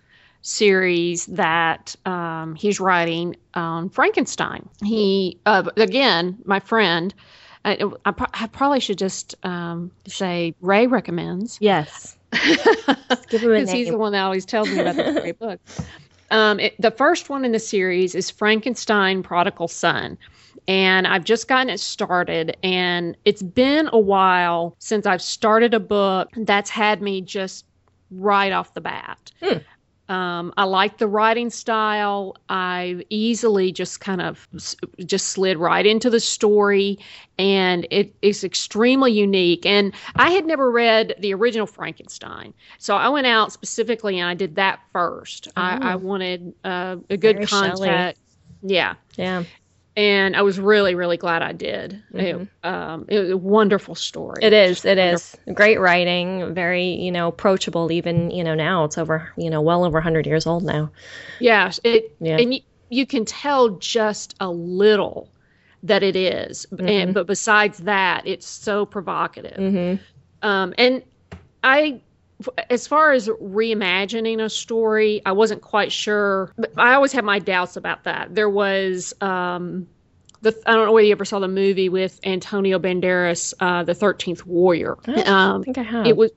series 0.42 1.28
that 1.28 1.96
um, 2.06 2.56
he's 2.56 2.80
writing 2.80 3.36
on 3.54 3.90
Frankenstein. 3.90 4.68
He 4.84 5.38
uh, 5.46 5.70
again, 5.78 6.38
my 6.46 6.60
friend. 6.60 7.14
I, 7.64 7.78
I, 8.06 8.14
I 8.34 8.48
probably 8.48 8.80
should 8.80 8.98
just 8.98 9.36
um, 9.46 9.92
say 10.08 10.56
Ray 10.62 10.88
recommends. 10.88 11.60
yes. 11.62 12.18
Give 13.30 13.44
him 13.44 13.52
a 13.52 13.60
because 13.60 13.72
he's 13.72 13.90
the 13.90 13.98
one 13.98 14.14
that 14.14 14.24
always 14.24 14.46
tells 14.46 14.70
me 14.70 14.80
about 14.80 14.96
the 14.96 15.20
great 15.20 15.38
book. 15.38 15.60
Um, 16.32 16.62
it, 16.62 16.82
the 16.82 16.92
first 16.92 17.30
one 17.30 17.44
in 17.44 17.52
the 17.52 17.60
series 17.60 18.16
is 18.16 18.32
Frankenstein 18.32 19.22
Prodigal 19.22 19.68
Son. 19.68 20.18
And 20.68 21.08
I've 21.08 21.24
just 21.24 21.48
gotten 21.48 21.70
it 21.70 21.80
started, 21.80 22.56
and 22.64 23.18
it's 23.26 23.42
been 23.42 23.90
a 23.92 24.00
while 24.00 24.76
since 24.80 25.06
I've 25.06 25.22
started 25.22 25.74
a 25.74 25.80
book 25.80 26.30
that's 26.38 26.70
had 26.70 27.02
me 27.02 27.22
just 27.22 27.66
right 28.12 28.52
off 28.52 28.74
the 28.74 28.82
bat. 28.82 29.32
Hmm. 29.42 29.58
Um, 30.14 30.54
I 30.58 30.66
like 30.66 30.98
the 30.98 31.08
writing 31.08 31.50
style. 31.50 32.36
I 32.50 33.06
easily 33.10 33.72
just 33.72 34.02
kind 34.02 34.22
of 34.22 34.46
s- 34.56 34.76
just 35.06 35.30
slid 35.30 35.58
right 35.58 35.86
into 35.86 36.10
the 36.10 36.20
story, 36.20 37.00
and 37.40 37.88
it 37.92 38.14
is 38.22 38.44
extremely 38.44 39.14
unique. 39.14 39.66
And 39.66 39.94
I 40.16 40.32
had 40.32 40.46
never 40.46 40.70
read 40.70 41.16
the 41.20 41.34
original 41.34 41.66
Frankenstein, 41.66 42.54
so 42.78 42.96
I 42.98 43.08
went 43.10 43.26
out 43.28 43.54
specifically 43.54 44.20
and 44.20 44.28
I 44.30 44.34
did 44.34 44.56
that 44.56 44.80
first. 44.92 45.48
I, 45.56 45.78
I 45.78 45.94
Oh. 45.94 45.98
wanted 45.98 46.54
uh, 46.66 46.98
a 47.10 47.16
good 47.18 47.38
Very 47.38 47.46
Shelley. 47.48 47.88
context. 47.88 48.22
Yeah, 48.64 48.94
Yeah. 49.18 49.44
And 49.96 50.36
I 50.36 50.42
was 50.42 50.60
really, 50.60 50.96
really 50.96 51.18
glad 51.18 51.42
I 51.42 51.52
did. 51.52 52.02
It, 52.14 52.48
um, 52.64 53.06
it 53.10 53.20
was 53.20 53.30
a 53.30 53.38
wonderful 53.38 53.96
story. 53.96 54.42
It 54.42 54.54
is. 54.54 54.86
It 54.86 54.98
wonderful. 54.98 55.40
is 55.48 55.56
great 55.56 55.80
writing. 55.80 56.54
Very, 56.54 56.86
you 56.88 57.12
know, 57.12 57.28
approachable. 57.28 57.92
Even 57.92 58.32
you 58.32 58.44
know 58.44 58.56
now 58.56 58.86
it's 58.86 58.98
over. 58.98 59.32
You 59.38 59.50
know, 59.50 59.62
well 59.62 59.84
over 59.84 60.00
hundred 60.02 60.26
years 60.28 60.48
old 60.48 60.64
now. 60.64 60.92
Yes, 61.40 61.80
it 61.84 62.16
Yeah. 62.20 62.38
and 62.38 62.54
you, 62.54 62.62
you 62.90 63.06
can 63.06 63.26
tell 63.26 63.70
just 63.70 64.36
a 64.40 64.50
little 64.50 65.30
that 65.84 66.04
it 66.04 66.16
is. 66.16 66.68
Mhm. 66.72 66.90
And 66.90 67.14
but 67.14 67.28
besides 67.28 67.80
that, 67.80 68.28
it's 68.28 68.48
so 68.48 68.86
provocative. 68.86 69.58
Mm-hmm. 69.58 70.02
Um, 70.48 70.74
and 70.78 71.04
I, 71.64 72.02
as 72.70 72.88
far 72.88 73.12
as 73.12 73.28
reimagining 73.28 74.42
a 74.44 74.50
story, 74.50 75.22
I 75.26 75.32
wasn't 75.32 75.62
quite 75.62 75.92
sure. 75.92 76.52
I 76.78 76.94
always 76.94 77.12
had 77.12 77.24
my 77.26 77.40
doubts 77.40 77.76
about 77.78 78.04
that. 78.06 78.34
There 78.36 78.50
was. 78.50 79.14
Um, 79.22 79.88
the, 80.44 80.60
I 80.66 80.74
don't 80.74 80.88
know 80.88 80.92
whether 80.94 81.06
you 81.06 81.12
ever 81.12 81.24
saw 81.26 81.38
the 81.38 81.48
movie 81.48 81.88
with 81.90 82.20
Antonio 82.24 82.80
Banderas, 82.80 83.54
uh, 83.60 83.84
The 83.84 83.94
Thirteenth 83.94 84.44
Warrior. 84.46 84.98
I 85.08 85.22
Um, 85.22 85.64
think 85.64 85.78
I 85.78 85.84
have. 85.84 86.08
it 86.08 86.18
was 86.18 86.32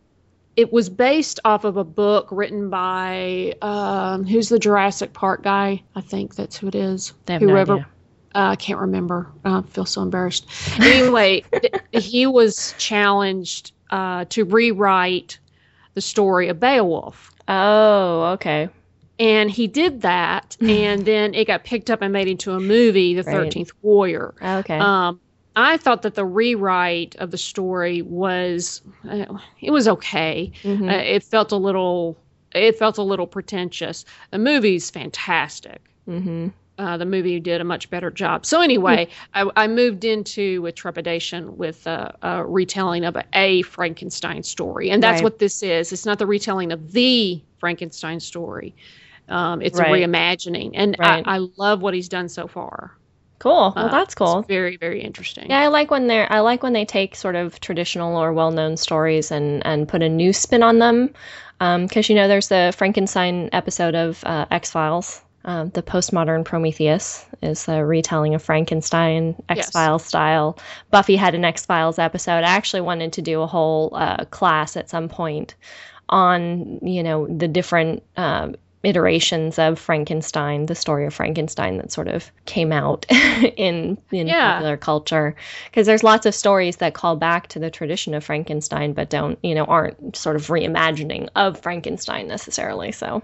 it 0.56 0.72
was 0.72 0.88
based 0.90 1.40
off 1.44 1.64
of 1.64 1.76
a 1.78 1.84
book 1.84 2.28
written 2.30 2.68
by 2.70 3.54
um, 3.62 4.24
who's 4.24 4.50
the 4.50 4.58
Jurassic 4.58 5.12
Park 5.14 5.42
guy? 5.42 5.82
I 5.96 6.00
think 6.02 6.34
that's 6.36 6.56
who 6.56 6.68
it 6.68 6.74
is. 6.74 7.12
I 7.28 7.32
have 7.32 7.42
no 7.42 7.48
Whoever 7.48 7.72
idea. 7.72 7.86
uh, 8.34 8.48
I 8.50 8.56
can't 8.56 8.78
remember. 8.78 9.26
Uh, 9.44 9.62
I 9.64 9.68
feel 9.70 9.86
so 9.86 10.02
embarrassed. 10.02 10.46
Anyway, 10.80 11.42
he 11.92 12.26
was 12.26 12.74
challenged 12.78 13.72
uh, 13.90 14.26
to 14.26 14.44
rewrite 14.44 15.38
the 15.94 16.00
story 16.00 16.48
of 16.48 16.60
Beowulf. 16.60 17.30
Oh, 17.48 18.24
okay. 18.34 18.68
And 19.18 19.50
he 19.50 19.66
did 19.68 20.02
that, 20.02 20.56
and 20.60 21.04
then 21.04 21.34
it 21.34 21.46
got 21.46 21.64
picked 21.64 21.90
up 21.90 22.02
and 22.02 22.12
made 22.12 22.28
into 22.28 22.52
a 22.52 22.60
movie, 22.60 23.14
The 23.14 23.22
Right. 23.22 23.32
Thirteenth 23.34 23.70
Warrior. 23.82 24.34
Okay. 24.42 24.78
Um, 24.78 25.20
I 25.56 25.76
thought 25.76 26.02
that 26.02 26.14
the 26.16 26.24
rewrite 26.24 27.14
of 27.20 27.30
the 27.30 27.38
story 27.38 28.02
was, 28.02 28.82
uh, 29.08 29.26
it 29.60 29.70
was 29.70 29.86
okay. 29.86 30.50
Mhm. 30.64 30.90
Uh, 30.90 30.96
it 30.96 31.22
felt 31.22 31.52
a 31.52 31.56
little, 31.56 32.16
it 32.54 32.76
felt 32.76 32.98
a 32.98 33.02
little 33.04 33.28
pretentious. 33.28 34.04
The 34.32 34.38
movie's 34.38 34.90
fantastic. 34.90 35.80
mm-hmm. 36.08 36.48
Uh, 36.76 36.96
the 36.96 37.06
movie 37.06 37.38
did 37.38 37.60
a 37.60 37.64
much 37.64 37.88
better 37.88 38.10
job. 38.10 38.44
So 38.44 38.60
anyway, 38.60 39.08
I, 39.32 39.48
I 39.54 39.66
moved 39.68 40.04
into 40.04 40.60
with 40.62 40.74
trepidation 40.74 41.56
with 41.56 41.86
uh, 41.86 42.10
a 42.22 42.44
retelling 42.44 43.04
of 43.04 43.14
a, 43.16 43.24
a 43.32 43.62
Frankenstein 43.62 44.42
story, 44.42 44.90
and 44.90 45.00
that's 45.02 45.18
Right. 45.18 45.22
what 45.22 45.38
this 45.38 45.62
is. 45.62 45.92
It's 45.92 46.04
not 46.04 46.18
the 46.18 46.26
retelling 46.26 46.72
of 46.72 46.90
the 46.92 47.40
Frankenstein 47.58 48.18
story. 48.18 48.74
Um, 49.28 49.62
it's 49.62 49.78
Right. 49.78 50.02
a 50.02 50.06
reimagining, 50.06 50.72
and 50.74 50.96
Right. 50.98 51.22
I, 51.26 51.36
I 51.36 51.46
love 51.56 51.80
what 51.80 51.94
he's 51.94 52.08
done 52.08 52.28
so 52.28 52.48
far. 52.48 52.92
Cool. 53.38 53.72
Well, 53.76 53.86
Uh, 53.86 53.88
that's 53.90 54.14
cool. 54.14 54.40
It's 54.40 54.48
very, 54.48 54.76
very 54.76 55.02
interesting. 55.02 55.50
Yeah, 55.50 55.60
I 55.60 55.68
like 55.68 55.90
when 55.90 56.06
they're 56.06 56.30
I 56.32 56.40
like 56.40 56.62
when 56.62 56.72
they 56.72 56.84
take 56.84 57.14
sort 57.16 57.36
of 57.36 57.58
traditional 57.60 58.16
or 58.16 58.32
well-known 58.32 58.76
stories 58.76 59.30
and 59.30 59.64
and 59.66 59.88
put 59.88 60.02
a 60.02 60.08
new 60.08 60.32
spin 60.32 60.62
on 60.62 60.78
them. 60.78 61.10
Because 61.58 62.08
you 62.08 62.14
know, 62.16 62.28
there's 62.28 62.48
the 62.48 62.72
Frankenstein 62.76 63.48
episode 63.52 63.94
of 63.94 64.22
uh, 64.24 64.46
X 64.50 64.70
Files. 64.70 65.23
Um, 65.46 65.70
the 65.70 65.82
postmodern 65.82 66.44
Prometheus 66.44 67.26
is 67.42 67.68
a 67.68 67.84
retelling 67.84 68.34
of 68.34 68.42
Frankenstein 68.42 69.34
X 69.48 69.70
Files 69.70 70.04
style. 70.04 70.58
Buffy 70.90 71.16
had 71.16 71.34
an 71.34 71.44
X 71.44 71.66
Files 71.66 71.98
episode. 71.98 72.44
I 72.44 72.50
actually 72.50 72.80
wanted 72.80 73.12
to 73.14 73.22
do 73.22 73.42
a 73.42 73.46
whole 73.46 73.90
uh, 73.94 74.24
class 74.26 74.76
at 74.76 74.88
some 74.88 75.08
point 75.08 75.54
on 76.08 76.78
you 76.82 77.02
know 77.02 77.26
the 77.26 77.48
different 77.48 78.02
um, 78.16 78.54
iterations 78.82 79.58
of 79.58 79.78
Frankenstein, 79.78 80.66
the 80.66 80.74
story 80.74 81.06
of 81.06 81.14
Frankenstein 81.14 81.78
that 81.78 81.90
sort 81.90 82.08
of 82.08 82.30
came 82.46 82.72
out 82.72 83.04
in 83.10 83.98
in 84.10 84.26
Yeah. 84.26 84.52
popular 84.52 84.76
culture. 84.76 85.36
Because 85.66 85.86
there's 85.86 86.02
lots 86.02 86.26
of 86.26 86.34
stories 86.34 86.76
that 86.76 86.94
call 86.94 87.16
back 87.16 87.48
to 87.48 87.58
the 87.58 87.70
tradition 87.70 88.14
of 88.14 88.24
Frankenstein, 88.24 88.92
but 88.94 89.10
don't 89.10 89.38
you 89.42 89.54
know 89.54 89.64
aren't 89.64 90.16
sort 90.16 90.36
of 90.36 90.46
reimagining 90.46 91.28
of 91.36 91.60
Frankenstein 91.60 92.28
necessarily. 92.28 92.92
So 92.92 93.22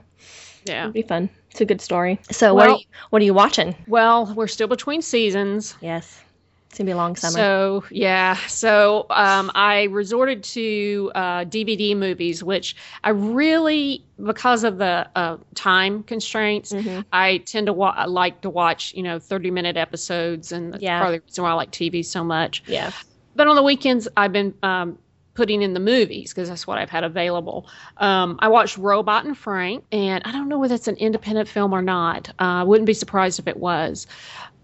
yeah. 0.66 0.82
it'd 0.82 0.94
be 0.94 1.02
fun. 1.02 1.30
It's 1.50 1.60
a 1.60 1.64
good 1.64 1.80
story. 1.80 2.18
So 2.30 2.54
what 2.54 2.68
are 2.68 2.76
you, 2.76 2.84
what 3.10 3.22
are 3.22 3.24
you 3.24 3.34
watching? 3.34 3.74
Well, 3.86 4.32
we're 4.34 4.46
still 4.46 4.68
between 4.68 5.02
seasons. 5.02 5.74
Yes, 5.80 6.22
it's 6.68 6.78
gonna 6.78 6.86
be 6.86 6.92
a 6.92 6.96
long 6.96 7.16
summer. 7.16 7.32
So 7.38 7.84
yeah, 7.90 8.36
so 8.46 9.06
um, 9.10 9.50
I 9.56 9.84
resorted 9.84 10.44
to 10.44 11.10
uh, 11.14 11.44
DVD 11.44 11.96
movies, 11.96 12.44
which 12.44 12.76
I 13.02 13.10
really, 13.10 14.04
because 14.24 14.62
of 14.62 14.78
the 14.78 15.08
uh, 15.16 15.38
time 15.56 16.04
constraints, 16.04 16.72
Mhm. 16.72 17.04
I 17.12 17.38
tend 17.38 17.66
to 17.66 17.72
wa- 17.72 17.94
I 17.96 18.04
like 18.04 18.42
to 18.42 18.50
watch, 18.50 18.94
you 18.94 19.02
know, 19.02 19.18
thirty 19.18 19.50
minute 19.50 19.76
episodes, 19.76 20.52
and 20.52 20.72
that's 20.72 20.82
Yeah. 20.82 21.00
probably 21.00 21.18
the 21.18 21.24
reason 21.26 21.42
why 21.44 21.50
I 21.50 21.54
like 21.54 21.72
TV 21.72 22.04
so 22.04 22.22
much. 22.22 22.62
Yeah. 22.68 22.92
But 23.34 23.48
on 23.48 23.56
the 23.56 23.62
weekends, 23.64 24.06
I've 24.16 24.32
been 24.32 24.54
um, 24.62 24.98
putting 25.40 25.62
in 25.62 25.72
the 25.72 25.80
movies 25.80 26.34
because 26.34 26.50
that's 26.50 26.66
what 26.66 26.76
I've 26.76 26.90
had 26.90 27.02
available. 27.02 27.66
Um, 27.96 28.36
I 28.40 28.48
watched 28.48 28.76
Robot 28.76 29.24
and 29.24 29.34
Frank, 29.36 29.84
and 29.90 30.22
I 30.26 30.32
don't 30.32 30.50
know 30.50 30.58
whether 30.58 30.74
it's 30.74 30.86
an 30.86 30.96
independent 30.96 31.48
film 31.48 31.72
or 31.72 31.80
not. 31.80 32.28
Uh, 32.38 32.60
I 32.60 32.62
wouldn't 32.64 32.84
be 32.86 32.92
surprised 32.92 33.38
if 33.38 33.48
it 33.48 33.56
was. 33.56 34.06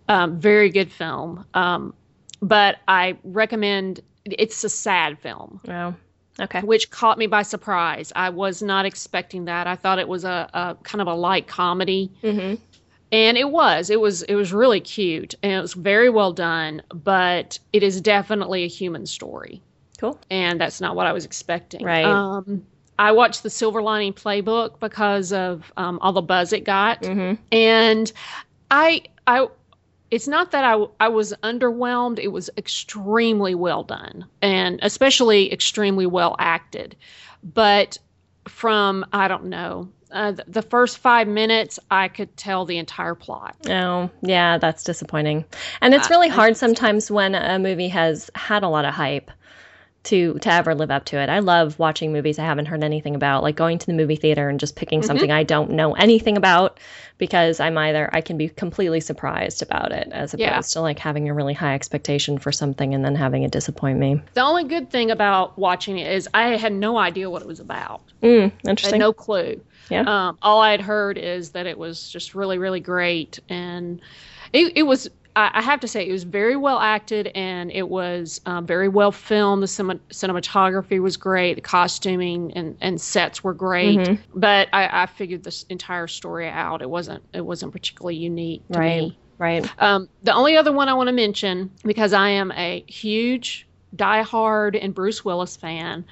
Um, 0.06 0.38
very 0.38 0.68
good 0.68 0.92
film. 0.92 1.46
Um, 1.54 1.94
but 2.42 2.76
I 2.86 3.16
recommend. 3.24 4.00
It's 4.26 4.62
a 4.64 4.68
sad 4.68 5.18
film, 5.18 5.60
Oh. 5.66 5.94
Okay. 6.38 6.60
which 6.60 6.90
caught 6.90 7.16
me 7.16 7.26
by 7.26 7.40
surprise. 7.42 8.12
I 8.14 8.28
was 8.28 8.60
not 8.60 8.84
expecting 8.84 9.46
that. 9.46 9.66
I 9.66 9.76
thought 9.76 9.98
it 9.98 10.08
was 10.08 10.24
a, 10.24 10.50
a 10.52 10.76
kind 10.82 11.00
of 11.00 11.08
a 11.08 11.14
light 11.14 11.46
comedy 11.46 12.12
Mm-hmm. 12.22 12.56
and 13.12 13.38
it 13.38 13.48
was 13.48 13.88
it 13.88 13.98
was 14.00 14.22
it 14.24 14.34
was 14.34 14.52
really 14.52 14.80
cute 14.80 15.34
and 15.42 15.52
it 15.52 15.60
was 15.62 15.74
very 15.74 16.10
well 16.10 16.32
done 16.32 16.82
but 16.92 17.58
it 17.72 17.82
is 17.84 18.00
definitely 18.00 18.64
a 18.64 18.68
human 18.68 19.06
story 19.06 19.62
Cool. 19.98 20.18
and 20.30 20.60
that's 20.60 20.80
not 20.80 20.94
what 20.96 21.06
i 21.06 21.12
was 21.12 21.24
expecting 21.24 21.84
Right. 21.84 22.04
um 22.04 22.64
i 22.98 23.12
watched 23.12 23.42
the 23.42 23.50
silver 23.50 23.82
lining 23.82 24.12
playbook 24.12 24.78
because 24.80 25.32
of 25.32 25.72
um, 25.76 25.98
all 26.00 26.12
the 26.12 26.22
buzz 26.22 26.52
it 26.52 26.64
got 26.64 27.02
Mm-hmm. 27.02 27.40
and 27.52 28.12
i 28.70 29.02
i 29.26 29.46
it's 30.10 30.28
not 30.28 30.52
that 30.52 30.62
I, 30.64 30.84
I 31.00 31.08
was 31.08 31.34
underwhelmed 31.42 32.18
it 32.20 32.28
was 32.28 32.48
extremely 32.56 33.54
well 33.54 33.82
done 33.82 34.24
and 34.42 34.78
especially 34.82 35.52
extremely 35.52 36.06
well 36.06 36.36
acted 36.38 36.94
but 37.42 37.98
from 38.48 39.04
i 39.12 39.26
don't 39.28 39.46
know 39.46 39.88
uh, 40.12 40.32
th- 40.32 40.46
the 40.46 40.62
first 40.62 40.98
five 40.98 41.26
minutes 41.26 41.80
i 41.90 42.06
could 42.06 42.34
tell 42.36 42.64
the 42.64 42.78
entire 42.78 43.16
plot 43.16 43.56
Oh, 43.68 44.08
yeah, 44.22 44.56
that's 44.58 44.84
disappointing. 44.84 45.44
And 45.80 45.92
it's 45.94 46.08
really 46.08 46.30
I- 46.30 46.34
hard 46.34 46.56
sometimes 46.56 47.10
when 47.10 47.34
a 47.34 47.58
movie 47.58 47.88
has 47.88 48.30
had 48.36 48.62
a 48.62 48.68
lot 48.68 48.84
of 48.84 48.94
hype 48.94 49.32
to 50.06 50.34
to 50.40 50.52
ever 50.52 50.74
live 50.74 50.90
up 50.90 51.04
to 51.06 51.18
it. 51.18 51.28
I 51.28 51.38
love 51.40 51.78
watching 51.78 52.12
movies 52.12 52.38
I 52.38 52.44
haven't 52.44 52.66
heard 52.66 52.82
anything 52.82 53.14
about, 53.14 53.42
like 53.42 53.54
going 53.56 53.78
to 53.78 53.86
the 53.86 53.92
movie 53.92 54.16
theater 54.16 54.48
and 54.48 54.58
just 54.58 54.74
picking 54.76 55.00
Mhm. 55.00 55.04
something 55.04 55.30
I 55.30 55.42
don't 55.42 55.70
know 55.70 55.92
anything 55.94 56.36
about 56.36 56.78
because 57.18 57.60
I'm 57.60 57.76
either 57.78 58.08
I 58.12 58.20
can 58.20 58.36
be 58.36 58.48
completely 58.48 59.00
surprised 59.00 59.62
about 59.62 59.92
it 59.92 60.08
as 60.12 60.34
opposed 60.34 60.40
Yeah. 60.40 60.60
to 60.60 60.80
like 60.80 60.98
having 60.98 61.28
a 61.28 61.34
really 61.34 61.54
high 61.54 61.74
expectation 61.74 62.38
for 62.38 62.52
something 62.52 62.94
and 62.94 63.04
then 63.04 63.14
having 63.14 63.42
it 63.42 63.50
disappoint 63.50 63.98
me. 63.98 64.20
The 64.34 64.42
only 64.42 64.64
good 64.64 64.90
thing 64.90 65.10
about 65.10 65.58
watching 65.58 65.98
it 65.98 66.12
is 66.12 66.28
I 66.34 66.56
had 66.56 66.72
no 66.72 66.96
idea 66.98 67.30
what 67.30 67.42
it 67.42 67.48
was 67.48 67.60
about. 67.60 68.00
Mm, 68.22 68.38
I 68.38 68.42
had 68.42 68.52
interesting. 68.68 68.98
no 69.00 69.12
clue. 69.12 69.60
Yeah. 69.90 70.00
Um, 70.06 70.38
all 70.42 70.60
I 70.60 70.72
had 70.72 70.80
heard 70.80 71.16
is 71.18 71.50
that 71.50 71.66
it 71.66 71.78
was 71.78 72.08
just 72.08 72.34
really, 72.34 72.58
really 72.58 72.80
great, 72.80 73.38
and 73.48 74.00
it, 74.52 74.72
it 74.76 74.82
was. 74.82 75.08
I 75.36 75.50
I 75.54 75.62
have 75.62 75.78
to 75.80 75.88
say, 75.88 76.08
it 76.08 76.12
was 76.12 76.24
very 76.24 76.56
well 76.56 76.78
acted, 76.80 77.28
and 77.34 77.70
it 77.70 77.88
was 77.88 78.40
um, 78.46 78.66
very 78.66 78.88
well 78.88 79.12
filmed. 79.12 79.62
The 79.62 79.68
cinema, 79.68 80.00
cinematography 80.10 81.00
was 81.00 81.16
great. 81.16 81.54
The 81.54 81.60
costuming 81.60 82.52
and, 82.54 82.76
and 82.80 83.00
sets 83.00 83.44
were 83.44 83.54
great. 83.54 83.98
Mhm. 83.98 84.18
But 84.34 84.68
I, 84.72 85.02
I 85.02 85.06
figured 85.06 85.44
this 85.44 85.64
entire 85.68 86.08
story 86.08 86.48
out. 86.48 86.82
It 86.82 86.90
wasn't. 86.90 87.22
It 87.32 87.42
wasn't 87.44 87.72
particularly 87.72 88.16
unique 88.16 88.62
to 88.72 88.78
Right. 88.78 89.00
me. 89.02 89.18
Right. 89.38 89.70
Um, 89.82 90.08
the 90.22 90.32
only 90.34 90.56
other 90.56 90.72
one 90.72 90.88
I 90.88 90.94
want 90.94 91.08
to 91.08 91.12
mention, 91.12 91.70
because 91.84 92.14
I 92.14 92.30
am 92.30 92.50
a 92.52 92.82
huge 92.88 93.66
Die 93.94 94.22
Hard 94.22 94.74
and 94.74 94.94
Bruce 94.94 95.24
Willis 95.26 95.56
fan, 95.56 96.06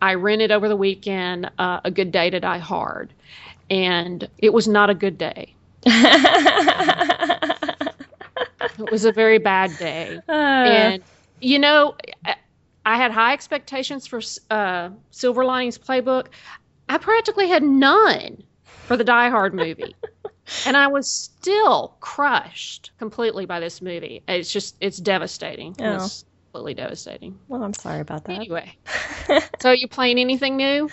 I 0.00 0.14
rented 0.14 0.52
over 0.52 0.68
the 0.68 0.76
weekend 0.76 1.50
uh, 1.58 1.80
A 1.84 1.90
Good 1.90 2.12
Day 2.12 2.30
to 2.30 2.38
Die 2.38 2.58
Hard. 2.58 3.12
and 3.68 4.28
it 4.38 4.52
was 4.52 4.68
not 4.68 4.90
a 4.90 4.94
good 4.94 5.18
day. 5.18 5.54
It 8.60 8.90
was 8.90 9.04
a 9.04 9.12
very 9.12 9.38
bad 9.38 9.76
day. 9.76 10.22
Uh, 10.28 10.32
and 10.32 11.04
you 11.40 11.58
know 11.58 11.94
I- 12.24 12.96
had 12.96 13.12
high 13.12 13.32
expectations 13.32 14.06
for 14.06 14.20
uh, 14.50 14.90
silver 15.10 15.44
linings 15.44 15.78
playbook 15.78 16.28
i 16.88 16.96
practically 16.98 17.48
had 17.48 17.62
none 17.62 18.42
for 18.64 18.96
the 18.96 19.04
die 19.04 19.28
hard 19.28 19.54
movie 19.54 19.94
and 20.66 20.76
i 20.76 20.86
was 20.88 21.10
still 21.10 21.96
crushed 22.00 22.90
completely 22.98 23.46
by 23.46 23.60
this 23.60 23.80
movie 23.82 24.22
it's 24.26 24.50
just 24.52 24.76
it's 24.80 24.98
devastating 24.98 25.74
Oh. 25.80 25.94
it's 25.94 26.24
completely 26.52 26.74
devastating 26.74 27.38
well, 27.48 27.62
I'm 27.62 27.74
sorry 27.74 28.00
about 28.00 28.24
that. 28.24 28.36
anyway 28.36 28.72
so 29.60 29.70
you 29.72 29.86
playing 29.88 30.18
anything 30.18 30.56
new 30.56 30.86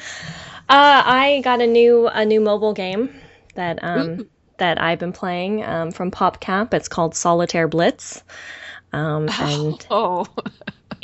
Uh, 0.67 1.01
I 1.05 1.41
got 1.43 1.61
a 1.61 1.67
new 1.67 2.07
a 2.07 2.25
new 2.25 2.41
mobile 2.41 2.73
game 2.73 3.09
that 3.55 3.83
um 3.83 4.17
Ooh. 4.19 4.27
That 4.57 4.81
I've 4.81 4.99
been 4.99 5.13
playing 5.13 5.63
um, 5.63 5.91
from 5.91 6.11
PopCap. 6.11 6.73
It's 6.73 6.87
called 6.87 7.15
Solitaire 7.15 7.67
Blitz, 7.67 8.23
um, 8.93 9.29
and 9.39 9.85
oh 9.89 10.25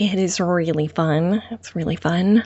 it 0.02 0.18
is 0.18 0.40
really 0.40 0.88
fun. 0.88 1.44
It's 1.52 1.76
really 1.76 1.96
fun. 1.96 2.44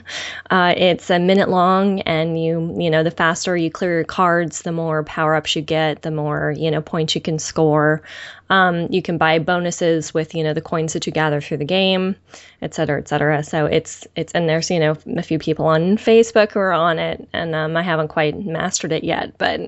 Uh, 0.50 0.74
it's 0.76 1.08
a 1.08 1.18
minute 1.18 1.48
long, 1.48 2.00
and 2.02 2.38
you 2.38 2.76
you 2.78 2.90
know 2.90 3.02
the 3.02 3.10
faster 3.10 3.56
you 3.56 3.70
clear 3.70 3.94
your 3.94 4.04
cards, 4.04 4.62
the 4.62 4.72
more 4.72 5.02
power 5.04 5.34
ups 5.34 5.56
you 5.56 5.62
get, 5.62 6.02
the 6.02 6.10
more 6.10 6.52
you 6.56 6.70
know 6.70 6.82
points 6.82 7.14
you 7.14 7.20
can 7.20 7.38
score. 7.38 8.02
Um, 8.50 8.88
you 8.90 9.00
can 9.00 9.16
buy 9.16 9.38
bonuses 9.38 10.12
with 10.12 10.34
you 10.34 10.44
know 10.44 10.52
the 10.52 10.60
coins 10.60 10.92
that 10.92 11.06
you 11.06 11.12
gather 11.12 11.40
through 11.40 11.56
the 11.56 11.64
game, 11.64 12.14
et 12.60 12.74
cetera, 12.74 12.98
et 12.98 13.08
cetera. 13.08 13.42
So 13.42 13.64
it's 13.64 14.06
it's 14.16 14.34
and 14.34 14.48
there's 14.48 14.70
you 14.70 14.78
know 14.78 14.96
a 15.16 15.22
few 15.22 15.38
people 15.38 15.64
on 15.66 15.96
Facebook 15.96 16.52
who 16.52 16.58
are 16.58 16.72
on 16.72 16.98
it, 16.98 17.26
and 17.32 17.54
um, 17.54 17.74
I 17.74 17.82
haven't 17.82 18.08
quite 18.08 18.38
mastered 18.38 18.92
it 18.92 19.02
yet, 19.02 19.38
but 19.38 19.60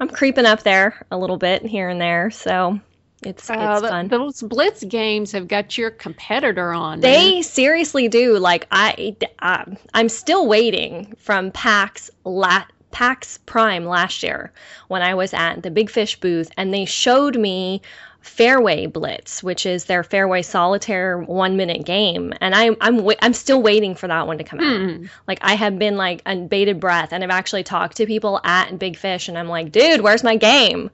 I'm 0.00 0.08
creeping 0.08 0.46
up 0.46 0.64
there 0.64 1.06
a 1.12 1.16
little 1.16 1.38
bit 1.38 1.64
here 1.64 1.88
and 1.88 2.00
there. 2.00 2.30
So 2.32 2.80
it's 3.26 3.50
it's 3.50 3.50
uh, 3.50 3.80
the- 3.80 3.88
fun. 3.88 4.08
those 4.08 4.42
blitz 4.42 4.84
games 4.84 5.32
have 5.32 5.48
got 5.48 5.76
your 5.76 5.90
competitor 5.90 6.72
on 6.72 7.00
man. 7.00 7.00
They 7.00 7.42
seriously 7.42 8.08
do. 8.08 8.38
Like 8.38 8.66
I, 8.70 9.16
uh, 9.40 9.64
I'm 9.94 10.08
still 10.08 10.46
waiting 10.46 11.14
from 11.18 11.50
PAX 11.50 12.10
la- 12.24 12.64
PAX 12.92 13.38
Prime 13.46 13.84
last 13.84 14.22
year 14.22 14.52
when 14.88 15.02
I 15.02 15.14
was 15.14 15.34
at 15.34 15.62
the 15.62 15.70
Big 15.70 15.90
Fish 15.90 16.18
booth, 16.20 16.50
and 16.56 16.72
they 16.72 16.84
showed 16.84 17.36
me 17.36 17.82
Fairway 18.20 18.86
Blitz, 18.86 19.40
which 19.42 19.66
is 19.66 19.84
their 19.84 20.02
Fairway 20.02 20.42
Solitaire 20.42 21.18
one 21.18 21.56
minute 21.56 21.84
game, 21.84 22.32
and 22.40 22.54
I'm 22.54 22.76
I'm 22.80 23.04
wa- 23.04 23.14
I'm 23.22 23.32
still 23.34 23.62
waiting 23.62 23.94
for 23.94 24.08
that 24.08 24.26
one 24.26 24.38
to 24.38 24.44
come 24.44 24.58
out. 24.60 24.80
Hmm. 24.80 25.04
Like 25.28 25.38
I 25.42 25.54
have 25.54 25.78
been 25.78 25.96
like 25.96 26.22
on 26.26 26.48
bated 26.48 26.80
breath, 26.80 27.12
and 27.12 27.22
I've 27.22 27.30
actually 27.30 27.62
talked 27.62 27.98
to 27.98 28.06
people 28.06 28.40
at 28.42 28.78
Big 28.78 28.96
Fish, 28.96 29.28
and 29.28 29.38
I'm 29.38 29.48
like, 29.48 29.70
dude, 29.70 30.00
where's 30.00 30.24
my 30.24 30.36
game? 30.36 30.90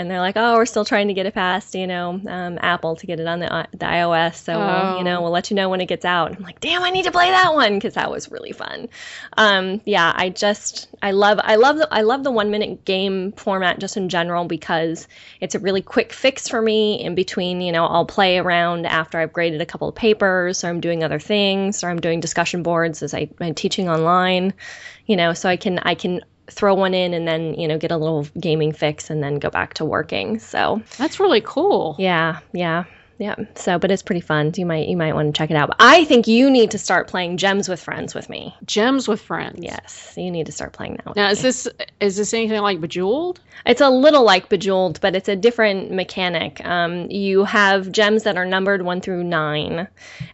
And 0.00 0.10
they're 0.10 0.18
like, 0.20 0.36
oh, 0.36 0.54
we're 0.56 0.64
still 0.64 0.86
trying 0.86 1.08
to 1.08 1.14
get 1.14 1.26
it 1.26 1.34
past, 1.34 1.74
you 1.74 1.86
know, 1.86 2.18
um, 2.26 2.58
Apple 2.62 2.96
to 2.96 3.06
get 3.06 3.20
it 3.20 3.26
on 3.26 3.38
the 3.40 3.52
uh, 3.52 3.66
the 3.72 3.84
iOS. 3.84 4.36
So 4.36 4.58
we'll, 4.58 4.98
you 4.98 5.04
know, 5.04 5.18
Oh. 5.18 5.22
we'll 5.22 5.30
let 5.30 5.50
you 5.50 5.54
know 5.56 5.68
when 5.68 5.82
it 5.82 5.86
gets 5.86 6.06
out. 6.06 6.34
I'm 6.34 6.42
like, 6.42 6.58
damn, 6.60 6.82
I 6.82 6.88
need 6.90 7.04
to 7.04 7.12
play 7.12 7.30
that 7.30 7.52
one 7.52 7.74
because 7.74 7.94
that 7.94 8.10
was 8.10 8.30
really 8.30 8.52
fun. 8.52 8.88
Um, 9.36 9.82
yeah, 9.84 10.10
I 10.16 10.30
just 10.30 10.88
I 11.02 11.10
love 11.10 11.38
I 11.42 11.56
love 11.56 11.76
the 11.76 11.86
I 11.92 12.00
love 12.00 12.24
the 12.24 12.30
one 12.30 12.50
minute 12.50 12.86
game 12.86 13.32
format 13.32 13.78
just 13.78 13.98
in 13.98 14.08
general 14.08 14.46
because 14.46 15.06
it's 15.40 15.54
a 15.54 15.58
really 15.58 15.82
quick 15.82 16.14
fix 16.14 16.48
for 16.48 16.62
me 16.62 16.94
in 16.98 17.14
between. 17.14 17.60
You 17.60 17.70
know, 17.72 17.84
I'll 17.84 18.06
play 18.06 18.38
around 18.38 18.86
after 18.86 19.18
I've 19.18 19.34
graded 19.34 19.60
a 19.60 19.66
couple 19.66 19.88
of 19.88 19.94
papers, 19.94 20.64
or 20.64 20.68
I'm 20.68 20.80
doing 20.80 21.04
other 21.04 21.18
things, 21.20 21.84
or 21.84 21.90
I'm 21.90 22.00
doing 22.00 22.20
discussion 22.20 22.62
boards 22.62 23.02
as 23.02 23.12
I, 23.12 23.28
I'm 23.38 23.54
teaching 23.54 23.90
online. 23.90 24.54
You 25.06 25.16
know, 25.16 25.34
so 25.34 25.48
I 25.48 25.56
can 25.56 25.78
I 25.80 25.94
can 25.94 26.20
throw 26.50 26.74
one 26.74 26.94
in 26.94 27.14
and 27.14 27.26
then 27.26 27.54
you 27.54 27.66
know 27.68 27.78
get 27.78 27.90
a 27.90 27.96
little 27.96 28.24
gaming 28.38 28.72
fix 28.72 29.10
and 29.10 29.22
then 29.22 29.38
go 29.38 29.50
back 29.50 29.74
to 29.74 29.84
working. 29.84 30.38
So 30.38 30.82
that's 30.98 31.20
really 31.20 31.42
cool 31.44 31.96
yeah, 31.98 32.40
yeah. 32.52 32.84
Yeah. 33.20 33.34
So, 33.54 33.78
but 33.78 33.90
it's 33.90 34.02
pretty 34.02 34.22
fun. 34.22 34.50
You 34.56 34.64
might 34.64 34.88
you 34.88 34.96
might 34.96 35.14
want 35.14 35.34
to 35.34 35.38
check 35.38 35.50
it 35.50 35.54
out. 35.54 35.68
But 35.68 35.76
I 35.78 36.04
think 36.06 36.26
you 36.26 36.50
need 36.50 36.70
to 36.70 36.78
start 36.78 37.06
playing 37.06 37.36
Gems 37.36 37.68
with 37.68 37.78
Friends 37.78 38.14
with 38.14 38.30
me. 38.30 38.56
gems 38.64 39.06
with 39.06 39.20
friends 39.20 39.60
Yes, 39.62 40.14
you 40.16 40.30
need 40.30 40.46
to 40.46 40.52
start 40.52 40.72
playing 40.72 40.96
that. 40.96 41.14
Now 41.14 41.26
me. 41.26 41.32
is 41.32 41.42
this 41.42 41.68
is 42.00 42.16
this 42.16 42.32
anything 42.32 42.62
like 42.62 42.80
bejeweled 42.80 43.38
It's 43.66 43.82
a 43.82 43.90
little 43.90 44.24
like 44.24 44.48
Bejeweled, 44.48 45.00
but 45.02 45.14
it's 45.14 45.28
a 45.28 45.36
different 45.36 45.90
mechanic. 45.90 46.64
Um, 46.64 47.10
you 47.10 47.44
have 47.44 47.92
gems 47.92 48.22
that 48.22 48.38
are 48.38 48.46
numbered 48.46 48.82
one 48.82 49.02
through 49.02 49.22
nine, 49.24 49.86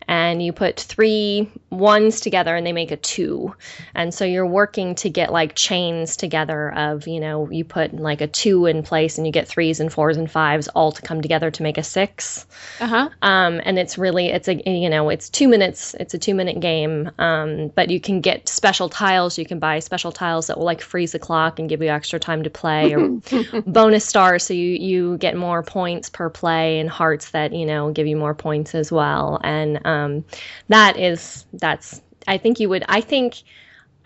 and 0.06 0.40
you 0.40 0.52
put 0.52 0.78
three 0.78 1.50
ones 1.70 2.20
together 2.20 2.54
and 2.54 2.66
they 2.66 2.72
make 2.72 2.92
a 2.92 2.96
two. 2.96 3.54
And 3.94 4.14
so 4.14 4.24
you're 4.24 4.46
working 4.46 4.94
to 4.96 5.10
get 5.10 5.32
like 5.32 5.56
chains 5.56 6.16
together 6.16 6.72
of, 6.74 7.08
you 7.08 7.20
know, 7.20 7.50
you 7.50 7.64
put 7.64 7.94
like 7.94 8.20
a 8.20 8.26
two 8.26 8.66
in 8.66 8.82
place 8.82 9.18
and 9.18 9.26
you 9.26 9.32
get 9.32 9.48
threes 9.48 9.80
and 9.80 9.92
fours 9.92 10.16
and 10.16 10.30
fives 10.30 10.68
all 10.68 10.92
to 10.92 11.02
come 11.02 11.20
together 11.20 11.50
to 11.50 11.62
make 11.62 11.78
a 11.78 11.82
six. 11.82 12.46
Uh-huh. 12.80 13.08
Um, 13.22 13.60
and 13.64 13.78
it's 13.78 13.98
really 13.98 14.28
it's 14.28 14.48
a 14.48 14.54
you 14.68 14.88
know 14.88 15.08
it's 15.08 15.28
two 15.28 15.48
minutes 15.48 15.94
it's 15.98 16.14
a 16.14 16.18
two 16.18 16.34
minute 16.34 16.60
game. 16.60 17.10
Um, 17.18 17.68
but 17.74 17.90
you 17.90 18.00
can 18.00 18.20
get 18.20 18.48
special 18.48 18.88
tiles. 18.88 19.38
You 19.38 19.46
can 19.46 19.58
buy 19.58 19.78
special 19.78 20.12
tiles 20.12 20.46
that 20.46 20.58
will 20.58 20.64
like 20.64 20.80
freeze 20.80 21.12
the 21.12 21.18
clock 21.18 21.58
and 21.58 21.68
give 21.68 21.82
you 21.82 21.88
extra 21.88 22.18
time 22.18 22.42
to 22.42 22.50
play 22.50 22.94
or 22.94 23.20
bonus 23.66 24.04
stars 24.04 24.44
so 24.44 24.54
you 24.54 24.72
you 24.72 25.16
get 25.18 25.36
more 25.36 25.62
points 25.62 26.08
per 26.08 26.30
play 26.30 26.78
and 26.78 26.88
hearts 26.88 27.30
that 27.30 27.52
you 27.52 27.66
know 27.66 27.90
give 27.92 28.06
you 28.06 28.16
more 28.16 28.34
points 28.34 28.74
as 28.74 28.92
well. 28.92 29.40
And 29.42 29.84
um, 29.86 30.24
that 30.68 30.98
is 30.98 31.46
that's 31.52 32.00
I 32.28 32.38
think 32.38 32.60
you 32.60 32.68
would 32.68 32.84
I 32.88 33.00
think 33.00 33.42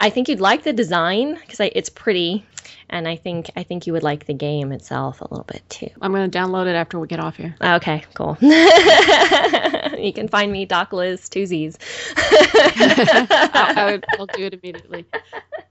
I 0.01 0.11
think 0.11 0.29
you'd 0.29 0.41
like 0.41 0.65
the 0.65 0.73
design 0.73 1.35
because 1.35 1.61
it's 1.61 1.91
pretty 1.91 2.45
and 2.89 3.07
I 3.07 3.17
think 3.17 3.51
I 3.57 3.63
think 3.63 3.87
you 3.87 3.93
would 3.93 4.03
like 4.03 4.27
the 4.27 4.35
game 4.35 4.73
itself 4.73 5.21
a 5.21 5.25
little 5.25 5.45
bit 5.45 5.63
too. 5.69 5.89
i'm 6.03 6.13
going 6.13 6.29
to 6.29 6.39
download 6.39 6.67
it 6.67 6.75
after 6.75 6.99
we 6.99 7.07
get 7.07 7.21
off 7.21 7.37
here 7.37 7.55
oh, 7.61 7.75
Okay, 7.77 8.03
cool. 8.15 8.37
you 8.41 10.13
can 10.13 10.29
find 10.29 10.51
me 10.53 10.67
Doc 10.67 10.93
Liz 10.93 11.29
Twosies. 11.29 11.77
I, 12.17 13.75
I 13.77 13.93
would, 13.93 14.05
I'll 14.19 14.27
do 14.27 14.45
it 14.45 14.55
immediately. 14.55 15.07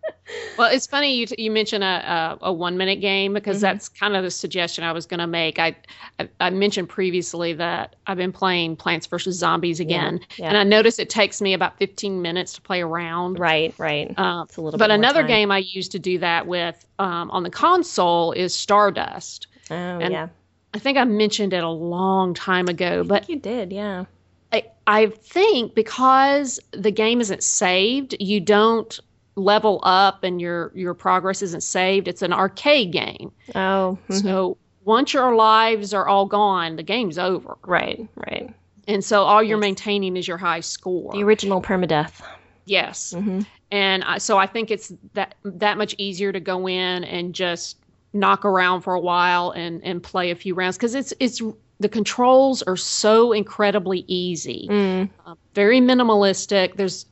Well, 0.58 0.70
it's 0.72 0.86
funny 0.88 1.16
you 1.16 1.26
you 1.38 1.50
mention 1.52 1.82
a 1.84 2.38
a, 2.42 2.48
a 2.48 2.54
one 2.54 2.78
minute 2.78 3.02
game 3.02 3.34
because 3.34 3.58
Mhm. 3.58 3.62
that's 3.62 3.90
kind 3.90 4.16
of 4.16 4.24
the 4.24 4.32
suggestion 4.32 4.84
I 4.84 4.92
was 4.92 5.06
going 5.06 5.20
to 5.20 5.28
make. 5.28 5.58
I, 5.60 5.76
I 6.20 6.30
I 6.40 6.50
mentioned 6.50 6.90
previously 6.90 7.54
that 7.54 7.96
I've 8.08 8.18
been 8.18 8.32
playing 8.32 8.76
Plants 8.76 9.08
vs 9.08 9.36
Zombies 9.36 9.80
again, 9.80 10.20
yeah. 10.38 10.48
and 10.50 10.58
I 10.58 10.64
notice 10.64 11.00
it 11.00 11.10
takes 11.10 11.42
me 11.42 11.54
about 11.54 11.78
15 11.80 12.22
minutes 12.22 12.54
to 12.54 12.62
play 12.62 12.82
around. 12.82 13.40
right, 13.40 13.74
right. 13.78 14.18
Um, 14.20 14.44
It's 14.48 14.58
a 14.58 14.62
little 14.62 14.78
but 14.78 14.92
another 14.92 15.24
game 15.24 15.52
I 15.52 15.60
used 15.60 15.92
to 15.94 16.00
do 16.00 16.18
that 16.20 16.46
with 16.48 16.86
um, 17.00 17.32
on 17.32 17.44
the 17.44 17.50
console 17.50 18.32
is 18.34 18.54
Stardust. 18.56 19.48
Oh, 19.72 19.76
and- 19.76 20.12
yeah. 20.14 20.28
I 20.72 20.78
think 20.78 21.00
I 21.00 21.04
mentioned 21.06 21.54
it 21.54 21.64
a 21.64 21.70
long 21.70 22.36
time 22.36 22.68
ago, 22.68 23.00
I 23.00 23.04
but 23.04 23.28
you 23.30 23.38
did, 23.38 23.72
yeah. 23.74 24.06
I, 24.54 24.66
I 24.86 25.08
think 25.08 25.74
because 25.74 26.60
the 26.72 26.92
game 26.92 27.22
isn't 27.22 27.42
saved, 27.42 28.16
you 28.20 28.40
don't 28.40 29.00
level 29.40 29.80
up 29.84 30.24
and 30.24 30.40
your 30.42 30.72
your 30.76 30.94
progress 30.94 31.42
isn't 31.42 31.64
saved. 31.64 32.08
It's 32.08 32.22
an 32.22 32.34
arcade 32.34 32.92
game. 32.92 33.32
Oh, 33.56 33.98
mhm. 34.10 34.22
So 34.22 34.58
once 34.86 35.14
your 35.14 35.36
lives 35.36 35.94
are 35.94 36.08
all 36.08 36.26
gone, 36.26 36.76
the 36.76 36.84
game's 36.84 37.18
over. 37.20 37.58
right, 37.66 38.08
right. 38.16 38.54
And 38.88 39.04
so 39.04 39.22
all 39.24 39.44
you're 39.44 39.58
maintaining 39.60 40.18
is 40.18 40.28
your 40.28 40.38
high 40.38 40.62
score. 40.62 41.12
The 41.14 41.24
original 41.24 41.62
permadeath. 41.62 42.22
yes. 42.66 43.14
hmm 43.14 43.42
And 43.72 44.04
I, 44.04 44.18
so 44.18 44.38
I 44.38 44.48
think 44.48 44.72
it's 44.72 44.92
that 45.14 45.36
that 45.44 45.78
much 45.78 45.94
easier 45.98 46.32
to 46.32 46.40
go 46.40 46.68
in 46.68 47.04
and 47.04 47.36
just 47.36 47.78
knock 48.14 48.46
around 48.46 48.82
for 48.82 48.96
a 48.96 49.00
while 49.00 49.52
and 49.52 49.84
and 49.84 50.02
play 50.02 50.32
a 50.32 50.36
few 50.36 50.56
rounds 50.56 50.76
because 50.78 50.96
it's 50.96 51.14
it's 51.20 51.42
the 51.80 51.90
controls 51.90 52.62
are 52.64 52.76
so 52.76 53.32
incredibly 53.32 54.04
easy. 54.08 54.68
Mm, 54.70 55.10
um, 55.26 55.38
very 55.54 55.80
minimalistic. 55.80 56.76
There's 56.76 57.06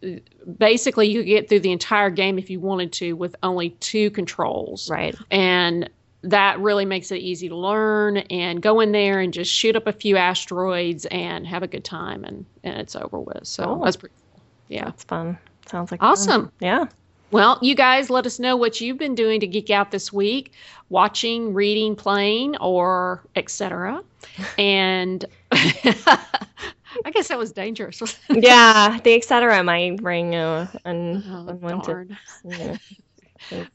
basically 0.57 1.07
you 1.09 1.20
could 1.22 1.28
get 1.28 1.49
through 1.49 1.61
the 1.61 1.72
entire 1.72 2.09
game 2.09 2.38
if 2.38 2.49
you 2.49 2.59
wanted 2.59 2.91
to 2.93 3.13
with 3.13 3.36
only 3.43 3.70
two 3.72 4.09
controls, 4.11 4.89
right. 4.89 5.15
and 5.32 5.89
that 6.24 6.59
really 6.59 6.84
makes 6.84 7.11
it 7.11 7.18
easy 7.18 7.47
to 7.47 7.55
learn 7.55 8.18
and 8.18 8.61
go 8.61 8.80
in 8.82 8.91
there 8.91 9.20
and 9.22 9.34
just 9.34 9.51
shoot 9.51 9.76
up 9.76 9.88
a 9.88 9.93
few 9.93 10.18
asteroids 10.18 11.05
and 11.12 11.47
have 11.47 11.63
a 11.63 11.67
good 11.67 11.86
time, 11.86 12.24
and 12.25 12.46
and 12.63 12.78
it's 12.78 12.96
over 12.96 13.20
with. 13.20 13.47
So 13.47 13.63
Cool. 13.63 13.83
that's 13.86 13.97
pretty 13.97 14.16
cool. 14.33 14.42
Yeah. 14.67 14.86
That's 14.86 15.04
fun. 15.05 15.37
Sounds 15.67 15.92
like 15.92 16.01
fun. 16.01 16.09
Awesome. 16.09 16.51
Yeah. 16.59 16.86
Well, 17.32 17.59
you 17.62 17.75
guys 17.75 18.09
let 18.09 18.25
us 18.25 18.39
know 18.39 18.55
what 18.55 18.79
you've 18.79 18.97
been 18.97 19.16
doing 19.16 19.39
to 19.41 19.47
geek 19.47 19.70
out 19.70 19.91
this 19.91 20.13
week, 20.13 20.54
watching, 20.89 21.54
reading, 21.54 21.95
playing, 21.95 22.58
or 22.58 23.24
etc. 23.36 24.01
And 24.58 25.25
I 25.51 27.12
guess 27.12 27.28
that 27.29 27.37
was 27.37 27.51
dangerous. 27.51 28.01
yeah, 28.29 28.99
the 29.04 29.16
etc. 29.16 29.63
might 29.63 29.97
bring 29.97 30.36
uh, 30.36 30.67
un- 30.86 31.24
Oh, 31.28 31.47
unwanted. 31.49 32.16
Yeah. 32.45 32.78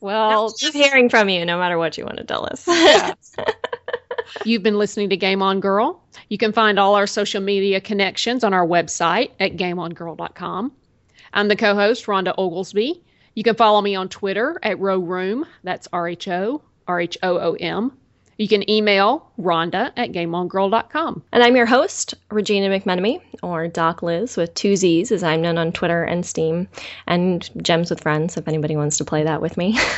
Well, 0.00 0.52
Just 0.58 0.74
hearing 0.74 1.08
from 1.08 1.28
you, 1.28 1.44
no 1.46 1.56
matter 1.58 1.78
what 1.78 1.96
you 1.96 2.04
want 2.04 2.18
to 2.18 2.24
tell 2.24 2.44
us. 2.44 2.66
Yeah. 2.66 3.14
You've 4.44 4.62
been 4.62 4.76
listening 4.76 5.08
to 5.10 5.16
Game 5.16 5.40
On 5.40 5.60
Girl. 5.60 6.02
You 6.28 6.36
can 6.36 6.52
find 6.52 6.78
all 6.78 6.94
our 6.96 7.06
social 7.06 7.40
media 7.40 7.80
connections 7.80 8.44
on 8.44 8.52
our 8.52 8.66
website 8.66 9.30
at 9.40 9.56
gameongirl.com. 9.56 10.72
I'm 11.32 11.48
the 11.48 11.56
co 11.56 11.74
host, 11.74 12.06
Rhonda 12.06 12.34
Oglesby. 12.36 13.02
You 13.34 13.42
can 13.42 13.54
follow 13.54 13.80
me 13.80 13.94
on 13.94 14.09
Twitter 14.09 14.59
at 14.62 14.76
RhoRhoom, 14.76 15.44
that's 15.62 15.88
R 15.92 16.09
H 16.09 16.28
O 16.28 16.62
R 16.86 17.00
H 17.00 17.16
O 17.22 17.38
O 17.38 17.54
M. 17.54 17.96
You 18.38 18.48
can 18.48 18.68
email 18.68 19.31
Rhonda 19.43 19.93
at 19.97 20.12
GameOnGirl.com. 20.12 21.23
And 21.32 21.43
I'm 21.43 21.56
your 21.56 21.66
host, 21.66 22.14
Regina 22.31 22.69
McMenemy, 22.69 23.20
or 23.43 23.69
Doc 23.69 24.02
Liz 24.02 24.36
with 24.36 24.55
two 24.55 24.77
Z's, 24.77 25.12
as 25.12 25.23
I'm 25.23 25.43
known 25.43 25.59
on 25.59 25.73
Twitter 25.73 26.05
and 26.05 26.24
Steam, 26.24 26.69
and 27.06 27.48
Gems 27.62 27.90
with 27.90 28.01
Friends, 28.01 28.36
if 28.36 28.48
anybody 28.48 28.77
wants 28.77 28.98
to 28.98 29.05
play 29.05 29.24
that 29.24 29.43
with 29.43 29.56
me. 29.56 29.78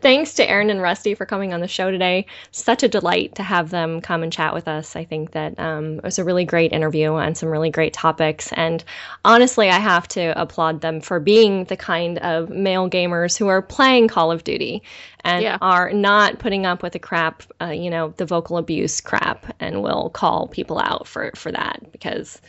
Thanks 0.00 0.34
to 0.34 0.48
Aaron 0.48 0.70
and 0.70 0.82
Rusty 0.82 1.14
for 1.14 1.26
coming 1.26 1.52
on 1.54 1.60
the 1.60 1.68
show 1.68 1.90
today. 1.90 2.26
Such 2.50 2.82
a 2.82 2.88
delight 2.88 3.34
to 3.36 3.42
have 3.42 3.70
them 3.70 4.00
come 4.00 4.22
and 4.22 4.32
chat 4.32 4.52
with 4.52 4.68
us. 4.68 4.96
I 4.96 5.04
think 5.04 5.32
that 5.32 5.58
um, 5.58 5.98
it 5.98 6.04
was 6.04 6.18
a 6.18 6.24
really 6.24 6.44
great 6.44 6.72
interview 6.72 7.12
on 7.12 7.34
some 7.34 7.48
really 7.48 7.70
great 7.70 7.92
topics. 7.92 8.52
And 8.52 8.82
honestly, 9.24 9.68
I 9.68 9.78
have 9.78 10.08
to 10.08 10.40
applaud 10.40 10.80
them 10.80 11.00
for 11.00 11.20
being 11.20 11.64
the 11.64 11.76
kind 11.76 12.18
of 12.18 12.50
male 12.50 12.90
gamers 12.90 13.36
who 13.36 13.48
are 13.48 13.62
playing 13.62 14.08
Call 14.08 14.32
of 14.32 14.44
Duty 14.44 14.82
and 15.26 15.42
yeah. 15.42 15.58
are 15.60 15.92
not 15.92 16.38
putting 16.38 16.66
up 16.66 16.82
with 16.82 16.92
the 16.92 16.98
crap, 16.98 17.42
uh, 17.60 17.70
you 17.70 17.90
know, 17.90 18.12
the 18.16 18.26
vocal 18.26 18.58
abuse 18.58 19.00
crap, 19.00 19.54
and 19.60 19.82
will 19.82 20.10
call 20.10 20.48
people 20.48 20.78
out 20.78 21.06
for 21.06 21.30
for 21.34 21.52
that 21.52 21.80
because 21.92 22.40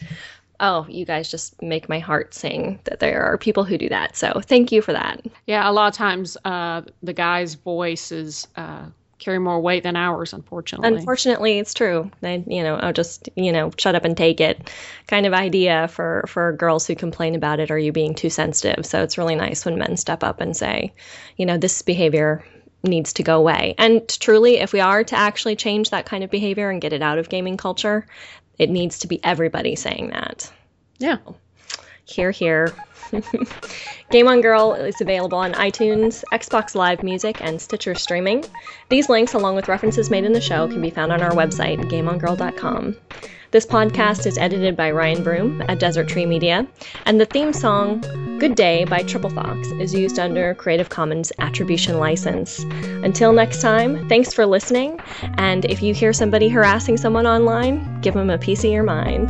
oh, 0.59 0.85
you 0.89 1.05
guys 1.05 1.29
just 1.29 1.61
make 1.61 1.88
my 1.88 1.99
heart 1.99 2.34
sing 2.34 2.79
that 2.85 2.99
there 2.99 3.23
are 3.23 3.38
people 3.38 3.63
who 3.63 3.77
do 3.77 3.89
that. 3.89 4.15
So 4.15 4.41
thank 4.43 4.71
you 4.71 4.81
for 4.81 4.93
that. 4.93 5.23
Yeah, 5.45 5.69
a 5.69 5.71
lot 5.71 5.88
of 5.88 5.93
times 5.93 6.38
uh, 6.45 6.81
the 7.03 7.13
guy's 7.13 7.55
voice 7.55 8.11
is. 8.11 8.47
Uh, 8.55 8.85
carry 9.19 9.39
more 9.39 9.59
weight 9.59 9.81
than 9.81 9.95
ours 9.95 10.31
unfortunately 10.31 10.95
unfortunately 10.95 11.57
it's 11.57 11.73
true 11.73 12.11
they 12.21 12.43
you 12.45 12.61
know 12.61 12.75
i'll 12.75 12.93
just 12.93 13.27
you 13.35 13.51
know 13.51 13.71
shut 13.79 13.95
up 13.95 14.05
and 14.05 14.15
take 14.15 14.39
it 14.39 14.69
kind 15.07 15.25
of 15.25 15.34
idea 15.34 15.88
for 15.88 16.23
for 16.27 16.53
girls 16.53 16.85
who 16.85 16.93
complain 16.93 17.34
about 17.34 17.59
it 17.59 17.71
are 17.71 17.79
you 17.79 17.91
being 17.91 18.13
too 18.13 18.29
sensitive 18.29 18.85
so 18.85 19.01
it's 19.01 19.17
really 19.17 19.34
nice 19.34 19.65
when 19.65 19.75
men 19.75 19.97
step 19.97 20.23
up 20.23 20.39
and 20.39 20.55
say 20.55 20.93
you 21.35 21.47
know 21.47 21.57
this 21.57 21.81
behavior 21.81 22.45
needs 22.83 23.13
to 23.13 23.23
go 23.23 23.37
away. 23.37 23.75
And 23.77 24.07
truly, 24.07 24.57
if 24.57 24.73
we 24.73 24.79
are 24.79 25.03
to 25.03 25.15
actually 25.15 25.55
change 25.55 25.89
that 25.89 26.05
kind 26.05 26.23
of 26.23 26.29
behavior 26.29 26.69
and 26.69 26.81
get 26.81 26.93
it 26.93 27.01
out 27.01 27.17
of 27.17 27.29
gaming 27.29 27.57
culture, 27.57 28.05
it 28.57 28.69
needs 28.69 28.99
to 28.99 29.07
be 29.07 29.23
everybody 29.23 29.75
saying 29.75 30.09
that. 30.09 30.51
Yeah. 30.97 31.17
Here, 32.05 32.31
here. 32.31 32.73
Game 34.09 34.27
on 34.27 34.41
Girl 34.41 34.73
is 34.73 34.99
available 35.01 35.37
on 35.37 35.53
iTunes, 35.53 36.23
Xbox 36.31 36.75
Live 36.75 37.03
Music, 37.03 37.41
and 37.41 37.61
Stitcher 37.61 37.95
Streaming. 37.95 38.43
These 38.89 39.09
links, 39.09 39.33
along 39.33 39.55
with 39.55 39.67
references 39.67 40.09
made 40.09 40.23
in 40.23 40.33
the 40.33 40.41
show, 40.41 40.67
can 40.67 40.81
be 40.81 40.89
found 40.89 41.11
on 41.11 41.21
our 41.21 41.31
website, 41.31 41.79
gameongirl.com. 41.89 42.95
This 43.49 43.65
podcast 43.65 44.25
is 44.25 44.37
edited 44.37 44.75
by 44.75 44.91
Ryan 44.91 45.23
Broom 45.23 45.63
at 45.69 45.79
Desert 45.79 46.09
Tree 46.09 46.25
Media, 46.25 46.67
and 47.05 47.17
the 47.17 47.25
theme 47.25 47.53
song, 47.53 48.01
Good 48.39 48.55
Day 48.55 48.83
by 48.83 49.03
Triple 49.03 49.29
Fox, 49.29 49.69
is 49.79 49.93
used 49.93 50.19
under 50.19 50.53
Creative 50.53 50.89
Commons 50.89 51.31
Attribution 51.39 51.97
License. 51.97 52.59
Until 53.03 53.31
next 53.31 53.61
time, 53.61 54.09
thanks 54.09 54.33
for 54.33 54.45
listening, 54.45 54.99
and 55.37 55.63
if 55.63 55.81
you 55.81 55.93
hear 55.93 56.11
somebody 56.11 56.49
harassing 56.49 56.97
someone 56.97 57.25
online, 57.25 58.01
give 58.01 58.15
them 58.15 58.29
a 58.29 58.37
piece 58.37 58.65
of 58.65 58.71
your 58.71 58.83
mind. 58.83 59.29